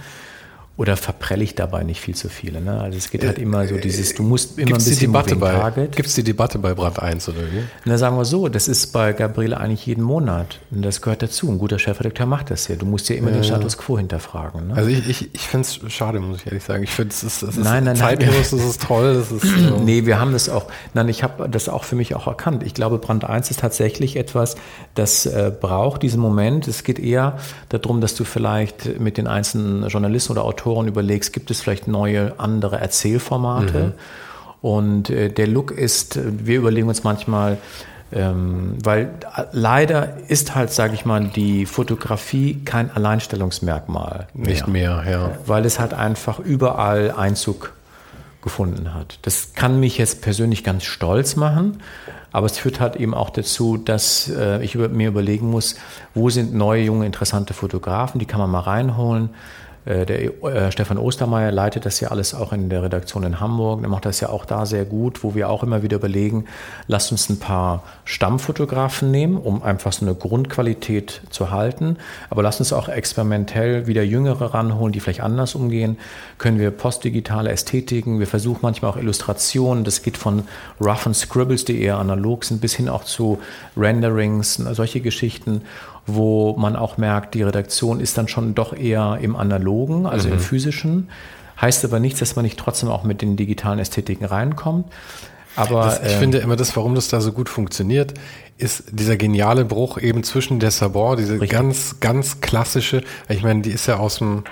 Oder 0.77 0.97
verprelle 0.97 1.41
ich 1.41 1.55
dabei 1.55 1.83
nicht 1.83 2.01
viel 2.01 2.15
zu 2.15 2.27
viele? 2.27 2.59
Ne? 2.59 2.81
Also 2.81 2.97
es 2.97 3.09
geht 3.09 3.25
halt 3.25 3.39
immer 3.39 3.65
so 3.65 3.77
dieses, 3.77 4.13
du 4.13 4.23
musst 4.23 4.57
immer 4.57 4.67
Gibt's 4.67 4.85
ein 4.85 4.89
bisschen 4.89 4.99
die 4.99 5.05
Debatte 5.05 5.35
bei, 5.37 5.53
Target. 5.53 5.95
Gibt 5.95 6.09
es 6.09 6.15
die 6.15 6.23
Debatte 6.23 6.59
bei 6.59 6.73
Brand 6.73 6.99
1 6.99 7.29
oder 7.29 7.39
wie? 7.43 7.63
Na 7.85 7.97
sagen 7.97 8.17
wir 8.17 8.25
so, 8.25 8.49
das 8.49 8.67
ist 8.67 8.87
bei 8.87 9.13
Gabriele 9.13 9.57
eigentlich 9.57 9.85
jeden 9.85 10.03
Monat. 10.03 10.59
Und 10.71 10.81
das 10.83 11.01
gehört 11.01 11.21
dazu. 11.21 11.49
Ein 11.49 11.59
guter 11.59 11.79
Chefredakteur 11.79 12.25
macht 12.25 12.51
das 12.51 12.67
ja. 12.67 12.75
Du 12.75 12.85
musst 12.85 13.07
ja 13.07 13.15
immer 13.15 13.29
ja. 13.29 13.35
den 13.35 13.45
Status 13.45 13.77
Quo 13.77 13.97
hinterfragen. 13.97 14.67
Ne? 14.67 14.73
Also 14.75 14.89
ich, 14.89 15.07
ich, 15.07 15.33
ich 15.33 15.47
finde 15.47 15.65
es 15.65 15.93
schade, 15.93 16.19
muss 16.19 16.39
ich 16.39 16.47
ehrlich 16.47 16.63
sagen. 16.63 16.83
Ich 16.83 16.91
finde 16.91 17.13
es 17.13 17.23
ist, 17.23 17.41
es 17.41 17.55
ist 17.55 17.63
nein, 17.63 17.85
nein, 17.85 17.95
zeitlos, 17.95 18.51
es 18.51 18.65
ist 18.65 18.81
toll. 18.81 19.13
Das 19.13 19.31
ist, 19.31 19.43
so. 19.43 19.77
Nee, 19.85 20.05
wir 20.05 20.19
haben 20.19 20.33
das 20.33 20.49
auch, 20.49 20.65
nein, 20.93 21.07
ich 21.07 21.23
habe 21.23 21.47
das 21.47 21.69
auch 21.69 21.85
für 21.85 21.95
mich 21.95 22.15
auch 22.15 22.27
erkannt. 22.27 22.63
Ich 22.63 22.73
glaube, 22.73 22.97
Brand 22.97 23.23
1 23.23 23.49
ist 23.49 23.61
tatsächlich 23.61 24.17
etwas, 24.17 24.55
das 24.93 25.25
äh, 25.25 25.53
braucht 25.57 26.03
diesen 26.03 26.19
Moment. 26.19 26.67
Es 26.67 26.83
geht 26.83 26.99
eher 26.99 27.37
darum, 27.69 28.01
dass 28.01 28.15
du 28.15 28.25
vielleicht 28.25 28.99
mit 28.99 29.17
den 29.17 29.27
einzelnen 29.27 29.87
Journalisten 29.87 30.33
oder 30.33 30.43
Autoren 30.43 30.64
überlegst, 30.87 31.33
gibt 31.33 31.51
es 31.51 31.61
vielleicht 31.61 31.87
neue, 31.87 32.39
andere 32.39 32.79
Erzählformate. 32.79 33.79
Mhm. 33.79 33.93
Und 34.61 35.09
äh, 35.09 35.29
der 35.29 35.47
Look 35.47 35.71
ist, 35.71 36.19
wir 36.23 36.57
überlegen 36.57 36.87
uns 36.87 37.03
manchmal, 37.03 37.57
ähm, 38.11 38.77
weil 38.83 39.09
leider 39.51 40.17
ist 40.27 40.55
halt, 40.55 40.71
sage 40.71 40.93
ich 40.93 41.05
mal, 41.05 41.25
die 41.27 41.65
Fotografie 41.65 42.61
kein 42.63 42.89
Alleinstellungsmerkmal. 42.89 44.27
Nicht 44.33 44.67
mehr, 44.67 45.03
ja. 45.09 45.31
Weil 45.45 45.65
es 45.65 45.79
halt 45.79 45.93
einfach 45.93 46.39
überall 46.39 47.11
Einzug 47.11 47.73
gefunden 48.41 48.93
hat. 48.93 49.19
Das 49.23 49.53
kann 49.53 49.79
mich 49.79 49.97
jetzt 49.97 50.21
persönlich 50.21 50.63
ganz 50.63 50.83
stolz 50.83 51.35
machen, 51.35 51.81
aber 52.31 52.45
es 52.45 52.57
führt 52.57 52.79
halt 52.79 52.95
eben 52.95 53.13
auch 53.13 53.31
dazu, 53.31 53.77
dass 53.77 54.29
äh, 54.29 54.63
ich 54.63 54.75
über, 54.75 54.87
mir 54.87 55.07
überlegen 55.07 55.49
muss, 55.49 55.75
wo 56.13 56.29
sind 56.29 56.53
neue, 56.53 56.83
junge, 56.83 57.05
interessante 57.07 57.53
Fotografen, 57.53 58.19
die 58.19 58.25
kann 58.25 58.39
man 58.39 58.51
mal 58.51 58.59
reinholen. 58.59 59.29
Äh, 59.85 60.05
der 60.05 60.43
äh, 60.43 60.71
Stefan 60.71 60.97
Ostermeier 60.97 61.51
leitet 61.51 61.85
das 61.85 61.99
ja 61.99 62.09
alles 62.09 62.33
auch 62.33 62.51
in 62.51 62.69
der 62.69 62.83
Redaktion 62.83 63.23
in 63.23 63.39
Hamburg. 63.39 63.81
Der 63.81 63.89
macht 63.89 64.05
das 64.05 64.19
ja 64.19 64.29
auch 64.29 64.45
da 64.45 64.65
sehr 64.65 64.85
gut, 64.85 65.23
wo 65.23 65.35
wir 65.35 65.49
auch 65.49 65.63
immer 65.63 65.83
wieder 65.83 65.97
überlegen, 65.97 66.45
lasst 66.87 67.11
uns 67.11 67.29
ein 67.29 67.39
paar 67.39 67.83
Stammfotografen 68.03 69.11
nehmen, 69.11 69.37
um 69.37 69.61
einfach 69.63 69.93
so 69.93 70.05
eine 70.05 70.15
Grundqualität 70.15 71.21
zu 71.29 71.51
halten. 71.51 71.97
Aber 72.29 72.41
lasst 72.43 72.59
uns 72.59 72.73
auch 72.73 72.89
experimentell 72.89 73.87
wieder 73.87 74.03
Jüngere 74.03 74.53
ranholen, 74.53 74.91
die 74.91 74.99
vielleicht 74.99 75.21
anders 75.21 75.55
umgehen. 75.55 75.97
Können 76.37 76.59
wir 76.59 76.71
postdigitale 76.71 77.51
Ästhetiken, 77.51 78.19
wir 78.19 78.27
versuchen 78.27 78.59
manchmal 78.63 78.91
auch 78.91 78.97
Illustrationen. 78.97 79.83
Das 79.83 80.01
geht 80.01 80.17
von 80.17 80.43
Rough 80.81 81.05
and 81.05 81.15
Scribbles, 81.15 81.65
die 81.65 81.81
eher 81.81 81.97
analog 81.97 82.43
sind, 82.43 82.61
bis 82.61 82.73
hin 82.73 82.89
auch 82.89 83.03
zu 83.03 83.39
Renderings, 83.77 84.55
solche 84.55 85.01
Geschichten 85.01 85.61
wo 86.07 86.55
man 86.57 86.75
auch 86.75 86.97
merkt, 86.97 87.33
die 87.33 87.43
Redaktion 87.43 87.99
ist 87.99 88.17
dann 88.17 88.27
schon 88.27 88.55
doch 88.55 88.73
eher 88.73 89.17
im 89.21 89.35
analogen, 89.35 90.05
also 90.05 90.27
mhm. 90.27 90.35
im 90.35 90.39
physischen. 90.39 91.09
Heißt 91.59 91.85
aber 91.85 91.99
nichts, 91.99 92.19
dass 92.19 92.35
man 92.35 92.43
nicht 92.43 92.59
trotzdem 92.59 92.89
auch 92.89 93.03
mit 93.03 93.21
den 93.21 93.37
digitalen 93.37 93.79
Ästhetiken 93.79 94.25
reinkommt. 94.25 94.87
Aber 95.55 95.85
das, 95.85 95.99
ich 95.99 96.15
äh, 96.15 96.19
finde 96.19 96.39
immer 96.39 96.57
das, 96.57 96.75
warum 96.75 96.95
das 96.95 97.07
da 97.07 97.21
so 97.21 97.31
gut 97.31 97.47
funktioniert, 97.47 98.13
ist 98.57 98.83
dieser 98.91 99.15
geniale 99.17 99.65
Bruch 99.65 99.97
eben 99.97 100.23
zwischen 100.23 100.59
der 100.59 100.71
Sabor, 100.71 101.15
diese 101.15 101.33
richtig. 101.33 101.49
ganz, 101.49 101.99
ganz 101.99 102.41
klassische, 102.41 103.03
ich 103.29 103.43
meine, 103.43 103.61
die 103.61 103.71
ist 103.71 103.87
ja 103.87 103.97
aus 103.97 104.17
dem 104.17 104.43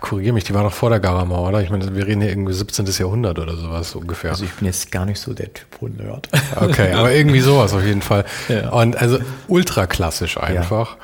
Korrigiere 0.00 0.34
mich, 0.34 0.44
die 0.44 0.54
war 0.54 0.62
noch 0.62 0.72
vor 0.72 0.90
der 0.90 1.00
Garamau, 1.00 1.48
oder? 1.48 1.62
Ich 1.62 1.70
meine, 1.70 1.94
wir 1.94 2.06
reden 2.06 2.20
hier 2.20 2.30
irgendwie 2.30 2.52
17. 2.52 2.86
Jahrhundert 2.86 3.38
oder 3.38 3.56
sowas 3.56 3.94
ungefähr. 3.94 4.30
Also 4.30 4.44
ich 4.44 4.52
bin 4.52 4.66
jetzt 4.66 4.90
gar 4.90 5.04
nicht 5.04 5.20
so 5.20 5.32
der 5.32 5.52
Typ 5.52 5.66
Nerd. 5.80 6.28
Okay, 6.56 6.92
aber 6.92 7.12
irgendwie 7.12 7.40
sowas 7.40 7.72
auf 7.72 7.84
jeden 7.84 8.02
Fall. 8.02 8.24
Ja. 8.48 8.70
Und 8.70 8.96
also 8.96 9.18
ultra 9.46 9.86
klassisch 9.86 10.38
einfach. 10.38 10.96
Ja. 10.96 11.02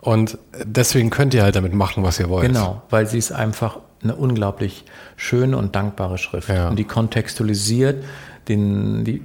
Und 0.00 0.38
deswegen 0.64 1.10
könnt 1.10 1.34
ihr 1.34 1.42
halt 1.42 1.56
damit 1.56 1.74
machen, 1.74 2.02
was 2.02 2.18
ihr 2.18 2.28
wollt. 2.28 2.46
Genau, 2.46 2.82
weil 2.90 3.06
sie 3.06 3.18
ist 3.18 3.32
einfach 3.32 3.78
eine 4.02 4.14
unglaublich 4.14 4.84
schöne 5.16 5.56
und 5.56 5.74
dankbare 5.76 6.18
Schrift. 6.18 6.48
Ja. 6.48 6.68
Und 6.68 6.78
die 6.78 6.84
kontextualisiert 6.84 8.02
den, 8.48 9.04
die 9.04 9.22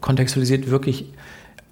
kontextualisiert 0.00 0.70
wirklich 0.70 1.12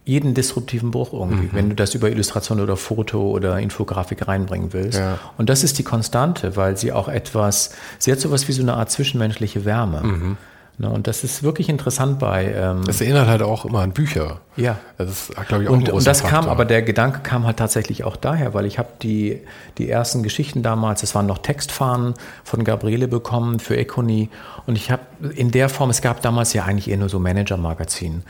jeden 0.04 0.34
disruptiven 0.34 0.90
Bruch 0.90 1.12
irgendwie, 1.12 1.46
mhm. 1.46 1.52
wenn 1.52 1.68
du 1.70 1.74
das 1.74 1.94
über 1.94 2.10
Illustration 2.10 2.60
oder 2.60 2.76
Foto 2.76 3.30
oder 3.30 3.58
Infografik 3.58 4.28
reinbringen 4.28 4.72
willst. 4.72 4.98
Ja. 4.98 5.18
Und 5.38 5.48
das 5.48 5.64
ist 5.64 5.78
die 5.78 5.82
Konstante, 5.82 6.56
weil 6.56 6.76
sie 6.76 6.92
auch 6.92 7.08
etwas, 7.08 7.70
sie 7.98 8.12
hat 8.12 8.20
sowas 8.20 8.46
wie 8.48 8.52
so 8.52 8.62
eine 8.62 8.74
Art 8.74 8.90
zwischenmenschliche 8.90 9.64
Wärme. 9.64 10.02
Mhm. 10.02 10.36
Ne, 10.76 10.90
und 10.90 11.06
das 11.06 11.22
ist 11.22 11.44
wirklich 11.44 11.68
interessant 11.68 12.18
bei. 12.18 12.52
Ähm, 12.52 12.82
das 12.84 13.00
erinnert 13.00 13.28
halt 13.28 13.42
auch 13.42 13.64
immer 13.64 13.78
an 13.78 13.92
Bücher. 13.92 14.40
Ja. 14.56 14.78
Das 14.98 15.08
ist, 15.08 15.46
glaube 15.46 15.62
ich, 15.62 15.68
auch 15.68 15.72
und, 15.72 15.88
ein 15.88 15.94
und 15.94 16.04
das 16.04 16.22
Faktor. 16.22 16.40
kam, 16.40 16.50
aber 16.50 16.64
der 16.64 16.82
Gedanke 16.82 17.20
kam 17.20 17.46
halt 17.46 17.58
tatsächlich 17.58 18.02
auch 18.02 18.16
daher, 18.16 18.54
weil 18.54 18.66
ich 18.66 18.76
habe 18.80 18.88
die, 19.00 19.40
die 19.78 19.88
ersten 19.88 20.24
Geschichten 20.24 20.64
damals, 20.64 21.02
das 21.02 21.14
waren 21.14 21.26
noch 21.26 21.38
Textfahnen 21.38 22.14
von 22.42 22.64
Gabriele 22.64 23.06
bekommen 23.06 23.60
für 23.60 23.76
Econi. 23.76 24.30
Und 24.66 24.74
ich 24.74 24.90
habe 24.90 25.02
in 25.36 25.52
der 25.52 25.68
Form, 25.68 25.90
es 25.90 26.02
gab 26.02 26.22
damals 26.22 26.52
ja 26.54 26.64
eigentlich 26.64 26.90
eher 26.90 26.96
nur 26.96 27.08
so 27.08 27.20
Manager-Magazin. 27.20 28.24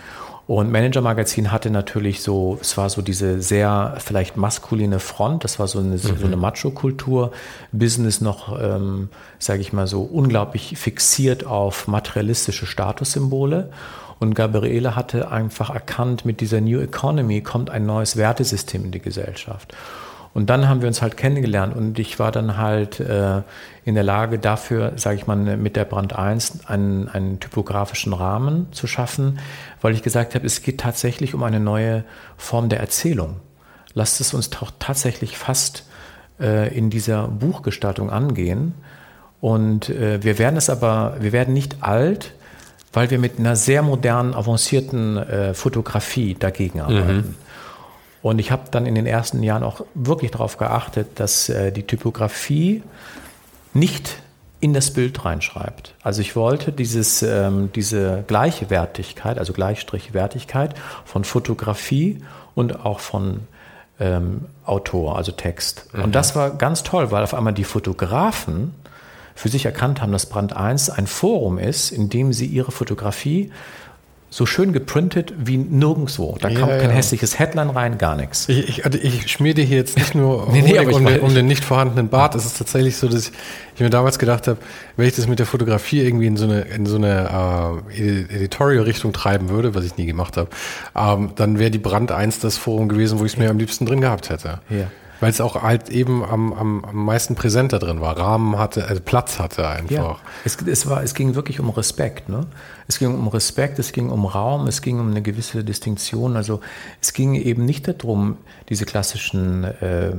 Und 0.47 0.71
Manager 0.71 1.01
Magazin 1.01 1.51
hatte 1.51 1.71
natürlich 1.71 2.23
so, 2.23 2.59
es 2.61 2.77
war 2.77 2.91
so 2.91 3.01
diese 3.01 3.41
sehr 3.41 3.97
vielleicht 3.99 4.37
maskuline 4.37 4.99
Front, 4.99 5.43
das 5.43 5.59
war 5.59 5.69
so 5.69 5.79
eine, 5.79 5.95
mhm. 5.95 5.99
so 5.99 6.27
eine 6.27 6.37
Macho-Kultur, 6.37 7.33
Business 7.73 8.21
noch, 8.21 8.61
ähm, 8.61 9.09
sage 9.39 9.63
ich 9.63 9.73
mal 9.73 9.87
so, 9.87 10.03
unglaublich 10.03 10.77
fixiert 10.77 11.47
auf 11.47 11.89
materialistische 11.89 12.67
Statussymbole. 12.67 13.71
Und 14.21 14.35
Gabriele 14.35 14.97
hatte 14.97 15.31
einfach 15.31 15.71
erkannt, 15.71 16.25
mit 16.25 16.41
dieser 16.41 16.61
New 16.61 16.79
Economy 16.79 17.41
kommt 17.41 17.71
ein 17.71 17.87
neues 17.87 18.17
Wertesystem 18.17 18.85
in 18.85 18.91
die 18.91 19.01
Gesellschaft. 19.01 19.75
Und 20.35 20.51
dann 20.51 20.69
haben 20.69 20.83
wir 20.83 20.89
uns 20.89 21.01
halt 21.01 21.17
kennengelernt 21.17 21.77
und 21.77 21.97
ich 22.01 22.19
war 22.19 22.33
dann 22.33 22.57
halt 22.57 22.99
äh, 22.99 23.43
in 23.85 23.95
der 23.95 24.03
Lage 24.03 24.41
dafür, 24.41 24.93
sage 24.97 25.15
ich 25.17 25.29
mal, 25.29 25.37
mit 25.37 25.77
der 25.77 25.85
Brand 25.85 26.13
1 26.13 26.67
einen, 26.67 27.09
einen 27.09 27.39
typografischen 27.39 28.13
Rahmen 28.13 28.67
zu 28.73 28.89
schaffen, 28.89 29.39
weil 29.81 29.95
ich 29.95 30.03
gesagt 30.03 30.35
habe, 30.35 30.45
es 30.45 30.63
geht 30.63 30.81
tatsächlich 30.81 31.35
um 31.35 31.45
eine 31.45 31.61
neue 31.61 32.03
Form 32.37 32.69
der 32.69 32.81
Erzählung. 32.81 33.37
Lasst 33.95 34.21
es 34.21 34.35
uns 34.35 34.51
doch 34.51 34.73
tatsächlich 34.81 35.39
fast 35.39 35.87
äh, 36.41 36.77
in 36.77 36.91
dieser 36.91 37.29
Buchgestaltung 37.29 38.11
angehen. 38.11 38.75
Und 39.41 39.89
äh, 39.89 40.21
wir 40.25 40.39
werden 40.39 40.57
es 40.57 40.69
aber, 40.69 41.17
wir 41.21 41.31
werden 41.31 41.55
nicht 41.55 41.77
alt, 41.83 42.35
weil 42.93 43.11
wir 43.11 43.21
mit 43.21 43.39
einer 43.39 43.55
sehr 43.55 43.83
modernen, 43.83 44.35
avancierten 44.35 45.17
äh, 45.17 45.55
Fotografie 45.55 46.35
dagegen 46.35 46.81
arbeiten. 46.81 47.17
Mhm. 47.17 47.35
Und 48.25 48.39
ich 48.39 48.51
habe 48.51 48.63
dann 48.71 48.87
in 48.87 48.95
den 48.95 49.05
ersten 49.05 49.43
Jahren 49.43 49.63
auch 49.63 49.83
wirklich 49.93 50.31
darauf 50.31 50.57
geachtet, 50.57 51.21
dass 51.21 51.51
äh, 51.51 51.71
die 51.73 51.83
Typografie 51.83 52.83
nicht 53.75 54.17
in 54.61 54.73
das 54.73 54.95
Bild 54.95 55.27
reinschreibt. 55.27 55.95
Also 56.03 56.23
ich 56.23 56.35
wollte 56.35 56.73
dieses, 56.73 57.23
ähm, 57.23 57.69
diese 57.75 58.25
gleiche 58.27 58.71
Wertigkeit, 58.71 59.37
also 59.37 59.53
Gleichstrich 59.53 60.15
Wertigkeit 60.15 60.73
von 61.05 61.25
Fotografie 61.25 62.23
und 62.55 62.87
auch 62.87 63.01
von 63.01 63.41
ähm, 64.01 64.47
Autor, 64.65 65.19
also 65.19 65.31
Text. 65.31 65.93
Mhm. 65.93 66.05
Und 66.05 66.15
das 66.15 66.35
war 66.35 66.49
ganz 66.57 66.83
toll, 66.83 67.11
weil 67.11 67.25
auf 67.25 67.35
einmal 67.35 67.53
die 67.53 67.65
Fotografen 67.65 68.75
für 69.35 69.51
sich 69.51 69.67
erkannt 69.67 70.01
haben, 70.01 70.13
dass 70.13 70.25
Brand 70.25 70.57
1 70.57 70.89
ein 70.89 71.07
Forum 71.07 71.59
ist, 71.59 71.91
in 71.91 72.09
dem 72.09 72.33
sie 72.33 72.47
ihre 72.47 72.73
Fotografie 72.73 73.53
so 74.35 74.47
schön 74.47 74.73
geprintet 74.73 75.33
wie 75.39 75.57
nirgendwo. 75.57 76.37
Da 76.41 76.49
ja, 76.49 76.59
kommt 76.59 76.73
kein 76.73 76.91
ja. 76.91 76.97
hässliches 76.97 77.39
Headline 77.39 77.71
rein, 77.71 77.99
gar 77.99 78.17
nichts. 78.17 78.49
Ich, 78.49 78.69
ich, 78.69 78.85
also 78.85 78.99
ich 79.01 79.31
schmier 79.31 79.55
dir 79.55 79.65
hier 79.65 79.77
jetzt 79.77 79.97
nicht 79.97 80.17
nur 80.17 80.49
nee, 80.53 80.61
nee, 80.61 80.77
um, 80.81 81.07
den, 81.07 81.21
um, 81.21 81.33
den, 81.33 81.47
nicht 81.47 81.65
vorhandenen 81.65 82.09
Bart. 82.09 82.35
Es 82.35 82.45
ist 82.45 82.59
tatsächlich 82.59 82.97
so, 82.97 83.07
dass 83.07 83.29
ich, 83.29 83.33
ich, 83.77 83.81
mir 83.81 83.91
damals 83.91 84.19
gedacht 84.19 84.49
habe, 84.49 84.59
wenn 84.97 85.07
ich 85.07 85.15
das 85.15 85.29
mit 85.29 85.39
der 85.39 85.47
Fotografie 85.47 86.01
irgendwie 86.01 86.27
in 86.27 86.37
so 86.37 86.47
eine, 86.47 86.63
in 86.63 86.85
so 86.85 86.97
eine 86.97 87.85
äh, 87.97 88.23
Editorial-Richtung 88.35 89.13
treiben 89.13 89.51
würde, 89.51 89.77
was 89.77 89.85
ich 89.85 89.97
nie 89.99 90.07
gemacht 90.07 90.37
habe, 90.37 90.51
ähm, 90.97 91.31
dann 91.37 91.61
wäre 91.61 91.71
die 91.71 91.79
Brand 91.79 92.11
1 92.11 92.41
das 92.41 92.57
Forum 92.57 92.89
gewesen, 92.89 93.21
wo 93.21 93.25
ich 93.25 93.35
es 93.35 93.39
mir 93.39 93.51
am 93.51 93.59
liebsten 93.59 93.87
drin 93.87 94.01
gehabt 94.01 94.31
hätte. 94.31 94.59
Ja 94.69 94.89
weil 95.25 95.31
es 95.31 95.41
auch 95.41 95.63
halt 95.63 95.89
eben 95.89 96.23
am, 96.23 96.53
am, 96.53 96.85
am 96.85 97.07
meisten 97.07 97.35
präsenter 97.35 97.79
drin 97.79 98.03
war. 98.03 98.19
Rahmen 98.19 98.59
hatte, 98.59 98.85
also 98.85 99.01
Platz 99.03 99.39
hatte 99.39 99.67
einfach. 99.67 99.91
Ja, 99.91 100.17
es, 100.45 100.59
es, 100.67 100.87
war, 100.87 101.03
es 101.03 101.15
ging 101.15 101.35
wirklich 101.35 101.61
um 101.61 101.71
Respekt. 101.71 102.29
Ne? 102.29 102.47
Es 102.89 102.99
ging 102.99 103.15
um 103.15 103.27
Respekt, 103.29 103.79
es 103.79 103.93
ging 103.93 104.11
um 104.11 104.27
Raum, 104.27 104.67
es 104.67 104.83
ging 104.83 105.01
um 105.01 105.11
eine 105.11 105.23
gewisse 105.23 105.65
Distinktion. 105.65 106.37
Also 106.37 106.61
es 107.01 107.15
ging 107.15 107.37
eben 107.37 107.65
nicht 107.65 107.89
darum, 107.89 108.37
diese 108.69 108.85
klassischen 108.85 109.65
äh, 109.65 110.13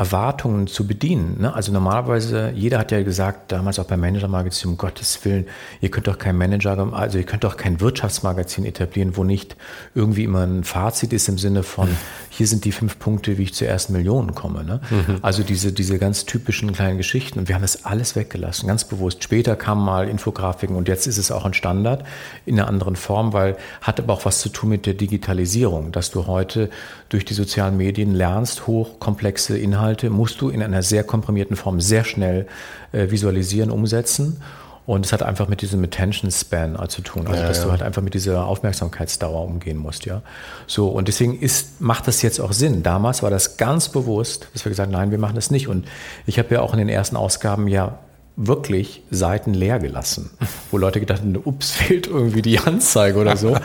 Erwartungen 0.00 0.66
zu 0.66 0.86
bedienen. 0.86 1.42
Ne? 1.42 1.54
Also 1.54 1.72
normalerweise, 1.72 2.52
jeder 2.54 2.78
hat 2.78 2.90
ja 2.90 3.02
gesagt, 3.02 3.52
damals 3.52 3.78
auch 3.78 3.84
beim 3.84 4.00
Manager-Magazin, 4.00 4.70
um 4.70 4.78
Gottes 4.78 5.22
Willen, 5.26 5.44
ihr 5.82 5.90
könnt 5.90 6.06
doch 6.06 6.18
kein 6.18 6.38
Manager, 6.38 6.90
also 6.94 7.18
ihr 7.18 7.24
könnt 7.24 7.44
doch 7.44 7.58
kein 7.58 7.82
Wirtschaftsmagazin 7.82 8.64
etablieren, 8.64 9.18
wo 9.18 9.24
nicht 9.24 9.56
irgendwie 9.94 10.24
immer 10.24 10.46
ein 10.46 10.64
Fazit 10.64 11.12
ist 11.12 11.28
im 11.28 11.36
Sinne 11.36 11.62
von, 11.62 11.86
hier 12.30 12.46
sind 12.46 12.64
die 12.64 12.72
fünf 12.72 12.98
Punkte, 12.98 13.36
wie 13.36 13.42
ich 13.42 13.52
zu 13.52 13.66
ersten 13.66 13.92
Millionen 13.92 14.34
komme. 14.34 14.64
Ne? 14.64 14.80
Mhm. 14.88 15.18
Also 15.20 15.42
diese, 15.42 15.70
diese 15.70 15.98
ganz 15.98 16.24
typischen 16.24 16.72
kleinen 16.72 16.96
Geschichten. 16.96 17.38
Und 17.38 17.48
wir 17.48 17.54
haben 17.54 17.60
das 17.60 17.84
alles 17.84 18.16
weggelassen, 18.16 18.68
ganz 18.68 18.84
bewusst. 18.84 19.22
Später 19.22 19.54
kamen 19.54 19.84
mal 19.84 20.08
Infografiken 20.08 20.76
und 20.76 20.88
jetzt 20.88 21.08
ist 21.08 21.18
es 21.18 21.30
auch 21.30 21.44
ein 21.44 21.52
Standard 21.52 22.04
in 22.46 22.58
einer 22.58 22.68
anderen 22.68 22.96
Form, 22.96 23.34
weil 23.34 23.58
hat 23.82 24.00
aber 24.00 24.14
auch 24.14 24.24
was 24.24 24.40
zu 24.40 24.48
tun 24.48 24.70
mit 24.70 24.86
der 24.86 24.94
Digitalisierung, 24.94 25.92
dass 25.92 26.10
du 26.10 26.26
heute 26.26 26.70
durch 27.10 27.26
die 27.26 27.34
sozialen 27.34 27.76
Medien 27.76 28.14
lernst, 28.14 28.66
hochkomplexe 28.66 29.58
Inhalte 29.58 29.89
musst 30.10 30.40
du 30.40 30.48
in 30.48 30.62
einer 30.62 30.82
sehr 30.82 31.04
komprimierten 31.04 31.56
Form 31.56 31.80
sehr 31.80 32.04
schnell 32.04 32.46
äh, 32.92 33.10
visualisieren, 33.10 33.70
umsetzen. 33.70 34.40
Und 34.86 35.06
es 35.06 35.12
hat 35.12 35.22
einfach 35.22 35.46
mit 35.46 35.62
diesem 35.62 35.84
Attention 35.84 36.30
Span 36.32 36.76
zu 36.88 37.02
tun, 37.02 37.26
also 37.28 37.40
ja, 37.40 37.46
dass 37.46 37.58
ja. 37.58 37.64
du 37.64 37.70
halt 37.70 37.82
einfach 37.82 38.02
mit 38.02 38.14
dieser 38.14 38.46
Aufmerksamkeitsdauer 38.46 39.44
umgehen 39.44 39.76
musst, 39.76 40.04
ja. 40.04 40.22
So 40.66 40.88
und 40.88 41.06
deswegen 41.06 41.38
ist 41.38 41.80
macht 41.80 42.08
das 42.08 42.22
jetzt 42.22 42.40
auch 42.40 42.52
Sinn. 42.52 42.82
Damals 42.82 43.22
war 43.22 43.30
das 43.30 43.56
ganz 43.56 43.90
bewusst, 43.90 44.48
dass 44.52 44.64
wir 44.64 44.70
gesagt, 44.70 44.90
nein, 44.90 45.12
wir 45.12 45.18
machen 45.18 45.36
das 45.36 45.52
nicht. 45.52 45.68
Und 45.68 45.86
ich 46.26 46.40
habe 46.40 46.52
ja 46.54 46.60
auch 46.62 46.72
in 46.72 46.78
den 46.78 46.88
ersten 46.88 47.16
Ausgaben 47.16 47.68
ja 47.68 47.98
wirklich 48.42 49.02
Seiten 49.10 49.52
leer 49.52 49.78
gelassen, 49.78 50.30
wo 50.70 50.78
Leute 50.78 50.98
gedacht 50.98 51.20
haben, 51.20 51.36
ups, 51.36 51.70
fehlt 51.72 52.06
irgendwie 52.06 52.42
die 52.42 52.58
Anzeige 52.58 53.18
oder 53.18 53.36
so, 53.36 53.56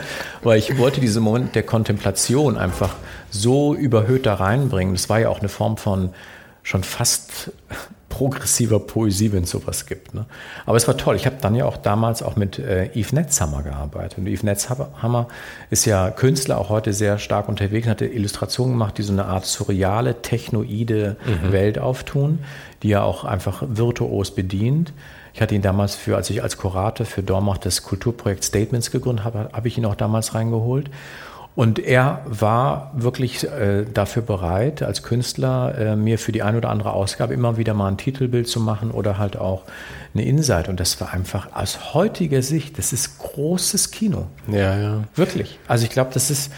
weil 0.42 0.58
ich 0.58 0.76
wollte 0.76 1.00
diesen 1.00 1.22
Moment 1.22 1.54
der 1.54 1.62
Kontemplation 1.62 2.58
einfach 2.58 2.94
so 3.30 3.74
überhöht 3.74 4.26
da 4.26 4.34
reinbringen. 4.34 4.94
Das 4.94 5.08
war 5.08 5.18
ja 5.18 5.30
auch 5.30 5.40
eine 5.40 5.48
Form 5.48 5.78
von 5.78 6.10
schon 6.62 6.82
fast 6.82 7.52
progressiver 8.16 8.80
Poesie, 8.80 9.32
wenn 9.32 9.42
es 9.42 9.50
sowas 9.50 9.84
gibt. 9.84 10.14
Ne? 10.14 10.24
Aber 10.64 10.76
es 10.76 10.88
war 10.88 10.96
toll. 10.96 11.16
Ich 11.16 11.26
habe 11.26 11.36
dann 11.40 11.54
ja 11.54 11.66
auch 11.66 11.76
damals 11.76 12.22
auch 12.22 12.36
mit 12.36 12.58
äh, 12.58 12.88
Yves 12.94 13.12
Netzhammer 13.12 13.62
gearbeitet. 13.62 14.18
Und 14.18 14.26
Yves 14.26 14.42
Netzhammer 14.42 15.28
ist 15.68 15.84
ja 15.84 16.10
Künstler, 16.10 16.58
auch 16.58 16.70
heute 16.70 16.94
sehr 16.94 17.18
stark 17.18 17.48
unterwegs, 17.48 17.86
hat 17.86 18.00
Illustrationen 18.00 18.72
gemacht, 18.72 18.96
die 18.96 19.02
so 19.02 19.12
eine 19.12 19.26
Art 19.26 19.44
surreale, 19.44 20.22
technoide 20.22 21.16
mhm. 21.26 21.52
Welt 21.52 21.78
auftun, 21.78 22.38
die 22.86 22.92
er 22.92 23.02
auch 23.02 23.24
einfach 23.24 23.64
virtuos 23.66 24.30
bedient. 24.30 24.92
Ich 25.34 25.42
hatte 25.42 25.56
ihn 25.56 25.62
damals 25.62 25.96
für, 25.96 26.14
als 26.14 26.30
ich 26.30 26.40
als 26.40 26.56
Kurator 26.56 27.04
für 27.04 27.20
Dormacht 27.20 27.66
das 27.66 27.82
Kulturprojekt 27.82 28.44
Statements 28.44 28.92
gegründet 28.92 29.24
habe, 29.24 29.48
habe 29.52 29.66
ich 29.66 29.76
ihn 29.76 29.84
auch 29.86 29.96
damals 29.96 30.36
reingeholt. 30.36 30.88
Und 31.56 31.80
er 31.80 32.20
war 32.26 32.92
wirklich 32.94 33.42
äh, 33.42 33.86
dafür 33.92 34.22
bereit, 34.22 34.84
als 34.84 35.02
Künstler 35.02 35.74
äh, 35.76 35.96
mir 35.96 36.20
für 36.20 36.30
die 36.30 36.44
eine 36.44 36.58
oder 36.58 36.68
andere 36.68 36.92
Ausgabe 36.92 37.34
immer 37.34 37.56
wieder 37.56 37.74
mal 37.74 37.88
ein 37.88 37.96
Titelbild 37.96 38.46
zu 38.46 38.60
machen 38.60 38.92
oder 38.92 39.18
halt 39.18 39.36
auch 39.36 39.64
eine 40.14 40.24
Insight. 40.24 40.68
Und 40.68 40.78
das 40.78 41.00
war 41.00 41.12
einfach 41.12 41.48
aus 41.56 41.92
heutiger 41.92 42.42
Sicht, 42.42 42.78
das 42.78 42.92
ist 42.92 43.18
großes 43.18 43.90
Kino. 43.90 44.26
Ja, 44.46 44.78
ja. 44.78 45.04
Wirklich. 45.16 45.58
Also 45.66 45.86
ich 45.86 45.90
glaube, 45.90 46.10
das 46.14 46.30
ist, 46.30 46.52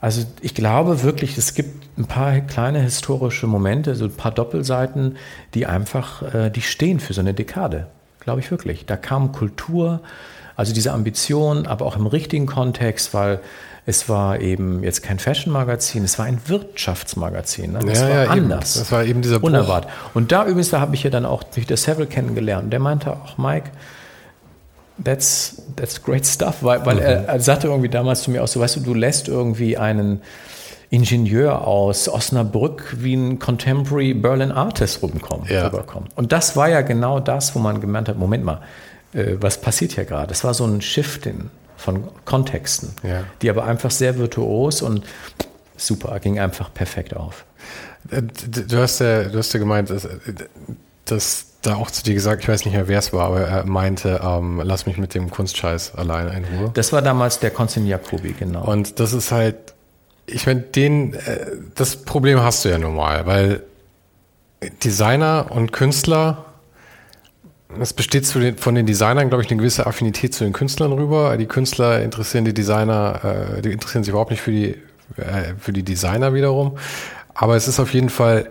also 0.00 0.24
ich 0.40 0.54
glaube 0.54 1.02
wirklich, 1.02 1.36
es 1.36 1.54
gibt 1.54 1.98
ein 1.98 2.06
paar 2.06 2.40
kleine 2.40 2.80
historische 2.80 3.46
Momente, 3.46 3.94
so 3.94 4.06
ein 4.06 4.12
paar 4.12 4.32
Doppelseiten, 4.32 5.16
die 5.54 5.66
einfach, 5.66 6.34
äh, 6.34 6.50
die 6.50 6.62
stehen 6.62 7.00
für 7.00 7.12
so 7.12 7.20
eine 7.20 7.34
Dekade. 7.34 7.86
Glaube 8.20 8.40
ich 8.40 8.50
wirklich. 8.50 8.86
Da 8.86 8.96
kam 8.96 9.32
Kultur, 9.32 10.00
also 10.56 10.72
diese 10.72 10.92
Ambition, 10.92 11.66
aber 11.66 11.84
auch 11.86 11.96
im 11.96 12.06
richtigen 12.06 12.46
Kontext, 12.46 13.12
weil 13.12 13.40
es 13.86 14.08
war 14.08 14.40
eben 14.40 14.82
jetzt 14.82 15.02
kein 15.02 15.18
Fashion-Magazin, 15.18 16.04
es 16.04 16.18
war 16.18 16.26
ein 16.26 16.40
Wirtschaftsmagazin. 16.46 17.72
Ne? 17.72 17.80
Das 17.80 18.00
ja, 18.00 18.08
war 18.08 18.24
ja, 18.24 18.30
anders. 18.30 18.76
Eben. 18.76 18.84
Das 18.84 18.92
war 18.92 19.04
eben 19.04 19.22
dieser 19.22 19.42
Unerwartet. 19.42 19.90
Und 20.14 20.32
da 20.32 20.44
übrigens, 20.44 20.70
da 20.70 20.80
habe 20.80 20.94
ich 20.94 21.02
ja 21.02 21.10
dann 21.10 21.26
auch 21.26 21.44
Peter 21.50 21.76
Seville 21.76 22.06
kennengelernt. 22.06 22.72
Der 22.72 22.80
meinte 22.80 23.12
auch, 23.12 23.36
Mike, 23.36 23.70
that's, 25.04 25.62
that's 25.76 26.02
great 26.02 26.26
stuff, 26.26 26.62
weil, 26.62 26.84
weil 26.86 26.96
mhm. 26.96 27.02
er, 27.02 27.24
er 27.26 27.40
sagte 27.40 27.68
irgendwie 27.68 27.88
damals 27.88 28.22
zu 28.22 28.30
mir 28.30 28.42
auch 28.42 28.48
so, 28.48 28.60
weißt 28.60 28.76
du, 28.76 28.80
du 28.80 28.94
lässt 28.94 29.28
irgendwie 29.28 29.76
einen 29.76 30.22
Ingenieur 30.90 31.66
aus 31.66 32.08
Osnabrück 32.08 32.96
wie 32.98 33.14
ein 33.14 33.38
Contemporary 33.38 34.12
Berlin 34.12 34.50
Artist 34.50 35.02
rumkommen, 35.02 35.46
ja. 35.48 35.66
rüberkommen. 35.66 36.08
Und 36.16 36.32
das 36.32 36.56
war 36.56 36.68
ja 36.68 36.80
genau 36.80 37.20
das, 37.20 37.54
wo 37.54 37.60
man 37.60 37.80
gemeint 37.80 38.08
hat, 38.08 38.18
Moment 38.18 38.44
mal, 38.44 38.60
äh, 39.14 39.36
was 39.40 39.60
passiert 39.60 39.92
hier 39.92 40.04
gerade? 40.04 40.26
Das 40.26 40.42
war 40.42 40.52
so 40.52 40.64
ein 40.64 40.80
Shift 40.80 41.26
in, 41.26 41.50
von 41.76 42.08
Kontexten, 42.24 42.90
ja. 43.04 43.22
die 43.40 43.50
aber 43.50 43.64
einfach 43.64 43.92
sehr 43.92 44.18
virtuos 44.18 44.82
und 44.82 45.04
super, 45.76 46.18
ging 46.18 46.40
einfach 46.40 46.74
perfekt 46.74 47.14
auf. 47.14 47.44
Äh, 48.10 48.22
du 48.22 48.78
hast 48.78 48.98
ja, 48.98 49.24
du 49.24 49.38
hast 49.38 49.52
ja 49.52 49.60
gemeint, 49.60 49.90
dass, 49.90 50.08
dass 51.04 51.46
da 51.62 51.76
auch 51.76 51.90
zu 51.90 52.02
dir 52.02 52.14
gesagt, 52.14 52.42
ich 52.42 52.48
weiß 52.48 52.64
nicht 52.64 52.74
mehr, 52.74 52.88
wer 52.88 52.98
es 52.98 53.12
war, 53.12 53.26
aber 53.26 53.40
er 53.40 53.66
meinte, 53.66 54.20
ähm, 54.24 54.60
lass 54.64 54.86
mich 54.86 54.96
mit 54.96 55.14
dem 55.14 55.30
Kunstscheiß 55.30 55.94
alleine 55.94 56.36
in 56.36 56.44
Ruhe. 56.44 56.70
Das 56.74 56.92
war 56.92 57.02
damals 57.02 57.38
der 57.38 57.50
Konstantin 57.50 57.90
Jacobi, 57.90 58.34
genau. 58.38 58.64
Und 58.64 58.98
das 58.98 59.12
ist 59.12 59.30
halt, 59.30 59.56
ich 60.26 60.46
meine, 60.46 60.60
den, 60.60 61.14
äh, 61.14 61.46
das 61.74 61.96
Problem 61.96 62.40
hast 62.40 62.64
du 62.64 62.70
ja 62.70 62.78
normal, 62.78 63.26
weil 63.26 63.62
Designer 64.82 65.46
und 65.50 65.72
Künstler 65.72 66.44
es 67.78 67.92
besteht 67.92 68.34
den, 68.34 68.56
von 68.58 68.74
den 68.74 68.86
Designern, 68.86 69.28
glaube 69.28 69.44
ich, 69.44 69.50
eine 69.50 69.58
gewisse 69.58 69.86
Affinität 69.86 70.34
zu 70.34 70.44
den 70.44 70.52
Künstlern 70.52 70.92
rüber. 70.92 71.36
Die 71.36 71.46
Künstler 71.46 72.02
interessieren 72.02 72.44
die 72.44 72.54
Designer, 72.54 73.56
äh, 73.58 73.62
die 73.62 73.70
interessieren 73.70 74.02
sich 74.02 74.10
überhaupt 74.10 74.30
nicht 74.30 74.40
für 74.40 74.50
die, 74.50 74.70
äh, 75.16 75.54
für 75.58 75.72
die 75.72 75.82
Designer 75.82 76.34
wiederum. 76.34 76.78
Aber 77.34 77.56
es 77.56 77.68
ist 77.68 77.78
auf 77.78 77.94
jeden 77.94 78.08
Fall, 78.08 78.50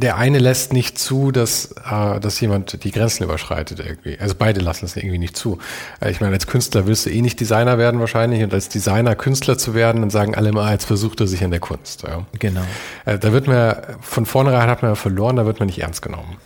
der 0.00 0.16
eine 0.16 0.38
lässt 0.38 0.72
nicht 0.72 0.98
zu, 0.98 1.30
dass, 1.30 1.72
äh, 1.90 2.20
dass 2.20 2.40
jemand 2.40 2.84
die 2.84 2.90
Grenzen 2.90 3.24
überschreitet 3.24 3.80
irgendwie. 3.80 4.18
Also 4.18 4.34
beide 4.38 4.60
lassen 4.60 4.84
es 4.84 4.96
irgendwie 4.96 5.18
nicht 5.18 5.36
zu. 5.36 5.58
Äh, 6.00 6.10
ich 6.10 6.20
meine, 6.20 6.32
als 6.32 6.46
Künstler 6.46 6.86
willst 6.86 7.06
du 7.06 7.10
eh 7.10 7.22
nicht 7.22 7.40
Designer 7.40 7.78
werden 7.78 8.00
wahrscheinlich 8.00 8.42
und 8.42 8.52
als 8.52 8.68
Designer 8.68 9.14
Künstler 9.14 9.58
zu 9.58 9.74
werden, 9.74 10.00
dann 10.02 10.10
sagen 10.10 10.34
alle 10.34 10.52
mal, 10.52 10.72
jetzt 10.72 10.84
versucht 10.84 11.20
er 11.20 11.26
sich 11.26 11.42
in 11.42 11.50
der 11.50 11.60
Kunst. 11.60 12.02
Ja. 12.02 12.26
Genau. 12.38 12.62
Äh, 13.04 13.18
da 13.18 13.32
wird 13.32 13.46
man, 13.46 13.76
von 14.00 14.26
vornherein 14.26 14.68
hat 14.68 14.82
man 14.82 14.92
ja 14.92 14.94
verloren, 14.96 15.36
da 15.36 15.46
wird 15.46 15.60
man 15.60 15.66
nicht 15.66 15.80
ernst 15.80 16.02
genommen. 16.02 16.36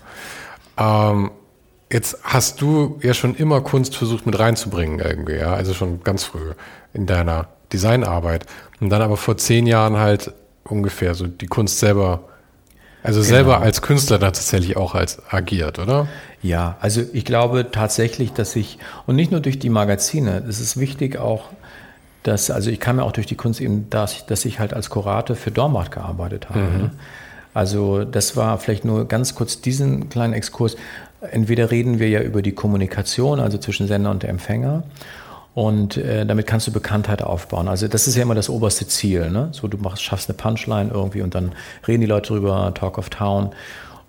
Ähm, 0.76 1.30
Jetzt 1.90 2.18
hast 2.22 2.60
du 2.60 2.98
ja 3.02 3.14
schon 3.14 3.34
immer 3.34 3.62
Kunst 3.62 3.96
versucht 3.96 4.26
mit 4.26 4.38
reinzubringen 4.38 4.98
irgendwie, 4.98 5.36
ja, 5.36 5.54
also 5.54 5.72
schon 5.72 6.02
ganz 6.04 6.22
früh 6.22 6.52
in 6.92 7.06
deiner 7.06 7.48
Designarbeit 7.72 8.44
und 8.80 8.90
dann 8.90 9.00
aber 9.00 9.16
vor 9.16 9.38
zehn 9.38 9.66
Jahren 9.66 9.96
halt 9.96 10.32
ungefähr 10.64 11.14
so 11.14 11.26
die 11.26 11.46
Kunst 11.46 11.78
selber, 11.78 12.20
also 13.02 13.20
genau. 13.20 13.30
selber 13.30 13.60
als 13.60 13.82
Künstler 13.82 14.18
dann 14.18 14.32
tatsächlich 14.32 14.76
auch 14.76 14.94
als 14.94 15.22
agiert, 15.30 15.78
oder? 15.78 16.08
Ja, 16.42 16.76
also 16.80 17.02
ich 17.12 17.24
glaube 17.24 17.70
tatsächlich, 17.70 18.32
dass 18.32 18.54
ich 18.56 18.78
und 19.06 19.16
nicht 19.16 19.30
nur 19.30 19.40
durch 19.40 19.58
die 19.58 19.70
Magazine, 19.70 20.42
es 20.48 20.60
ist 20.60 20.78
wichtig 20.78 21.18
auch, 21.18 21.46
dass 22.22 22.50
also 22.50 22.70
ich 22.70 22.80
kam 22.80 22.98
ja 22.98 23.04
auch 23.04 23.12
durch 23.12 23.26
die 23.26 23.36
Kunst 23.36 23.60
eben, 23.60 23.88
dass, 23.90 24.26
dass 24.26 24.44
ich 24.44 24.58
halt 24.58 24.74
als 24.74 24.90
Kurator 24.90 25.36
für 25.36 25.50
Dormacht 25.50 25.92
gearbeitet 25.92 26.48
habe. 26.50 26.60
Mhm. 26.60 26.78
Ne? 26.78 26.90
Also 27.54 28.04
das 28.04 28.36
war 28.36 28.58
vielleicht 28.58 28.84
nur 28.84 29.08
ganz 29.08 29.34
kurz 29.34 29.60
diesen 29.60 30.08
kleinen 30.08 30.32
Exkurs. 30.32 30.76
Entweder 31.20 31.70
reden 31.70 31.98
wir 31.98 32.08
ja 32.08 32.20
über 32.20 32.42
die 32.42 32.52
Kommunikation, 32.52 33.40
also 33.40 33.58
zwischen 33.58 33.88
Sender 33.88 34.10
und 34.10 34.22
Empfänger, 34.22 34.84
und 35.58 35.96
äh, 35.96 36.24
damit 36.24 36.46
kannst 36.46 36.68
du 36.68 36.72
Bekanntheit 36.72 37.20
aufbauen. 37.20 37.66
Also 37.66 37.88
das 37.88 38.06
ist 38.06 38.14
ja 38.14 38.22
immer 38.22 38.36
das 38.36 38.48
oberste 38.48 38.86
Ziel. 38.86 39.28
Ne? 39.28 39.48
So, 39.50 39.66
du 39.66 39.76
machst, 39.76 40.04
schaffst 40.04 40.28
eine 40.28 40.36
Punchline 40.36 40.88
irgendwie 40.92 41.20
und 41.20 41.34
dann 41.34 41.50
reden 41.88 42.00
die 42.00 42.06
Leute 42.06 42.28
drüber, 42.28 42.72
Talk 42.74 42.96
of 42.96 43.10
Town. 43.10 43.50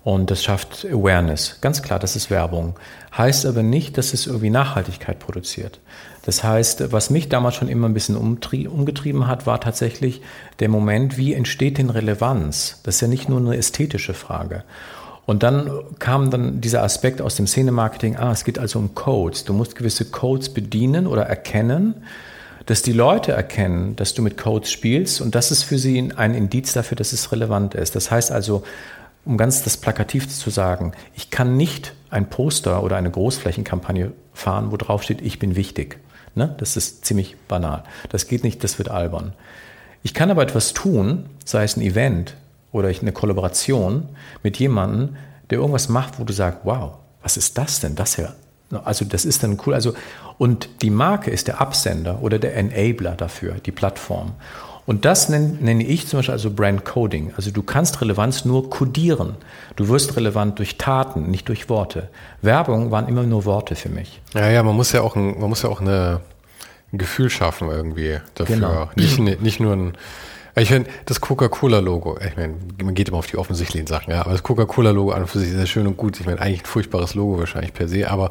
Und 0.04 0.30
das 0.30 0.44
schafft 0.44 0.86
Awareness. 0.86 1.58
Ganz 1.60 1.82
klar, 1.82 1.98
das 1.98 2.14
ist 2.14 2.30
Werbung. 2.30 2.78
Heißt 3.18 3.46
aber 3.46 3.64
nicht, 3.64 3.98
dass 3.98 4.14
es 4.14 4.28
irgendwie 4.28 4.48
Nachhaltigkeit 4.48 5.18
produziert. 5.18 5.80
Das 6.22 6.44
heißt, 6.44 6.92
was 6.92 7.10
mich 7.10 7.28
damals 7.28 7.56
schon 7.56 7.68
immer 7.68 7.88
ein 7.88 7.94
bisschen 7.94 8.16
umgetrieben 8.16 9.26
hat, 9.26 9.44
war 9.48 9.60
tatsächlich 9.60 10.22
der 10.60 10.68
Moment, 10.68 11.16
wie 11.16 11.34
entsteht 11.34 11.78
denn 11.78 11.90
Relevanz? 11.90 12.78
Das 12.84 12.94
ist 12.94 13.00
ja 13.00 13.08
nicht 13.08 13.28
nur 13.28 13.40
eine 13.40 13.56
ästhetische 13.56 14.14
Frage. 14.14 14.62
Und 15.26 15.42
dann 15.42 15.70
kam 15.98 16.30
dann 16.30 16.60
dieser 16.60 16.82
Aspekt 16.82 17.20
aus 17.20 17.36
dem 17.36 17.46
Szenemarketing, 17.46 18.16
ah, 18.16 18.32
es 18.32 18.44
geht 18.44 18.58
also 18.58 18.78
um 18.78 18.94
Codes. 18.94 19.44
Du 19.44 19.52
musst 19.52 19.76
gewisse 19.76 20.06
Codes 20.06 20.48
bedienen 20.48 21.06
oder 21.06 21.22
erkennen, 21.22 22.02
dass 22.66 22.82
die 22.82 22.92
Leute 22.92 23.32
erkennen, 23.32 23.96
dass 23.96 24.14
du 24.14 24.22
mit 24.22 24.36
Codes 24.36 24.70
spielst 24.70 25.20
und 25.20 25.34
das 25.34 25.50
ist 25.50 25.62
für 25.62 25.78
sie 25.78 26.12
ein 26.16 26.34
Indiz 26.34 26.72
dafür, 26.72 26.96
dass 26.96 27.12
es 27.12 27.32
relevant 27.32 27.74
ist. 27.74 27.96
Das 27.96 28.10
heißt 28.10 28.30
also, 28.30 28.62
um 29.24 29.36
ganz 29.36 29.62
das 29.62 29.76
plakativ 29.76 30.28
zu 30.28 30.50
sagen, 30.50 30.92
ich 31.14 31.30
kann 31.30 31.56
nicht 31.56 31.94
ein 32.10 32.28
Poster 32.28 32.82
oder 32.82 32.96
eine 32.96 33.10
Großflächenkampagne 33.10 34.12
fahren, 34.32 34.72
wo 34.72 34.76
drauf 34.76 35.02
steht, 35.02 35.20
ich 35.20 35.38
bin 35.38 35.56
wichtig. 35.56 35.98
Ne? 36.34 36.54
Das 36.58 36.76
ist 36.76 37.04
ziemlich 37.04 37.36
banal. 37.48 37.84
Das 38.08 38.28
geht 38.28 38.44
nicht, 38.44 38.62
das 38.64 38.78
wird 38.78 38.90
albern. 38.90 39.32
Ich 40.02 40.14
kann 40.14 40.30
aber 40.30 40.42
etwas 40.42 40.72
tun, 40.72 41.26
sei 41.44 41.64
es 41.64 41.76
ein 41.76 41.82
Event, 41.82 42.34
oder 42.72 42.88
eine 42.88 43.12
Kollaboration 43.12 44.08
mit 44.42 44.58
jemandem, 44.58 45.16
der 45.50 45.58
irgendwas 45.58 45.88
macht, 45.88 46.18
wo 46.18 46.24
du 46.24 46.32
sagst, 46.32 46.60
wow, 46.64 46.92
was 47.22 47.36
ist 47.36 47.58
das 47.58 47.80
denn? 47.80 47.96
Das 47.96 48.16
ja, 48.16 48.34
also 48.84 49.04
das 49.04 49.24
ist 49.24 49.42
dann 49.42 49.58
cool. 49.66 49.74
Also 49.74 49.94
und 50.38 50.82
die 50.82 50.90
Marke 50.90 51.30
ist 51.30 51.48
der 51.48 51.60
Absender 51.60 52.22
oder 52.22 52.38
der 52.38 52.56
Enabler 52.56 53.12
dafür, 53.12 53.56
die 53.64 53.72
Plattform. 53.72 54.32
Und 54.86 55.04
das 55.04 55.28
nenne, 55.28 55.84
ich 55.84 56.08
zum 56.08 56.18
Beispiel 56.18 56.32
also 56.32 56.50
Brand 56.50 56.84
Coding. 56.84 57.32
Also 57.36 57.50
du 57.50 57.62
kannst 57.62 58.00
Relevanz 58.00 58.44
nur 58.44 58.70
kodieren. 58.70 59.36
Du 59.76 59.88
wirst 59.88 60.16
relevant 60.16 60.58
durch 60.58 60.78
Taten, 60.78 61.30
nicht 61.30 61.48
durch 61.48 61.68
Worte. 61.68 62.08
Werbung 62.42 62.90
waren 62.90 63.06
immer 63.06 63.22
nur 63.22 63.44
Worte 63.44 63.76
für 63.76 63.88
mich. 63.88 64.20
Ja, 64.34 64.48
ja, 64.48 64.62
man 64.62 64.74
muss 64.74 64.90
ja 64.92 65.02
auch 65.02 65.14
ein, 65.14 65.38
man 65.38 65.48
muss 65.48 65.62
ja 65.62 65.68
auch 65.68 65.80
eine, 65.80 66.20
ein 66.92 66.98
Gefühl 66.98 67.30
schaffen 67.30 67.68
irgendwie 67.68 68.18
dafür. 68.34 68.56
Genau. 68.56 68.90
Nicht, 68.96 69.20
nicht 69.20 69.60
nur 69.60 69.74
ein 69.74 69.92
ich 70.56 70.68
finde, 70.68 70.90
das 71.06 71.20
Coca-Cola-Logo, 71.20 72.18
ich 72.26 72.36
meine, 72.36 72.54
man 72.82 72.94
geht 72.94 73.08
immer 73.08 73.18
auf 73.18 73.26
die 73.26 73.36
offensichtlichen 73.36 73.86
Sachen, 73.86 74.10
ja, 74.10 74.22
aber 74.22 74.32
das 74.32 74.42
Coca-Cola-Logo 74.42 75.12
an 75.12 75.22
und 75.22 75.28
für 75.28 75.38
sich 75.38 75.48
ist 75.48 75.56
sehr 75.56 75.66
schön 75.66 75.86
und 75.86 75.96
gut. 75.96 76.18
Ich 76.20 76.26
meine, 76.26 76.40
eigentlich 76.40 76.62
ein 76.62 76.66
furchtbares 76.66 77.14
Logo 77.14 77.38
wahrscheinlich 77.38 77.72
per 77.72 77.88
se, 77.88 78.10
aber 78.10 78.30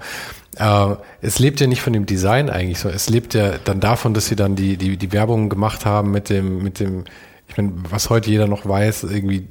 äh, 0.58 0.96
es 1.22 1.40
lebt 1.40 1.60
ja 1.62 1.68
nicht 1.68 1.82
von 1.82 1.94
dem 1.94 2.06
Design 2.06 2.50
eigentlich, 2.50 2.80
so 2.80 2.90
es 2.90 3.10
lebt 3.10 3.34
ja 3.34 3.54
dann 3.64 3.80
davon, 3.80 4.14
dass 4.14 4.28
sie 4.28 4.36
dann 4.36 4.56
die, 4.56 4.78
die, 4.78 4.98
die 4.98 5.12
Werbung 5.12 5.50
gemacht 5.50 5.86
haben 5.86 6.12
mit 6.12 6.30
dem, 6.30 6.62
mit 6.62 6.80
dem 6.80 7.06
ich 7.50 7.58
meine, 7.58 7.72
was 7.90 8.12
heute 8.12 8.30
jeder 8.30 8.48
noch 8.48 8.68
weiß, 8.68 9.04
irgendwie 9.04 9.42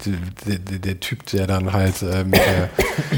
der, 0.46 0.58
der, 0.58 0.78
der 0.78 1.00
Typ, 1.00 1.26
der 1.26 1.48
dann 1.48 1.72
halt 1.72 2.00
äh, 2.02 2.22
mit, 2.22 2.36
der, 2.36 2.70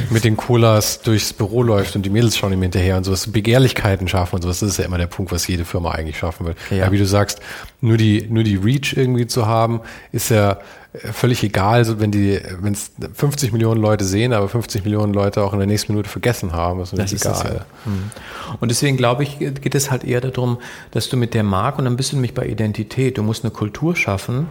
mit, 0.09 0.24
den 0.24 0.39
Colas 0.39 1.03
durchs 1.03 1.35
Büro 1.35 1.62
läuft 1.62 1.97
und 1.97 2.07
die 2.07 2.11
Mädels 2.11 2.39
schauen 2.39 2.55
ihm 2.55 2.62
hinterher 2.62 2.97
und 2.97 3.05
sowas, 3.05 3.31
Begehrlichkeiten 3.31 4.09
schaffen 4.09 4.37
und 4.37 4.43
sowas, 4.43 4.61
das 4.61 4.70
ist 4.70 4.78
ja 4.78 4.87
immer 4.87 4.97
der 4.97 5.07
Punkt, 5.07 5.33
was 5.33 5.47
jede 5.47 5.66
Firma 5.66 5.93
eigentlich 5.93 6.16
schaffen 6.16 6.47
will. 6.47 6.55
Ja. 6.70 6.85
Aber 6.85 6.93
wie 6.93 6.99
du 6.99 7.07
sagst, 7.07 7.41
nur 7.83 7.99
die, 7.99 8.26
nur 8.31 8.43
die 8.43 8.57
Reach 8.57 8.95
irgendwie 8.97 9.26
zu 9.26 9.47
haben, 9.47 9.83
ist 10.12 10.31
ja 10.31 10.59
völlig 10.93 11.43
egal, 11.45 11.84
so 11.84 12.01
wenn 12.01 12.11
die, 12.11 12.41
wenn 12.61 12.72
es 12.72 12.91
50 13.14 13.53
Millionen 13.53 13.80
Leute 13.80 14.05
sehen, 14.05 14.32
aber 14.32 14.49
50 14.49 14.84
Millionen 14.84 15.14
Leute 15.14 15.43
auch 15.43 15.53
in 15.53 15.61
der 15.61 15.68
nächsten 15.68 15.93
Minute 15.93 16.09
vergessen 16.09 16.53
haben, 16.53 16.80
ist 16.80 16.97
das 16.97 17.12
ist 17.12 17.24
egal. 17.24 17.43
Das, 17.43 17.53
ja. 17.53 17.66
Hm. 17.84 18.11
Und 18.59 18.70
deswegen 18.70 18.97
glaube 18.97 19.22
ich, 19.22 19.38
geht 19.38 19.74
es 19.74 19.91
halt 19.91 20.03
eher 20.03 20.20
darum, 20.20 20.59
dass 20.91 21.09
du 21.09 21.16
mit 21.16 21.34
der 21.34 21.45
Marke 21.45 21.78
und 21.78 21.86
ein 21.86 21.97
bisschen 21.97 22.20
mich 22.20 22.34
bei 22.34 22.47
Identität, 22.47 23.18
du 23.18 23.22
musst 23.22 23.45
eine 23.45 23.53
Kultur 23.53 23.95
schaffen, 23.95 24.49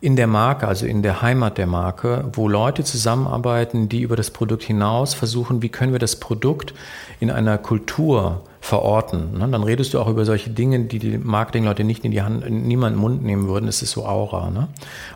in 0.00 0.16
der 0.16 0.26
Marke, 0.26 0.66
also 0.66 0.84
in 0.86 1.02
der 1.02 1.22
Heimat 1.22 1.58
der 1.58 1.68
Marke, 1.68 2.28
wo 2.32 2.48
Leute 2.48 2.82
zusammenarbeiten, 2.82 3.88
die 3.88 4.02
über 4.02 4.16
das 4.16 4.30
Produkt 4.30 4.64
hinaus 4.64 5.14
versuchen, 5.14 5.62
wie 5.62 5.68
können 5.68 5.92
wir 5.92 6.00
das 6.00 6.16
Produkt 6.16 6.74
in 7.20 7.30
einer 7.30 7.56
Kultur 7.56 8.42
verorten. 8.62 9.38
Ne? 9.38 9.48
Dann 9.48 9.64
redest 9.64 9.92
du 9.92 9.98
auch 9.98 10.06
über 10.06 10.24
solche 10.24 10.48
Dinge, 10.48 10.84
die 10.84 11.00
die 11.00 11.18
Marketingleute 11.18 11.82
nicht 11.82 12.04
in 12.04 12.12
die 12.12 12.22
Hand, 12.22 12.48
niemand 12.48 12.92
in 12.92 12.96
den 12.96 13.00
Mund 13.00 13.24
nehmen 13.24 13.48
würden. 13.48 13.66
Das 13.66 13.82
ist 13.82 13.90
so 13.90 14.06
Aura. 14.06 14.50
Ne? 14.50 14.68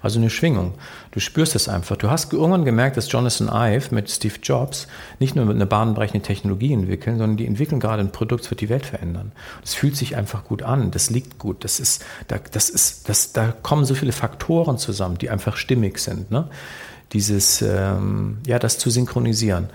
Also 0.02 0.18
eine 0.18 0.30
Schwingung. 0.30 0.74
Du 1.12 1.20
spürst 1.20 1.54
es 1.54 1.68
einfach. 1.68 1.96
Du 1.96 2.10
hast 2.10 2.32
irgendwann 2.32 2.64
gemerkt, 2.64 2.96
dass 2.96 3.10
Jonathan 3.10 3.48
Ive 3.48 3.94
mit 3.94 4.10
Steve 4.10 4.34
Jobs 4.42 4.88
nicht 5.20 5.36
nur 5.36 5.48
eine 5.48 5.64
bahnbrechende 5.64 6.26
Technologie 6.26 6.72
entwickeln, 6.72 7.18
sondern 7.18 7.36
die 7.36 7.46
entwickeln 7.46 7.78
gerade 7.78 8.02
ein 8.02 8.10
Produkt, 8.10 8.42
das 8.42 8.50
wird 8.50 8.62
die 8.62 8.68
Welt 8.68 8.84
verändern. 8.84 9.30
Das 9.60 9.74
fühlt 9.74 9.96
sich 9.96 10.16
einfach 10.16 10.42
gut 10.42 10.64
an. 10.64 10.90
Das 10.90 11.10
liegt 11.10 11.38
gut. 11.38 11.62
Das 11.62 11.78
ist, 11.78 12.04
da, 12.26 12.38
das 12.50 12.68
ist, 12.68 13.08
das, 13.08 13.32
da 13.32 13.54
kommen 13.62 13.84
so 13.84 13.94
viele 13.94 14.12
Faktoren 14.12 14.76
zusammen, 14.76 15.18
die 15.18 15.30
einfach 15.30 15.56
stimmig 15.56 16.00
sind. 16.00 16.32
Ne? 16.32 16.48
Dieses, 17.12 17.62
ähm, 17.62 18.38
ja, 18.44 18.58
das 18.58 18.78
zu 18.78 18.90
synchronisieren. 18.90 19.68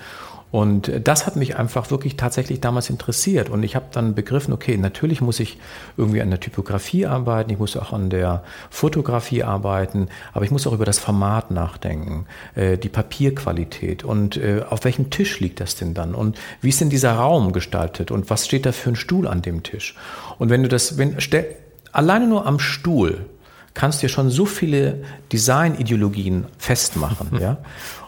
Und 0.51 0.91
das 1.03 1.25
hat 1.25 1.37
mich 1.37 1.55
einfach 1.55 1.91
wirklich 1.91 2.17
tatsächlich 2.17 2.59
damals 2.59 2.89
interessiert. 2.89 3.49
Und 3.49 3.63
ich 3.63 3.75
habe 3.75 3.85
dann 3.91 4.15
begriffen, 4.15 4.53
okay, 4.53 4.75
natürlich 4.77 5.21
muss 5.21 5.39
ich 5.39 5.57
irgendwie 5.95 6.21
an 6.21 6.29
der 6.29 6.41
Typografie 6.41 7.05
arbeiten, 7.05 7.49
ich 7.51 7.57
muss 7.57 7.77
auch 7.77 7.93
an 7.93 8.09
der 8.09 8.43
Fotografie 8.69 9.43
arbeiten, 9.43 10.09
aber 10.33 10.43
ich 10.43 10.51
muss 10.51 10.67
auch 10.67 10.73
über 10.73 10.85
das 10.85 10.99
Format 10.99 11.51
nachdenken, 11.51 12.25
äh, 12.55 12.77
die 12.77 12.89
Papierqualität 12.89 14.03
und 14.03 14.35
äh, 14.35 14.63
auf 14.69 14.83
welchem 14.83 15.09
Tisch 15.09 15.39
liegt 15.39 15.61
das 15.61 15.75
denn 15.75 15.93
dann 15.93 16.13
und 16.13 16.37
wie 16.59 16.69
ist 16.69 16.81
denn 16.81 16.89
dieser 16.89 17.13
Raum 17.13 17.53
gestaltet 17.53 18.11
und 18.11 18.29
was 18.29 18.45
steht 18.45 18.65
da 18.65 18.73
für 18.73 18.89
ein 18.89 18.95
Stuhl 18.97 19.27
an 19.27 19.41
dem 19.41 19.63
Tisch. 19.63 19.95
Und 20.37 20.49
wenn 20.49 20.63
du 20.63 20.69
das, 20.69 20.97
wenn, 20.97 21.21
stell, 21.21 21.55
alleine 21.93 22.27
nur 22.27 22.45
am 22.45 22.59
Stuhl, 22.59 23.25
kannst 23.73 24.01
du 24.01 24.07
ja 24.07 24.09
schon 24.09 24.29
so 24.29 24.45
viele 24.45 25.03
Designideologien 25.31 26.45
festmachen, 26.57 27.29
ja. 27.39 27.57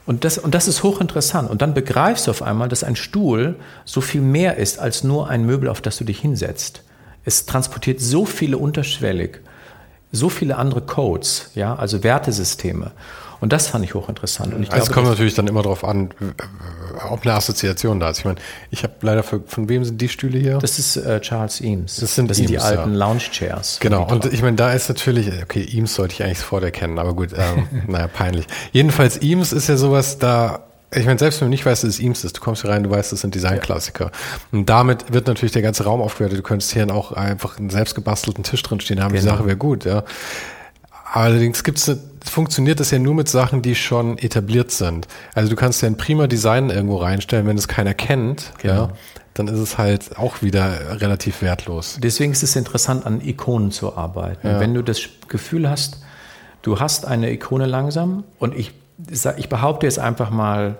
Und 0.06 0.26
das, 0.26 0.38
und 0.38 0.54
das 0.54 0.68
ist 0.68 0.84
hochinteressant. 0.84 1.49
Und 1.49 1.62
dann 1.62 1.74
begreifst 1.74 2.28
du 2.28 2.32
auf 2.32 2.41
einmal, 2.41 2.68
dass 2.68 2.84
ein 2.84 2.95
Stuhl 2.95 3.56
so 3.86 4.01
viel 4.01 4.22
mehr 4.22 4.58
ist 4.58 4.80
als 4.80 5.04
nur 5.04 5.30
ein 5.30 5.45
Möbel, 5.45 5.70
auf 5.70 5.82
das 5.82 5.97
du 5.97 6.04
dich 6.04 6.20
hinsetzt. 6.20 6.84
Es 7.24 7.45
transportiert 7.45 8.01
so 8.01 8.26
viele 8.26 8.58
unterschwellig, 8.58 9.39
so 10.12 10.28
viele 10.28 10.58
andere 10.58 10.82
Codes, 10.82 11.51
ja, 11.56 11.76
also 11.76 12.04
Wertesysteme. 12.04 12.91
Und 13.44 13.52
das 13.52 13.68
fand 13.68 13.84
ich 13.84 13.94
hochinteressant. 13.94 14.54
Und 14.54 14.64
ich 14.64 14.72
also 14.72 14.86
glaube, 14.86 14.89
es 14.89 14.94
kommt 14.94 15.08
natürlich 15.10 15.34
dann 15.34 15.48
immer 15.48 15.64
darauf 15.64 15.84
an, 15.84 16.12
ob 17.10 17.24
eine 17.24 17.34
Assoziation 17.34 18.00
da 18.00 18.10
ist. 18.10 18.20
Ich 18.20 18.24
meine, 18.24 18.39
ich 18.72 18.84
habe 18.84 18.94
leider 19.02 19.22
für, 19.22 19.41
von 19.46 19.68
wem 19.68 19.84
sind 19.84 20.00
die 20.00 20.08
Stühle 20.08 20.39
hier? 20.39 20.60
Das 20.60 20.80
ist 20.80 20.96
äh, 20.96 21.20
Charles 21.20 21.60
Eames. 21.60 21.98
Das 21.98 22.16
sind, 22.16 22.30
das 22.30 22.38
sind 22.38 22.50
Eames, 22.50 22.64
die 22.64 22.66
alten 22.66 22.94
ja. 22.94 23.00
Lounge 23.00 23.20
Chairs. 23.32 23.80
Genau. 23.82 24.08
Und 24.10 24.32
ich 24.32 24.41
meine, 24.41 24.56
da 24.56 24.72
ist 24.72 24.88
natürlich, 24.88 25.30
okay, 25.44 25.62
Eames 25.62 25.94
sollte 25.94 26.14
ich 26.14 26.24
eigentlich 26.24 26.39
sofort 26.39 26.64
erkennen, 26.64 26.98
aber 26.98 27.14
gut, 27.16 27.32
ähm, 27.36 27.68
naja, 27.88 28.08
peinlich. 28.08 28.46
Jedenfalls 28.72 29.22
Eames 29.22 29.52
ist 29.52 29.68
ja 29.68 29.76
sowas, 29.76 30.20
da 30.20 30.62
ich 30.96 31.06
meine, 31.06 31.20
selbst 31.20 31.41
wenn 31.41 31.48
du 31.48 31.50
nicht 31.50 31.66
weißt, 31.66 31.84
dass 31.84 31.89
es 31.89 32.00
Eames 32.00 32.24
ist, 32.24 32.38
du 32.38 32.39
kommst 32.39 32.62
hier 32.62 32.72
rein, 32.72 32.84
du 32.84 32.91
weißt, 32.91 33.12
das 33.12 33.20
sind 33.20 33.36
Designklassiker. 33.36 34.06
Ja. 34.06 34.12
Und 34.54 34.70
damit 34.70 35.12
wird 35.12 35.28
natürlich 35.28 35.52
der 35.52 35.64
ganze 35.64 35.84
Raum 35.84 36.02
aufgewertet. 36.02 36.39
Du 36.39 36.44
könntest 36.44 36.72
hier 36.72 36.89
auch 36.96 37.12
einfach 37.12 37.58
einen 37.58 37.72
selbstgebastelten 37.72 38.46
Tisch 38.46 38.64
drin 38.64 38.80
stehen 38.80 39.04
haben. 39.04 39.12
Genau. 39.12 39.22
Die 39.22 39.28
Sache 39.28 39.46
wäre 39.46 39.58
gut, 39.58 39.84
ja. 39.84 40.06
Allerdings 41.14 41.64
gibt's 41.64 41.89
eine 41.89 42.00
funktioniert 42.30 42.80
das 42.80 42.92
ja 42.92 43.00
nur 43.00 43.14
mit 43.14 43.28
Sachen, 43.28 43.62
die 43.62 43.76
schon 43.76 44.18
etabliert 44.18 44.72
sind. 44.72 45.08
Also 45.34 45.50
du 45.50 45.56
kannst 45.56 45.82
ja 45.82 45.88
ein 45.88 45.98
prima 45.98 46.28
Design 46.28 46.70
irgendwo 46.70 46.98
reinstellen, 46.98 47.48
wenn 47.48 47.58
es 47.58 47.68
keiner 47.68 47.94
kennt, 47.94 48.52
genau. 48.60 48.74
ja, 48.74 48.90
dann 49.34 49.48
ist 49.48 49.60
es 49.60 49.78
halt 49.78 50.18
auch 50.18 50.42
wieder 50.42 51.02
relativ 51.02 51.42
wertlos. 51.42 51.98
Deswegen 52.02 52.32
ist 52.32 52.44
es 52.44 52.56
interessant, 52.56 53.06
an 53.06 53.22
Ikonen 53.22 53.72
zu 53.72 53.98
arbeiten. 53.98 54.48
Ja. 54.48 54.60
Wenn 54.60 54.74
du 54.74 54.82
das 54.82 55.02
Gefühl 55.28 55.70
hast, 55.70 56.02
du 56.62 56.80
hast 56.80 57.06
eine 57.06 57.32
Ikone 57.32 57.66
langsam 57.66 58.24
und 58.40 58.56
ich, 58.56 58.74
ich 59.38 59.50
behaupte 59.50 59.86
jetzt 59.86 60.00
einfach 60.00 60.30
mal, 60.30 60.78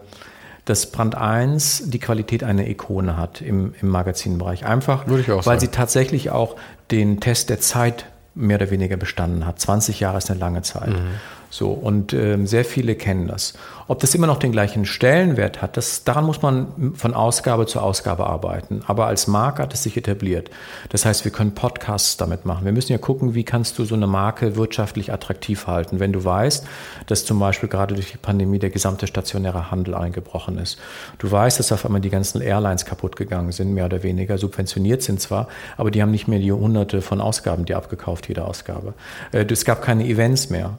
dass 0.66 0.92
Brand 0.92 1.16
1 1.16 1.84
die 1.88 2.00
Qualität 2.00 2.44
einer 2.44 2.66
Ikone 2.68 3.18
hat 3.18 3.42
im, 3.42 3.74
im 3.82 3.90
Magazinbereich. 3.90 4.66
Einfach, 4.66 5.06
weil 5.08 5.24
sagen. 5.24 5.60
sie 5.60 5.68
tatsächlich 5.68 6.30
auch 6.30 6.56
den 6.90 7.20
Test 7.20 7.50
der 7.50 7.60
Zeit 7.60 8.06
mehr 8.36 8.58
oder 8.58 8.72
weniger 8.72 8.98
bestanden 8.98 9.46
hat. 9.46 9.60
20 9.60 10.00
Jahre 10.00 10.18
ist 10.18 10.30
eine 10.30 10.40
lange 10.40 10.62
Zeit. 10.62 10.90
Mhm. 10.90 11.20
So, 11.50 11.70
und 11.70 12.14
ähm, 12.14 12.48
sehr 12.48 12.66
viele 12.66 12.96
kennen 12.96 13.28
das. 13.28 13.54
Ob 13.88 14.00
das 14.00 14.16
immer 14.16 14.28
noch 14.28 14.40
den 14.40 14.52
gleichen 14.52 14.86
Stellenwert 14.86 15.62
hat, 15.62 15.78
das, 15.78 16.04
daran 16.04 16.26
muss 16.26 16.42
man 16.42 16.94
von 16.96 17.14
Ausgabe 17.14 17.66
zu 17.66 17.80
Ausgabe 17.80 18.26
arbeiten. 18.26 18.82
Aber 18.88 19.08
als 19.08 19.28
Marke 19.28 19.62
hat 19.62 19.74
es 19.74 19.84
sich 19.84 19.98
etabliert. 19.98 20.50
Das 20.90 21.06
heißt, 21.06 21.26
wir 21.26 21.32
können 21.32 21.54
Podcasts 21.54 22.18
damit 22.18 22.46
machen. 22.46 22.66
Wir 22.66 22.72
müssen 22.72 22.92
ja 22.92 22.98
gucken, 22.98 23.36
wie 23.36 23.44
kannst 23.44 23.78
du 23.78 23.86
so 23.86 23.96
eine 23.96 24.08
Marke 24.08 24.56
wirtschaftlich 24.56 25.12
attraktiv 25.12 25.68
halten, 25.68 26.00
wenn 26.00 26.14
du 26.14 26.24
weißt, 26.24 26.66
dass 27.08 27.26
zum 27.26 27.40
Beispiel 27.40 27.70
gerade 27.70 27.94
durch 27.96 28.12
die 28.12 28.18
Pandemie 28.18 28.60
der 28.60 28.70
gesamte 28.70 29.08
stationäre 29.08 29.72
Handel 29.72 29.96
eingebrochen 29.96 30.58
ist. 30.58 30.80
Du 31.18 31.30
weißt, 31.30 31.60
dass 31.60 31.72
auf 31.72 31.86
einmal 31.86 32.02
die 32.02 32.10
ganzen 32.10 32.42
Airlines 32.42 32.86
kaputt 32.86 33.16
gegangen 33.16 33.52
sind, 33.52 33.74
mehr 33.74 33.86
oder 33.86 34.04
weniger 34.04 34.38
subventioniert 34.38 35.02
sind 35.02 35.20
zwar, 35.20 35.48
aber 35.78 35.92
die 35.92 36.02
haben 36.02 36.12
nicht 36.12 36.28
mehr 36.28 36.40
die 36.40 36.52
hunderte 36.52 37.02
von 37.02 37.22
Ausgaben, 37.22 37.66
die 37.66 37.76
abgekauft, 37.76 38.28
jede 38.28 38.46
Ausgabe. 38.46 38.94
Äh, 39.32 39.46
es 39.52 39.66
gab 39.66 39.82
keine 39.82 40.06
Events 40.06 40.50
mehr. 40.50 40.78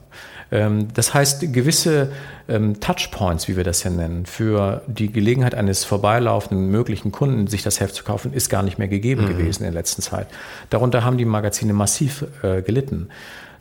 Ähm, 0.51 0.89
das 0.93 1.13
heißt, 1.13 1.53
gewisse 1.53 2.11
ähm, 2.47 2.79
Touchpoints, 2.95 3.47
wie 3.47 3.57
wir 3.57 3.63
das 3.63 3.83
ja 3.83 3.89
nennen, 3.89 4.25
für 4.25 4.81
die 4.87 5.11
Gelegenheit 5.11 5.53
eines 5.53 5.83
vorbeilaufenden 5.83 6.69
möglichen 6.69 7.11
Kunden, 7.11 7.47
sich 7.47 7.63
das 7.63 7.79
Heft 7.79 7.95
zu 7.95 8.03
kaufen, 8.03 8.33
ist 8.33 8.49
gar 8.49 8.63
nicht 8.63 8.77
mehr 8.77 8.87
gegeben 8.87 9.25
mhm. 9.25 9.27
gewesen 9.29 9.63
in 9.63 9.71
der 9.71 9.79
letzten 9.81 10.01
Zeit. 10.01 10.27
Darunter 10.69 11.03
haben 11.03 11.17
die 11.17 11.25
Magazine 11.25 11.73
massiv 11.73 12.25
äh, 12.41 12.61
gelitten 12.61 13.09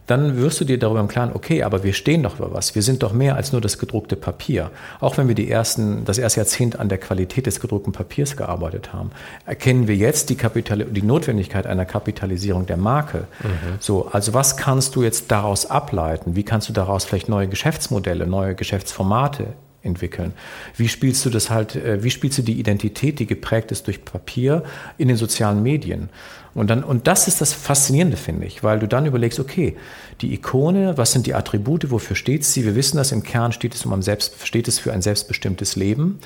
dann 0.07 0.37
wirst 0.37 0.61
du 0.61 0.65
dir 0.65 0.79
darüber 0.79 1.01
im 1.01 1.09
Klaren, 1.09 1.31
okay, 1.35 1.63
aber 1.63 1.83
wir 1.83 1.95
stehen 1.95 2.23
doch 2.23 2.39
über 2.39 2.53
was. 2.53 2.75
Wir 2.75 2.83
sind 2.83 3.03
doch 3.03 3.13
mehr 3.13 3.37
als 3.37 3.53
nur 3.53 3.61
das 3.61 3.79
gedruckte 3.79 4.17
Papier. 4.17 4.71
Auch 5.01 5.17
wenn 5.17 5.29
wir 5.29 5.35
die 5.35 5.51
ersten, 5.51 6.05
das 6.05 6.19
erste 6.19 6.41
Jahrzehnt 6.41 6.79
an 6.79 6.89
der 6.89 6.99
Qualität 6.99 7.47
des 7.47 7.61
gedruckten 7.61 7.93
Papiers 7.93 8.37
gearbeitet 8.37 8.93
haben, 8.93 9.11
erkennen 9.47 9.89
wir 9.89 9.97
jetzt 9.97 10.29
die, 10.31 10.37
Kapital 10.37 10.85
die 10.85 11.03
Notwendigkeit 11.03 11.67
einer 11.67 11.87
Kapitalisierung 11.87 12.67
der 12.67 12.77
Marke. 12.77 13.27
Mhm. 13.43 13.79
So, 13.81 14.09
also 14.13 14.35
was 14.35 14.57
kannst 14.57 14.95
du 14.97 15.03
jetzt 15.03 15.31
daraus 15.31 15.67
ableiten? 15.71 16.37
Wie 16.37 16.43
kannst 16.43 16.69
du 16.69 16.73
daraus 16.73 17.05
vielleicht 17.05 17.29
neue 17.29 17.49
Geschäftsmodelle, 17.49 18.27
neue 18.27 18.55
Geschäftsformate 18.55 19.47
entwickeln. 19.85 20.33
Wie 20.77 20.89
spielst 20.89 21.25
du 21.25 21.31
das 21.31 21.51
halt, 21.51 21.77
äh, 21.77 22.03
wie 22.03 22.11
spielst 22.11 22.39
du 22.39 22.43
die 22.43 22.59
Identität, 22.59 23.19
die 23.19 23.27
geprägt 23.27 23.73
ist 23.73 23.87
durch 23.87 24.05
Papier 24.05 24.65
in 24.99 25.09
den 25.09 25.17
sozialen 25.17 25.63
Medien? 25.63 26.09
Und 26.55 26.71
dann, 26.71 26.85
und 26.85 27.07
das 27.07 27.27
ist 27.27 27.41
das 27.41 27.53
Faszinierende, 27.53 28.17
finde 28.17 28.47
ich, 28.47 28.63
weil 28.63 28.79
du 28.79 28.87
dann 28.87 29.07
überlegst, 29.07 29.41
okay, 29.41 29.77
die 30.21 30.33
Ikone, 30.33 30.97
was 30.97 31.13
sind 31.13 31.27
die 31.27 31.35
Attribute, 31.35 31.91
wofür 31.91 32.15
steht 32.15 32.45
sie? 32.45 32.65
Wir 32.65 32.77
wissen, 32.77 32.97
dass 32.97 33.11
im 33.11 33.25
Kern 33.25 33.53
steht 33.53 33.75
es 33.75 33.85
um 33.85 33.93
ein 33.93 34.03
selbst, 34.03 34.47
steht 34.47 34.69
es 34.69 34.79
für 34.79 34.93
ein 34.93 35.03
selbstbestimmtes 35.03 35.75
Leben. 35.75 36.21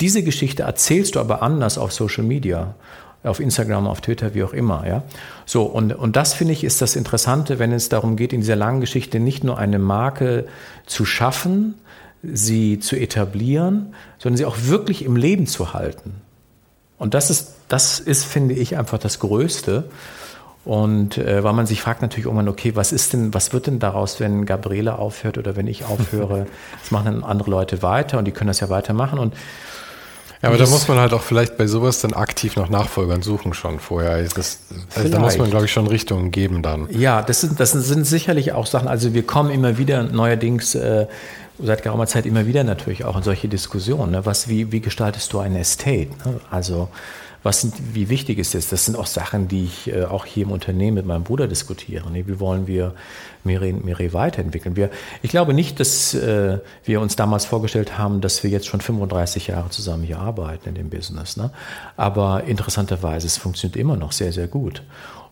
Diese 0.00 0.22
Geschichte 0.22 0.62
erzählst 0.62 1.16
du 1.16 1.20
aber 1.20 1.42
anders 1.42 1.76
auf 1.76 1.92
Social 1.92 2.24
Media 2.24 2.74
auf 3.24 3.40
Instagram, 3.40 3.86
auf 3.86 4.00
Twitter, 4.00 4.34
wie 4.34 4.44
auch 4.44 4.52
immer, 4.52 4.86
ja. 4.86 5.02
So, 5.44 5.64
und, 5.64 5.92
und 5.92 6.16
das 6.16 6.34
finde 6.34 6.52
ich 6.52 6.62
ist 6.64 6.80
das 6.80 6.94
Interessante, 6.94 7.58
wenn 7.58 7.72
es 7.72 7.88
darum 7.88 8.16
geht, 8.16 8.32
in 8.32 8.40
dieser 8.40 8.56
langen 8.56 8.80
Geschichte 8.80 9.18
nicht 9.18 9.42
nur 9.44 9.58
eine 9.58 9.78
Marke 9.78 10.46
zu 10.86 11.04
schaffen, 11.04 11.74
sie 12.22 12.78
zu 12.80 12.96
etablieren, 12.96 13.94
sondern 14.18 14.36
sie 14.36 14.44
auch 14.44 14.56
wirklich 14.62 15.04
im 15.04 15.16
Leben 15.16 15.46
zu 15.46 15.72
halten. 15.72 16.14
Und 16.98 17.14
das 17.14 17.30
ist, 17.30 17.54
das 17.68 18.00
ist, 18.00 18.24
finde 18.24 18.54
ich, 18.54 18.76
einfach 18.76 18.98
das 18.98 19.20
Größte. 19.20 19.84
Und 20.64 21.16
äh, 21.16 21.42
weil 21.44 21.54
man 21.54 21.66
sich 21.66 21.80
fragt 21.80 22.02
natürlich 22.02 22.26
irgendwann, 22.26 22.48
okay, 22.48 22.72
was 22.74 22.92
ist 22.92 23.12
denn, 23.12 23.32
was 23.32 23.52
wird 23.52 23.68
denn 23.68 23.78
daraus, 23.78 24.20
wenn 24.20 24.44
Gabriele 24.44 24.98
aufhört 24.98 25.38
oder 25.38 25.56
wenn 25.56 25.66
ich 25.66 25.84
aufhöre? 25.84 26.46
Das 26.82 26.90
machen 26.90 27.06
dann 27.06 27.24
andere 27.24 27.50
Leute 27.50 27.82
weiter 27.82 28.18
und 28.18 28.24
die 28.24 28.32
können 28.32 28.48
das 28.48 28.60
ja 28.60 28.68
weitermachen. 28.68 29.18
Und 29.18 29.34
ja, 30.42 30.50
aber 30.50 30.58
da 30.58 30.66
muss 30.66 30.86
man 30.86 30.98
halt 30.98 31.12
auch 31.14 31.22
vielleicht 31.22 31.56
bei 31.56 31.66
sowas 31.66 32.00
dann 32.00 32.12
aktiv 32.12 32.54
nach 32.54 32.68
Nachfolgern 32.68 33.22
suchen 33.22 33.54
schon 33.54 33.80
vorher. 33.80 34.22
Das, 34.22 34.60
also 34.94 35.08
da 35.08 35.18
muss 35.18 35.36
man, 35.36 35.50
glaube 35.50 35.64
ich, 35.64 35.72
schon 35.72 35.88
Richtungen 35.88 36.30
geben 36.30 36.62
dann. 36.62 36.86
Ja, 36.90 37.22
das 37.22 37.40
sind, 37.40 37.58
das 37.58 37.72
sind 37.72 38.04
sicherlich 38.04 38.52
auch 38.52 38.66
Sachen, 38.66 38.86
also 38.86 39.14
wir 39.14 39.26
kommen 39.26 39.50
immer 39.50 39.78
wieder 39.78 40.04
neuerdings 40.04 40.76
äh, 40.76 41.06
seit 41.62 41.82
geraumer 41.82 42.06
Zeit 42.06 42.26
immer 42.26 42.46
wieder 42.46 42.64
natürlich 42.64 43.04
auch 43.04 43.16
in 43.16 43.22
solche 43.22 43.48
Diskussionen. 43.48 44.12
Ne? 44.12 44.26
Was, 44.26 44.48
wie, 44.48 44.72
wie 44.72 44.80
gestaltest 44.80 45.32
du 45.32 45.38
ein 45.40 45.56
Estate? 45.56 46.08
Ne? 46.24 46.40
Also 46.50 46.88
was 47.42 47.60
sind, 47.60 47.74
wie 47.94 48.08
wichtig 48.08 48.38
ist 48.38 48.54
das? 48.54 48.68
Das 48.68 48.84
sind 48.84 48.96
auch 48.96 49.06
Sachen, 49.06 49.46
die 49.46 49.64
ich 49.64 49.92
äh, 49.92 50.04
auch 50.04 50.24
hier 50.24 50.44
im 50.44 50.50
Unternehmen 50.50 50.96
mit 50.96 51.06
meinem 51.06 51.22
Bruder 51.22 51.46
diskutiere. 51.46 52.10
Ne? 52.10 52.26
Wie 52.26 52.40
wollen 52.40 52.66
wir 52.66 52.94
Mire, 53.44 53.72
Mire 53.72 54.12
weiterentwickeln? 54.12 54.74
Wir, 54.74 54.90
ich 55.22 55.30
glaube 55.30 55.54
nicht, 55.54 55.78
dass 55.78 56.14
äh, 56.14 56.58
wir 56.84 57.00
uns 57.00 57.14
damals 57.14 57.44
vorgestellt 57.44 57.96
haben, 57.96 58.20
dass 58.20 58.42
wir 58.42 58.50
jetzt 58.50 58.66
schon 58.66 58.80
35 58.80 59.46
Jahre 59.46 59.70
zusammen 59.70 60.02
hier 60.02 60.18
arbeiten 60.18 60.68
in 60.68 60.74
dem 60.74 60.90
Business. 60.90 61.36
Ne? 61.36 61.50
Aber 61.96 62.44
interessanterweise, 62.44 63.26
es 63.26 63.36
funktioniert 63.36 63.76
immer 63.76 63.96
noch 63.96 64.12
sehr, 64.12 64.32
sehr 64.32 64.48
gut. 64.48 64.82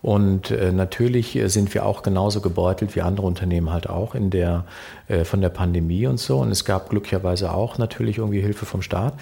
Und 0.06 0.52
äh, 0.52 0.70
natürlich 0.70 1.36
sind 1.46 1.74
wir 1.74 1.84
auch 1.84 2.04
genauso 2.04 2.40
gebeutelt 2.40 2.94
wie 2.94 3.00
andere 3.00 3.26
Unternehmen 3.26 3.72
halt 3.72 3.88
auch 3.88 4.14
in 4.14 4.30
der, 4.30 4.64
äh, 5.08 5.24
von 5.24 5.40
der 5.40 5.48
Pandemie 5.48 6.06
und 6.06 6.20
so. 6.20 6.38
Und 6.38 6.52
es 6.52 6.64
gab 6.64 6.90
glücklicherweise 6.90 7.52
auch 7.52 7.76
natürlich 7.76 8.18
irgendwie 8.18 8.40
Hilfe 8.40 8.66
vom 8.66 8.82
Staat. 8.82 9.14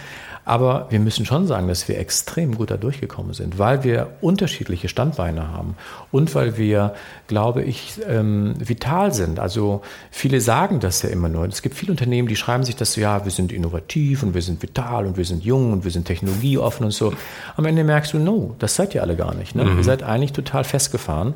Aber 0.45 0.87
wir 0.91 1.01
müssen 1.01 1.25
schon 1.25 1.47
sagen, 1.47 1.69
dass 1.69 1.89
wir 1.89 1.99
extrem 1.99 2.57
gut 2.57 2.71
da 2.71 2.77
durchgekommen 2.77 3.33
sind, 3.33 3.59
weil 3.59 3.83
wir 3.83 4.11
unterschiedliche 4.21 4.89
Standbeine 4.89 5.49
haben 5.49 5.77
und 6.13 6.35
weil 6.35 6.59
wir, 6.59 6.95
glaube 7.29 7.63
ich, 7.63 8.01
ähm, 8.07 8.55
vital 8.59 9.15
sind. 9.15 9.39
Also 9.39 9.81
viele 10.11 10.41
sagen 10.41 10.81
das 10.81 11.01
ja 11.03 11.09
immer 11.09 11.31
nur. 11.31 11.47
Es 11.47 11.63
gibt 11.63 11.75
viele 11.75 11.93
Unternehmen, 11.93 12.29
die 12.29 12.37
schreiben 12.37 12.65
sich 12.65 12.77
das 12.77 12.93
so, 12.93 13.01
ja, 13.01 13.25
wir 13.25 13.33
sind 13.33 13.53
innovativ 13.53 14.23
und 14.23 14.35
wir 14.35 14.43
sind 14.43 14.63
vital 14.63 15.07
und 15.07 15.17
wir 15.17 15.25
sind 15.25 15.45
jung 15.45 15.73
und 15.73 15.85
wir 15.85 15.91
sind 15.91 16.07
technologieoffen 16.07 16.85
und 16.85 16.93
so. 16.93 17.15
Am 17.57 17.65
Ende 17.65 17.83
merkst 17.83 18.13
du, 18.13 18.19
no, 18.19 18.55
das 18.59 18.75
seid 18.75 18.95
ihr 18.95 19.03
alle 19.03 19.17
gar 19.17 19.35
nicht. 19.35 19.55
Ne? 19.55 19.65
Mhm. 19.65 19.79
Ihr 19.79 19.85
seid 19.85 20.03
eigentlich 20.03 20.33
total 20.33 20.65
festgefahren. 20.65 21.35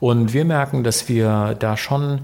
Und 0.00 0.32
wir 0.32 0.44
merken, 0.44 0.84
dass 0.84 1.08
wir 1.08 1.56
da 1.58 1.76
schon 1.76 2.20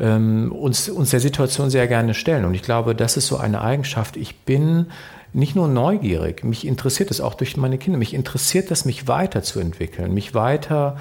ähm, 0.00 0.50
uns, 0.52 0.88
uns 0.88 1.10
der 1.10 1.20
Situation 1.20 1.70
sehr 1.70 1.86
gerne 1.86 2.14
stellen. 2.14 2.44
Und 2.44 2.54
ich 2.54 2.62
glaube, 2.62 2.94
das 2.94 3.16
ist 3.16 3.26
so 3.26 3.36
eine 3.36 3.60
Eigenschaft. 3.60 4.16
Ich 4.16 4.38
bin 4.40 4.86
nicht 5.32 5.54
nur 5.54 5.68
neugierig, 5.68 6.44
mich 6.44 6.66
interessiert 6.66 7.10
es 7.10 7.20
auch 7.20 7.34
durch 7.34 7.56
meine 7.56 7.78
Kinder, 7.78 7.98
mich 7.98 8.14
interessiert 8.14 8.70
es, 8.70 8.84
mich 8.84 9.06
weiterzuentwickeln, 9.06 10.12
mich 10.12 10.34
weiter 10.34 10.96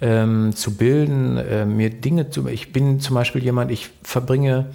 ähm, 0.00 0.54
zu 0.54 0.76
bilden, 0.76 1.36
äh, 1.36 1.64
mir 1.64 1.90
Dinge 1.90 2.30
zu. 2.30 2.46
Ich 2.48 2.72
bin 2.72 3.00
zum 3.00 3.14
Beispiel 3.14 3.42
jemand, 3.42 3.70
ich 3.70 3.90
verbringe 4.02 4.66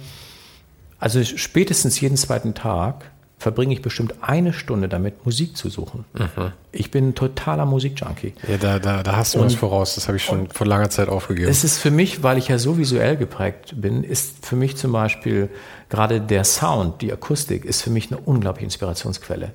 also 0.98 1.22
spätestens 1.24 2.00
jeden 2.00 2.16
zweiten 2.16 2.54
Tag 2.54 3.10
verbringe 3.42 3.74
ich 3.74 3.82
bestimmt 3.82 4.14
eine 4.20 4.52
Stunde 4.52 4.88
damit, 4.88 5.26
Musik 5.26 5.56
zu 5.56 5.68
suchen. 5.68 6.04
Mhm. 6.14 6.52
Ich 6.70 6.92
bin 6.92 7.08
ein 7.08 7.14
totaler 7.16 7.66
Musikjunkie. 7.66 8.34
Ja, 8.48 8.56
da, 8.56 8.78
da, 8.78 9.02
da 9.02 9.16
hast 9.16 9.34
du 9.34 9.40
und, 9.40 9.46
was 9.46 9.54
voraus. 9.56 9.96
Das 9.96 10.06
habe 10.06 10.16
ich 10.16 10.24
schon 10.24 10.48
vor 10.48 10.66
langer 10.66 10.90
Zeit 10.90 11.08
aufgegeben. 11.08 11.50
Es 11.50 11.64
ist 11.64 11.78
für 11.78 11.90
mich, 11.90 12.22
weil 12.22 12.38
ich 12.38 12.48
ja 12.48 12.58
so 12.58 12.78
visuell 12.78 13.16
geprägt 13.16 13.74
bin, 13.76 14.04
ist 14.04 14.46
für 14.46 14.54
mich 14.54 14.76
zum 14.76 14.92
Beispiel 14.92 15.50
gerade 15.90 16.20
der 16.20 16.44
Sound, 16.44 17.02
die 17.02 17.12
Akustik, 17.12 17.64
ist 17.64 17.82
für 17.82 17.90
mich 17.90 18.12
eine 18.12 18.20
unglaubliche 18.20 18.66
Inspirationsquelle. 18.66 19.50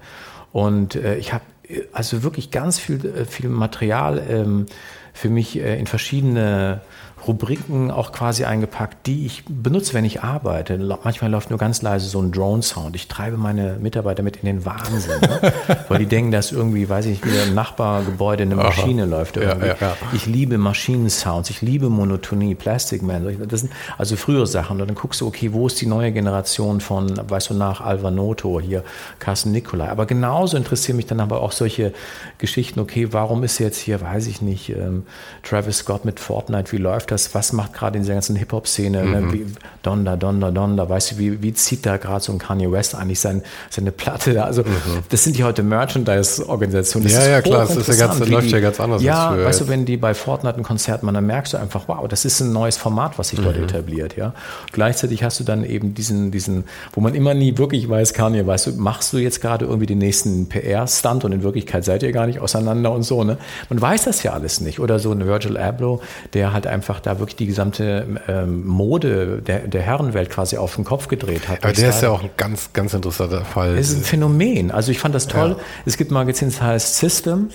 Und 0.51 0.95
äh, 0.95 1.15
ich 1.15 1.31
habe 1.31 1.45
äh, 1.69 1.83
also 1.93 2.23
wirklich 2.23 2.51
ganz 2.51 2.79
viel, 2.79 3.05
äh, 3.05 3.23
viel 3.23 3.49
Material 3.49 4.21
ähm, 4.29 4.65
für 5.13 5.29
mich 5.29 5.57
äh, 5.57 5.79
in 5.79 5.87
verschiedene 5.87 6.81
Rubriken 7.25 7.91
auch 7.91 8.11
quasi 8.11 8.45
eingepackt, 8.45 9.07
die 9.07 9.25
ich 9.25 9.43
benutze, 9.49 9.93
wenn 9.93 10.05
ich 10.05 10.23
arbeite. 10.23 10.77
Manchmal 11.03 11.31
läuft 11.31 11.49
nur 11.49 11.59
ganz 11.59 11.81
leise 11.81 12.07
so 12.07 12.21
ein 12.21 12.31
Drone-Sound. 12.31 12.95
Ich 12.95 13.07
treibe 13.07 13.37
meine 13.37 13.77
Mitarbeiter 13.79 14.23
mit 14.23 14.37
in 14.37 14.45
den 14.45 14.65
Wahnsinn, 14.65 15.19
ne? 15.21 15.53
weil 15.89 15.99
die 15.99 16.05
denken, 16.05 16.31
dass 16.31 16.51
irgendwie, 16.51 16.87
weiß 16.87 17.05
ich 17.05 17.11
nicht, 17.11 17.25
wieder 17.25 17.43
im 17.43 17.55
Nachbargebäude 17.55 18.43
eine 18.43 18.55
Maschine 18.55 19.03
Aha. 19.03 19.09
läuft. 19.09 19.37
Irgendwie. 19.37 19.67
Ja, 19.67 19.75
ja, 19.79 19.87
ja. 19.87 19.97
Ich 20.13 20.25
liebe 20.25 20.57
Maschinensounds, 20.57 21.49
ich 21.49 21.61
liebe 21.61 21.89
Monotonie, 21.89 22.55
Plastic 22.55 23.01
Man. 23.01 23.47
Das 23.47 23.61
sind 23.61 23.73
also 23.97 24.15
frühere 24.15 24.47
Sachen. 24.47 24.79
Und 24.79 24.87
dann 24.87 24.95
guckst 24.95 25.21
du, 25.21 25.27
okay, 25.27 25.53
wo 25.53 25.67
ist 25.67 25.81
die 25.81 25.87
neue 25.87 26.11
Generation 26.11 26.81
von, 26.81 27.19
weißt 27.29 27.49
du, 27.49 27.53
nach 27.55 27.81
Alvanoto, 27.81 28.59
hier 28.59 28.83
Carsten 29.19 29.51
Nicolai. 29.51 29.89
Aber 29.89 30.05
genauso 30.05 30.55
interessieren 30.55 30.97
mich 30.97 31.07
dann 31.07 31.19
aber 31.19 31.41
auch 31.41 31.51
solche 31.51 31.93
Geschichten, 32.37 32.79
okay, 32.79 33.11
warum 33.11 33.43
ist 33.43 33.57
jetzt 33.57 33.79
hier, 33.79 34.01
weiß 34.01 34.27
ich 34.27 34.41
nicht, 34.41 34.69
ähm, 34.69 35.03
Travis 35.43 35.79
Scott 35.79 36.05
mit 36.05 36.19
Fortnite, 36.19 36.71
wie 36.71 36.77
läuft 36.77 37.06
das? 37.07 37.33
Was 37.33 37.53
macht 37.53 37.73
gerade 37.73 37.97
in 37.97 38.03
dieser 38.03 38.13
ganzen 38.13 38.35
Hip-Hop-Szene? 38.35 39.05
Ne? 39.05 39.21
Mhm. 39.21 39.31
Ne? 39.31 39.45
Donda, 39.83 40.15
Donda, 40.15 40.51
Donda, 40.51 40.89
weißt 40.89 41.11
du, 41.11 41.17
wie, 41.17 41.41
wie 41.41 41.53
zieht 41.53 41.85
da 41.85 41.97
gerade 41.97 42.23
so 42.23 42.31
ein 42.31 42.39
Kanye 42.39 42.71
West 42.71 42.95
eigentlich 42.95 43.19
sein, 43.19 43.41
seine 43.69 43.91
Platte? 43.91 44.43
Also, 44.43 44.63
mhm. 44.63 45.03
das 45.09 45.23
sind 45.23 45.37
die 45.37 45.43
heute 45.43 45.63
Merchandise-Organisationen. 45.63 47.09
Ja, 47.09 47.27
ja, 47.27 47.41
klar, 47.41 47.65
das, 47.67 47.75
ist 47.75 47.87
ja 47.87 48.07
ganz, 48.07 48.19
das 48.19 48.29
läuft 48.29 48.51
ja 48.51 48.59
ganz 48.59 48.79
anders. 48.79 49.01
Ja, 49.01 49.29
als 49.29 49.45
weißt 49.45 49.61
du, 49.61 49.67
wenn 49.69 49.85
die 49.85 49.97
bei 49.97 50.13
Fortnite 50.13 50.57
ein 50.57 50.63
Konzert 50.63 51.03
machen, 51.03 51.15
dann 51.15 51.25
merkst 51.25 51.53
du 51.53 51.57
einfach, 51.57 51.87
wow, 51.87 52.07
das 52.07 52.25
ist 52.25 52.41
ein 52.41 52.51
neues 52.51 52.77
Format, 52.77 53.17
was 53.17 53.29
sich 53.29 53.39
mhm. 53.39 53.43
dort 53.43 53.57
etabliert, 53.57 54.17
ja. 54.17 54.33
Gleichzeitig 54.71 55.23
hast 55.23 55.39
du 55.39 55.43
dann 55.43 55.63
eben 55.63 55.93
diesen, 55.93 56.31
diesen, 56.31 56.65
wo 56.93 57.01
man 57.01 57.15
immer 57.15 57.33
nie 57.33 57.57
wirklich 57.57 57.89
weiß, 57.89 58.13
Kanye, 58.13 58.45
weißt 58.45 58.67
du, 58.67 58.71
machst 58.73 59.13
du 59.13 59.17
jetzt 59.17 59.41
gerade 59.41 59.65
irgendwie 59.65 59.85
den 59.85 59.99
nächsten 59.99 60.49
PR-Stunt 60.49 61.25
und 61.25 61.31
in 61.31 61.43
Wirklichkeit 61.43 61.85
seid 61.85 62.03
ihr 62.03 62.11
gar 62.11 62.27
nicht 62.27 62.39
auseinander 62.39 62.91
und 62.91 63.03
so, 63.03 63.23
ne? 63.23 63.37
Man 63.69 63.81
weiß 63.81 64.03
das 64.05 64.23
ja 64.23 64.33
alles 64.33 64.61
nicht. 64.61 64.79
Oder 64.79 64.99
so 64.99 65.11
ein 65.11 65.25
Virgil 65.25 65.57
Abloh, 65.57 66.01
der 66.33 66.53
halt 66.53 66.67
einfach 66.67 66.96
da 66.99 67.19
wirklich 67.19 67.35
die 67.35 67.47
gesamte 67.47 68.21
ähm, 68.27 68.65
Mode 68.65 69.41
der, 69.45 69.67
der 69.67 69.81
Herrenwelt 69.81 70.29
quasi 70.29 70.57
auf 70.57 70.75
den 70.75 70.85
Kopf 70.85 71.07
gedreht 71.07 71.47
hat. 71.47 71.63
Aber 71.63 71.73
der 71.73 71.89
ist 71.89 72.01
ja 72.01 72.09
auch 72.09 72.23
ein 72.23 72.29
ganz, 72.37 72.73
ganz 72.73 72.93
interessanter 72.93 73.45
Fall. 73.45 73.77
Es 73.77 73.89
ist 73.89 73.97
ein 73.97 74.03
Phänomen. 74.03 74.71
Also 74.71 74.91
ich 74.91 74.99
fand 74.99 75.15
das 75.15 75.27
toll. 75.27 75.55
Ja. 75.57 75.63
Es 75.85 75.97
gibt 75.97 76.11
ein 76.11 76.15
Magazin, 76.15 76.49
das 76.49 76.61
heißt 76.61 76.97
System. 76.97 77.49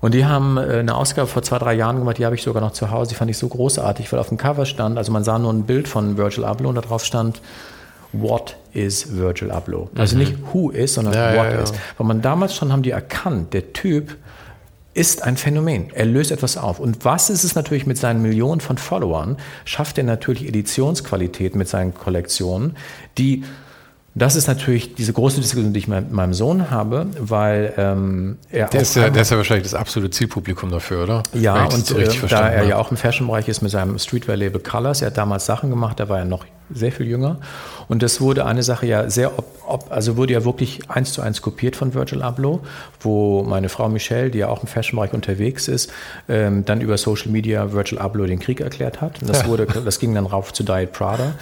Und 0.00 0.12
die 0.12 0.26
haben 0.26 0.58
äh, 0.58 0.78
eine 0.78 0.96
Ausgabe 0.96 1.28
vor 1.28 1.42
zwei, 1.42 1.58
drei 1.58 1.74
Jahren 1.74 1.98
gemacht, 1.98 2.18
die 2.18 2.26
habe 2.26 2.34
ich 2.34 2.42
sogar 2.42 2.62
noch 2.62 2.72
zu 2.72 2.90
Hause. 2.90 3.10
Die 3.10 3.14
fand 3.14 3.30
ich 3.30 3.38
so 3.38 3.48
großartig, 3.48 4.12
weil 4.12 4.18
auf 4.18 4.28
dem 4.28 4.36
Cover 4.36 4.66
stand, 4.66 4.98
also 4.98 5.10
man 5.12 5.24
sah 5.24 5.38
nur 5.38 5.52
ein 5.52 5.64
Bild 5.64 5.88
von 5.88 6.18
Virgil 6.18 6.44
Abloh 6.44 6.68
und 6.68 6.74
da 6.74 6.82
drauf 6.82 7.04
stand, 7.04 7.40
What 8.16 8.56
is 8.72 9.16
Virgil 9.16 9.50
Abloh? 9.50 9.88
Also 9.96 10.14
mhm. 10.14 10.22
nicht 10.22 10.34
who 10.52 10.70
is, 10.70 10.94
sondern 10.94 11.14
ja, 11.14 11.30
what 11.30 11.52
ja, 11.52 11.60
is. 11.60 11.72
Weil 11.98 12.06
man 12.06 12.22
damals 12.22 12.54
schon 12.54 12.72
haben 12.72 12.82
die 12.82 12.92
erkannt, 12.92 13.52
der 13.52 13.72
Typ 13.72 14.16
ist 14.94 15.24
ein 15.24 15.36
Phänomen. 15.36 15.90
Er 15.92 16.06
löst 16.06 16.30
etwas 16.30 16.56
auf. 16.56 16.78
Und 16.78 17.04
was 17.04 17.28
ist 17.28 17.44
es 17.44 17.54
natürlich 17.54 17.84
mit 17.86 17.98
seinen 17.98 18.22
Millionen 18.22 18.60
von 18.60 18.78
Followern? 18.78 19.36
Schafft 19.64 19.98
er 19.98 20.04
natürlich 20.04 20.46
Editionsqualität 20.46 21.56
mit 21.56 21.68
seinen 21.68 21.94
Kollektionen, 21.94 22.76
die 23.18 23.44
das 24.16 24.36
ist 24.36 24.46
natürlich 24.46 24.94
diese 24.94 25.12
große 25.12 25.40
Diskussion, 25.40 25.72
die 25.72 25.80
ich 25.80 25.88
mit 25.88 26.12
meinem 26.12 26.34
Sohn 26.34 26.70
habe, 26.70 27.06
weil 27.18 27.74
ähm, 27.76 28.38
er 28.50 28.68
der 28.68 28.82
ist, 28.82 28.94
ja, 28.94 29.10
der 29.10 29.22
ist 29.22 29.30
ja 29.30 29.36
wahrscheinlich 29.36 29.64
das 29.64 29.74
absolute 29.74 30.10
Zielpublikum 30.10 30.70
dafür, 30.70 31.02
oder? 31.02 31.22
Ja, 31.32 31.64
und 31.64 31.84
so 31.84 31.98
äh, 31.98 32.08
da 32.28 32.48
er 32.48 32.64
ja 32.64 32.76
auch 32.76 32.92
im 32.92 32.96
Fashion-Bereich 32.96 33.48
ist 33.48 33.60
mit 33.60 33.72
seinem 33.72 33.98
Streetwear-Label 33.98 34.60
Colors, 34.60 35.02
er 35.02 35.08
hat 35.08 35.18
damals 35.18 35.46
Sachen 35.46 35.68
gemacht, 35.68 35.98
da 35.98 36.08
war 36.08 36.20
er 36.20 36.24
noch 36.24 36.44
sehr 36.72 36.92
viel 36.92 37.06
jünger. 37.06 37.38
Und 37.88 38.02
das 38.02 38.20
wurde 38.20 38.46
eine 38.46 38.62
Sache 38.62 38.86
ja 38.86 39.10
sehr, 39.10 39.36
ob, 39.38 39.46
ob, 39.66 39.92
also 39.92 40.16
wurde 40.16 40.32
ja 40.32 40.44
wirklich 40.44 40.90
eins 40.90 41.12
zu 41.12 41.20
eins 41.20 41.42
kopiert 41.42 41.76
von 41.76 41.92
Virgil 41.92 42.22
Abloh, 42.22 42.60
wo 43.00 43.42
meine 43.42 43.68
Frau 43.68 43.88
Michelle, 43.88 44.30
die 44.30 44.38
ja 44.38 44.48
auch 44.48 44.62
im 44.62 44.68
Fashion-Bereich 44.68 45.12
unterwegs 45.12 45.68
ist, 45.68 45.92
ähm, 46.28 46.64
dann 46.64 46.80
über 46.80 46.96
Social 46.96 47.30
Media 47.30 47.72
Virgil 47.72 47.98
Abloh 47.98 48.26
den 48.26 48.38
Krieg 48.38 48.60
erklärt 48.60 49.00
hat. 49.00 49.20
Und 49.20 49.28
das, 49.28 49.46
wurde, 49.46 49.66
das 49.66 49.98
ging 49.98 50.14
dann 50.14 50.26
rauf 50.26 50.52
zu 50.52 50.62
Diet 50.62 50.92
Prada. 50.92 51.34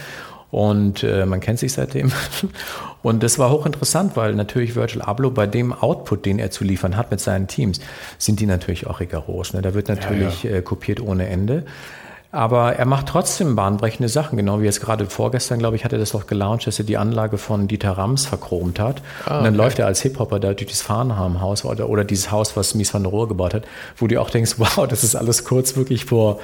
Und 0.53 1.01
äh, 1.01 1.25
man 1.25 1.39
kennt 1.39 1.57
sich 1.57 1.73
seitdem. 1.73 2.11
Und 3.01 3.23
das 3.23 3.39
war 3.39 3.49
hochinteressant, 3.49 4.15
weil 4.15 4.35
natürlich 4.35 4.75
Virgil 4.75 5.01
Abloh 5.01 5.31
bei 5.31 5.47
dem 5.47 5.73
Output, 5.73 6.27
den 6.27 6.37
er 6.37 6.51
zu 6.51 6.63
liefern 6.63 6.95
hat 6.95 7.09
mit 7.09 7.19
seinen 7.19 7.47
Teams, 7.47 7.79
sind 8.19 8.39
die 8.39 8.45
natürlich 8.45 8.85
auch 8.85 8.99
rigoros. 8.99 9.53
Ne? 9.53 9.63
Da 9.63 9.73
wird 9.73 9.87
natürlich 9.87 10.43
ja, 10.43 10.51
ja. 10.51 10.57
Äh, 10.57 10.61
kopiert 10.61 11.01
ohne 11.01 11.25
Ende. 11.25 11.65
Aber 12.31 12.75
er 12.75 12.85
macht 12.85 13.07
trotzdem 13.07 13.55
bahnbrechende 13.55 14.09
Sachen, 14.09 14.37
genau 14.37 14.61
wie 14.61 14.65
jetzt 14.65 14.79
gerade 14.79 15.07
vorgestern, 15.07 15.57
glaube 15.57 15.75
ich, 15.75 15.85
hat 15.85 15.91
er 15.91 15.97
das 15.97 16.11
doch 16.11 16.27
gelauncht, 16.27 16.67
dass 16.67 16.77
er 16.77 16.85
die 16.85 16.97
Anlage 16.97 17.39
von 17.39 17.67
Dieter 17.67 17.93
Rams 17.93 18.27
verchromt 18.27 18.79
hat. 18.79 19.01
Ah, 19.25 19.39
und 19.39 19.45
dann 19.45 19.55
okay. 19.55 19.63
läuft 19.63 19.79
er 19.79 19.87
als 19.87 20.03
Hip-Hopper 20.03 20.39
da 20.39 20.53
durch 20.53 20.67
dieses 20.67 20.83
Farnham-Haus 20.83 21.65
oder, 21.65 21.89
oder 21.89 22.03
dieses 22.03 22.29
Haus, 22.29 22.55
was 22.55 22.75
Mies 22.75 22.93
van 22.93 23.01
der 23.01 23.11
Rohe 23.11 23.27
gebaut 23.27 23.55
hat, 23.55 23.63
wo 23.97 24.05
du 24.05 24.21
auch 24.21 24.29
denkst, 24.29 24.53
wow, 24.57 24.87
das 24.87 25.03
ist 25.03 25.15
alles 25.15 25.45
kurz 25.45 25.75
wirklich 25.75 26.05
vor 26.05 26.39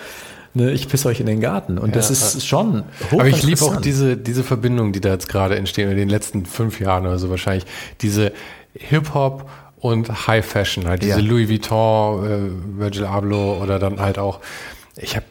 ne, 0.54 0.72
ich 0.72 0.88
pisse 0.88 1.08
euch 1.08 1.20
in 1.20 1.26
den 1.26 1.42
Garten. 1.42 1.78
Und 1.78 1.90
ja, 1.90 1.96
das 1.96 2.10
ist 2.10 2.46
schon 2.46 2.84
Aber 3.12 3.28
ich 3.28 3.44
liebe 3.44 3.64
auch 3.64 3.78
diese, 3.78 4.18
diese 4.18 4.44
Verbindung, 4.44 4.92
die 4.94 5.02
da 5.02 5.10
jetzt 5.10 5.30
gerade 5.30 5.56
entstehen, 5.56 5.90
in 5.90 5.98
den 5.98 6.10
letzten 6.10 6.46
fünf 6.46 6.80
Jahren 6.80 7.06
oder 7.06 7.20
so 7.20 7.30
wahrscheinlich. 7.30 7.66
Diese 8.02 8.32
Hip-Hop 8.74 9.50
und 9.80 10.28
High 10.28 10.46
Fashion, 10.46 10.88
halt 10.88 11.04
diese 11.04 11.20
ja. 11.22 11.26
Louis 11.26 11.50
Vuitton, 11.50 12.26
äh, 12.26 12.80
Virgil 12.80 13.06
Abloh 13.06 13.60
oder 13.62 13.80
dann 13.80 14.00
halt 14.00 14.20
auch, 14.20 14.40
ich 14.98 15.16
habe 15.16 15.26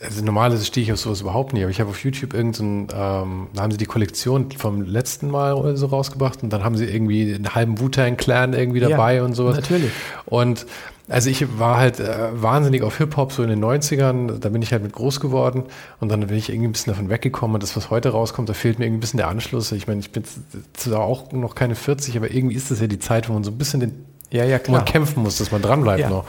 also 0.00 0.24
normalerweise 0.24 0.64
stehe 0.64 0.84
ich 0.84 0.92
auf 0.92 0.98
sowas 0.98 1.20
überhaupt 1.20 1.52
nicht, 1.52 1.62
aber 1.62 1.70
ich 1.70 1.80
habe 1.80 1.90
auf 1.90 2.02
YouTube 2.04 2.34
irgendein, 2.34 2.88
ähm, 2.94 3.48
da 3.54 3.62
haben 3.62 3.70
sie 3.70 3.78
die 3.78 3.86
Kollektion 3.86 4.50
vom 4.52 4.82
letzten 4.82 5.30
Mal 5.30 5.54
oder 5.54 5.76
so 5.76 5.86
rausgebracht 5.86 6.42
und 6.42 6.52
dann 6.52 6.62
haben 6.62 6.76
sie 6.76 6.84
irgendwie 6.84 7.34
einen 7.34 7.54
halben 7.54 7.80
Wu-Tang 7.80 8.16
Clan 8.16 8.52
irgendwie 8.52 8.80
dabei 8.80 9.16
ja, 9.16 9.24
und 9.24 9.34
sowas. 9.34 9.56
Natürlich. 9.56 9.90
Und 10.26 10.66
Also 11.08 11.30
ich 11.30 11.58
war 11.58 11.76
halt 11.76 12.00
äh, 12.00 12.30
wahnsinnig 12.32 12.82
auf 12.82 12.98
Hip-Hop 12.98 13.32
so 13.32 13.42
in 13.44 13.48
den 13.48 13.64
90ern, 13.64 14.40
da 14.40 14.48
bin 14.48 14.60
ich 14.60 14.72
halt 14.72 14.82
mit 14.82 14.92
groß 14.92 15.20
geworden 15.20 15.64
und 16.00 16.08
dann 16.08 16.26
bin 16.26 16.36
ich 16.36 16.48
irgendwie 16.48 16.68
ein 16.68 16.72
bisschen 16.72 16.92
davon 16.92 17.08
weggekommen 17.08 17.54
und 17.54 17.62
das, 17.62 17.76
was 17.76 17.90
heute 17.90 18.08
rauskommt, 18.08 18.48
da 18.48 18.54
fehlt 18.54 18.80
mir 18.80 18.86
irgendwie 18.86 18.98
ein 18.98 19.00
bisschen 19.00 19.18
der 19.18 19.28
Anschluss. 19.28 19.70
Ich 19.70 19.86
meine, 19.86 20.00
ich 20.00 20.10
bin 20.10 20.24
zwar 20.72 21.00
auch 21.00 21.30
noch 21.30 21.54
keine 21.54 21.76
40, 21.76 22.16
aber 22.16 22.32
irgendwie 22.32 22.56
ist 22.56 22.72
das 22.72 22.80
ja 22.80 22.88
die 22.88 22.98
Zeit, 22.98 23.28
wo 23.28 23.34
man 23.34 23.44
so 23.44 23.52
ein 23.52 23.58
bisschen 23.58 23.80
den, 23.80 24.04
ja, 24.32 24.44
ja, 24.44 24.58
klar. 24.58 24.78
man 24.78 24.84
kämpfen 24.84 25.22
muss, 25.22 25.38
dass 25.38 25.52
man 25.52 25.62
dranbleibt 25.62 26.00
ja. 26.00 26.10
noch. 26.10 26.24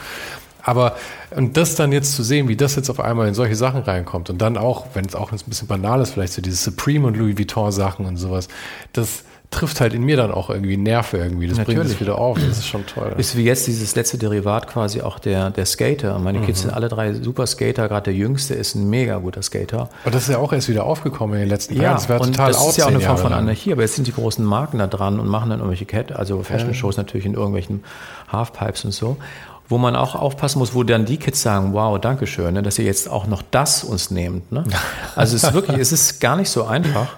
Aber 0.62 0.98
und 1.32 1.56
das 1.56 1.76
dann 1.76 1.92
jetzt 1.92 2.14
zu 2.14 2.24
sehen, 2.24 2.48
wie 2.48 2.58
das 2.58 2.76
jetzt 2.76 2.90
auf 2.90 3.00
einmal 3.00 3.28
in 3.28 3.34
solche 3.34 3.56
Sachen 3.56 3.82
reinkommt 3.84 4.30
und 4.30 4.40
dann 4.40 4.58
auch, 4.58 4.88
wenn 4.94 5.06
es 5.06 5.16
auch 5.16 5.32
ein 5.32 5.40
bisschen 5.48 5.68
banal 5.68 6.02
ist, 6.02 6.12
vielleicht 6.12 6.34
so 6.34 6.42
diese 6.42 6.58
Supreme 6.58 7.08
und 7.08 7.18
Louis 7.18 7.38
Vuitton 7.38 7.72
Sachen 7.72 8.06
und 8.06 8.18
sowas, 8.18 8.48
das 8.92 9.24
trifft 9.50 9.80
halt 9.80 9.94
in 9.94 10.04
mir 10.04 10.18
dann 10.18 10.32
auch 10.32 10.50
irgendwie 10.50 10.78
Nerven 10.78 11.20
irgendwie. 11.20 11.48
Das 11.48 11.58
Natürlich. 11.58 11.80
bringt 11.80 11.94
es 11.94 12.00
wieder 12.00 12.18
auf. 12.18 12.38
Das 12.38 12.58
ist 12.58 12.68
schon 12.68 12.86
toll. 12.86 13.16
Ist 13.18 13.38
wie 13.38 13.44
jetzt 13.44 13.66
dieses 13.68 13.96
letzte 13.96 14.18
Derivat 14.18 14.68
quasi 14.68 15.02
auch 15.02 15.20
der, 15.20 15.52
der 15.52 15.66
Skater. 15.66 16.20
Meine 16.20 16.40
mhm. 16.40 16.46
Kids 16.46 16.62
sind 16.62 16.72
alle 16.72 16.90
drei 16.90 17.14
super 17.14 17.48
Skater. 17.48 17.88
Gerade 17.88 18.12
der 18.12 18.14
Jüngste 18.14 18.56
ist 18.56 18.76
ein 18.76 18.90
mega 18.90 19.18
guter 19.18 19.42
Skater. 19.42 19.90
Und 20.04 20.14
das 20.14 20.24
ist 20.24 20.30
ja 20.30 20.38
auch 20.38 20.52
erst 20.52 20.68
wieder 20.68 20.84
aufgekommen 20.84 21.36
in 21.36 21.42
den 21.42 21.50
letzten 21.50 21.76
Jahren. 21.76 21.86
Ja, 21.86 21.94
das 21.94 22.10
wäre 22.10 22.20
total 22.20 22.52
Das 22.52 22.68
ist 22.68 22.78
ja 22.78 22.86
auch 22.86 22.90
eine 22.90 23.00
Form 23.00 23.18
von 23.18 23.34
Anarchie. 23.34 23.72
Aber 23.72 23.84
jetzt 23.84 23.96
sind 23.96 24.08
die 24.08 24.14
großen 24.14 24.44
Marken 24.44 24.80
da 24.80 24.88
dran 24.88 25.20
und 25.20 25.28
machen 25.28 25.50
dann 25.50 25.60
irgendwelche 25.60 25.86
Cat, 25.86 26.12
also 26.12 26.44
Fashion-Shows 26.44 26.98
natürlich 26.98 27.26
in 27.26 27.34
irgendwelchen 27.34 27.84
Halfpipes 28.32 28.86
und 28.86 28.92
so 28.92 29.18
wo 29.70 29.78
man 29.78 29.98
auch 29.98 30.16
aufpassen 30.16 30.60
muss, 30.60 30.74
wo 30.74 30.84
dann 30.84 31.04
die 31.04 31.18
Kids 31.18 31.42
sagen, 31.42 31.74
wow, 31.74 32.00
danke 32.00 32.26
schön, 32.26 32.54
ne, 32.54 32.64
dass 32.64 32.80
ihr 32.80 32.86
jetzt 32.86 33.10
auch 33.10 33.28
noch 33.28 33.42
das 33.52 33.84
uns 33.84 34.12
nehmt. 34.12 34.50
Ne? 34.50 34.64
Also 35.18 35.36
es 35.36 35.44
ist 35.44 35.54
wirklich, 35.54 35.78
es 35.78 35.92
ist 35.92 36.22
gar 36.22 36.38
nicht 36.38 36.50
so 36.50 36.64
einfach. 36.64 37.18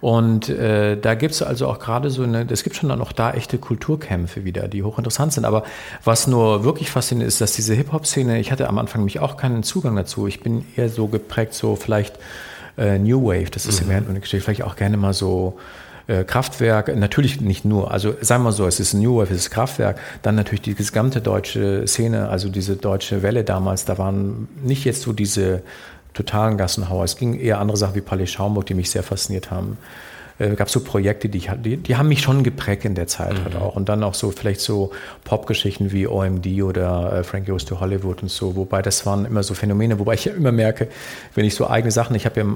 Und 0.00 0.48
äh, 0.48 0.96
da 0.96 1.14
gibt's 1.14 1.42
also 1.42 1.68
auch 1.68 1.78
gerade 1.78 2.10
so 2.10 2.22
eine, 2.22 2.46
es 2.50 2.62
gibt 2.62 2.76
schon 2.76 2.88
dann 2.88 3.00
auch 3.00 3.12
da 3.12 3.32
echte 3.32 3.58
Kulturkämpfe 3.58 4.44
wieder, 4.44 4.66
die 4.66 4.82
hochinteressant 4.82 5.32
sind. 5.32 5.44
Aber 5.44 5.64
was 6.04 6.26
nur 6.26 6.64
wirklich 6.64 6.90
faszinierend 6.90 7.28
ist, 7.28 7.40
dass 7.40 7.52
diese 7.52 7.74
Hip-Hop-Szene, 7.74 8.40
ich 8.40 8.50
hatte 8.50 8.68
am 8.68 8.78
Anfang 8.78 9.04
mich 9.04 9.20
auch 9.20 9.36
keinen 9.36 9.62
Zugang 9.62 9.96
dazu. 9.96 10.26
Ich 10.26 10.40
bin 10.40 10.64
eher 10.76 10.88
so 10.88 11.08
geprägt, 11.08 11.52
so 11.52 11.76
vielleicht 11.76 12.18
äh, 12.78 12.98
New 12.98 13.24
Wave, 13.26 13.50
das 13.50 13.66
ist 13.66 13.84
mhm. 13.84 14.04
im 14.08 14.20
gestellt, 14.20 14.42
vielleicht 14.42 14.62
auch 14.62 14.76
gerne 14.76 14.96
mal 14.96 15.12
so 15.12 15.58
äh, 16.06 16.24
Kraftwerk, 16.24 16.94
natürlich 16.96 17.40
nicht 17.40 17.64
nur, 17.64 17.90
also 17.90 18.14
sagen 18.20 18.42
wir 18.42 18.52
so, 18.52 18.66
es 18.66 18.80
ist 18.80 18.94
New 18.94 19.18
Wave, 19.18 19.32
es 19.34 19.42
ist 19.42 19.50
Kraftwerk, 19.50 19.98
dann 20.22 20.34
natürlich 20.34 20.62
die 20.62 20.74
gesamte 20.74 21.20
deutsche 21.20 21.86
Szene, 21.86 22.28
also 22.28 22.48
diese 22.48 22.76
deutsche 22.76 23.22
Welle 23.22 23.44
damals, 23.44 23.84
da 23.84 23.98
waren 23.98 24.48
nicht 24.62 24.84
jetzt 24.84 25.02
so 25.02 25.12
diese 25.12 25.62
totalen 26.14 26.56
Gassenhauer. 26.56 27.04
Es 27.04 27.16
ging 27.16 27.38
eher 27.38 27.60
andere 27.60 27.76
Sachen 27.76 27.94
wie 27.94 28.00
Palais 28.00 28.26
Schaumburg, 28.26 28.66
die 28.66 28.74
mich 28.74 28.90
sehr 28.90 29.02
fasziniert 29.02 29.50
haben. 29.50 29.78
Äh, 30.40 30.54
gab 30.56 30.70
so 30.70 30.80
Projekte, 30.80 31.28
die, 31.28 31.38
ich, 31.38 31.50
die, 31.62 31.76
die 31.76 31.96
haben 31.96 32.08
mich 32.08 32.22
schon 32.22 32.42
geprägt 32.42 32.86
in 32.86 32.94
der 32.94 33.06
Zeit 33.06 33.28
halt 33.28 33.38
mhm. 33.40 33.44
halt 33.44 33.56
auch. 33.56 33.76
Und 33.76 33.90
dann 33.90 34.02
auch 34.02 34.14
so 34.14 34.30
vielleicht 34.30 34.60
so 34.60 34.90
Popgeschichten 35.24 35.92
wie 35.92 36.06
OMD 36.06 36.46
oder 36.62 37.12
äh, 37.12 37.24
Frank 37.24 37.46
Goes 37.46 37.66
to 37.66 37.78
Hollywood 37.78 38.22
und 38.22 38.30
so. 38.30 38.56
Wobei 38.56 38.80
das 38.80 39.04
waren 39.04 39.26
immer 39.26 39.42
so 39.42 39.52
Phänomene, 39.52 39.98
wobei 39.98 40.14
ich 40.14 40.24
ja 40.24 40.32
immer 40.32 40.50
merke, 40.50 40.88
wenn 41.34 41.44
ich 41.44 41.54
so 41.54 41.68
eigene 41.68 41.90
Sachen, 41.90 42.16
ich 42.16 42.24
habe 42.24 42.40
ja 42.40 42.46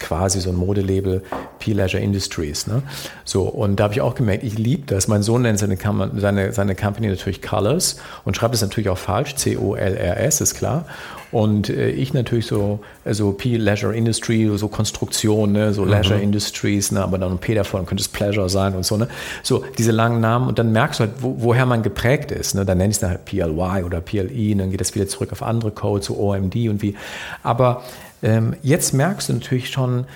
quasi 0.00 0.40
so 0.40 0.50
ein 0.50 0.56
Modelabel, 0.56 1.22
P-Leisure 1.60 2.02
Industries. 2.02 2.66
Ne? 2.66 2.82
So, 3.24 3.42
und 3.42 3.76
da 3.76 3.84
habe 3.84 3.94
ich 3.94 4.00
auch 4.00 4.16
gemerkt, 4.16 4.42
ich 4.42 4.58
liebe 4.58 4.82
das. 4.86 5.06
Mein 5.06 5.22
Sohn 5.22 5.42
nennt 5.42 5.60
seine, 5.60 5.78
seine, 6.16 6.52
seine 6.52 6.74
Company 6.74 7.06
natürlich 7.06 7.42
Colors 7.42 8.00
und 8.24 8.36
schreibt 8.36 8.56
es 8.56 8.60
natürlich 8.60 8.88
auch 8.88 8.98
falsch, 8.98 9.36
C-O-L-R-S, 9.36 10.40
ist 10.40 10.54
klar. 10.56 10.86
Und 11.34 11.68
äh, 11.68 11.90
ich 11.90 12.14
natürlich 12.14 12.46
so, 12.46 12.78
also 13.04 13.32
P 13.32 13.56
Leisure 13.56 13.92
Industry, 13.92 14.48
so 14.54 14.68
Konstruktion, 14.68 15.50
ne, 15.50 15.74
so 15.74 15.82
mhm. 15.82 15.88
Leisure 15.88 16.20
Industries, 16.20 16.92
ne, 16.92 17.02
aber 17.02 17.18
dann 17.18 17.32
ein 17.32 17.38
P 17.38 17.56
davon 17.56 17.86
könnte 17.86 18.02
es 18.02 18.08
Pleasure 18.08 18.48
sein 18.48 18.76
und 18.76 18.86
so, 18.86 18.96
ne. 18.96 19.08
So, 19.42 19.64
diese 19.76 19.90
langen 19.90 20.20
Namen 20.20 20.46
und 20.46 20.60
dann 20.60 20.70
merkst 20.70 21.00
du 21.00 21.04
halt, 21.04 21.14
wo, 21.18 21.34
woher 21.40 21.66
man 21.66 21.82
geprägt 21.82 22.30
ist, 22.30 22.54
ne. 22.54 22.64
Dann 22.64 22.78
nenne 22.78 22.90
ich 22.90 22.98
es 22.98 23.00
dann 23.00 23.10
halt 23.10 23.24
PLY 23.24 23.82
oder 23.84 24.00
PLI, 24.00 24.52
und 24.52 24.58
dann 24.58 24.70
geht 24.70 24.80
das 24.80 24.94
wieder 24.94 25.08
zurück 25.08 25.32
auf 25.32 25.42
andere 25.42 25.72
Codes, 25.72 26.06
so 26.06 26.16
OMD 26.16 26.54
und 26.68 26.82
wie. 26.82 26.94
Aber 27.42 27.82
ähm, 28.22 28.54
jetzt 28.62 28.94
merkst 28.94 29.28
du 29.28 29.32
natürlich 29.32 29.70
schon, 29.70 30.06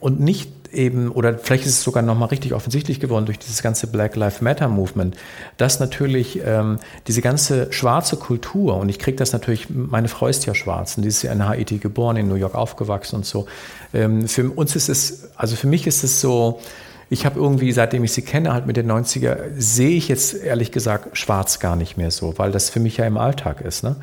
und 0.00 0.20
nicht 0.20 0.55
eben, 0.72 1.10
oder 1.10 1.38
vielleicht 1.38 1.64
ist 1.64 1.72
es 1.72 1.82
sogar 1.82 2.02
nochmal 2.02 2.28
richtig 2.28 2.52
offensichtlich 2.54 3.00
geworden 3.00 3.26
durch 3.26 3.38
dieses 3.38 3.62
ganze 3.62 3.86
Black 3.86 4.16
Lives 4.16 4.40
Matter 4.40 4.68
Movement, 4.68 5.16
dass 5.56 5.80
natürlich 5.80 6.40
ähm, 6.44 6.78
diese 7.06 7.22
ganze 7.22 7.72
schwarze 7.72 8.16
Kultur, 8.16 8.76
und 8.76 8.88
ich 8.88 8.98
kriege 8.98 9.16
das 9.16 9.32
natürlich, 9.32 9.68
meine 9.70 10.08
Frau 10.08 10.26
ist 10.26 10.46
ja 10.46 10.54
schwarz 10.54 10.96
und 10.96 11.02
die 11.02 11.08
ist 11.08 11.22
ja 11.22 11.32
in 11.32 11.46
Haiti 11.46 11.78
geboren, 11.78 12.16
in 12.16 12.28
New 12.28 12.34
York 12.34 12.54
aufgewachsen 12.54 13.16
und 13.16 13.26
so. 13.26 13.46
Ähm, 13.94 14.28
für 14.28 14.50
uns 14.50 14.76
ist 14.76 14.88
es, 14.88 15.30
also 15.36 15.56
für 15.56 15.66
mich 15.66 15.86
ist 15.86 16.04
es 16.04 16.20
so, 16.20 16.60
ich 17.08 17.24
habe 17.24 17.38
irgendwie, 17.38 17.70
seitdem 17.70 18.02
ich 18.02 18.12
sie 18.12 18.22
kenne, 18.22 18.52
halt 18.52 18.66
mit 18.66 18.76
den 18.76 18.90
90er, 18.90 19.38
sehe 19.56 19.96
ich 19.96 20.08
jetzt 20.08 20.34
ehrlich 20.34 20.72
gesagt 20.72 21.16
schwarz 21.16 21.60
gar 21.60 21.76
nicht 21.76 21.96
mehr 21.96 22.10
so, 22.10 22.36
weil 22.36 22.50
das 22.50 22.68
für 22.68 22.80
mich 22.80 22.96
ja 22.96 23.06
im 23.06 23.16
Alltag 23.16 23.60
ist. 23.60 23.84
Ne? 23.84 23.96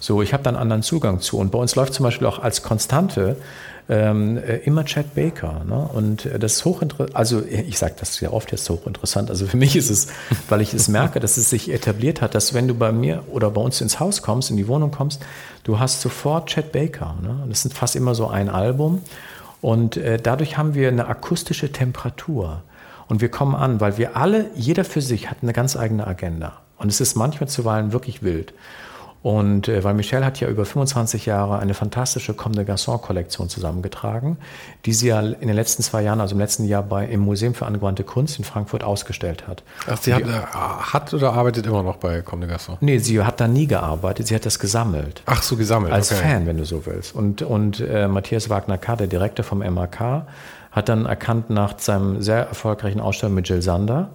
So, 0.00 0.22
ich 0.22 0.32
habe 0.32 0.42
da 0.42 0.50
einen 0.50 0.58
anderen 0.58 0.82
Zugang 0.82 1.20
zu. 1.20 1.38
Und 1.38 1.52
bei 1.52 1.58
uns 1.58 1.76
läuft 1.76 1.94
zum 1.94 2.04
Beispiel 2.04 2.26
auch 2.26 2.40
als 2.40 2.62
Konstante 2.62 3.36
ähm, 3.88 4.36
äh, 4.36 4.56
immer 4.58 4.84
Chad 4.84 5.14
Baker. 5.14 5.64
Ne? 5.66 5.88
Und 5.92 6.26
äh, 6.26 6.38
das 6.38 6.56
ist 6.56 6.64
hochinteressant, 6.64 7.16
also 7.16 7.42
ich 7.44 7.78
sage 7.78 7.94
das 7.98 8.14
sehr 8.16 8.32
oft 8.32 8.52
jetzt 8.52 8.68
hochinteressant. 8.68 9.30
Also 9.30 9.46
für 9.46 9.56
mich 9.56 9.76
ist 9.76 9.90
es, 9.90 10.08
weil 10.48 10.60
ich 10.60 10.74
es 10.74 10.88
merke, 10.88 11.20
dass 11.20 11.36
es 11.36 11.48
sich 11.48 11.72
etabliert 11.72 12.20
hat, 12.20 12.34
dass 12.34 12.52
wenn 12.52 12.68
du 12.68 12.74
bei 12.74 12.92
mir 12.92 13.24
oder 13.28 13.50
bei 13.50 13.60
uns 13.60 13.80
ins 13.80 13.98
Haus 13.98 14.20
kommst, 14.22 14.50
in 14.50 14.56
die 14.56 14.68
Wohnung 14.68 14.90
kommst, 14.90 15.22
du 15.64 15.78
hast 15.78 16.02
sofort 16.02 16.50
Chad 16.50 16.72
Baker. 16.72 17.16
Ne? 17.22 17.40
Und 17.42 17.50
das 17.50 17.62
sind 17.62 17.74
fast 17.74 17.96
immer 17.96 18.14
so 18.14 18.28
ein 18.28 18.50
Album. 18.50 19.02
Und 19.60 19.96
äh, 19.96 20.18
dadurch 20.18 20.58
haben 20.58 20.74
wir 20.74 20.88
eine 20.88 21.06
akustische 21.06 21.72
Temperatur. 21.72 22.62
Und 23.08 23.22
wir 23.22 23.30
kommen 23.30 23.54
an, 23.54 23.80
weil 23.80 23.96
wir 23.96 24.16
alle, 24.16 24.50
jeder 24.54 24.84
für 24.84 25.00
sich 25.00 25.30
hat 25.30 25.38
eine 25.40 25.54
ganz 25.54 25.76
eigene 25.76 26.06
Agenda. 26.06 26.58
Und 26.76 26.88
es 26.88 27.00
ist 27.00 27.16
manchmal 27.16 27.48
zuweilen 27.48 27.92
wirklich 27.92 28.22
wild. 28.22 28.52
Und 29.22 29.66
äh, 29.66 29.82
weil 29.82 29.94
Michelle 29.94 30.24
hat 30.24 30.38
ja 30.38 30.48
über 30.48 30.64
25 30.64 31.26
Jahre 31.26 31.58
eine 31.58 31.74
fantastische 31.74 32.34
Comme 32.34 32.54
des 32.54 32.66
Garçons-Kollektion 32.66 33.48
zusammengetragen, 33.48 34.36
die 34.84 34.92
sie 34.92 35.08
ja 35.08 35.20
in 35.20 35.48
den 35.48 35.56
letzten 35.56 35.82
zwei 35.82 36.02
Jahren, 36.02 36.20
also 36.20 36.34
im 36.34 36.38
letzten 36.38 36.64
Jahr 36.64 36.84
bei, 36.84 37.04
im 37.06 37.20
Museum 37.20 37.54
für 37.54 37.66
angewandte 37.66 38.04
Kunst 38.04 38.38
in 38.38 38.44
Frankfurt 38.44 38.84
ausgestellt 38.84 39.48
hat. 39.48 39.64
Ach, 39.88 40.00
sie 40.00 40.14
hat, 40.14 40.24
die, 40.24 40.28
äh, 40.28 40.40
hat, 40.40 41.12
oder 41.12 41.32
arbeitet 41.32 41.66
immer 41.66 41.82
noch 41.82 41.96
bei 41.96 42.22
Comme 42.22 42.46
des 42.46 42.56
Garçons? 42.56 42.76
Nee, 42.80 42.98
sie 42.98 43.20
hat 43.20 43.40
da 43.40 43.48
nie 43.48 43.66
gearbeitet, 43.66 44.28
sie 44.28 44.36
hat 44.36 44.46
das 44.46 44.60
gesammelt. 44.60 45.22
Ach 45.26 45.42
so, 45.42 45.56
gesammelt. 45.56 45.92
Als 45.92 46.12
okay. 46.12 46.22
Fan, 46.22 46.46
wenn 46.46 46.56
du 46.56 46.64
so 46.64 46.86
willst. 46.86 47.14
Und, 47.14 47.42
und 47.42 47.80
äh, 47.80 48.06
Matthias 48.06 48.48
Wagner-K., 48.48 48.96
der 48.96 49.06
Direktor 49.08 49.44
vom 49.44 49.58
MAK, 49.58 50.26
hat 50.70 50.88
dann 50.88 51.06
erkannt 51.06 51.50
nach 51.50 51.78
seinem 51.78 52.22
sehr 52.22 52.46
erfolgreichen 52.46 53.00
Ausstellung 53.00 53.34
mit 53.34 53.48
Jill 53.48 53.62
Sander, 53.62 54.10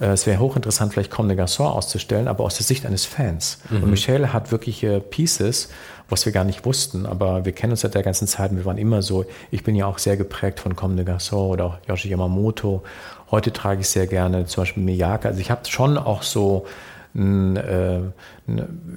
es 0.00 0.26
wäre 0.26 0.38
hochinteressant, 0.38 0.92
vielleicht 0.92 1.10
Comme 1.10 1.28
des 1.28 1.38
Garçons 1.38 1.70
auszustellen, 1.70 2.28
aber 2.28 2.44
aus 2.44 2.56
der 2.56 2.64
Sicht 2.64 2.86
eines 2.86 3.04
Fans. 3.04 3.58
Mhm. 3.70 3.82
Und 3.82 3.90
Michelle 3.90 4.32
hat 4.32 4.52
wirkliche 4.52 5.00
Pieces, 5.00 5.70
was 6.08 6.24
wir 6.24 6.32
gar 6.32 6.44
nicht 6.44 6.64
wussten, 6.64 7.04
aber 7.04 7.44
wir 7.44 7.52
kennen 7.52 7.72
uns 7.72 7.80
seit 7.80 7.94
der 7.94 8.02
ganzen 8.02 8.26
Zeit 8.26 8.50
und 8.50 8.58
wir 8.58 8.64
waren 8.64 8.78
immer 8.78 9.02
so, 9.02 9.24
ich 9.50 9.64
bin 9.64 9.74
ja 9.74 9.86
auch 9.86 9.98
sehr 9.98 10.16
geprägt 10.16 10.60
von 10.60 10.76
Comme 10.76 10.96
des 10.96 11.06
Garçons 11.06 11.50
oder 11.50 11.64
auch 11.64 11.78
Yoshi 11.86 12.08
Yamamoto. 12.08 12.82
Heute 13.30 13.52
trage 13.52 13.80
ich 13.80 13.88
sehr 13.88 14.06
gerne 14.06 14.46
zum 14.46 14.62
Beispiel 14.62 14.82
Miyake. 14.82 15.28
Also 15.28 15.40
ich 15.40 15.50
habe 15.50 15.66
schon 15.68 15.98
auch 15.98 16.22
so 16.22 16.66
ein, 17.14 17.56
äh, 17.56 18.00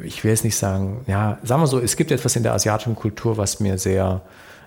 ich 0.04 0.24
will 0.24 0.32
jetzt 0.32 0.44
nicht 0.44 0.56
sagen, 0.56 1.04
ja, 1.08 1.40
sagen 1.44 1.62
wir 1.62 1.68
so, 1.68 1.80
es 1.80 1.98
gibt 1.98 2.12
etwas 2.12 2.36
in 2.36 2.44
der 2.44 2.54
asiatischen 2.54 2.96
Kultur, 2.96 3.38
was 3.38 3.60
mir 3.60 3.78
sehr 3.78 4.22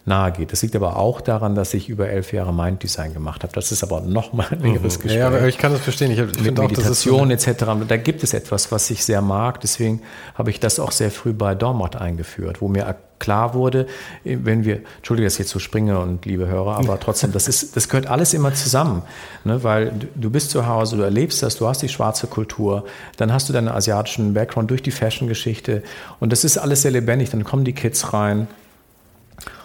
nahe 0.07 0.33
geht. 0.33 0.53
Das 0.53 0.63
liegt 0.63 0.77
aber 0.77 0.97
auch 0.97 1.21
daran, 1.21 1.55
dass 1.55 1.73
ich 1.73 1.89
über 1.89 2.09
elf 2.09 2.33
Jahre 2.33 2.53
Minddesign 2.53 3.15
gemacht 3.15 3.43
habe. 3.43 3.53
Das 3.55 3.73
ist 3.73 3.83
aber 3.83 4.03
noch 4.03 4.33
mal 4.33 4.47
ein 4.51 4.61
längeres 4.61 4.99
mhm. 4.99 5.03
Gespräch. 5.03 5.21
Ja, 5.21 5.29
aber 5.29 5.47
ich 5.49 5.59
kann 5.59 5.73
das 5.73 5.81
verstehen. 5.81 6.11
Ich, 6.11 6.19
ich 6.19 6.43
Mit 6.43 6.59
Meditation 6.59 7.33
auch, 7.33 7.39
so 7.39 7.51
etc. 7.51 7.65
Da 7.89 7.97
gibt 7.97 8.23
es 8.23 8.35
etwas, 8.35 8.71
was 8.71 8.91
ich 8.91 9.05
sehr 9.05 9.23
mag. 9.23 9.61
Deswegen 9.61 10.03
habe 10.35 10.51
ich 10.51 10.61
das 10.61 10.79
auch 10.79 10.93
sehr 10.93 11.11
früh 11.11 11.33
bei 11.33 11.55
Dormot 11.55 11.97
eingeführt, 11.97 12.61
wo 12.61 12.69
mir 12.69 12.95
klar 13.19 13.55
wurde, 13.55 13.87
wenn 14.25 14.65
wir, 14.65 14.81
entschuldige, 14.97 15.27
dass 15.27 15.35
ich 15.35 15.39
jetzt 15.41 15.51
so 15.51 15.59
springe 15.59 15.99
und 15.99 16.27
liebe 16.27 16.47
Hörer, 16.47 16.77
aber 16.77 17.01
trotzdem, 17.01 17.33
das 17.33 17.49
ist, 17.49 17.75
das 17.75 17.89
gehört 17.89 18.07
alles 18.07 18.35
immer 18.35 18.53
zusammen, 18.53 19.03
ne? 19.45 19.63
weil 19.63 19.93
du 20.15 20.31
bist 20.31 20.51
zu 20.51 20.67
Hause, 20.67 20.97
du 20.97 21.03
erlebst 21.05 21.43
das, 21.43 21.57
du 21.57 21.67
hast 21.67 21.81
die 21.81 21.89
schwarze 21.89 22.27
Kultur, 22.27 22.85
dann 23.17 23.33
hast 23.33 23.49
du 23.49 23.53
deinen 23.55 23.69
asiatischen 23.69 24.35
Background 24.35 24.71
durch 24.71 24.83
die 24.83 24.91
Fashion-Geschichte 24.91 25.83
und 26.21 26.33
das 26.33 26.45
ist 26.45 26.59
alles 26.59 26.83
sehr 26.83 26.91
lebendig, 26.91 27.31
dann 27.31 27.45
kommen 27.45 27.65
die 27.65 27.73
Kids 27.73 28.13
rein, 28.13 28.49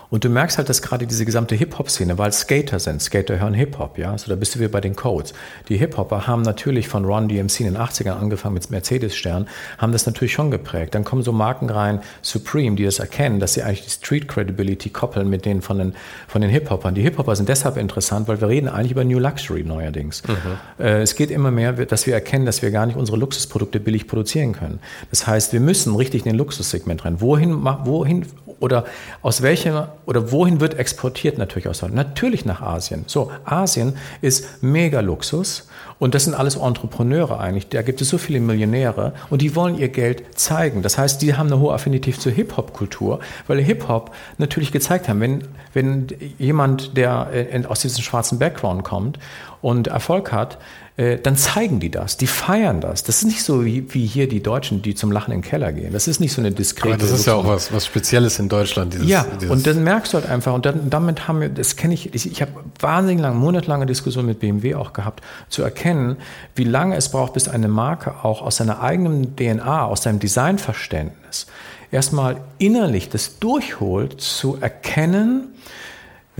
und 0.09 0.23
du 0.23 0.29
merkst 0.29 0.57
halt, 0.57 0.69
dass 0.69 0.81
gerade 0.81 1.05
diese 1.05 1.23
gesamte 1.23 1.55
Hip-Hop-Szene, 1.55 2.17
weil 2.17 2.31
Skater 2.31 2.79
sind, 2.79 3.01
Skater 3.01 3.39
hören 3.39 3.53
Hip-Hop, 3.53 3.97
ja, 3.97 4.11
also 4.11 4.29
da 4.29 4.35
bist 4.35 4.55
du 4.55 4.59
wieder 4.59 4.69
bei 4.69 4.81
den 4.81 4.95
Codes. 4.95 5.33
Die 5.67 5.77
Hip-Hopper 5.77 6.25
haben 6.25 6.41
natürlich 6.41 6.87
von 6.87 7.05
Ron 7.05 7.27
DMC 7.27 7.61
in 7.61 7.73
den 7.73 7.77
80ern 7.77 8.13
angefangen 8.13 8.55
mit 8.55 8.69
Mercedes-Stern, 8.71 9.47
haben 9.77 9.91
das 9.91 10.05
natürlich 10.05 10.33
schon 10.33 10.49
geprägt. 10.49 10.95
Dann 10.95 11.03
kommen 11.03 11.21
so 11.21 11.31
Marken 11.31 11.69
rein, 11.69 12.01
Supreme, 12.21 12.75
die 12.75 12.85
das 12.85 12.99
erkennen, 12.99 13.39
dass 13.39 13.53
sie 13.53 13.61
eigentlich 13.61 13.83
die 13.83 13.91
Street-Credibility 13.91 14.89
koppeln 14.89 15.29
mit 15.29 15.45
denen 15.45 15.61
von 15.61 15.77
den, 15.77 15.93
von 16.27 16.41
den 16.41 16.49
Hip-Hoppern. 16.49 16.95
Die 16.95 17.01
Hip-Hopper 17.01 17.35
sind 17.35 17.47
deshalb 17.47 17.77
interessant, 17.77 18.27
weil 18.27 18.41
wir 18.41 18.47
reden 18.47 18.67
eigentlich 18.67 18.91
über 18.91 19.03
New 19.03 19.19
Luxury 19.19 19.63
neuerdings. 19.63 20.23
Mhm. 20.27 20.83
Äh, 20.83 21.01
es 21.01 21.15
geht 21.15 21.29
immer 21.29 21.51
mehr, 21.51 21.73
dass 21.73 22.07
wir 22.07 22.15
erkennen, 22.15 22.45
dass 22.45 22.61
wir 22.63 22.71
gar 22.71 22.87
nicht 22.87 22.97
unsere 22.97 23.17
Luxusprodukte 23.17 23.79
billig 23.79 24.07
produzieren 24.07 24.53
können. 24.53 24.79
Das 25.11 25.27
heißt, 25.27 25.53
wir 25.53 25.59
müssen 25.59 25.95
richtig 25.95 26.25
in 26.25 26.31
den 26.31 26.37
Luxussegment 26.37 27.05
rein. 27.05 27.21
Wohin, 27.21 27.63
wohin 27.63 28.25
oder 28.59 28.85
aus 29.21 29.41
welchem 29.41 29.83
oder 30.05 30.31
wohin 30.31 30.59
wird 30.59 30.77
exportiert 30.77 31.37
natürlich 31.37 31.67
aus? 31.67 31.81
Natürlich 31.81 32.45
nach 32.45 32.61
Asien. 32.61 33.03
So, 33.07 33.31
Asien 33.45 33.97
ist 34.21 34.61
mega 34.61 34.99
Luxus 34.99 35.67
Und 35.99 36.15
das 36.15 36.23
sind 36.23 36.33
alles 36.33 36.55
Entrepreneure 36.55 37.39
eigentlich. 37.39 37.67
Da 37.69 37.81
gibt 37.81 38.01
es 38.01 38.09
so 38.09 38.17
viele 38.17 38.39
Millionäre 38.39 39.13
und 39.29 39.41
die 39.41 39.55
wollen 39.55 39.77
ihr 39.77 39.89
Geld 39.89 40.39
zeigen. 40.39 40.81
Das 40.81 40.97
heißt, 40.97 41.21
die 41.21 41.35
haben 41.35 41.47
eine 41.47 41.59
hohe 41.59 41.73
Affinität 41.73 42.19
zur 42.21 42.31
Hip-Hop-Kultur, 42.31 43.19
weil 43.47 43.59
Hip-Hop 43.59 44.11
natürlich 44.37 44.71
gezeigt 44.71 45.09
haben, 45.09 45.19
wenn, 45.19 45.43
wenn 45.73 46.07
jemand, 46.37 46.95
der 46.95 47.27
aus 47.67 47.81
diesem 47.81 48.03
schwarzen 48.03 48.39
Background 48.39 48.83
kommt 48.83 49.19
und 49.61 49.87
Erfolg 49.87 50.31
hat, 50.31 50.55
äh, 50.55 50.59
dann 50.99 51.37
zeigen 51.37 51.79
die 51.79 51.89
das, 51.89 52.17
die 52.17 52.27
feiern 52.27 52.81
das. 52.81 53.03
Das 53.03 53.17
ist 53.17 53.25
nicht 53.25 53.43
so 53.43 53.63
wie, 53.63 53.93
wie 53.93 54.05
hier 54.05 54.27
die 54.27 54.43
Deutschen, 54.43 54.81
die 54.81 54.95
zum 54.95 55.11
Lachen 55.11 55.31
in 55.31 55.41
den 55.41 55.47
Keller 55.47 55.71
gehen. 55.71 55.93
Das 55.93 56.07
ist 56.07 56.19
nicht 56.19 56.33
so 56.33 56.41
eine 56.41 56.51
diskrete. 56.51 56.95
Aber 56.95 57.01
das 57.01 57.11
ist 57.11 57.25
ja 57.25 57.35
auch 57.35 57.47
was, 57.47 57.71
was 57.71 57.85
Spezielles 57.85 58.37
in 58.39 58.49
Deutschland. 58.49 58.93
Dieses, 58.93 59.07
ja, 59.07 59.25
dieses 59.39 59.49
und 59.49 59.65
dann 59.65 59.83
merkst 59.83 60.11
du 60.13 60.17
halt 60.17 60.29
einfach, 60.29 60.53
und 60.53 60.65
dann, 60.65 60.89
damit 60.89 61.27
haben 61.27 61.39
wir, 61.39 61.49
das 61.49 61.77
kenne 61.77 61.93
ich, 61.93 62.13
ich, 62.13 62.29
ich 62.29 62.41
habe 62.41 62.51
wahnsinnig 62.79 63.21
lange, 63.21 63.35
monatelange 63.35 63.85
Diskussionen 63.85 64.27
mit 64.27 64.39
BMW 64.39 64.75
auch 64.75 64.91
gehabt, 64.91 65.23
zu 65.47 65.63
erkennen, 65.63 66.17
wie 66.55 66.65
lange 66.65 66.97
es 66.97 67.09
braucht, 67.09 67.33
bis 67.33 67.47
eine 67.47 67.69
Marke 67.69 68.15
auch 68.23 68.41
aus 68.41 68.57
seiner 68.57 68.81
eigenen 68.81 69.37
DNA, 69.37 69.85
aus 69.85 70.03
seinem 70.03 70.19
Designverständnis 70.19 71.47
erstmal 71.91 72.41
innerlich 72.57 73.09
das 73.09 73.39
durchholt, 73.39 74.19
zu 74.21 74.57
erkennen, 74.59 75.53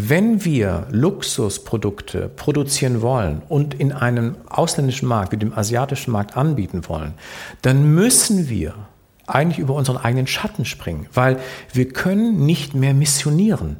wenn 0.08 0.46
wir 0.46 0.88
Luxusprodukte 0.92 2.30
produzieren 2.30 3.02
wollen 3.02 3.42
und 3.50 3.74
in 3.74 3.92
einem 3.92 4.36
ausländischen 4.48 5.08
Markt 5.08 5.34
wie 5.34 5.38
dem 5.38 5.54
asiatischen 5.54 6.12
Markt 6.12 6.38
anbieten 6.38 6.88
wollen, 6.88 7.14
dann 7.62 7.94
müssen 7.94 8.50
wir 8.50 8.76
eigentlich 9.28 9.60
über 9.60 9.74
unseren 9.76 9.98
eigenen 9.98 10.28
Schatten 10.28 10.64
springen, 10.64 11.08
weil 11.14 11.40
wir 11.74 11.90
können 11.90 12.46
nicht 12.46 12.76
mehr 12.76 12.94
missionieren. 12.94 13.78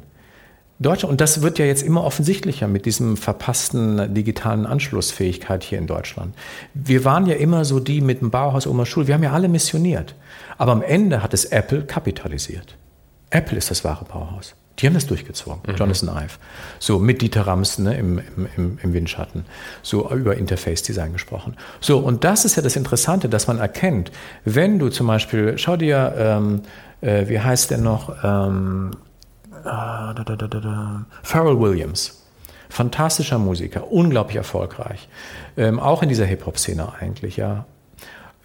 Deutschland, 0.78 1.10
und 1.10 1.20
das 1.20 1.42
wird 1.42 1.58
ja 1.58 1.66
jetzt 1.66 1.82
immer 1.82 2.04
offensichtlicher 2.04 2.68
mit 2.68 2.86
diesem 2.86 3.16
verpassten 3.16 4.14
digitalen 4.14 4.64
Anschlussfähigkeit 4.66 5.62
hier 5.62 5.78
in 5.78 5.86
Deutschland. 5.86 6.34
Wir 6.72 7.04
waren 7.04 7.26
ja 7.26 7.34
immer 7.34 7.64
so 7.64 7.80
die 7.80 8.00
mit 8.00 8.20
dem 8.20 8.30
Bauhaus, 8.30 8.66
Oma 8.66 8.86
Schul, 8.86 9.06
wir 9.06 9.14
haben 9.14 9.22
ja 9.22 9.32
alle 9.32 9.48
missioniert. 9.48 10.14
Aber 10.56 10.72
am 10.72 10.82
Ende 10.82 11.22
hat 11.22 11.34
es 11.34 11.46
Apple 11.46 11.82
kapitalisiert. 11.82 12.76
Apple 13.30 13.58
ist 13.58 13.70
das 13.70 13.84
wahre 13.84 14.04
Bauhaus. 14.04 14.54
Die 14.80 14.86
haben 14.86 14.94
das 14.94 15.06
durchgezogen, 15.06 15.60
mhm. 15.66 15.76
Jonathan 15.76 16.08
Ive. 16.08 16.38
So 16.78 16.98
mit 16.98 17.22
Dieter 17.22 17.46
Rams 17.46 17.78
ne, 17.78 17.96
im, 17.96 18.20
im, 18.56 18.78
im 18.82 18.92
Windschatten. 18.92 19.44
So 19.82 20.10
über 20.10 20.36
Interface 20.36 20.82
Design 20.82 21.12
gesprochen. 21.12 21.56
So, 21.80 21.98
und 21.98 22.24
das 22.24 22.44
ist 22.44 22.56
ja 22.56 22.62
das 22.62 22.76
Interessante, 22.76 23.28
dass 23.28 23.46
man 23.46 23.58
erkennt, 23.58 24.10
wenn 24.44 24.78
du 24.78 24.88
zum 24.88 25.06
Beispiel, 25.06 25.58
schau 25.58 25.76
dir, 25.76 26.14
ähm, 26.16 26.62
äh, 27.00 27.28
wie 27.28 27.40
heißt 27.40 27.70
der 27.70 27.78
noch, 27.78 28.16
ähm, 28.22 28.92
äh, 29.50 29.64
da, 29.64 30.24
da, 30.24 30.36
da, 30.36 31.04
Pharrell 31.22 31.58
Williams. 31.58 32.16
Fantastischer 32.70 33.38
Musiker, 33.38 33.90
unglaublich 33.90 34.36
erfolgreich. 34.36 35.08
Ähm, 35.56 35.80
auch 35.80 36.02
in 36.02 36.08
dieser 36.08 36.24
Hip-Hop-Szene 36.24 36.92
eigentlich, 37.00 37.36
ja. 37.36 37.64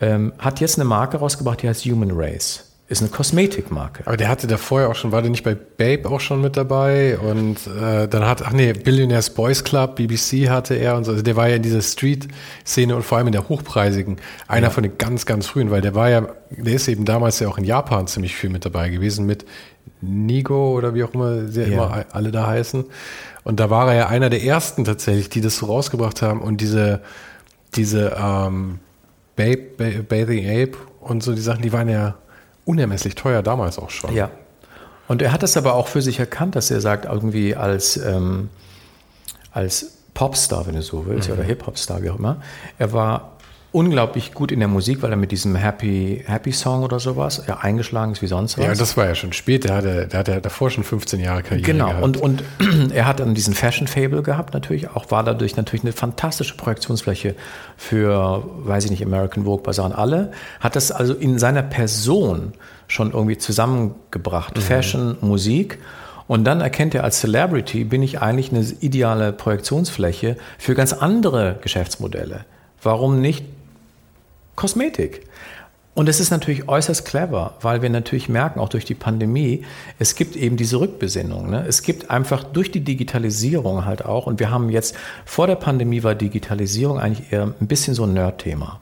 Ähm, 0.02 0.34
hat 0.40 0.60
jetzt 0.60 0.78
eine 0.78 0.86
Marke 0.86 1.18
rausgebracht, 1.18 1.62
die 1.62 1.70
heißt 1.70 1.86
Human 1.86 2.12
Race 2.12 2.65
ist 2.88 3.02
eine 3.02 3.10
Kosmetikmarke. 3.10 4.04
Aber 4.06 4.16
der 4.16 4.30
hatte 4.30 4.46
da 4.46 4.58
vorher 4.58 4.90
auch 4.90 4.96
schon, 4.96 5.12
war 5.12 5.24
der 5.24 5.32
nicht 5.32 5.44
bei 5.44 5.56
Babe 5.56 6.08
auch 6.08 6.20
schon 6.20 6.40
mit 6.40 6.56
dabei? 6.56 7.18
Und 7.18 7.58
äh, 7.66 8.08
dann 8.08 8.26
hat, 8.26 8.44
ach 8.46 8.52
nee, 8.52 8.74
Billionaires 8.74 9.32
Boys 9.32 9.64
Club, 9.64 9.96
BBC 9.96 10.50
hatte 10.50 10.76
er 10.76 10.96
und 10.96 11.04
so. 11.04 11.12
Also 11.12 11.24
der 11.24 11.36
war 11.36 11.50
ja 11.50 11.56
in 11.56 11.64
dieser 11.64 11.82
Street-Szene 11.82 12.96
und 12.96 13.02
vor 13.02 13.18
allem 13.18 13.28
in 13.28 13.34
der 13.34 13.50
hochpreisigen, 13.50 14.18
einer 14.48 14.68
ja. 14.68 14.70
von 14.70 14.84
den 14.84 15.00
ganz, 15.00 15.26
ganz 15.26 15.48
frühen, 15.48 15.72
weil 15.72 15.82
der 15.82 15.96
war 15.96 16.10
ja, 16.12 16.28
der 16.52 16.74
ist 16.76 16.88
eben 16.88 17.06
damals 17.06 17.40
ja 17.40 17.48
auch 17.48 17.58
in 17.58 17.64
Japan 17.64 18.06
ziemlich 18.06 18.36
viel 18.36 18.52
mit 18.52 18.66
dabei 18.66 18.90
gewesen, 18.90 19.26
mit 19.26 19.46
Nigo 20.02 20.74
oder 20.74 20.94
wie 20.94 21.04
auch 21.04 21.14
immer 21.16 21.48
sie 21.48 21.62
ja. 21.62 21.68
immer 21.68 22.06
alle 22.12 22.32
da 22.32 22.46
heißen. 22.46 22.86
Und 23.44 23.60
da 23.60 23.72
war 23.72 23.90
er 23.90 23.96
ja 23.96 24.08
einer 24.10 24.30
der 24.30 24.44
ersten 24.44 24.86
tatsächlich, 24.86 25.30
die 25.30 25.42
das 25.42 25.58
so 25.58 25.66
rausgebracht 25.66 26.22
haben 26.22 26.42
und 26.42 26.62
diese, 26.62 27.02
diese 27.76 28.16
ähm, 28.20 28.78
Babe, 29.36 29.64
Babe, 29.76 30.04
Bathing 30.04 30.46
Ape 30.48 30.78
und 31.00 31.24
so 31.24 31.34
die 31.34 31.42
Sachen, 31.42 31.64
die 31.64 31.74
waren 31.74 31.90
ja 31.90 32.16
unermesslich 32.66 33.16
teuer 33.16 33.42
damals 33.42 33.80
auch 33.80 33.90
schon. 33.90 34.14
Ja. 34.14 34.30
Und 35.08 35.22
er 35.22 35.32
hat 35.32 35.44
das 35.44 35.56
aber 35.56 35.76
auch 35.76 35.88
für 35.88 36.02
sich 36.02 36.20
erkannt, 36.20 36.56
dass 36.56 36.72
er 36.72 36.82
sagt, 36.82 37.06
irgendwie 37.06 37.56
als, 37.56 37.96
ähm, 37.98 38.50
als 39.52 39.98
Popstar, 40.14 40.66
wenn 40.66 40.76
du 40.76 40.82
so 40.82 41.06
willst, 41.06 41.30
mhm. 41.30 41.36
oder 41.36 41.44
Hip-Hop-Star, 41.44 42.02
wie 42.02 42.10
auch 42.10 42.18
immer, 42.18 42.38
er 42.80 42.92
war 42.92 43.35
unglaublich 43.76 44.34
gut 44.34 44.54
in 44.54 44.60
der 44.60 44.70
Musik, 44.70 45.02
weil 45.02 45.12
er 45.12 45.18
mit 45.18 45.34
diesem 45.34 45.54
Happy, 45.56 46.24
Happy 46.26 46.54
Song 46.54 46.84
oder 46.84 46.98
sowas 47.02 47.44
ja, 47.46 47.58
eingeschlagen 47.58 48.14
ist 48.14 48.22
wie 48.22 48.28
sonst 48.28 48.58
was. 48.58 48.66
Ja, 48.66 48.74
das 48.74 48.96
war 48.96 49.06
ja 49.06 49.16
schon 49.16 49.34
spät. 49.34 49.66
Der 49.66 49.76
hatte, 49.76 50.08
der 50.08 50.20
hatte 50.20 50.40
davor 50.40 50.70
schon 50.70 50.86
15 50.86 51.20
Jahre 51.20 51.44
Karriere 51.44 51.74
Genau. 51.74 51.90
Gehabt. 51.90 52.04
Und, 52.04 52.18
und 52.18 52.44
er 52.94 53.06
hat 53.06 53.20
dann 53.20 53.36
diesen 53.36 53.54
Fashion 53.54 53.88
Fable 53.88 54.24
gehabt 54.24 54.54
natürlich. 54.54 54.90
Auch 54.92 55.12
war 55.12 55.24
dadurch 55.24 55.58
natürlich 55.58 55.84
eine 55.84 55.92
fantastische 55.92 56.56
Projektionsfläche 56.56 57.36
für, 57.76 58.44
weiß 58.60 58.86
ich 58.86 58.92
nicht, 58.92 59.06
American 59.06 59.44
Vogue, 59.44 59.62
Bazaar 59.62 59.88
und 59.88 59.94
alle. 59.94 60.32
Hat 60.62 60.78
das 60.78 60.94
also 60.94 61.14
in 61.14 61.38
seiner 61.38 61.64
Person 61.64 62.54
schon 62.88 63.12
irgendwie 63.12 63.38
zusammengebracht. 63.38 64.56
Mhm. 64.56 64.62
Fashion, 64.62 65.18
Musik. 65.20 65.80
Und 66.28 66.46
dann 66.46 66.62
erkennt 66.62 66.96
er 66.96 67.04
als 67.04 67.20
Celebrity, 67.20 67.84
bin 67.84 68.02
ich 68.02 68.22
eigentlich 68.22 68.52
eine 68.52 68.62
ideale 68.80 69.34
Projektionsfläche 69.34 70.38
für 70.58 70.76
ganz 70.76 70.94
andere 70.94 71.58
Geschäftsmodelle. 71.62 72.46
Warum 72.82 73.20
nicht 73.20 73.44
Kosmetik. 74.56 75.28
Und 75.96 76.10
es 76.10 76.20
ist 76.20 76.30
natürlich 76.30 76.68
äußerst 76.68 77.06
clever, 77.06 77.54
weil 77.62 77.82
wir 77.82 77.90
natürlich 77.90 78.28
merken, 78.28 78.60
auch 78.60 78.68
durch 78.68 78.84
die 78.84 78.96
Pandemie, 78.96 79.64
es 79.98 80.16
gibt 80.16 80.36
eben 80.36 80.58
diese 80.58 80.82
Rückbesinnung. 80.82 81.50
Ne? 81.50 81.64
Es 81.66 81.84
gibt 81.84 82.12
einfach 82.12 82.44
durch 82.44 82.70
die 82.70 82.82
Digitalisierung 82.82 83.86
halt 83.86 84.04
auch, 84.04 84.28
und 84.28 84.42
wir 84.42 84.52
haben 84.52 84.70
jetzt, 84.70 84.96
vor 85.24 85.48
der 85.48 85.56
Pandemie 85.56 86.04
war 86.04 86.14
Digitalisierung 86.14 87.00
eigentlich 87.00 87.32
eher 87.32 87.54
ein 87.62 87.68
bisschen 87.68 87.94
so 87.94 88.04
ein 88.04 88.14
Nerd-Thema. 88.14 88.82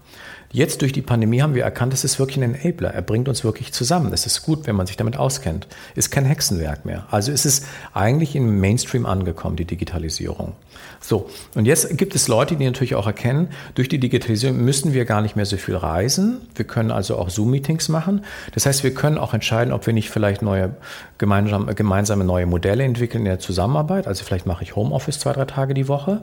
Jetzt 0.53 0.83
durch 0.83 0.93
die 0.93 1.01
Pandemie 1.01 1.41
haben 1.41 1.55
wir 1.55 1.63
erkannt, 1.63 1.95
es 1.95 2.03
ist 2.03 2.19
wirklich 2.19 2.37
ein 2.37 2.53
Enabler. 2.53 2.93
Er 2.93 3.01
bringt 3.01 3.27
uns 3.27 3.43
wirklich 3.43 3.73
zusammen. 3.73 4.13
Es 4.13 4.27
ist 4.27 4.43
gut, 4.43 4.67
wenn 4.67 4.75
man 4.75 4.85
sich 4.85 4.95
damit 4.95 5.17
auskennt. 5.17 5.65
Ist 5.95 6.11
kein 6.11 6.25
Hexenwerk 6.25 6.85
mehr. 6.85 7.07
Also 7.09 7.31
es 7.31 7.43
ist 7.43 7.65
eigentlich 7.91 8.35
im 8.35 8.59
Mainstream 8.59 9.07
angekommen, 9.07 9.55
die 9.55 9.65
Digitalisierung. 9.65 10.53
So. 11.01 11.27
Und 11.55 11.65
jetzt 11.65 11.97
gibt 11.97 12.13
es 12.13 12.27
Leute, 12.27 12.55
die 12.55 12.65
natürlich 12.65 12.93
auch 12.93 13.07
erkennen, 13.07 13.47
durch 13.73 13.89
die 13.89 13.97
Digitalisierung 13.97 14.63
müssen 14.63 14.93
wir 14.93 15.05
gar 15.05 15.23
nicht 15.23 15.35
mehr 15.35 15.47
so 15.47 15.57
viel 15.57 15.75
reisen. 15.75 16.41
Wir 16.53 16.65
können 16.65 16.91
also 16.91 17.17
auch 17.17 17.31
Zoom-Meetings 17.31 17.89
machen. 17.89 18.23
Das 18.53 18.67
heißt, 18.67 18.83
wir 18.83 18.93
können 18.93 19.17
auch 19.17 19.33
entscheiden, 19.33 19.73
ob 19.73 19.87
wir 19.87 19.93
nicht 19.93 20.11
vielleicht 20.11 20.43
neue 20.43 20.75
gemeinsame, 21.17 21.73
gemeinsame 21.73 22.25
neue 22.25 22.45
Modelle 22.45 22.83
entwickeln 22.83 23.21
in 23.21 23.25
der 23.25 23.39
Zusammenarbeit. 23.39 24.05
Also 24.05 24.23
vielleicht 24.23 24.45
mache 24.45 24.63
ich 24.63 24.75
Homeoffice 24.75 25.17
zwei, 25.17 25.33
drei 25.33 25.45
Tage 25.45 25.73
die 25.73 25.87
Woche. 25.87 26.21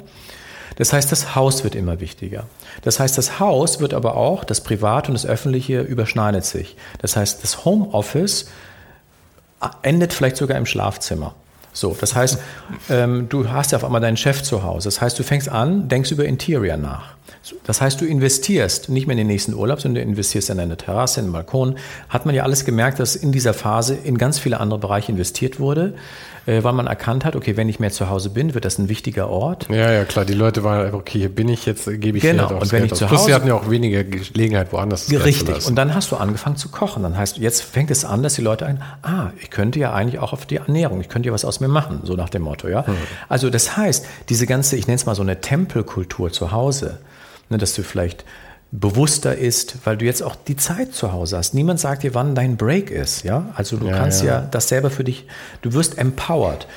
Das 0.80 0.94
heißt, 0.94 1.12
das 1.12 1.34
Haus 1.34 1.62
wird 1.62 1.74
immer 1.74 2.00
wichtiger. 2.00 2.46
Das 2.80 3.00
heißt, 3.00 3.18
das 3.18 3.38
Haus 3.38 3.80
wird 3.80 3.92
aber 3.92 4.16
auch, 4.16 4.44
das 4.44 4.62
Private 4.62 5.08
und 5.08 5.12
das 5.14 5.26
Öffentliche 5.26 5.82
überschneidet 5.82 6.46
sich. 6.46 6.74
Das 7.02 7.16
heißt, 7.16 7.44
das 7.44 7.66
Homeoffice 7.66 8.48
endet 9.82 10.14
vielleicht 10.14 10.38
sogar 10.38 10.56
im 10.56 10.64
Schlafzimmer. 10.64 11.34
So, 11.72 11.96
das 12.00 12.14
heißt, 12.14 12.38
ähm, 12.88 13.28
du 13.28 13.48
hast 13.48 13.72
ja 13.72 13.78
auf 13.78 13.84
einmal 13.84 14.00
deinen 14.00 14.16
Chef 14.16 14.42
zu 14.42 14.62
Hause. 14.62 14.88
Das 14.88 15.00
heißt, 15.00 15.18
du 15.18 15.22
fängst 15.22 15.48
an, 15.48 15.88
denkst 15.88 16.10
über 16.10 16.24
Interior 16.24 16.76
nach. 16.76 17.14
Das 17.64 17.80
heißt, 17.80 18.00
du 18.00 18.04
investierst 18.04 18.88
nicht 18.88 19.06
mehr 19.06 19.12
in 19.12 19.18
den 19.18 19.26
nächsten 19.26 19.54
Urlaub, 19.54 19.80
sondern 19.80 20.02
du 20.02 20.08
investierst 20.10 20.50
in 20.50 20.60
eine 20.60 20.76
Terrasse, 20.76 21.20
in 21.20 21.26
einen 21.26 21.32
Balkon. 21.32 21.76
Hat 22.08 22.26
man 22.26 22.34
ja 22.34 22.42
alles 22.42 22.64
gemerkt, 22.64 22.98
dass 22.98 23.16
in 23.16 23.32
dieser 23.32 23.54
Phase 23.54 23.94
in 23.94 24.18
ganz 24.18 24.38
viele 24.38 24.60
andere 24.60 24.78
Bereiche 24.78 25.12
investiert 25.12 25.58
wurde, 25.58 25.94
äh, 26.46 26.62
weil 26.62 26.72
man 26.72 26.86
erkannt 26.86 27.24
hat, 27.24 27.36
okay, 27.36 27.56
wenn 27.56 27.68
ich 27.68 27.80
mehr 27.80 27.90
zu 27.90 28.10
Hause 28.10 28.30
bin, 28.30 28.54
wird 28.54 28.64
das 28.64 28.78
ein 28.78 28.88
wichtiger 28.88 29.28
Ort. 29.30 29.68
Ja, 29.70 29.90
ja, 29.90 30.04
klar. 30.04 30.24
Die 30.24 30.34
Leute 30.34 30.64
waren, 30.64 30.92
okay, 30.94 31.18
hier 31.18 31.28
bin 31.28 31.48
ich, 31.48 31.66
jetzt 31.66 31.86
gebe 31.86 32.18
ich 32.18 32.22
genau. 32.22 32.50
Halt 32.50 32.60
und 32.60 32.72
wenn 32.72 32.80
Geld 32.80 32.92
ich 32.92 32.98
zu 32.98 33.06
Hause, 33.06 33.14
Plus, 33.14 33.26
sie 33.26 33.34
hatten 33.34 33.48
ja 33.48 33.54
auch 33.54 33.70
weniger 33.70 34.04
Gelegenheit, 34.04 34.72
woanders 34.72 35.06
zu 35.06 35.16
Richtig. 35.16 35.66
Und 35.66 35.76
dann 35.76 35.94
hast 35.94 36.10
du 36.10 36.16
angefangen 36.16 36.56
zu 36.56 36.68
kochen. 36.68 37.02
Dann 37.02 37.16
heißt, 37.16 37.38
jetzt 37.38 37.62
fängt 37.62 37.90
es 37.90 38.04
an, 38.04 38.22
dass 38.22 38.34
die 38.34 38.42
Leute 38.42 38.66
ein, 38.66 38.82
ah, 39.02 39.30
ich 39.40 39.50
könnte 39.50 39.78
ja 39.78 39.92
eigentlich 39.92 40.20
auch 40.20 40.32
auf 40.32 40.46
die 40.46 40.56
Ernährung, 40.56 41.00
ich 41.00 41.08
könnte 41.08 41.28
ja 41.28 41.32
was 41.32 41.44
aus 41.44 41.59
mir 41.60 41.68
machen, 41.68 42.00
so 42.04 42.14
nach 42.14 42.28
dem 42.28 42.42
Motto, 42.42 42.68
ja. 42.68 42.86
Hm. 42.86 42.94
Also 43.28 43.50
das 43.50 43.76
heißt, 43.76 44.06
diese 44.28 44.46
ganze, 44.46 44.76
ich 44.76 44.86
nenne 44.86 44.96
es 44.96 45.06
mal 45.06 45.14
so 45.14 45.22
eine 45.22 45.40
Tempelkultur 45.40 46.32
zu 46.32 46.52
Hause, 46.52 46.98
ne, 47.48 47.58
dass 47.58 47.74
du 47.74 47.82
vielleicht 47.82 48.24
bewusster 48.72 49.36
ist, 49.36 49.78
weil 49.84 49.96
du 49.96 50.04
jetzt 50.04 50.22
auch 50.22 50.36
die 50.36 50.56
Zeit 50.56 50.94
zu 50.94 51.12
Hause 51.12 51.36
hast. 51.38 51.54
Niemand 51.54 51.80
sagt 51.80 52.04
dir, 52.04 52.14
wann 52.14 52.34
dein 52.34 52.56
Break 52.56 52.90
ist, 52.90 53.24
ja? 53.24 53.46
Also 53.54 53.76
du 53.76 53.86
ja, 53.86 53.96
kannst 53.96 54.22
ja. 54.22 54.40
ja 54.40 54.48
das 54.48 54.68
selber 54.68 54.90
für 54.90 55.02
dich, 55.02 55.26
du 55.62 55.72
wirst 55.72 55.98
empowered. 55.98 56.68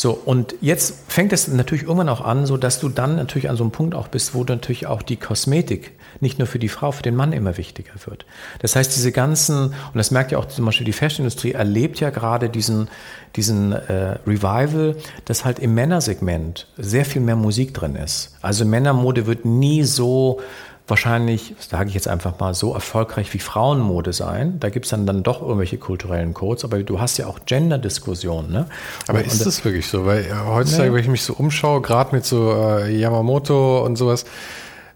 So, 0.00 0.12
und 0.12 0.54
jetzt 0.60 0.94
fängt 1.08 1.32
es 1.32 1.48
natürlich 1.48 1.82
irgendwann 1.82 2.08
auch 2.08 2.20
an, 2.20 2.46
so 2.46 2.56
dass 2.56 2.78
du 2.78 2.88
dann 2.88 3.16
natürlich 3.16 3.50
an 3.50 3.56
so 3.56 3.64
einem 3.64 3.72
Punkt 3.72 3.96
auch 3.96 4.06
bist, 4.06 4.32
wo 4.32 4.44
natürlich 4.44 4.86
auch 4.86 5.02
die 5.02 5.16
Kosmetik 5.16 5.98
nicht 6.20 6.38
nur 6.38 6.46
für 6.46 6.60
die 6.60 6.68
Frau, 6.68 6.92
für 6.92 7.02
den 7.02 7.16
Mann 7.16 7.32
immer 7.32 7.56
wichtiger 7.56 7.90
wird. 8.06 8.24
Das 8.60 8.76
heißt, 8.76 8.94
diese 8.94 9.10
ganzen, 9.10 9.66
und 9.66 9.94
das 9.94 10.12
merkt 10.12 10.30
ja 10.30 10.38
auch 10.38 10.46
zum 10.46 10.66
Beispiel 10.66 10.84
die 10.84 10.92
Fashionindustrie, 10.92 11.50
erlebt 11.50 11.98
ja 11.98 12.10
gerade 12.10 12.48
diesen, 12.48 12.86
diesen 13.34 13.72
äh, 13.72 14.18
Revival, 14.24 14.94
dass 15.24 15.44
halt 15.44 15.58
im 15.58 15.74
Männersegment 15.74 16.68
sehr 16.76 17.04
viel 17.04 17.20
mehr 17.20 17.34
Musik 17.34 17.74
drin 17.74 17.96
ist. 17.96 18.36
Also 18.40 18.64
Männermode 18.64 19.26
wird 19.26 19.46
nie 19.46 19.82
so 19.82 20.40
wahrscheinlich, 20.88 21.54
sage 21.58 21.88
ich 21.88 21.94
jetzt 21.94 22.08
einfach 22.08 22.38
mal, 22.38 22.54
so 22.54 22.74
erfolgreich 22.74 23.32
wie 23.34 23.38
Frauenmode 23.38 24.12
sein. 24.12 24.58
Da 24.60 24.70
gibt 24.70 24.86
es 24.86 24.90
dann, 24.90 25.06
dann 25.06 25.22
doch 25.22 25.42
irgendwelche 25.42 25.78
kulturellen 25.78 26.34
Codes, 26.34 26.64
aber 26.64 26.82
du 26.82 27.00
hast 27.00 27.18
ja 27.18 27.26
auch 27.26 27.40
Gender-Diskussionen. 27.46 28.50
Ne? 28.50 28.66
Aber 29.06 29.18
und, 29.18 29.26
ist 29.26 29.44
das 29.44 29.64
wirklich 29.64 29.86
so? 29.86 30.06
Weil 30.06 30.24
äh, 30.24 30.32
heutzutage, 30.46 30.90
ne? 30.90 30.94
wenn 30.94 31.02
ich 31.02 31.08
mich 31.08 31.22
so 31.22 31.34
umschaue, 31.34 31.82
gerade 31.82 32.14
mit 32.14 32.24
so 32.24 32.52
äh, 32.52 32.90
Yamamoto 32.90 33.84
und 33.84 33.96
sowas, 33.96 34.24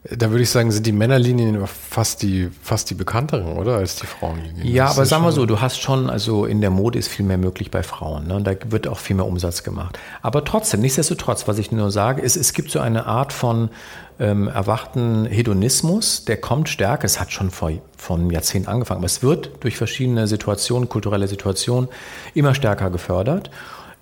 da 0.04 0.30
würde 0.30 0.42
ich 0.42 0.50
sagen, 0.50 0.72
sind 0.72 0.84
die 0.84 0.92
Männerlinien 0.92 1.64
fast 1.66 2.22
die, 2.22 2.50
fast 2.60 2.90
die 2.90 2.94
bekannteren, 2.94 3.56
oder? 3.56 3.76
Als 3.76 3.96
die 3.96 4.06
Frauenlinien. 4.06 4.66
Ja, 4.66 4.86
das 4.86 4.96
aber 4.96 5.06
sagen 5.06 5.24
wir 5.24 5.32
so, 5.32 5.46
du 5.46 5.60
hast 5.60 5.80
schon, 5.80 6.10
also 6.10 6.44
in 6.44 6.60
der 6.60 6.70
Mode 6.70 6.98
ist 6.98 7.06
viel 7.06 7.24
mehr 7.24 7.38
möglich 7.38 7.70
bei 7.70 7.84
Frauen. 7.84 8.26
Ne? 8.26 8.34
Und 8.34 8.44
da 8.44 8.54
wird 8.68 8.88
auch 8.88 8.98
viel 8.98 9.14
mehr 9.14 9.26
Umsatz 9.26 9.62
gemacht. 9.62 10.00
Aber 10.20 10.44
trotzdem, 10.44 10.80
nichtsdestotrotz, 10.80 11.46
was 11.46 11.58
ich 11.58 11.70
nur 11.70 11.92
sage, 11.92 12.20
ist, 12.20 12.34
es 12.34 12.52
gibt 12.52 12.72
so 12.72 12.80
eine 12.80 13.06
Art 13.06 13.32
von 13.32 13.70
ähm, 14.18 14.48
erwachten 14.48 15.24
Hedonismus, 15.24 16.24
der 16.24 16.36
kommt 16.36 16.68
stärker. 16.68 17.04
Es 17.04 17.20
hat 17.20 17.30
schon 17.30 17.52
vor, 17.52 17.70
vor 17.96 18.16
einem 18.16 18.32
Jahrzehnt 18.32 18.66
angefangen, 18.66 18.98
aber 18.98 19.06
es 19.06 19.22
wird 19.22 19.52
durch 19.60 19.76
verschiedene 19.76 20.26
Situationen, 20.26 20.88
kulturelle 20.88 21.28
Situationen 21.28 21.88
immer 22.34 22.56
stärker 22.56 22.90
gefördert. 22.90 23.50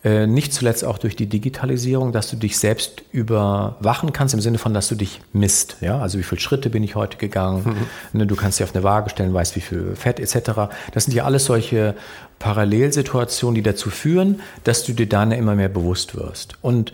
Äh, 0.02 0.27
nicht 0.27 0.55
zuletzt 0.55 0.82
auch 0.82 0.97
durch 0.97 1.14
die 1.14 1.27
Digitalisierung, 1.27 2.12
dass 2.12 2.31
du 2.31 2.36
dich 2.36 2.59
selbst 2.59 3.02
überwachen 3.12 4.14
kannst, 4.14 4.32
im 4.32 4.40
Sinne 4.40 4.56
von, 4.56 4.72
dass 4.72 4.89
du 4.89 4.94
dich 4.94 5.20
misst. 5.35 5.77
Ja? 5.82 5.98
Also 5.98 6.18
wie 6.18 6.22
viele 6.22 6.40
Schritte 6.40 6.70
bin 6.70 6.82
ich 6.82 6.94
heute 6.94 7.18
gegangen? 7.18 7.86
Mhm. 8.12 8.27
Du 8.27 8.35
kannst 8.35 8.59
dich 8.59 8.64
auf 8.64 8.74
eine 8.74 8.82
Waage 8.82 9.10
stellen, 9.10 9.35
weißt 9.35 9.56
wie 9.56 9.60
viel 9.60 9.94
Fett 9.97 10.18
etc. 10.18 10.72
Das 10.93 11.05
sind 11.05 11.14
ja 11.14 11.24
alles 11.24 11.44
solche 11.44 11.94
Parallelsituationen, 12.39 13.55
die 13.55 13.62
dazu 13.62 13.90
führen, 13.90 14.40
dass 14.64 14.85
du 14.85 14.94
dir 14.94 15.06
dann 15.06 15.32
immer 15.32 15.55
mehr 15.55 15.68
bewusst 15.68 16.16
wirst. 16.16 16.55
Und 16.62 16.93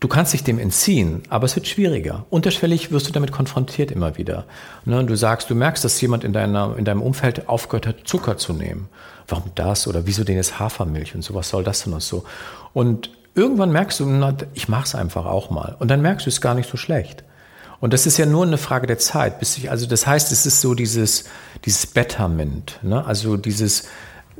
Du 0.00 0.08
kannst 0.08 0.32
dich 0.32 0.42
dem 0.42 0.58
entziehen, 0.58 1.22
aber 1.28 1.44
es 1.44 1.54
wird 1.56 1.68
schwieriger. 1.68 2.24
Unterschwellig 2.30 2.90
wirst 2.90 3.06
du 3.06 3.12
damit 3.12 3.32
konfrontiert 3.32 3.90
immer 3.90 4.16
wieder. 4.16 4.46
Ne, 4.86 5.04
du 5.04 5.14
sagst, 5.14 5.50
du 5.50 5.54
merkst, 5.54 5.84
dass 5.84 6.00
jemand 6.00 6.24
in, 6.24 6.32
deiner, 6.32 6.74
in 6.78 6.86
deinem 6.86 7.02
Umfeld 7.02 7.50
aufgehört 7.50 7.86
hat, 7.86 7.96
Zucker 8.04 8.38
zu 8.38 8.54
nehmen. 8.54 8.88
Warum 9.28 9.50
das? 9.54 9.86
Oder 9.86 10.06
wieso 10.06 10.24
denn 10.24 10.36
jetzt 10.36 10.58
Hafermilch 10.58 11.14
und 11.14 11.22
so? 11.22 11.34
Was 11.34 11.50
soll 11.50 11.64
das 11.64 11.84
denn 11.84 11.92
noch 11.92 12.00
so? 12.00 12.24
Und 12.72 13.10
irgendwann 13.34 13.72
merkst 13.72 14.00
du, 14.00 14.06
na, 14.06 14.34
ich 14.54 14.70
mach's 14.70 14.94
einfach 14.94 15.26
auch 15.26 15.50
mal. 15.50 15.76
Und 15.78 15.88
dann 15.88 16.00
merkst 16.00 16.24
du, 16.24 16.30
es 16.30 16.36
ist 16.36 16.40
gar 16.40 16.54
nicht 16.54 16.70
so 16.70 16.78
schlecht. 16.78 17.22
Und 17.78 17.92
das 17.92 18.06
ist 18.06 18.16
ja 18.16 18.24
nur 18.24 18.46
eine 18.46 18.58
Frage 18.58 18.86
der 18.86 18.98
Zeit. 18.98 19.38
Bis 19.38 19.58
ich, 19.58 19.70
also 19.70 19.84
das 19.84 20.06
heißt, 20.06 20.32
es 20.32 20.46
ist 20.46 20.62
so 20.62 20.74
dieses, 20.74 21.24
dieses 21.66 21.86
Betterment. 21.86 22.78
Ne? 22.82 23.04
Also 23.04 23.36
dieses, 23.36 23.84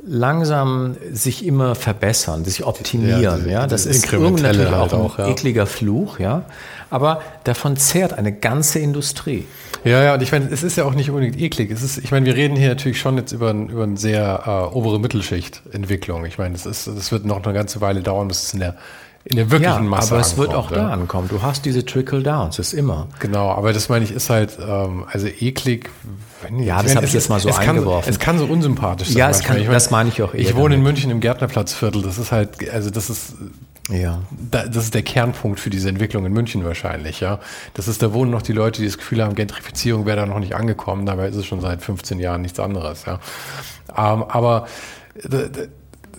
langsam 0.03 0.95
sich 1.11 1.45
immer 1.45 1.75
verbessern, 1.75 2.43
sich 2.45 2.65
optimieren. 2.65 3.21
Ja, 3.21 3.37
ja, 3.37 3.67
das 3.67 3.85
ist 3.85 4.11
irgendwie 4.11 4.43
halt 4.43 4.93
auch 4.93 5.17
ein 5.17 5.25
ja. 5.25 5.31
ekliger 5.31 5.65
Fluch, 5.65 6.19
ja. 6.19 6.43
Aber 6.89 7.21
davon 7.43 7.77
zehrt 7.77 8.13
eine 8.13 8.33
ganze 8.33 8.79
Industrie. 8.79 9.45
Ja, 9.83 10.03
ja, 10.03 10.13
und 10.13 10.21
ich 10.21 10.31
meine, 10.31 10.49
es 10.49 10.61
ist 10.61 10.75
ja 10.77 10.85
auch 10.85 10.93
nicht 10.93 11.09
unbedingt 11.09 11.39
eklig. 11.39 11.71
Es 11.71 11.81
ist, 11.81 11.97
ich 11.97 12.11
meine, 12.11 12.25
wir 12.25 12.35
reden 12.35 12.55
hier 12.55 12.69
natürlich 12.69 12.99
schon 12.99 13.17
jetzt 13.17 13.31
über, 13.31 13.51
über 13.51 13.83
eine 13.83 13.97
sehr 13.97 14.43
äh, 14.45 14.75
obere 14.75 14.99
Mittelschicht-Entwicklung. 14.99 16.25
Ich 16.25 16.37
meine, 16.37 16.55
es 16.55 16.65
ist, 16.65 16.87
es 16.87 17.11
wird 17.11 17.25
noch 17.25 17.43
eine 17.43 17.53
ganze 17.53 17.81
Weile 17.81 18.01
dauern, 18.01 18.27
bis 18.27 18.43
es 18.43 18.53
in 18.53 18.59
der 18.59 18.75
in 19.23 19.35
der 19.35 19.51
wirklichen 19.51 19.83
ja, 19.83 19.89
Masse 19.89 20.13
aber 20.13 20.21
es 20.21 20.37
wird 20.37 20.53
auch 20.53 20.71
ja. 20.71 20.77
da 20.77 20.89
ankommen. 20.89 21.27
Du 21.29 21.41
hast 21.41 21.65
diese 21.65 21.85
Trickle-Downs, 21.85 22.57
das 22.57 22.67
ist 22.67 22.73
immer. 22.73 23.07
Genau, 23.19 23.51
aber 23.51 23.71
das 23.71 23.87
meine 23.87 24.03
ich, 24.03 24.11
ist 24.11 24.29
halt, 24.29 24.57
ähm, 24.59 25.05
also 25.11 25.27
eklig. 25.27 25.89
Wenn, 26.41 26.59
ja, 26.59 26.81
das 26.81 26.95
habe 26.95 27.05
ich 27.05 27.13
jetzt 27.13 27.29
mal 27.29 27.39
so 27.39 27.49
es 27.49 27.57
eingeworfen. 27.57 28.05
Kann, 28.05 28.13
es 28.13 28.19
kann 28.19 28.37
so 28.39 28.45
unsympathisch 28.45 29.09
sein. 29.09 29.17
Ja, 29.17 29.29
es 29.29 29.41
kann, 29.41 29.57
ich 29.57 29.65
mein, 29.65 29.73
das 29.73 29.91
meine 29.91 30.09
ich 30.09 30.21
auch. 30.23 30.33
Ich 30.33 30.55
wohne 30.55 30.63
damit. 30.63 30.77
in 30.77 30.83
München 30.83 31.11
im 31.11 31.19
Gärtnerplatzviertel. 31.19 32.01
Das 32.01 32.17
ist 32.17 32.31
halt, 32.31 32.67
also 32.71 32.89
das 32.89 33.11
ist, 33.11 33.35
ja. 33.91 34.21
Da, 34.49 34.65
das 34.65 34.85
ist 34.85 34.95
der 34.95 35.03
Kernpunkt 35.03 35.59
für 35.59 35.69
diese 35.69 35.89
Entwicklung 35.89 36.25
in 36.25 36.33
München 36.33 36.63
wahrscheinlich, 36.65 37.19
ja. 37.19 37.39
Das 37.75 37.87
ist, 37.87 38.01
da 38.01 38.13
wohnen 38.13 38.31
noch 38.31 38.41
die 38.41 38.53
Leute, 38.53 38.81
die 38.81 38.87
das 38.87 38.97
Gefühl 38.97 39.23
haben, 39.23 39.35
Gentrifizierung 39.35 40.07
wäre 40.07 40.17
da 40.17 40.25
noch 40.25 40.39
nicht 40.39 40.55
angekommen. 40.55 41.05
Dabei 41.05 41.27
ist 41.27 41.35
es 41.35 41.45
schon 41.45 41.61
seit 41.61 41.83
15 41.83 42.19
Jahren 42.19 42.41
nichts 42.41 42.59
anderes, 42.59 43.05
ja. 43.05 43.19
Ähm, 43.95 44.23
aber 44.23 44.65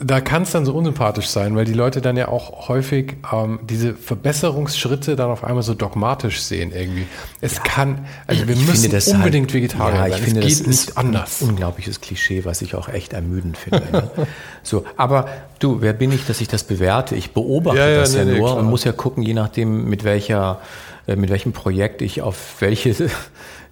da 0.05 0.21
kann 0.21 0.43
es 0.43 0.51
dann 0.51 0.65
so 0.65 0.75
unsympathisch 0.75 1.29
sein, 1.29 1.55
weil 1.57 1.65
die 1.65 1.73
Leute 1.73 2.01
dann 2.01 2.17
ja 2.17 2.29
auch 2.29 2.69
häufig 2.69 3.17
ähm, 3.33 3.61
diese 3.63 3.95
Verbesserungsschritte 3.95 5.17
dann 5.17 5.31
auf 5.31 5.45
einmal 5.45 5.63
so 5.63 5.75
dogmatisch 5.75 6.43
sehen 6.43 6.73
irgendwie. 6.75 7.07
Es 7.41 7.57
ja. 7.57 7.63
kann, 7.63 8.07
also 8.27 8.47
wir 8.49 8.57
müssen 8.57 8.93
halt 8.93 9.07
unbedingt 9.09 9.49
halt, 9.49 9.55
Vegetarier 9.55 9.95
ja, 9.95 10.07
ich 10.07 10.15
sein. 10.15 10.23
Finde, 10.23 10.41
es 10.41 10.59
geht 10.59 10.61
das 10.61 10.67
nicht 10.67 10.99
anders. 10.99 11.43
Ein 11.43 11.51
unglaubliches 11.51 12.01
Klischee, 12.01 12.45
was 12.45 12.63
ich 12.63 12.75
auch 12.75 12.89
echt 12.89 13.13
ermüdend 13.13 13.57
finde. 13.57 13.83
ne? 13.93 14.11
So, 14.65 14.85
aber 14.97 15.27
du, 15.59 15.81
wer 15.81 15.93
bin 15.93 16.13
ich, 16.13 16.25
dass 16.25 16.41
ich 16.41 16.47
das 16.47 16.63
bewerte? 16.63 17.17
Ich 17.17 17.33
beobachte 17.33 17.81
ja, 17.81 17.99
das 17.99 18.15
ja, 18.15 18.25
nee, 18.25 18.39
nur 18.39 18.55
nee, 18.55 18.61
und 18.61 18.67
muss 18.67 18.85
ja 18.85 18.93
gucken, 18.93 19.25
je 19.25 19.35
nachdem, 19.35 19.89
mit 19.89 20.05
welcher, 20.05 20.61
äh, 21.09 21.17
mit 21.17 21.31
welchem 21.31 21.53
Projekt 21.53 22.01
ich 22.01 22.23
auf 22.23 22.61
welche 22.61 22.95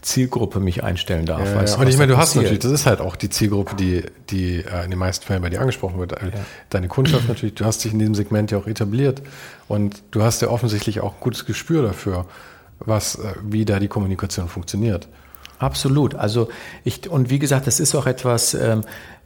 Zielgruppe 0.02 0.60
mich 0.60 0.82
einstellen 0.82 1.27
darf. 1.27 1.47
Ja, 1.47 1.56
weißt, 1.56 1.74
ja. 1.77 1.81
Und 1.81 1.89
ich 1.89 1.98
meine, 1.98 2.12
du 2.12 2.18
hast 2.18 2.35
natürlich, 2.35 2.60
das 2.60 2.72
ist 2.72 2.86
halt 2.86 3.01
auch 3.01 3.16
die 3.16 3.28
Zielgruppe, 3.28 3.77
die, 3.77 4.05
die 4.31 4.56
äh, 4.56 4.85
in 4.85 4.90
den 4.90 4.98
meisten 4.98 5.27
Fällen 5.27 5.43
bei 5.43 5.51
dir 5.51 5.60
angesprochen 5.60 5.98
wird. 5.98 6.12
Ja. 6.12 6.18
Deine 6.70 6.89
Kundschaft 6.89 7.28
natürlich, 7.28 7.55
du 7.55 7.64
hast 7.64 7.85
dich 7.85 7.93
in 7.93 7.98
diesem 7.98 8.14
Segment 8.14 8.51
ja 8.51 8.59
auch 8.59 8.66
etabliert 8.66 9.22
und 9.68 10.02
du 10.10 10.22
hast 10.22 10.43
ja 10.43 10.48
offensichtlich 10.48 11.01
auch 11.01 11.14
ein 11.14 11.20
gutes 11.20 11.44
Gespür 11.44 11.82
dafür, 11.82 12.27
was, 12.78 13.16
äh, 13.16 13.35
wie 13.43 13.64
da 13.64 13.78
die 13.78 13.89
Kommunikation 13.89 14.48
funktioniert. 14.48 15.09
Absolut. 15.59 16.14
Also 16.14 16.48
ich, 16.85 17.09
und 17.10 17.28
wie 17.28 17.39
gesagt, 17.39 17.66
das 17.66 17.81
ist 17.81 17.94
auch 17.94 18.06
etwas, 18.06 18.55
ähm, 18.55 18.82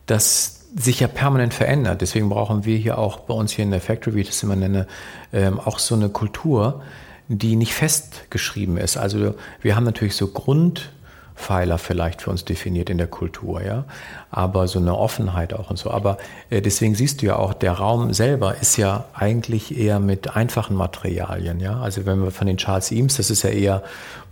das 0.06 0.60
sich 0.76 1.00
ja 1.00 1.06
permanent 1.06 1.54
verändert. 1.54 2.00
Deswegen 2.00 2.28
brauchen 2.28 2.64
wir 2.64 2.76
hier 2.76 2.98
auch 2.98 3.20
bei 3.20 3.34
uns 3.34 3.52
hier 3.52 3.64
in 3.64 3.70
der 3.70 3.80
Factory, 3.80 4.16
wie 4.16 4.20
ich 4.22 4.26
das 4.28 4.42
immer 4.42 4.56
nenne, 4.56 4.86
ähm, 5.32 5.60
auch 5.60 5.78
so 5.78 5.94
eine 5.94 6.08
Kultur, 6.08 6.82
die 7.28 7.56
nicht 7.56 7.74
festgeschrieben 7.74 8.76
ist. 8.76 8.96
Also 8.96 9.34
wir 9.62 9.76
haben 9.76 9.84
natürlich 9.84 10.14
so 10.14 10.28
Grundpfeiler 10.28 11.78
vielleicht 11.78 12.22
für 12.22 12.30
uns 12.30 12.44
definiert 12.44 12.90
in 12.90 12.98
der 12.98 13.06
Kultur, 13.06 13.62
ja, 13.62 13.84
aber 14.30 14.68
so 14.68 14.78
eine 14.78 14.96
Offenheit 14.96 15.54
auch 15.54 15.70
und 15.70 15.78
so. 15.78 15.90
Aber 15.90 16.18
äh, 16.50 16.60
deswegen 16.60 16.94
siehst 16.94 17.22
du 17.22 17.26
ja 17.26 17.36
auch, 17.36 17.54
der 17.54 17.72
Raum 17.72 18.12
selber 18.12 18.56
ist 18.60 18.76
ja 18.76 19.06
eigentlich 19.14 19.78
eher 19.78 20.00
mit 20.00 20.36
einfachen 20.36 20.76
Materialien, 20.76 21.60
ja. 21.60 21.80
Also 21.80 22.04
wenn 22.04 22.22
wir 22.22 22.30
von 22.30 22.46
den 22.46 22.58
Charles 22.58 22.92
Eames, 22.92 23.16
das 23.16 23.30
ist 23.30 23.42
ja 23.42 23.50
eher 23.50 23.82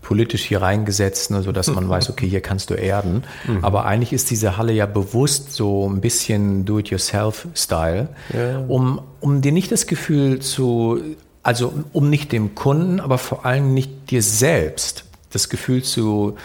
politisch 0.03 0.45
hier 0.45 0.61
reingesetzt, 0.61 1.31
ne, 1.31 1.43
so 1.43 1.53
dass 1.53 1.69
man 1.69 1.89
weiß, 1.89 2.11
okay, 2.11 2.29
hier 2.29 2.41
kannst 2.41 2.71
du 2.71 2.75
erden. 2.75 3.23
Mhm. 3.47 3.65
Aber 3.65 3.87
eigentlich 3.87 4.13
ist 4.13 4.31
diese 4.31 4.57
Halle 4.57 4.73
ja 4.73 4.85
bewusst 4.85 5.55
so 5.55 5.89
ein 5.89 6.01
bisschen 6.01 6.65
Do-it-yourself-Style, 6.65 8.09
ja. 8.35 8.59
um, 8.67 9.01
um 9.21 9.41
dir 9.41 9.53
nicht 9.53 9.71
das 9.71 9.87
Gefühl 9.87 10.41
zu 10.41 11.01
also 11.43 11.73
um 11.93 12.11
nicht 12.11 12.33
dem 12.33 12.55
Kunden, 12.55 13.01
aber 13.01 13.19
vor 13.19 13.45
allem 13.45 13.75
nicht 13.75 14.11
dir 14.11 14.23
selbst 14.23 15.05
das 15.31 15.49
Gefühl 15.49 15.83
zu, 15.83 16.37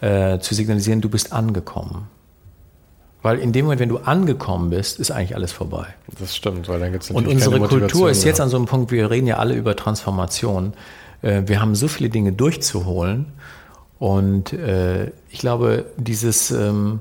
äh, 0.00 0.38
zu 0.38 0.54
signalisieren, 0.54 1.00
du 1.00 1.08
bist 1.08 1.32
angekommen. 1.32 2.08
Weil 3.20 3.40
in 3.40 3.52
dem 3.52 3.64
Moment, 3.64 3.80
wenn 3.80 3.88
du 3.88 3.98
angekommen 3.98 4.70
bist, 4.70 5.00
ist 5.00 5.10
eigentlich 5.10 5.34
alles 5.34 5.52
vorbei. 5.52 5.86
Das 6.18 6.36
stimmt, 6.36 6.68
weil 6.68 6.78
dann 6.78 6.92
gibt 6.92 7.04
es 7.04 7.10
Und 7.10 7.26
unsere 7.26 7.60
Kultur 7.60 8.10
ist 8.10 8.24
jetzt 8.24 8.40
an 8.40 8.48
so 8.48 8.56
einem 8.56 8.66
Punkt, 8.66 8.92
wir 8.92 9.10
reden 9.10 9.26
ja 9.26 9.38
alle 9.38 9.54
über 9.54 9.74
Transformation. 9.74 10.72
Äh, 11.22 11.42
wir 11.46 11.60
haben 11.60 11.74
so 11.74 11.88
viele 11.88 12.10
Dinge 12.10 12.32
durchzuholen. 12.32 13.26
Und 13.98 14.52
äh, 14.52 15.10
ich 15.30 15.40
glaube, 15.40 15.86
dieses... 15.96 16.50
Ähm, 16.50 17.00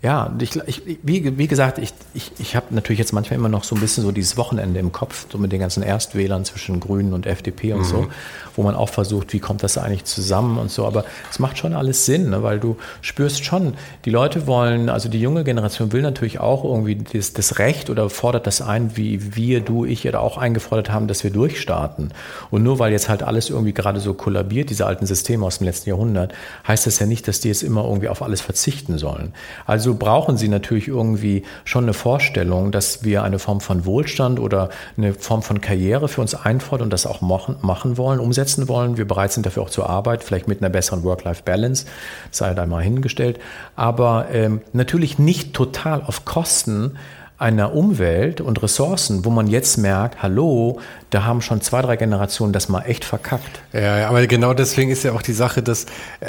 ja, 0.00 0.32
ich, 0.40 0.54
ich, 0.66 0.82
wie, 1.02 1.36
wie 1.38 1.48
gesagt, 1.48 1.78
ich, 1.78 1.92
ich, 2.14 2.30
ich 2.38 2.54
habe 2.54 2.66
natürlich 2.70 3.00
jetzt 3.00 3.12
manchmal 3.12 3.36
immer 3.36 3.48
noch 3.48 3.64
so 3.64 3.74
ein 3.74 3.80
bisschen 3.80 4.04
so 4.04 4.12
dieses 4.12 4.36
Wochenende 4.36 4.78
im 4.78 4.92
Kopf, 4.92 5.26
so 5.28 5.38
mit 5.38 5.50
den 5.50 5.58
ganzen 5.58 5.82
Erstwählern 5.82 6.44
zwischen 6.44 6.78
Grünen 6.78 7.12
und 7.14 7.26
FDP 7.26 7.72
und 7.72 7.80
mhm. 7.80 7.84
so, 7.84 8.06
wo 8.54 8.62
man 8.62 8.76
auch 8.76 8.90
versucht, 8.90 9.32
wie 9.32 9.40
kommt 9.40 9.64
das 9.64 9.76
eigentlich 9.76 10.04
zusammen 10.04 10.56
und 10.58 10.70
so. 10.70 10.86
Aber 10.86 11.04
es 11.32 11.40
macht 11.40 11.58
schon 11.58 11.74
alles 11.74 12.06
Sinn, 12.06 12.30
ne? 12.30 12.44
weil 12.44 12.60
du 12.60 12.76
spürst 13.00 13.44
schon, 13.44 13.74
die 14.04 14.10
Leute 14.10 14.46
wollen, 14.46 14.88
also 14.88 15.08
die 15.08 15.20
junge 15.20 15.42
Generation 15.42 15.90
will 15.90 16.02
natürlich 16.02 16.38
auch 16.38 16.62
irgendwie 16.62 16.94
das, 16.94 17.32
das 17.32 17.58
Recht 17.58 17.90
oder 17.90 18.08
fordert 18.08 18.46
das 18.46 18.62
ein, 18.62 18.96
wie 18.96 19.34
wir, 19.34 19.62
du, 19.62 19.84
ich 19.84 20.04
ja 20.04 20.16
auch 20.20 20.38
eingefordert 20.38 20.90
haben, 20.92 21.08
dass 21.08 21.24
wir 21.24 21.32
durchstarten. 21.32 22.12
Und 22.52 22.62
nur 22.62 22.78
weil 22.78 22.92
jetzt 22.92 23.08
halt 23.08 23.24
alles 23.24 23.50
irgendwie 23.50 23.74
gerade 23.74 23.98
so 23.98 24.14
kollabiert, 24.14 24.70
diese 24.70 24.86
alten 24.86 25.06
Systeme 25.06 25.44
aus 25.44 25.58
dem 25.58 25.64
letzten 25.64 25.90
Jahrhundert, 25.90 26.32
heißt 26.68 26.86
das 26.86 27.00
ja 27.00 27.06
nicht, 27.06 27.26
dass 27.26 27.40
die 27.40 27.48
jetzt 27.48 27.64
immer 27.64 27.82
irgendwie 27.82 28.08
auf 28.08 28.22
alles 28.22 28.40
verzichten 28.40 28.96
sollen. 28.96 29.32
Also 29.66 29.87
also 29.88 29.98
brauchen 29.98 30.36
sie 30.36 30.48
natürlich 30.48 30.86
irgendwie 30.86 31.44
schon 31.64 31.84
eine 31.84 31.94
Vorstellung, 31.94 32.72
dass 32.72 33.04
wir 33.04 33.22
eine 33.22 33.38
Form 33.38 33.62
von 33.62 33.86
Wohlstand 33.86 34.38
oder 34.38 34.68
eine 34.98 35.14
Form 35.14 35.40
von 35.40 35.62
Karriere 35.62 36.08
für 36.08 36.20
uns 36.20 36.34
einfordern 36.34 36.86
und 36.86 36.92
das 36.92 37.06
auch 37.06 37.22
machen 37.22 37.96
wollen, 37.96 38.20
umsetzen 38.20 38.68
wollen. 38.68 38.98
Wir 38.98 39.08
bereit 39.08 39.32
sind 39.32 39.46
dafür 39.46 39.62
auch 39.62 39.70
zur 39.70 39.88
Arbeit, 39.88 40.22
vielleicht 40.22 40.46
mit 40.46 40.60
einer 40.60 40.68
besseren 40.68 41.04
Work-Life-Balance, 41.04 41.86
sei 42.30 42.52
da 42.52 42.66
mal 42.66 42.82
hingestellt. 42.82 43.40
Aber 43.76 44.26
ähm, 44.30 44.60
natürlich 44.74 45.18
nicht 45.18 45.54
total 45.54 46.02
auf 46.02 46.26
Kosten 46.26 46.98
einer 47.38 47.72
Umwelt 47.72 48.42
und 48.42 48.62
Ressourcen, 48.62 49.24
wo 49.24 49.30
man 49.30 49.46
jetzt 49.46 49.78
merkt, 49.78 50.22
hallo, 50.22 50.80
da 51.08 51.24
haben 51.24 51.40
schon 51.40 51.62
zwei, 51.62 51.80
drei 51.80 51.96
Generationen 51.96 52.52
das 52.52 52.68
mal 52.68 52.82
echt 52.82 53.06
verkackt. 53.06 53.62
Ja, 53.72 54.08
aber 54.08 54.26
genau 54.26 54.52
deswegen 54.52 54.90
ist 54.90 55.04
ja 55.04 55.12
auch 55.12 55.22
die 55.22 55.32
Sache, 55.32 55.62
dass 55.62 55.84
äh, 56.20 56.26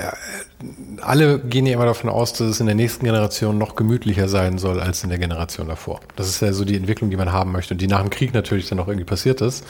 alle 1.02 1.40
gehen 1.40 1.66
ja 1.66 1.74
immer 1.74 1.86
davon 1.86 2.10
aus, 2.10 2.34
dass 2.34 2.48
es 2.48 2.60
in 2.60 2.66
der 2.66 2.76
nächsten 2.76 3.06
Generation 3.06 3.58
noch 3.58 3.76
gemütlicher 3.76 4.28
sein 4.28 4.58
soll 4.58 4.80
als 4.80 5.04
in 5.04 5.10
der 5.10 5.20
Generation 5.20 5.68
davor. 5.68 6.02
Das 6.16 6.28
ist 6.28 6.42
ja 6.42 6.52
so 6.52 6.66
die 6.66 6.76
Entwicklung, 6.76 7.10
die 7.10 7.18
man 7.18 7.32
haben 7.32 7.52
möchte 7.52 7.74
und 7.74 7.82
die 7.82 7.88
nach 7.88 8.02
dem 8.02 8.10
Krieg 8.10 8.34
natürlich 8.34 8.68
dann 8.68 8.78
noch 8.78 8.88
irgendwie 8.88 9.06
passiert 9.06 9.42
ist. 9.42 9.66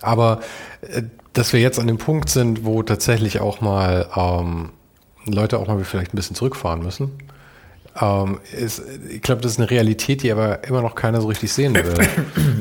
Aber 0.00 0.40
äh, 0.82 1.02
dass 1.32 1.52
wir 1.52 1.60
jetzt 1.60 1.78
an 1.78 1.86
dem 1.86 1.98
Punkt 1.98 2.28
sind, 2.28 2.64
wo 2.64 2.82
tatsächlich 2.82 3.40
auch 3.40 3.60
mal 3.60 4.08
ähm, 4.16 4.70
Leute 5.26 5.58
auch 5.58 5.66
mal 5.66 5.82
vielleicht 5.84 6.12
ein 6.12 6.16
bisschen 6.16 6.36
zurückfahren 6.36 6.82
müssen 6.82 7.12
ähm, 8.00 8.40
ist, 8.58 8.82
ich 9.10 9.22
glaube, 9.22 9.42
das 9.42 9.52
ist 9.52 9.58
eine 9.58 9.70
Realität, 9.70 10.22
die 10.22 10.32
aber 10.32 10.64
immer 10.64 10.82
noch 10.82 10.94
keiner 10.94 11.20
so 11.20 11.28
richtig 11.28 11.52
sehen 11.52 11.74
will. 11.74 11.94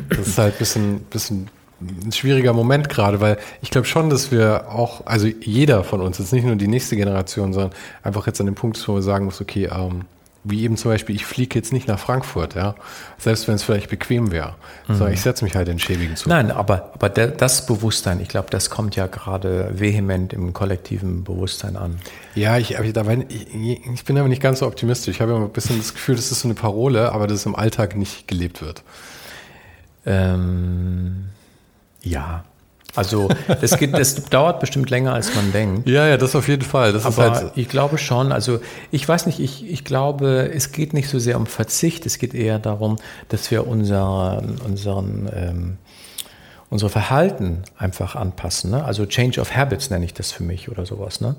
Das 0.10 0.28
ist 0.28 0.38
halt 0.38 0.56
ein 0.56 0.60
bisschen, 0.60 1.00
bisschen 1.06 1.50
ein 1.82 2.12
schwieriger 2.12 2.54
Moment 2.54 2.90
gerade, 2.90 3.22
weil 3.22 3.38
ich 3.62 3.72
glaube 3.72 3.88
schon, 3.88 4.10
dass 4.10 4.32
wir 4.32 4.70
auch, 4.70 5.06
also 5.06 5.28
jeder 5.28 5.84
von 5.84 6.02
uns, 6.02 6.20
jetzt 6.20 6.34
nicht 6.34 6.46
nur 6.46 6.56
die 6.56 6.68
nächste 6.68 6.96
Generation, 6.96 7.54
sondern 7.54 7.72
einfach 8.04 8.28
jetzt 8.28 8.40
an 8.40 8.46
dem 8.46 8.56
Punkt 8.56 8.78
ist, 8.78 8.88
wo 8.88 8.96
wir 8.96 9.02
sagen 9.02 9.26
muss, 9.26 9.42
okay, 9.42 9.66
ähm, 9.66 10.06
wie 10.44 10.64
eben 10.64 10.76
zum 10.76 10.90
Beispiel, 10.90 11.16
ich 11.16 11.26
fliege 11.26 11.54
jetzt 11.60 11.72
nicht 11.72 11.88
nach 11.88 12.00
Frankfurt, 12.00 12.56
ja, 12.56 12.74
selbst 13.20 13.48
wenn 13.48 13.56
es 13.56 13.64
vielleicht 13.64 13.90
bequem 13.90 14.32
wäre, 14.32 14.56
mhm. 14.88 14.96
sondern 14.96 15.14
ich 15.14 15.22
setze 15.22 15.44
mich 15.44 15.56
halt 15.56 15.68
in 15.70 15.78
schäbigen 15.78 16.16
Zug. 16.16 16.28
Nein, 16.30 16.50
aber, 16.50 16.92
aber 16.94 17.10
das 17.10 17.66
Bewusstsein, 17.68 18.20
ich 18.22 18.28
glaube, 18.28 18.50
das 18.50 18.72
kommt 18.72 18.96
ja 18.96 19.06
gerade 19.06 19.70
vehement 19.74 20.34
im 20.34 20.54
kollektiven 20.54 21.24
Bewusstsein 21.24 21.76
an. 21.76 22.00
Ja, 22.34 22.58
ich, 22.58 22.72
ich, 22.72 23.86
ich 23.94 24.06
bin 24.06 24.18
aber 24.18 24.30
nicht 24.30 24.42
ganz 24.42 24.60
so 24.60 24.68
optimistisch. 24.68 25.16
Ich 25.16 25.22
habe 25.22 25.34
immer 25.34 25.46
ein 25.46 25.52
bisschen 25.52 25.78
das 25.78 25.94
Gefühl, 25.94 26.16
das 26.16 26.32
ist 26.32 26.42
so 26.42 26.48
eine 26.48 26.56
Parole, 26.56 27.12
aber 27.12 27.28
dass 27.28 27.40
es 27.40 27.46
im 27.46 27.56
Alltag 27.56 27.96
nicht 27.96 28.28
gelebt 28.28 28.64
wird. 28.64 28.82
Ähm, 30.08 31.26
ja, 32.02 32.44
also 32.96 33.30
das, 33.62 33.78
geht, 33.78 33.94
das 33.94 34.26
dauert 34.26 34.60
bestimmt 34.60 34.90
länger, 34.90 35.14
als 35.14 35.34
man 35.36 35.52
denkt. 35.52 35.88
Ja, 35.88 36.08
ja, 36.08 36.18
das 36.18 36.36
auf 36.36 36.48
jeden 36.48 36.64
Fall. 36.64 36.92
Das 36.92 37.06
Aber 37.06 37.32
halt 37.32 37.52
ich 37.56 37.70
glaube 37.70 37.98
schon, 37.98 38.32
also 38.32 38.60
ich 38.92 39.08
weiß 39.08 39.28
nicht, 39.28 39.40
ich, 39.40 39.70
ich 39.70 39.84
glaube, 39.86 40.52
es 40.54 40.72
geht 40.72 40.94
nicht 40.94 41.08
so 41.08 41.20
sehr 41.20 41.38
um 41.38 41.46
Verzicht, 41.46 42.06
es 42.06 42.18
geht 42.18 42.34
eher 42.34 42.60
darum, 42.60 42.98
dass 43.30 43.50
wir 43.50 43.68
unser, 43.68 44.44
unseren, 44.66 45.30
ähm, 45.34 45.78
unser 46.72 46.90
Verhalten 46.90 47.64
einfach 47.78 48.16
anpassen. 48.16 48.72
Ne? 48.72 48.84
Also 48.86 49.06
Change 49.06 49.42
of 49.42 49.54
Habits 49.54 49.90
nenne 49.90 50.06
ich 50.06 50.14
das 50.14 50.32
für 50.32 50.44
mich 50.44 50.70
oder 50.70 50.86
sowas. 50.86 51.20
Ne? 51.20 51.36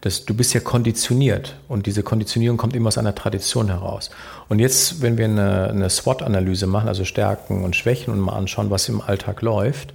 Das, 0.00 0.24
du 0.24 0.32
bist 0.32 0.54
ja 0.54 0.60
konditioniert 0.60 1.56
und 1.66 1.86
diese 1.86 2.04
Konditionierung 2.04 2.56
kommt 2.56 2.76
immer 2.76 2.86
aus 2.86 2.96
einer 2.96 3.14
Tradition 3.14 3.66
heraus. 3.66 4.10
Und 4.48 4.60
jetzt, 4.60 5.02
wenn 5.02 5.18
wir 5.18 5.24
eine, 5.24 5.70
eine 5.70 5.90
SWOT-Analyse 5.90 6.68
machen, 6.68 6.86
also 6.88 7.04
Stärken 7.04 7.64
und 7.64 7.74
Schwächen 7.74 8.14
und 8.14 8.20
mal 8.20 8.34
anschauen, 8.36 8.70
was 8.70 8.88
im 8.88 9.00
Alltag 9.00 9.42
läuft, 9.42 9.92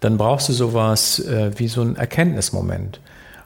dann 0.00 0.16
brauchst 0.16 0.48
du 0.48 0.54
sowas 0.54 1.18
äh, 1.18 1.50
wie 1.58 1.68
so 1.68 1.82
ein 1.82 1.96
Erkenntnismoment. 1.96 3.00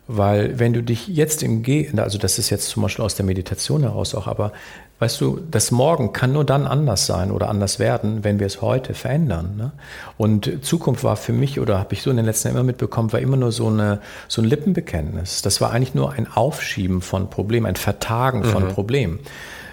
Weil 0.06 0.60
wenn 0.60 0.72
du 0.72 0.84
dich 0.84 1.08
jetzt 1.08 1.42
im 1.42 1.64
Ge, 1.64 1.90
also 1.96 2.16
das 2.16 2.38
ist 2.38 2.50
jetzt 2.50 2.68
zum 2.68 2.84
Beispiel 2.84 3.04
aus 3.04 3.16
der 3.16 3.26
Meditation 3.26 3.82
heraus 3.82 4.14
auch, 4.14 4.28
aber 4.28 4.52
weißt 4.98 5.20
du, 5.20 5.40
das 5.50 5.70
Morgen 5.70 6.12
kann 6.12 6.32
nur 6.32 6.44
dann 6.44 6.66
anders 6.66 7.06
sein 7.06 7.30
oder 7.30 7.48
anders 7.48 7.78
werden, 7.78 8.24
wenn 8.24 8.38
wir 8.38 8.46
es 8.46 8.62
heute 8.62 8.94
verändern. 8.94 9.54
Ne? 9.56 9.72
Und 10.16 10.64
Zukunft 10.64 11.04
war 11.04 11.16
für 11.16 11.32
mich, 11.32 11.60
oder 11.60 11.78
habe 11.78 11.92
ich 11.92 12.02
so 12.02 12.10
in 12.10 12.16
den 12.16 12.24
letzten 12.24 12.48
Jahren 12.48 12.56
immer 12.56 12.66
mitbekommen, 12.66 13.12
war 13.12 13.20
immer 13.20 13.36
nur 13.36 13.52
so, 13.52 13.68
eine, 13.68 14.00
so 14.28 14.40
ein 14.40 14.46
Lippenbekenntnis. 14.46 15.42
Das 15.42 15.60
war 15.60 15.72
eigentlich 15.72 15.94
nur 15.94 16.12
ein 16.12 16.26
Aufschieben 16.32 17.02
von 17.02 17.28
Problemen, 17.28 17.66
ein 17.66 17.76
Vertagen 17.76 18.44
von 18.44 18.64
mhm. 18.64 18.68
Problemen. 18.68 19.18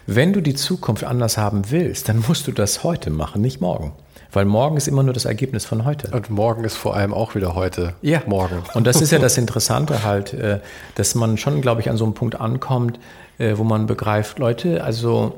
Wenn 0.06 0.34
du 0.34 0.41
die 0.41 0.56
Zukunft 0.56 1.06
anders 1.06 1.38
haben 1.38 1.72
willst, 1.72 2.10
dann 2.10 2.24
musst 2.28 2.48
du 2.48 2.52
das 2.52 2.84
heute 2.84 3.10
machen, 3.10 3.41
nicht 3.41 3.62
morgen. 3.62 3.94
Weil 4.34 4.45
morgen 4.45 4.77
ist 4.77 4.88
immer 4.88 5.03
nur 5.03 5.14
das 5.14 5.26
Ergebnis 5.26 5.64
von 5.64 5.85
heute. 5.85 6.10
Und 6.10 6.31
morgen 6.31 6.64
ist 6.64 6.76
vor 6.76 6.95
allem 6.95 7.14
auch 7.14 7.35
wieder 7.35 7.53
heute. 7.53 7.93
Ja. 8.01 8.23
Morgen. 8.26 8.64
Und 8.73 8.88
das 8.88 8.99
ist 8.99 9.11
ja 9.11 9.19
das 9.19 9.38
Interessante 9.38 10.03
halt, 10.03 10.34
äh, 10.34 10.60
dass 10.95 11.14
man 11.14 11.38
schon, 11.38 11.61
glaube 11.61 11.81
ich, 11.81 11.89
an 11.89 11.97
so 11.97 12.03
einem 12.03 12.15
Punkt 12.15 12.41
ankommt, 12.41 12.99
äh, 13.38 13.57
wo 13.57 13.64
man 13.64 13.85
begreift, 13.85 14.39
Leute, 14.39 14.84
also 14.84 15.38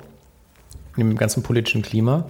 im 0.96 1.18
ganzen 1.18 1.44
politischen 1.44 1.82
Klima, 1.82 2.26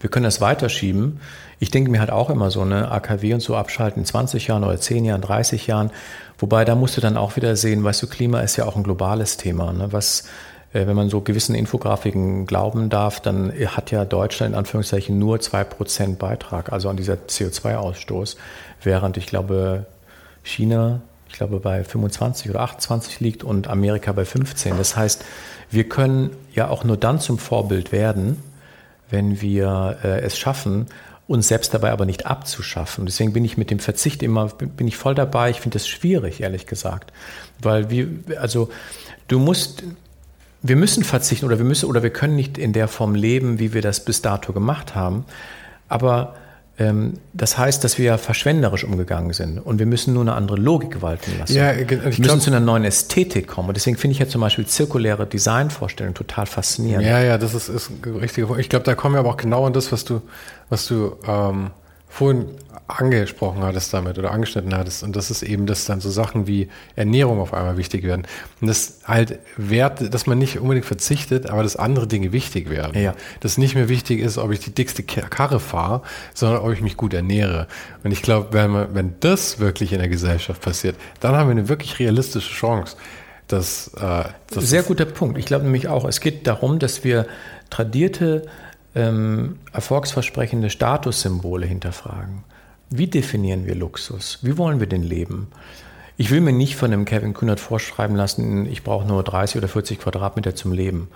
wir 0.00 0.10
können 0.10 0.24
das 0.24 0.40
weiterschieben. 0.40 1.20
Ich 1.58 1.70
denke 1.70 1.90
mir 1.90 2.00
halt 2.00 2.10
auch 2.10 2.30
immer 2.30 2.50
so, 2.50 2.60
eine 2.60 2.90
AKW 2.90 3.34
und 3.34 3.40
so 3.40 3.56
abschalten 3.56 4.02
in 4.02 4.06
20 4.06 4.46
Jahren 4.46 4.62
oder 4.62 4.78
10 4.78 5.04
Jahren, 5.04 5.22
30 5.22 5.66
Jahren. 5.66 5.90
Wobei 6.38 6.64
da 6.64 6.74
musst 6.74 6.96
du 6.96 7.00
dann 7.00 7.16
auch 7.16 7.34
wieder 7.36 7.56
sehen, 7.56 7.82
weißt 7.82 8.02
du, 8.02 8.06
Klima 8.06 8.40
ist 8.40 8.56
ja 8.56 8.66
auch 8.66 8.76
ein 8.76 8.82
globales 8.82 9.38
Thema. 9.38 9.72
Ne? 9.72 9.88
Was, 9.90 10.24
wenn 10.86 10.96
man 10.96 11.08
so 11.08 11.20
gewissen 11.20 11.54
Infografiken 11.54 12.46
glauben 12.46 12.88
darf, 12.90 13.20
dann 13.20 13.52
hat 13.52 13.90
ja 13.90 14.04
Deutschland 14.04 14.52
in 14.52 14.58
Anführungszeichen 14.58 15.18
nur 15.18 15.38
2% 15.38 16.16
Beitrag, 16.16 16.72
also 16.72 16.88
an 16.88 16.96
dieser 16.96 17.14
CO2-Ausstoß, 17.14 18.36
während 18.82 19.16
ich 19.16 19.26
glaube 19.26 19.86
China, 20.42 21.00
ich 21.28 21.34
glaube 21.34 21.60
bei 21.60 21.84
25 21.84 22.50
oder 22.50 22.60
28 22.60 23.20
liegt 23.20 23.44
und 23.44 23.68
Amerika 23.68 24.12
bei 24.12 24.24
15. 24.24 24.76
Das 24.76 24.96
heißt, 24.96 25.24
wir 25.70 25.88
können 25.88 26.30
ja 26.54 26.68
auch 26.68 26.84
nur 26.84 26.96
dann 26.96 27.20
zum 27.20 27.38
Vorbild 27.38 27.92
werden, 27.92 28.42
wenn 29.10 29.40
wir 29.40 29.98
äh, 30.02 30.20
es 30.20 30.38
schaffen, 30.38 30.86
uns 31.28 31.48
selbst 31.48 31.74
dabei 31.74 31.90
aber 31.90 32.06
nicht 32.06 32.26
abzuschaffen. 32.26 33.06
Deswegen 33.06 33.32
bin 33.32 33.44
ich 33.44 33.56
mit 33.56 33.70
dem 33.70 33.80
Verzicht 33.80 34.22
immer, 34.22 34.46
bin 34.46 34.86
ich 34.86 34.96
voll 34.96 35.14
dabei. 35.14 35.50
Ich 35.50 35.60
finde 35.60 35.74
das 35.74 35.88
schwierig, 35.88 36.40
ehrlich 36.40 36.66
gesagt. 36.66 37.12
Weil 37.60 37.90
wir, 37.90 38.08
also 38.38 38.70
du 39.26 39.40
musst, 39.40 39.82
wir 40.68 40.76
müssen 40.76 41.04
verzichten 41.04 41.46
oder 41.46 41.58
wir 41.58 41.64
müssen 41.64 41.86
oder 41.86 42.02
wir 42.02 42.10
können 42.10 42.36
nicht 42.36 42.58
in 42.58 42.72
der 42.72 42.88
Form 42.88 43.14
leben, 43.14 43.58
wie 43.58 43.72
wir 43.74 43.82
das 43.82 44.04
bis 44.04 44.22
dato 44.22 44.52
gemacht 44.52 44.94
haben. 44.94 45.24
Aber 45.88 46.34
ähm, 46.78 47.14
das 47.32 47.56
heißt, 47.56 47.82
dass 47.84 47.96
wir 47.98 48.18
verschwenderisch 48.18 48.84
umgegangen 48.84 49.32
sind 49.32 49.58
und 49.58 49.78
wir 49.78 49.86
müssen 49.86 50.12
nur 50.12 50.22
eine 50.22 50.34
andere 50.34 50.56
Logik 50.56 51.00
walten 51.00 51.38
lassen. 51.38 51.54
Ja, 51.54 51.72
ich 51.72 51.88
wir 51.88 51.98
müssen 51.98 52.22
glaub, 52.22 52.40
zu 52.40 52.50
einer 52.50 52.60
neuen 52.60 52.84
Ästhetik 52.84 53.46
kommen. 53.46 53.68
Und 53.68 53.76
deswegen 53.76 53.96
finde 53.96 54.12
ich 54.12 54.18
ja 54.18 54.28
zum 54.28 54.42
Beispiel 54.42 54.66
zirkuläre 54.66 55.26
Designvorstellungen 55.26 56.14
total 56.14 56.46
faszinierend. 56.46 57.06
Ja, 57.06 57.20
ja, 57.20 57.38
das 57.38 57.54
ist, 57.54 57.68
ist 57.68 57.90
ein 57.90 58.16
richtiger. 58.16 58.58
Ich 58.58 58.68
glaube, 58.68 58.84
da 58.84 58.94
kommen 58.94 59.14
wir 59.14 59.20
aber 59.20 59.30
auch 59.30 59.36
genau 59.38 59.66
an 59.66 59.72
das, 59.72 59.90
was 59.90 60.04
du, 60.04 60.20
was 60.68 60.86
du 60.86 61.16
ähm, 61.26 61.70
vorhin 62.16 62.46
angesprochen 62.88 63.62
hattest 63.62 63.92
damit 63.92 64.18
oder 64.18 64.30
angeschnitten 64.30 64.74
hattest. 64.74 65.02
Und 65.02 65.16
das 65.16 65.30
ist 65.30 65.42
eben, 65.42 65.66
dass 65.66 65.84
dann 65.84 66.00
so 66.00 66.08
Sachen 66.08 66.46
wie 66.46 66.68
Ernährung 66.94 67.40
auf 67.40 67.52
einmal 67.52 67.76
wichtig 67.76 68.04
werden. 68.04 68.26
Und 68.60 68.68
das 68.68 69.00
halt 69.04 69.38
Wert, 69.58 70.14
dass 70.14 70.26
man 70.26 70.38
nicht 70.38 70.58
unbedingt 70.58 70.86
verzichtet, 70.86 71.50
aber 71.50 71.62
dass 71.62 71.76
andere 71.76 72.06
Dinge 72.06 72.32
wichtig 72.32 72.70
werden. 72.70 72.98
Ja. 72.98 73.14
Dass 73.40 73.58
nicht 73.58 73.74
mehr 73.74 73.90
wichtig 73.90 74.20
ist, 74.20 74.38
ob 74.38 74.50
ich 74.50 74.60
die 74.60 74.70
dickste 74.70 75.02
Karre 75.02 75.60
fahre, 75.60 76.02
sondern 76.32 76.62
ob 76.62 76.72
ich 76.72 76.80
mich 76.80 76.96
gut 76.96 77.12
ernähre. 77.12 77.66
Und 78.02 78.12
ich 78.12 78.22
glaube, 78.22 78.48
wenn, 78.52 78.70
man, 78.70 78.94
wenn 78.94 79.14
das 79.20 79.58
wirklich 79.58 79.92
in 79.92 79.98
der 79.98 80.08
Gesellschaft 80.08 80.62
passiert, 80.62 80.96
dann 81.20 81.34
haben 81.34 81.48
wir 81.48 81.52
eine 81.52 81.68
wirklich 81.68 81.98
realistische 81.98 82.54
Chance. 82.54 82.96
Dass, 83.46 83.88
äh, 84.00 84.24
das 84.50 84.70
Sehr 84.70 84.82
guter 84.82 85.04
Punkt. 85.04 85.38
Ich 85.38 85.44
glaube 85.44 85.64
nämlich 85.64 85.88
auch, 85.88 86.06
es 86.06 86.20
geht 86.20 86.46
darum, 86.46 86.78
dass 86.78 87.04
wir 87.04 87.26
tradierte 87.68 88.46
ähm, 88.96 89.58
erfolgsversprechende 89.72 90.70
Statussymbole 90.70 91.66
hinterfragen. 91.66 92.44
Wie 92.88 93.06
definieren 93.06 93.66
wir 93.66 93.74
Luxus? 93.74 94.38
Wie 94.42 94.56
wollen 94.56 94.80
wir 94.80 94.86
den 94.86 95.02
leben? 95.02 95.48
Ich 96.16 96.30
will 96.30 96.40
mir 96.40 96.52
nicht 96.52 96.76
von 96.76 96.90
dem 96.90 97.04
Kevin 97.04 97.34
Kühnert 97.34 97.60
vorschreiben 97.60 98.16
lassen, 98.16 98.66
ich 98.66 98.82
brauche 98.82 99.06
nur 99.06 99.22
30 99.22 99.58
oder 99.58 99.68
40 99.68 100.00
Quadratmeter 100.00 100.54
zum 100.54 100.72
Leben 100.72 101.08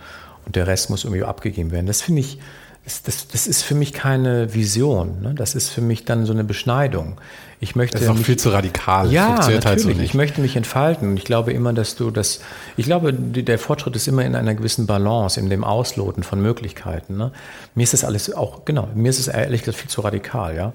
und 0.44 0.56
der 0.56 0.66
Rest 0.66 0.90
muss 0.90 1.04
irgendwie 1.04 1.24
abgegeben 1.24 1.70
werden. 1.70 1.86
Das 1.86 2.02
finde 2.02 2.20
ich, 2.20 2.38
das, 2.84 3.02
das, 3.02 3.28
das, 3.28 3.46
ist 3.46 3.62
für 3.62 3.74
mich 3.74 3.92
keine 3.92 4.54
Vision. 4.54 5.20
Ne? 5.20 5.34
Das 5.34 5.54
ist 5.54 5.68
für 5.68 5.80
mich 5.80 6.04
dann 6.04 6.24
so 6.24 6.32
eine 6.32 6.44
Beschneidung. 6.44 7.20
Ich 7.60 7.76
möchte 7.76 7.94
das 7.94 8.04
ist 8.04 8.08
auch 8.08 8.14
mich, 8.14 8.24
viel 8.24 8.38
zu 8.38 8.48
radikal. 8.48 9.12
Ja, 9.12 9.36
natürlich. 9.36 9.66
Halt 9.66 9.80
so 9.80 9.90
ich 9.90 10.14
möchte 10.14 10.40
mich 10.40 10.56
entfalten. 10.56 11.10
Und 11.10 11.16
ich 11.18 11.24
glaube 11.24 11.52
immer, 11.52 11.74
dass 11.74 11.94
du 11.94 12.10
das. 12.10 12.40
Ich 12.76 12.86
glaube, 12.86 13.12
der 13.12 13.58
Fortschritt 13.58 13.94
ist 13.96 14.08
immer 14.08 14.24
in 14.24 14.34
einer 14.34 14.54
gewissen 14.54 14.86
Balance, 14.86 15.38
in 15.38 15.50
dem 15.50 15.62
Ausloten 15.62 16.22
von 16.22 16.40
Möglichkeiten. 16.40 17.18
Ne? 17.18 17.32
Mir 17.74 17.82
ist 17.82 17.92
das 17.92 18.02
alles 18.02 18.32
auch 18.32 18.64
genau. 18.64 18.88
Mir 18.94 19.10
ist 19.10 19.18
es 19.18 19.28
ehrlich 19.28 19.60
gesagt 19.60 19.78
viel 19.78 19.90
zu 19.90 20.00
radikal. 20.00 20.56
Ja. 20.56 20.72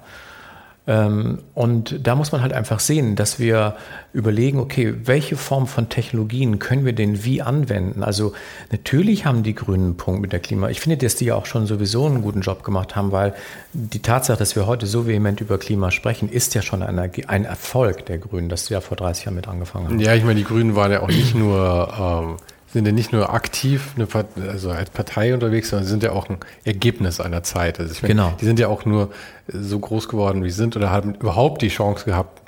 Ähm, 0.88 1.38
und 1.54 2.06
da 2.06 2.14
muss 2.14 2.30
man 2.30 2.42
halt 2.42 2.52
einfach 2.52 2.78
sehen, 2.78 3.16
dass 3.16 3.40
wir 3.40 3.76
überlegen, 4.12 4.58
okay, 4.60 4.94
welche 5.04 5.36
Form 5.36 5.66
von 5.66 5.88
Technologien 5.88 6.58
können 6.58 6.84
wir 6.84 6.92
denn 6.92 7.24
wie 7.24 7.42
anwenden? 7.42 8.04
Also 8.04 8.34
natürlich 8.70 9.26
haben 9.26 9.42
die 9.42 9.54
Grünen 9.54 9.84
einen 9.84 9.96
Punkt 9.96 10.20
mit 10.20 10.32
der 10.32 10.40
Klima. 10.40 10.68
Ich 10.68 10.80
finde, 10.80 10.96
dass 10.98 11.16
die 11.16 11.26
ja 11.26 11.34
auch 11.34 11.46
schon 11.46 11.66
sowieso 11.66 12.06
einen 12.06 12.22
guten 12.22 12.40
Job 12.40 12.62
gemacht 12.62 12.94
haben, 12.94 13.10
weil 13.10 13.34
die 13.72 14.00
Tatsache, 14.00 14.38
dass 14.38 14.54
wir 14.54 14.66
heute 14.66 14.86
so 14.86 15.06
vehement 15.06 15.40
über 15.40 15.58
Klima 15.58 15.90
sprechen, 15.90 16.28
ist 16.28 16.54
ja 16.54 16.62
schon 16.62 16.82
ein, 16.82 16.98
ein 16.98 17.44
Erfolg 17.44 18.06
der 18.06 18.18
Grünen, 18.18 18.48
dass 18.48 18.66
sie 18.66 18.74
ja 18.74 18.80
vor 18.80 18.96
30 18.96 19.24
Jahren 19.24 19.34
mit 19.34 19.48
angefangen 19.48 19.88
haben. 19.88 20.00
Ja, 20.00 20.14
ich 20.14 20.22
meine, 20.22 20.38
die 20.38 20.44
Grünen 20.44 20.76
waren 20.76 20.92
ja 20.92 21.02
auch 21.02 21.08
nicht 21.08 21.34
nur 21.34 21.92
ähm 21.98 22.36
sind 22.76 22.86
ja 22.86 22.92
nicht 22.92 23.12
nur 23.12 23.32
aktiv 23.32 23.94
eine, 23.96 24.06
also 24.48 24.70
als 24.70 24.90
Partei 24.90 25.32
unterwegs, 25.32 25.70
sondern 25.70 25.86
sind 25.88 26.02
ja 26.02 26.12
auch 26.12 26.28
ein 26.28 26.38
Ergebnis 26.64 27.20
einer 27.20 27.42
Zeit. 27.42 27.80
Also 27.80 27.92
ich 27.92 28.02
meine, 28.02 28.14
genau. 28.14 28.34
die 28.40 28.44
sind 28.44 28.58
ja 28.58 28.68
auch 28.68 28.84
nur 28.84 29.10
so 29.48 29.78
groß 29.78 30.08
geworden, 30.08 30.44
wie 30.44 30.50
sie 30.50 30.56
sind 30.56 30.76
oder 30.76 30.90
haben 30.90 31.14
überhaupt 31.14 31.62
die 31.62 31.68
Chance 31.68 32.04
gehabt, 32.04 32.42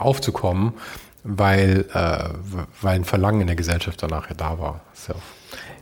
aufzukommen, 0.00 0.72
weil, 1.24 1.84
äh, 1.92 2.24
weil 2.80 2.96
ein 2.96 3.04
Verlangen 3.04 3.42
in 3.42 3.46
der 3.46 3.56
Gesellschaft 3.56 4.02
danach 4.02 4.28
ja 4.28 4.34
da 4.34 4.58
war. 4.58 4.80
Ja 5.06 5.14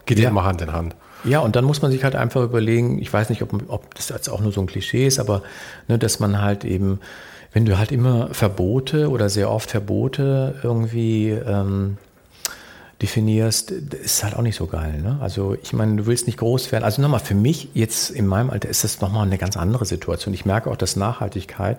geht 0.06 0.18
ja 0.18 0.30
immer 0.30 0.44
Hand 0.44 0.62
in 0.62 0.72
Hand. 0.72 0.96
Ja, 1.24 1.40
und 1.40 1.56
dann 1.56 1.64
muss 1.64 1.82
man 1.82 1.90
sich 1.90 2.04
halt 2.04 2.14
einfach 2.14 2.42
überlegen, 2.42 3.00
ich 3.00 3.12
weiß 3.12 3.30
nicht, 3.30 3.42
ob, 3.42 3.64
ob 3.68 3.94
das 3.96 4.08
jetzt 4.08 4.28
auch 4.28 4.40
nur 4.40 4.52
so 4.52 4.60
ein 4.60 4.66
Klischee 4.66 5.06
ist, 5.06 5.18
aber 5.18 5.42
ne, 5.88 5.98
dass 5.98 6.20
man 6.20 6.40
halt 6.40 6.64
eben, 6.64 7.00
wenn 7.52 7.64
du 7.64 7.78
halt 7.78 7.90
immer 7.90 8.28
Verbote 8.32 9.10
oder 9.10 9.28
sehr 9.28 9.50
oft 9.50 9.70
Verbote 9.70 10.54
irgendwie 10.62 11.30
ähm, 11.30 11.98
definierst, 13.02 13.72
ist 13.72 14.24
halt 14.24 14.36
auch 14.36 14.42
nicht 14.42 14.56
so 14.56 14.66
geil. 14.66 15.00
Ne? 15.02 15.18
Also 15.20 15.54
ich 15.62 15.74
meine, 15.74 15.96
du 15.96 16.06
willst 16.06 16.26
nicht 16.26 16.38
groß 16.38 16.72
werden. 16.72 16.84
Also 16.84 17.02
nochmal, 17.02 17.20
für 17.20 17.34
mich 17.34 17.68
jetzt 17.74 18.10
in 18.10 18.26
meinem 18.26 18.48
Alter 18.48 18.68
ist 18.68 18.84
das 18.84 19.00
nochmal 19.02 19.26
eine 19.26 19.36
ganz 19.36 19.56
andere 19.56 19.84
Situation. 19.84 20.32
Ich 20.32 20.46
merke 20.46 20.70
auch, 20.70 20.76
dass 20.76 20.96
Nachhaltigkeit 20.96 21.78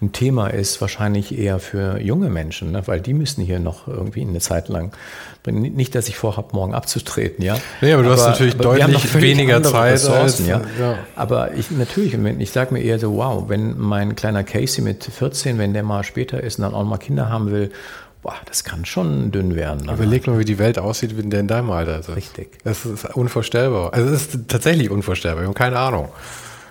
ein 0.00 0.12
Thema 0.12 0.48
ist, 0.48 0.80
wahrscheinlich 0.80 1.36
eher 1.36 1.58
für 1.58 2.00
junge 2.00 2.28
Menschen, 2.28 2.72
ne? 2.72 2.82
weil 2.86 3.00
die 3.00 3.12
müssen 3.12 3.42
hier 3.44 3.58
noch 3.58 3.88
irgendwie 3.88 4.22
eine 4.22 4.40
Zeit 4.40 4.68
lang 4.68 4.92
nicht, 5.50 5.94
dass 5.96 6.08
ich 6.08 6.16
vorhabe, 6.16 6.50
morgen 6.52 6.72
abzutreten, 6.72 7.44
ja. 7.44 7.56
Nee, 7.80 7.92
aber 7.92 8.04
du 8.04 8.10
aber, 8.10 8.20
hast 8.20 8.28
natürlich 8.28 8.54
deutlich 8.56 9.14
weniger 9.20 9.60
Zeit. 9.62 9.94
Ressourcen, 9.94 10.22
als, 10.22 10.46
ja? 10.46 10.60
ja. 10.78 10.98
Aber 11.16 11.54
ich 11.54 11.72
natürlich, 11.72 12.14
ich 12.14 12.50
sage 12.52 12.72
mir 12.72 12.80
eher 12.80 13.00
so, 13.00 13.16
wow, 13.16 13.48
wenn 13.48 13.76
mein 13.76 14.14
kleiner 14.14 14.44
Casey 14.44 14.84
mit 14.84 15.02
14, 15.04 15.58
wenn 15.58 15.72
der 15.72 15.82
mal 15.82 16.04
später 16.04 16.40
ist 16.40 16.58
und 16.58 16.62
dann 16.62 16.74
auch 16.74 16.84
mal 16.84 16.98
Kinder 16.98 17.28
haben 17.28 17.50
will, 17.50 17.72
boah, 18.22 18.36
das 18.46 18.64
kann 18.64 18.84
schon 18.84 19.32
dünn 19.32 19.56
werden. 19.56 19.86
Ne? 19.86 19.92
Überleg 19.92 20.26
mal, 20.26 20.38
wie 20.38 20.44
die 20.44 20.58
Welt 20.58 20.78
aussieht, 20.78 21.16
wenn 21.18 21.30
der 21.30 21.40
in 21.40 21.48
deinem 21.48 21.70
Alter 21.70 21.98
ist. 21.98 22.14
Richtig. 22.14 22.58
Das 22.64 22.86
ist 22.86 23.04
unvorstellbar. 23.16 23.92
Also 23.92 24.08
es 24.12 24.34
ist 24.34 24.48
tatsächlich 24.48 24.90
unvorstellbar. 24.90 25.42
Wir 25.42 25.48
haben 25.48 25.54
keine 25.54 25.78
Ahnung. 25.78 26.08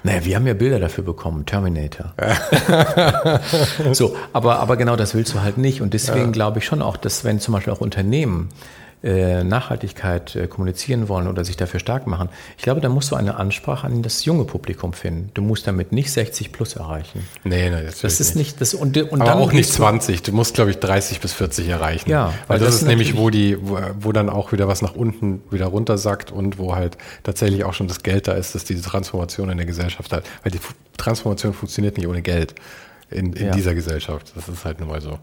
Naja, 0.04 0.26
wir 0.26 0.36
haben 0.36 0.48
ja 0.48 0.56
Bilder 0.56 0.80
dafür 0.80 1.04
bekommen, 1.04 1.46
Terminator. 1.46 2.14
so, 3.92 4.16
aber, 4.34 4.60
aber 4.60 4.76
genau 4.78 4.96
das 4.96 5.14
willst 5.14 5.36
du 5.36 5.42
halt 5.42 5.60
nicht. 5.60 5.82
Und 5.82 5.94
deswegen 5.94 6.26
ja. 6.26 6.32
glaube 6.32 6.60
ich 6.60 6.66
schon 6.66 6.82
auch, 6.82 6.98
dass 6.98 7.24
wenn 7.24 7.40
zum 7.40 7.54
Beispiel 7.54 7.72
auch 7.72 7.82
Unternehmen 7.82 8.50
Nachhaltigkeit 9.04 10.36
äh, 10.36 10.48
kommunizieren 10.48 11.10
wollen 11.10 11.28
oder 11.28 11.44
sich 11.44 11.58
dafür 11.58 11.80
stark 11.80 12.06
machen, 12.06 12.30
ich 12.58 12.64
glaube, 12.64 12.82
da 12.82 12.90
musst 12.90 13.10
du 13.12 13.16
eine 13.16 13.36
Ansprache 13.36 13.88
an 13.88 14.04
das 14.04 14.26
junge 14.26 14.46
Publikum 14.46 14.94
finden. 14.94 15.32
Du 15.34 15.42
musst 15.42 15.66
damit 15.66 15.92
nicht 15.92 16.12
60 16.12 16.52
plus 16.52 16.76
erreichen. 16.76 17.28
Nee, 17.44 17.72
nee, 17.72 17.84
das, 17.84 18.02
das 18.02 18.20
ist 18.20 18.36
nicht 18.36 18.62
das 18.62 18.76
und, 18.76 18.96
und 18.98 19.22
Aber 19.22 19.42
auch 19.42 19.54
nicht 19.54 19.72
20. 19.72 20.22
Du 20.22 20.34
musst, 20.34 20.54
glaube 20.54 20.70
ich, 20.70 20.78
30 20.78 21.20
bis 21.20 21.34
40 21.34 21.68
erreichen. 21.68 22.10
Ja, 22.10 22.28
weil, 22.28 22.34
weil 22.48 22.60
das, 22.60 22.68
das, 22.68 22.76
ist 22.82 22.88
nämlich, 22.88 23.18
wo 23.18 23.32
die, 23.32 23.58
wo, 23.60 23.80
wo 24.00 24.12
dann 24.12 24.30
auch 24.30 24.52
wieder 24.52 24.68
was 24.68 24.84
nach 24.84 24.94
unten 24.94 25.42
wieder 25.50 25.66
runtersackt 25.66 26.32
und 26.32 26.60
wo 26.60 26.76
halt 26.76 26.98
tatsächlich 27.24 27.64
auch 27.64 27.74
schon 27.74 27.88
das 27.88 28.04
Geld 28.04 28.28
da 28.28 28.34
ist, 28.34 28.54
dass 28.54 28.66
diese 28.66 28.84
Transformation 28.84 29.50
in 29.50 29.58
der 29.58 29.66
Gesellschaft 29.66 30.12
hat. 30.14 30.26
Weil 30.44 30.52
die 30.52 30.60
Transformation 30.98 31.54
funktioniert 31.54 31.98
nicht 31.98 32.08
ohne 32.08 32.22
Geld 32.22 32.54
in, 33.10 33.34
in 33.34 33.48
ja. 33.48 33.52
dieser 33.52 33.74
Gesellschaft. 33.74 34.32
Das 34.36 34.48
ist 34.48 34.64
halt 34.64 34.80
nun 34.80 34.90
mal 34.90 35.02
so. 35.02 35.18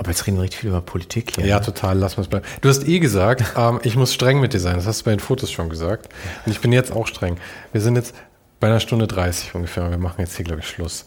Aber 0.00 0.08
jetzt 0.08 0.26
reden 0.26 0.38
wir 0.38 0.44
richtig 0.44 0.60
viel 0.60 0.70
über 0.70 0.80
Politik 0.80 1.34
hier. 1.34 1.44
Ja, 1.44 1.58
ne? 1.58 1.66
total. 1.66 1.98
Lass 1.98 2.16
mal 2.16 2.22
es 2.22 2.28
bleiben. 2.28 2.46
Du 2.62 2.70
hast 2.70 2.88
eh 2.88 3.00
gesagt, 3.00 3.44
ähm, 3.56 3.80
ich 3.82 3.96
muss 3.96 4.14
streng 4.14 4.40
mit 4.40 4.54
dir 4.54 4.58
sein. 4.58 4.76
Das 4.76 4.86
hast 4.86 5.02
du 5.02 5.04
bei 5.04 5.10
den 5.10 5.20
Fotos 5.20 5.52
schon 5.52 5.68
gesagt. 5.68 6.08
Und 6.46 6.52
ich 6.52 6.60
bin 6.62 6.72
jetzt 6.72 6.90
auch 6.90 7.06
streng. 7.06 7.36
Wir 7.72 7.82
sind 7.82 7.96
jetzt 7.96 8.14
bei 8.60 8.68
einer 8.68 8.80
Stunde 8.80 9.06
30 9.06 9.54
ungefähr. 9.54 9.90
Wir 9.90 9.98
machen 9.98 10.22
jetzt 10.22 10.36
hier, 10.36 10.46
glaube 10.46 10.62
ich, 10.62 10.68
Schluss 10.68 11.04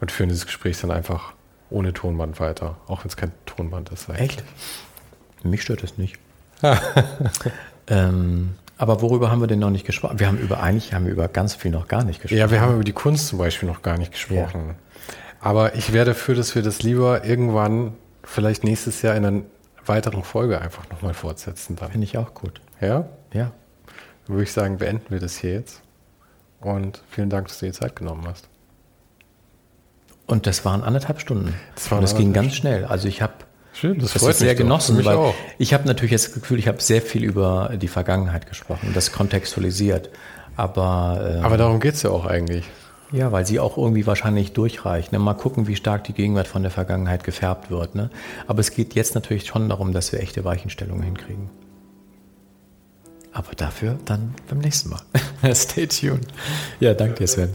und 0.00 0.12
führen 0.12 0.28
dieses 0.28 0.46
Gespräch 0.46 0.80
dann 0.80 0.92
einfach 0.92 1.32
ohne 1.70 1.92
Tonband 1.92 2.38
weiter. 2.38 2.76
Auch 2.86 3.02
wenn 3.02 3.08
es 3.08 3.16
kein 3.16 3.32
Tonband 3.46 3.88
ist. 3.88 4.08
Echt? 4.10 4.44
Mich 5.42 5.62
stört 5.62 5.82
das 5.82 5.98
nicht. 5.98 6.16
ähm, 7.88 8.54
aber 8.78 9.02
worüber 9.02 9.28
haben 9.28 9.40
wir 9.40 9.48
denn 9.48 9.58
noch 9.58 9.70
nicht 9.70 9.86
gesprochen? 9.86 10.20
Wir 10.20 10.28
haben 10.28 10.38
über, 10.38 10.62
eigentlich 10.62 10.94
haben 10.94 11.06
wir 11.06 11.12
über 11.12 11.26
ganz 11.26 11.56
viel 11.56 11.72
noch 11.72 11.88
gar 11.88 12.04
nicht 12.04 12.22
gesprochen. 12.22 12.38
Ja, 12.38 12.52
wir 12.52 12.60
haben 12.60 12.74
über 12.74 12.84
die 12.84 12.92
Kunst 12.92 13.26
zum 13.26 13.40
Beispiel 13.40 13.68
noch 13.68 13.82
gar 13.82 13.98
nicht 13.98 14.12
gesprochen. 14.12 14.68
Ja. 14.68 14.74
Aber 15.40 15.74
ich 15.74 15.92
wäre 15.92 16.04
dafür, 16.04 16.36
dass 16.36 16.54
wir 16.54 16.62
das 16.62 16.84
lieber 16.84 17.24
irgendwann 17.24 17.94
vielleicht 18.26 18.64
nächstes 18.64 19.00
Jahr 19.02 19.16
in 19.16 19.24
einer 19.24 19.42
weiteren 19.86 20.22
Folge 20.24 20.60
einfach 20.60 20.88
nochmal 20.90 21.14
fortsetzen 21.14 21.76
dann. 21.76 21.90
Finde 21.92 22.04
ich 22.04 22.18
auch 22.18 22.34
gut. 22.34 22.60
Ja? 22.80 23.08
Ja. 23.32 23.52
Dann 24.26 24.36
würde 24.36 24.42
ich 24.42 24.52
sagen, 24.52 24.78
beenden 24.78 25.10
wir 25.10 25.20
das 25.20 25.38
hier 25.38 25.54
jetzt. 25.54 25.80
Und 26.60 27.02
vielen 27.10 27.30
Dank, 27.30 27.48
dass 27.48 27.58
du 27.60 27.66
dir 27.66 27.72
Zeit 27.72 27.96
genommen 27.96 28.24
hast. 28.26 28.48
Und 30.26 30.46
das 30.46 30.64
waren 30.64 30.82
anderthalb 30.82 31.20
Stunden. 31.20 31.54
Das, 31.76 31.90
war 31.90 31.98
Und 31.98 32.02
das 32.02 32.16
ging 32.16 32.32
ganz 32.32 32.54
schnell. 32.54 32.84
Also 32.84 33.06
ich 33.06 33.22
habe 33.22 33.34
Schön, 33.72 33.98
das, 33.98 34.14
das 34.14 34.22
freut 34.22 34.36
sehr 34.36 34.54
genossen, 34.54 35.04
weil 35.04 35.16
auch. 35.16 35.34
ich 35.58 35.74
habe 35.74 35.86
natürlich 35.86 36.10
jetzt 36.10 36.28
das 36.28 36.34
Gefühl, 36.34 36.58
ich 36.58 36.66
habe 36.66 36.80
sehr 36.80 37.02
viel 37.02 37.22
über 37.22 37.72
die 37.76 37.88
Vergangenheit 37.88 38.48
gesprochen, 38.48 38.92
das 38.94 39.12
kontextualisiert. 39.12 40.08
Aber, 40.56 41.36
äh, 41.38 41.44
Aber 41.44 41.58
darum 41.58 41.78
geht 41.78 41.94
es 41.94 42.02
ja 42.02 42.10
auch 42.10 42.24
eigentlich. 42.24 42.64
Ja, 43.12 43.30
weil 43.30 43.46
sie 43.46 43.60
auch 43.60 43.76
irgendwie 43.76 44.06
wahrscheinlich 44.06 44.52
durchreicht. 44.52 45.12
Ne? 45.12 45.18
Mal 45.18 45.34
gucken, 45.34 45.68
wie 45.68 45.76
stark 45.76 46.04
die 46.04 46.12
Gegenwart 46.12 46.48
von 46.48 46.62
der 46.62 46.70
Vergangenheit 46.70 47.22
gefärbt 47.24 47.70
wird. 47.70 47.94
Ne? 47.94 48.10
Aber 48.46 48.60
es 48.60 48.72
geht 48.72 48.94
jetzt 48.94 49.14
natürlich 49.14 49.46
schon 49.46 49.68
darum, 49.68 49.92
dass 49.92 50.12
wir 50.12 50.20
echte 50.20 50.44
Weichenstellungen 50.44 51.04
hinkriegen. 51.04 51.50
Aber 53.32 53.52
dafür 53.54 53.98
dann 54.06 54.34
beim 54.48 54.58
nächsten 54.58 54.90
Mal. 54.90 55.02
Stay 55.54 55.86
tuned. 55.86 56.26
Ja, 56.80 56.94
danke 56.94 57.14
dir, 57.16 57.28
Sven. 57.28 57.54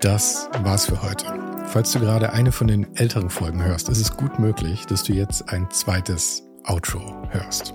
Das 0.00 0.48
war's 0.62 0.86
für 0.86 1.02
heute. 1.02 1.26
Falls 1.66 1.92
du 1.92 2.00
gerade 2.00 2.32
eine 2.32 2.52
von 2.52 2.66
den 2.66 2.96
älteren 2.96 3.28
Folgen 3.28 3.62
hörst, 3.62 3.88
ist 3.88 4.00
es 4.00 4.16
gut 4.16 4.38
möglich, 4.38 4.86
dass 4.86 5.02
du 5.02 5.12
jetzt 5.12 5.48
ein 5.50 5.68
zweites 5.70 6.42
Outro 6.64 7.00
hörst. 7.30 7.74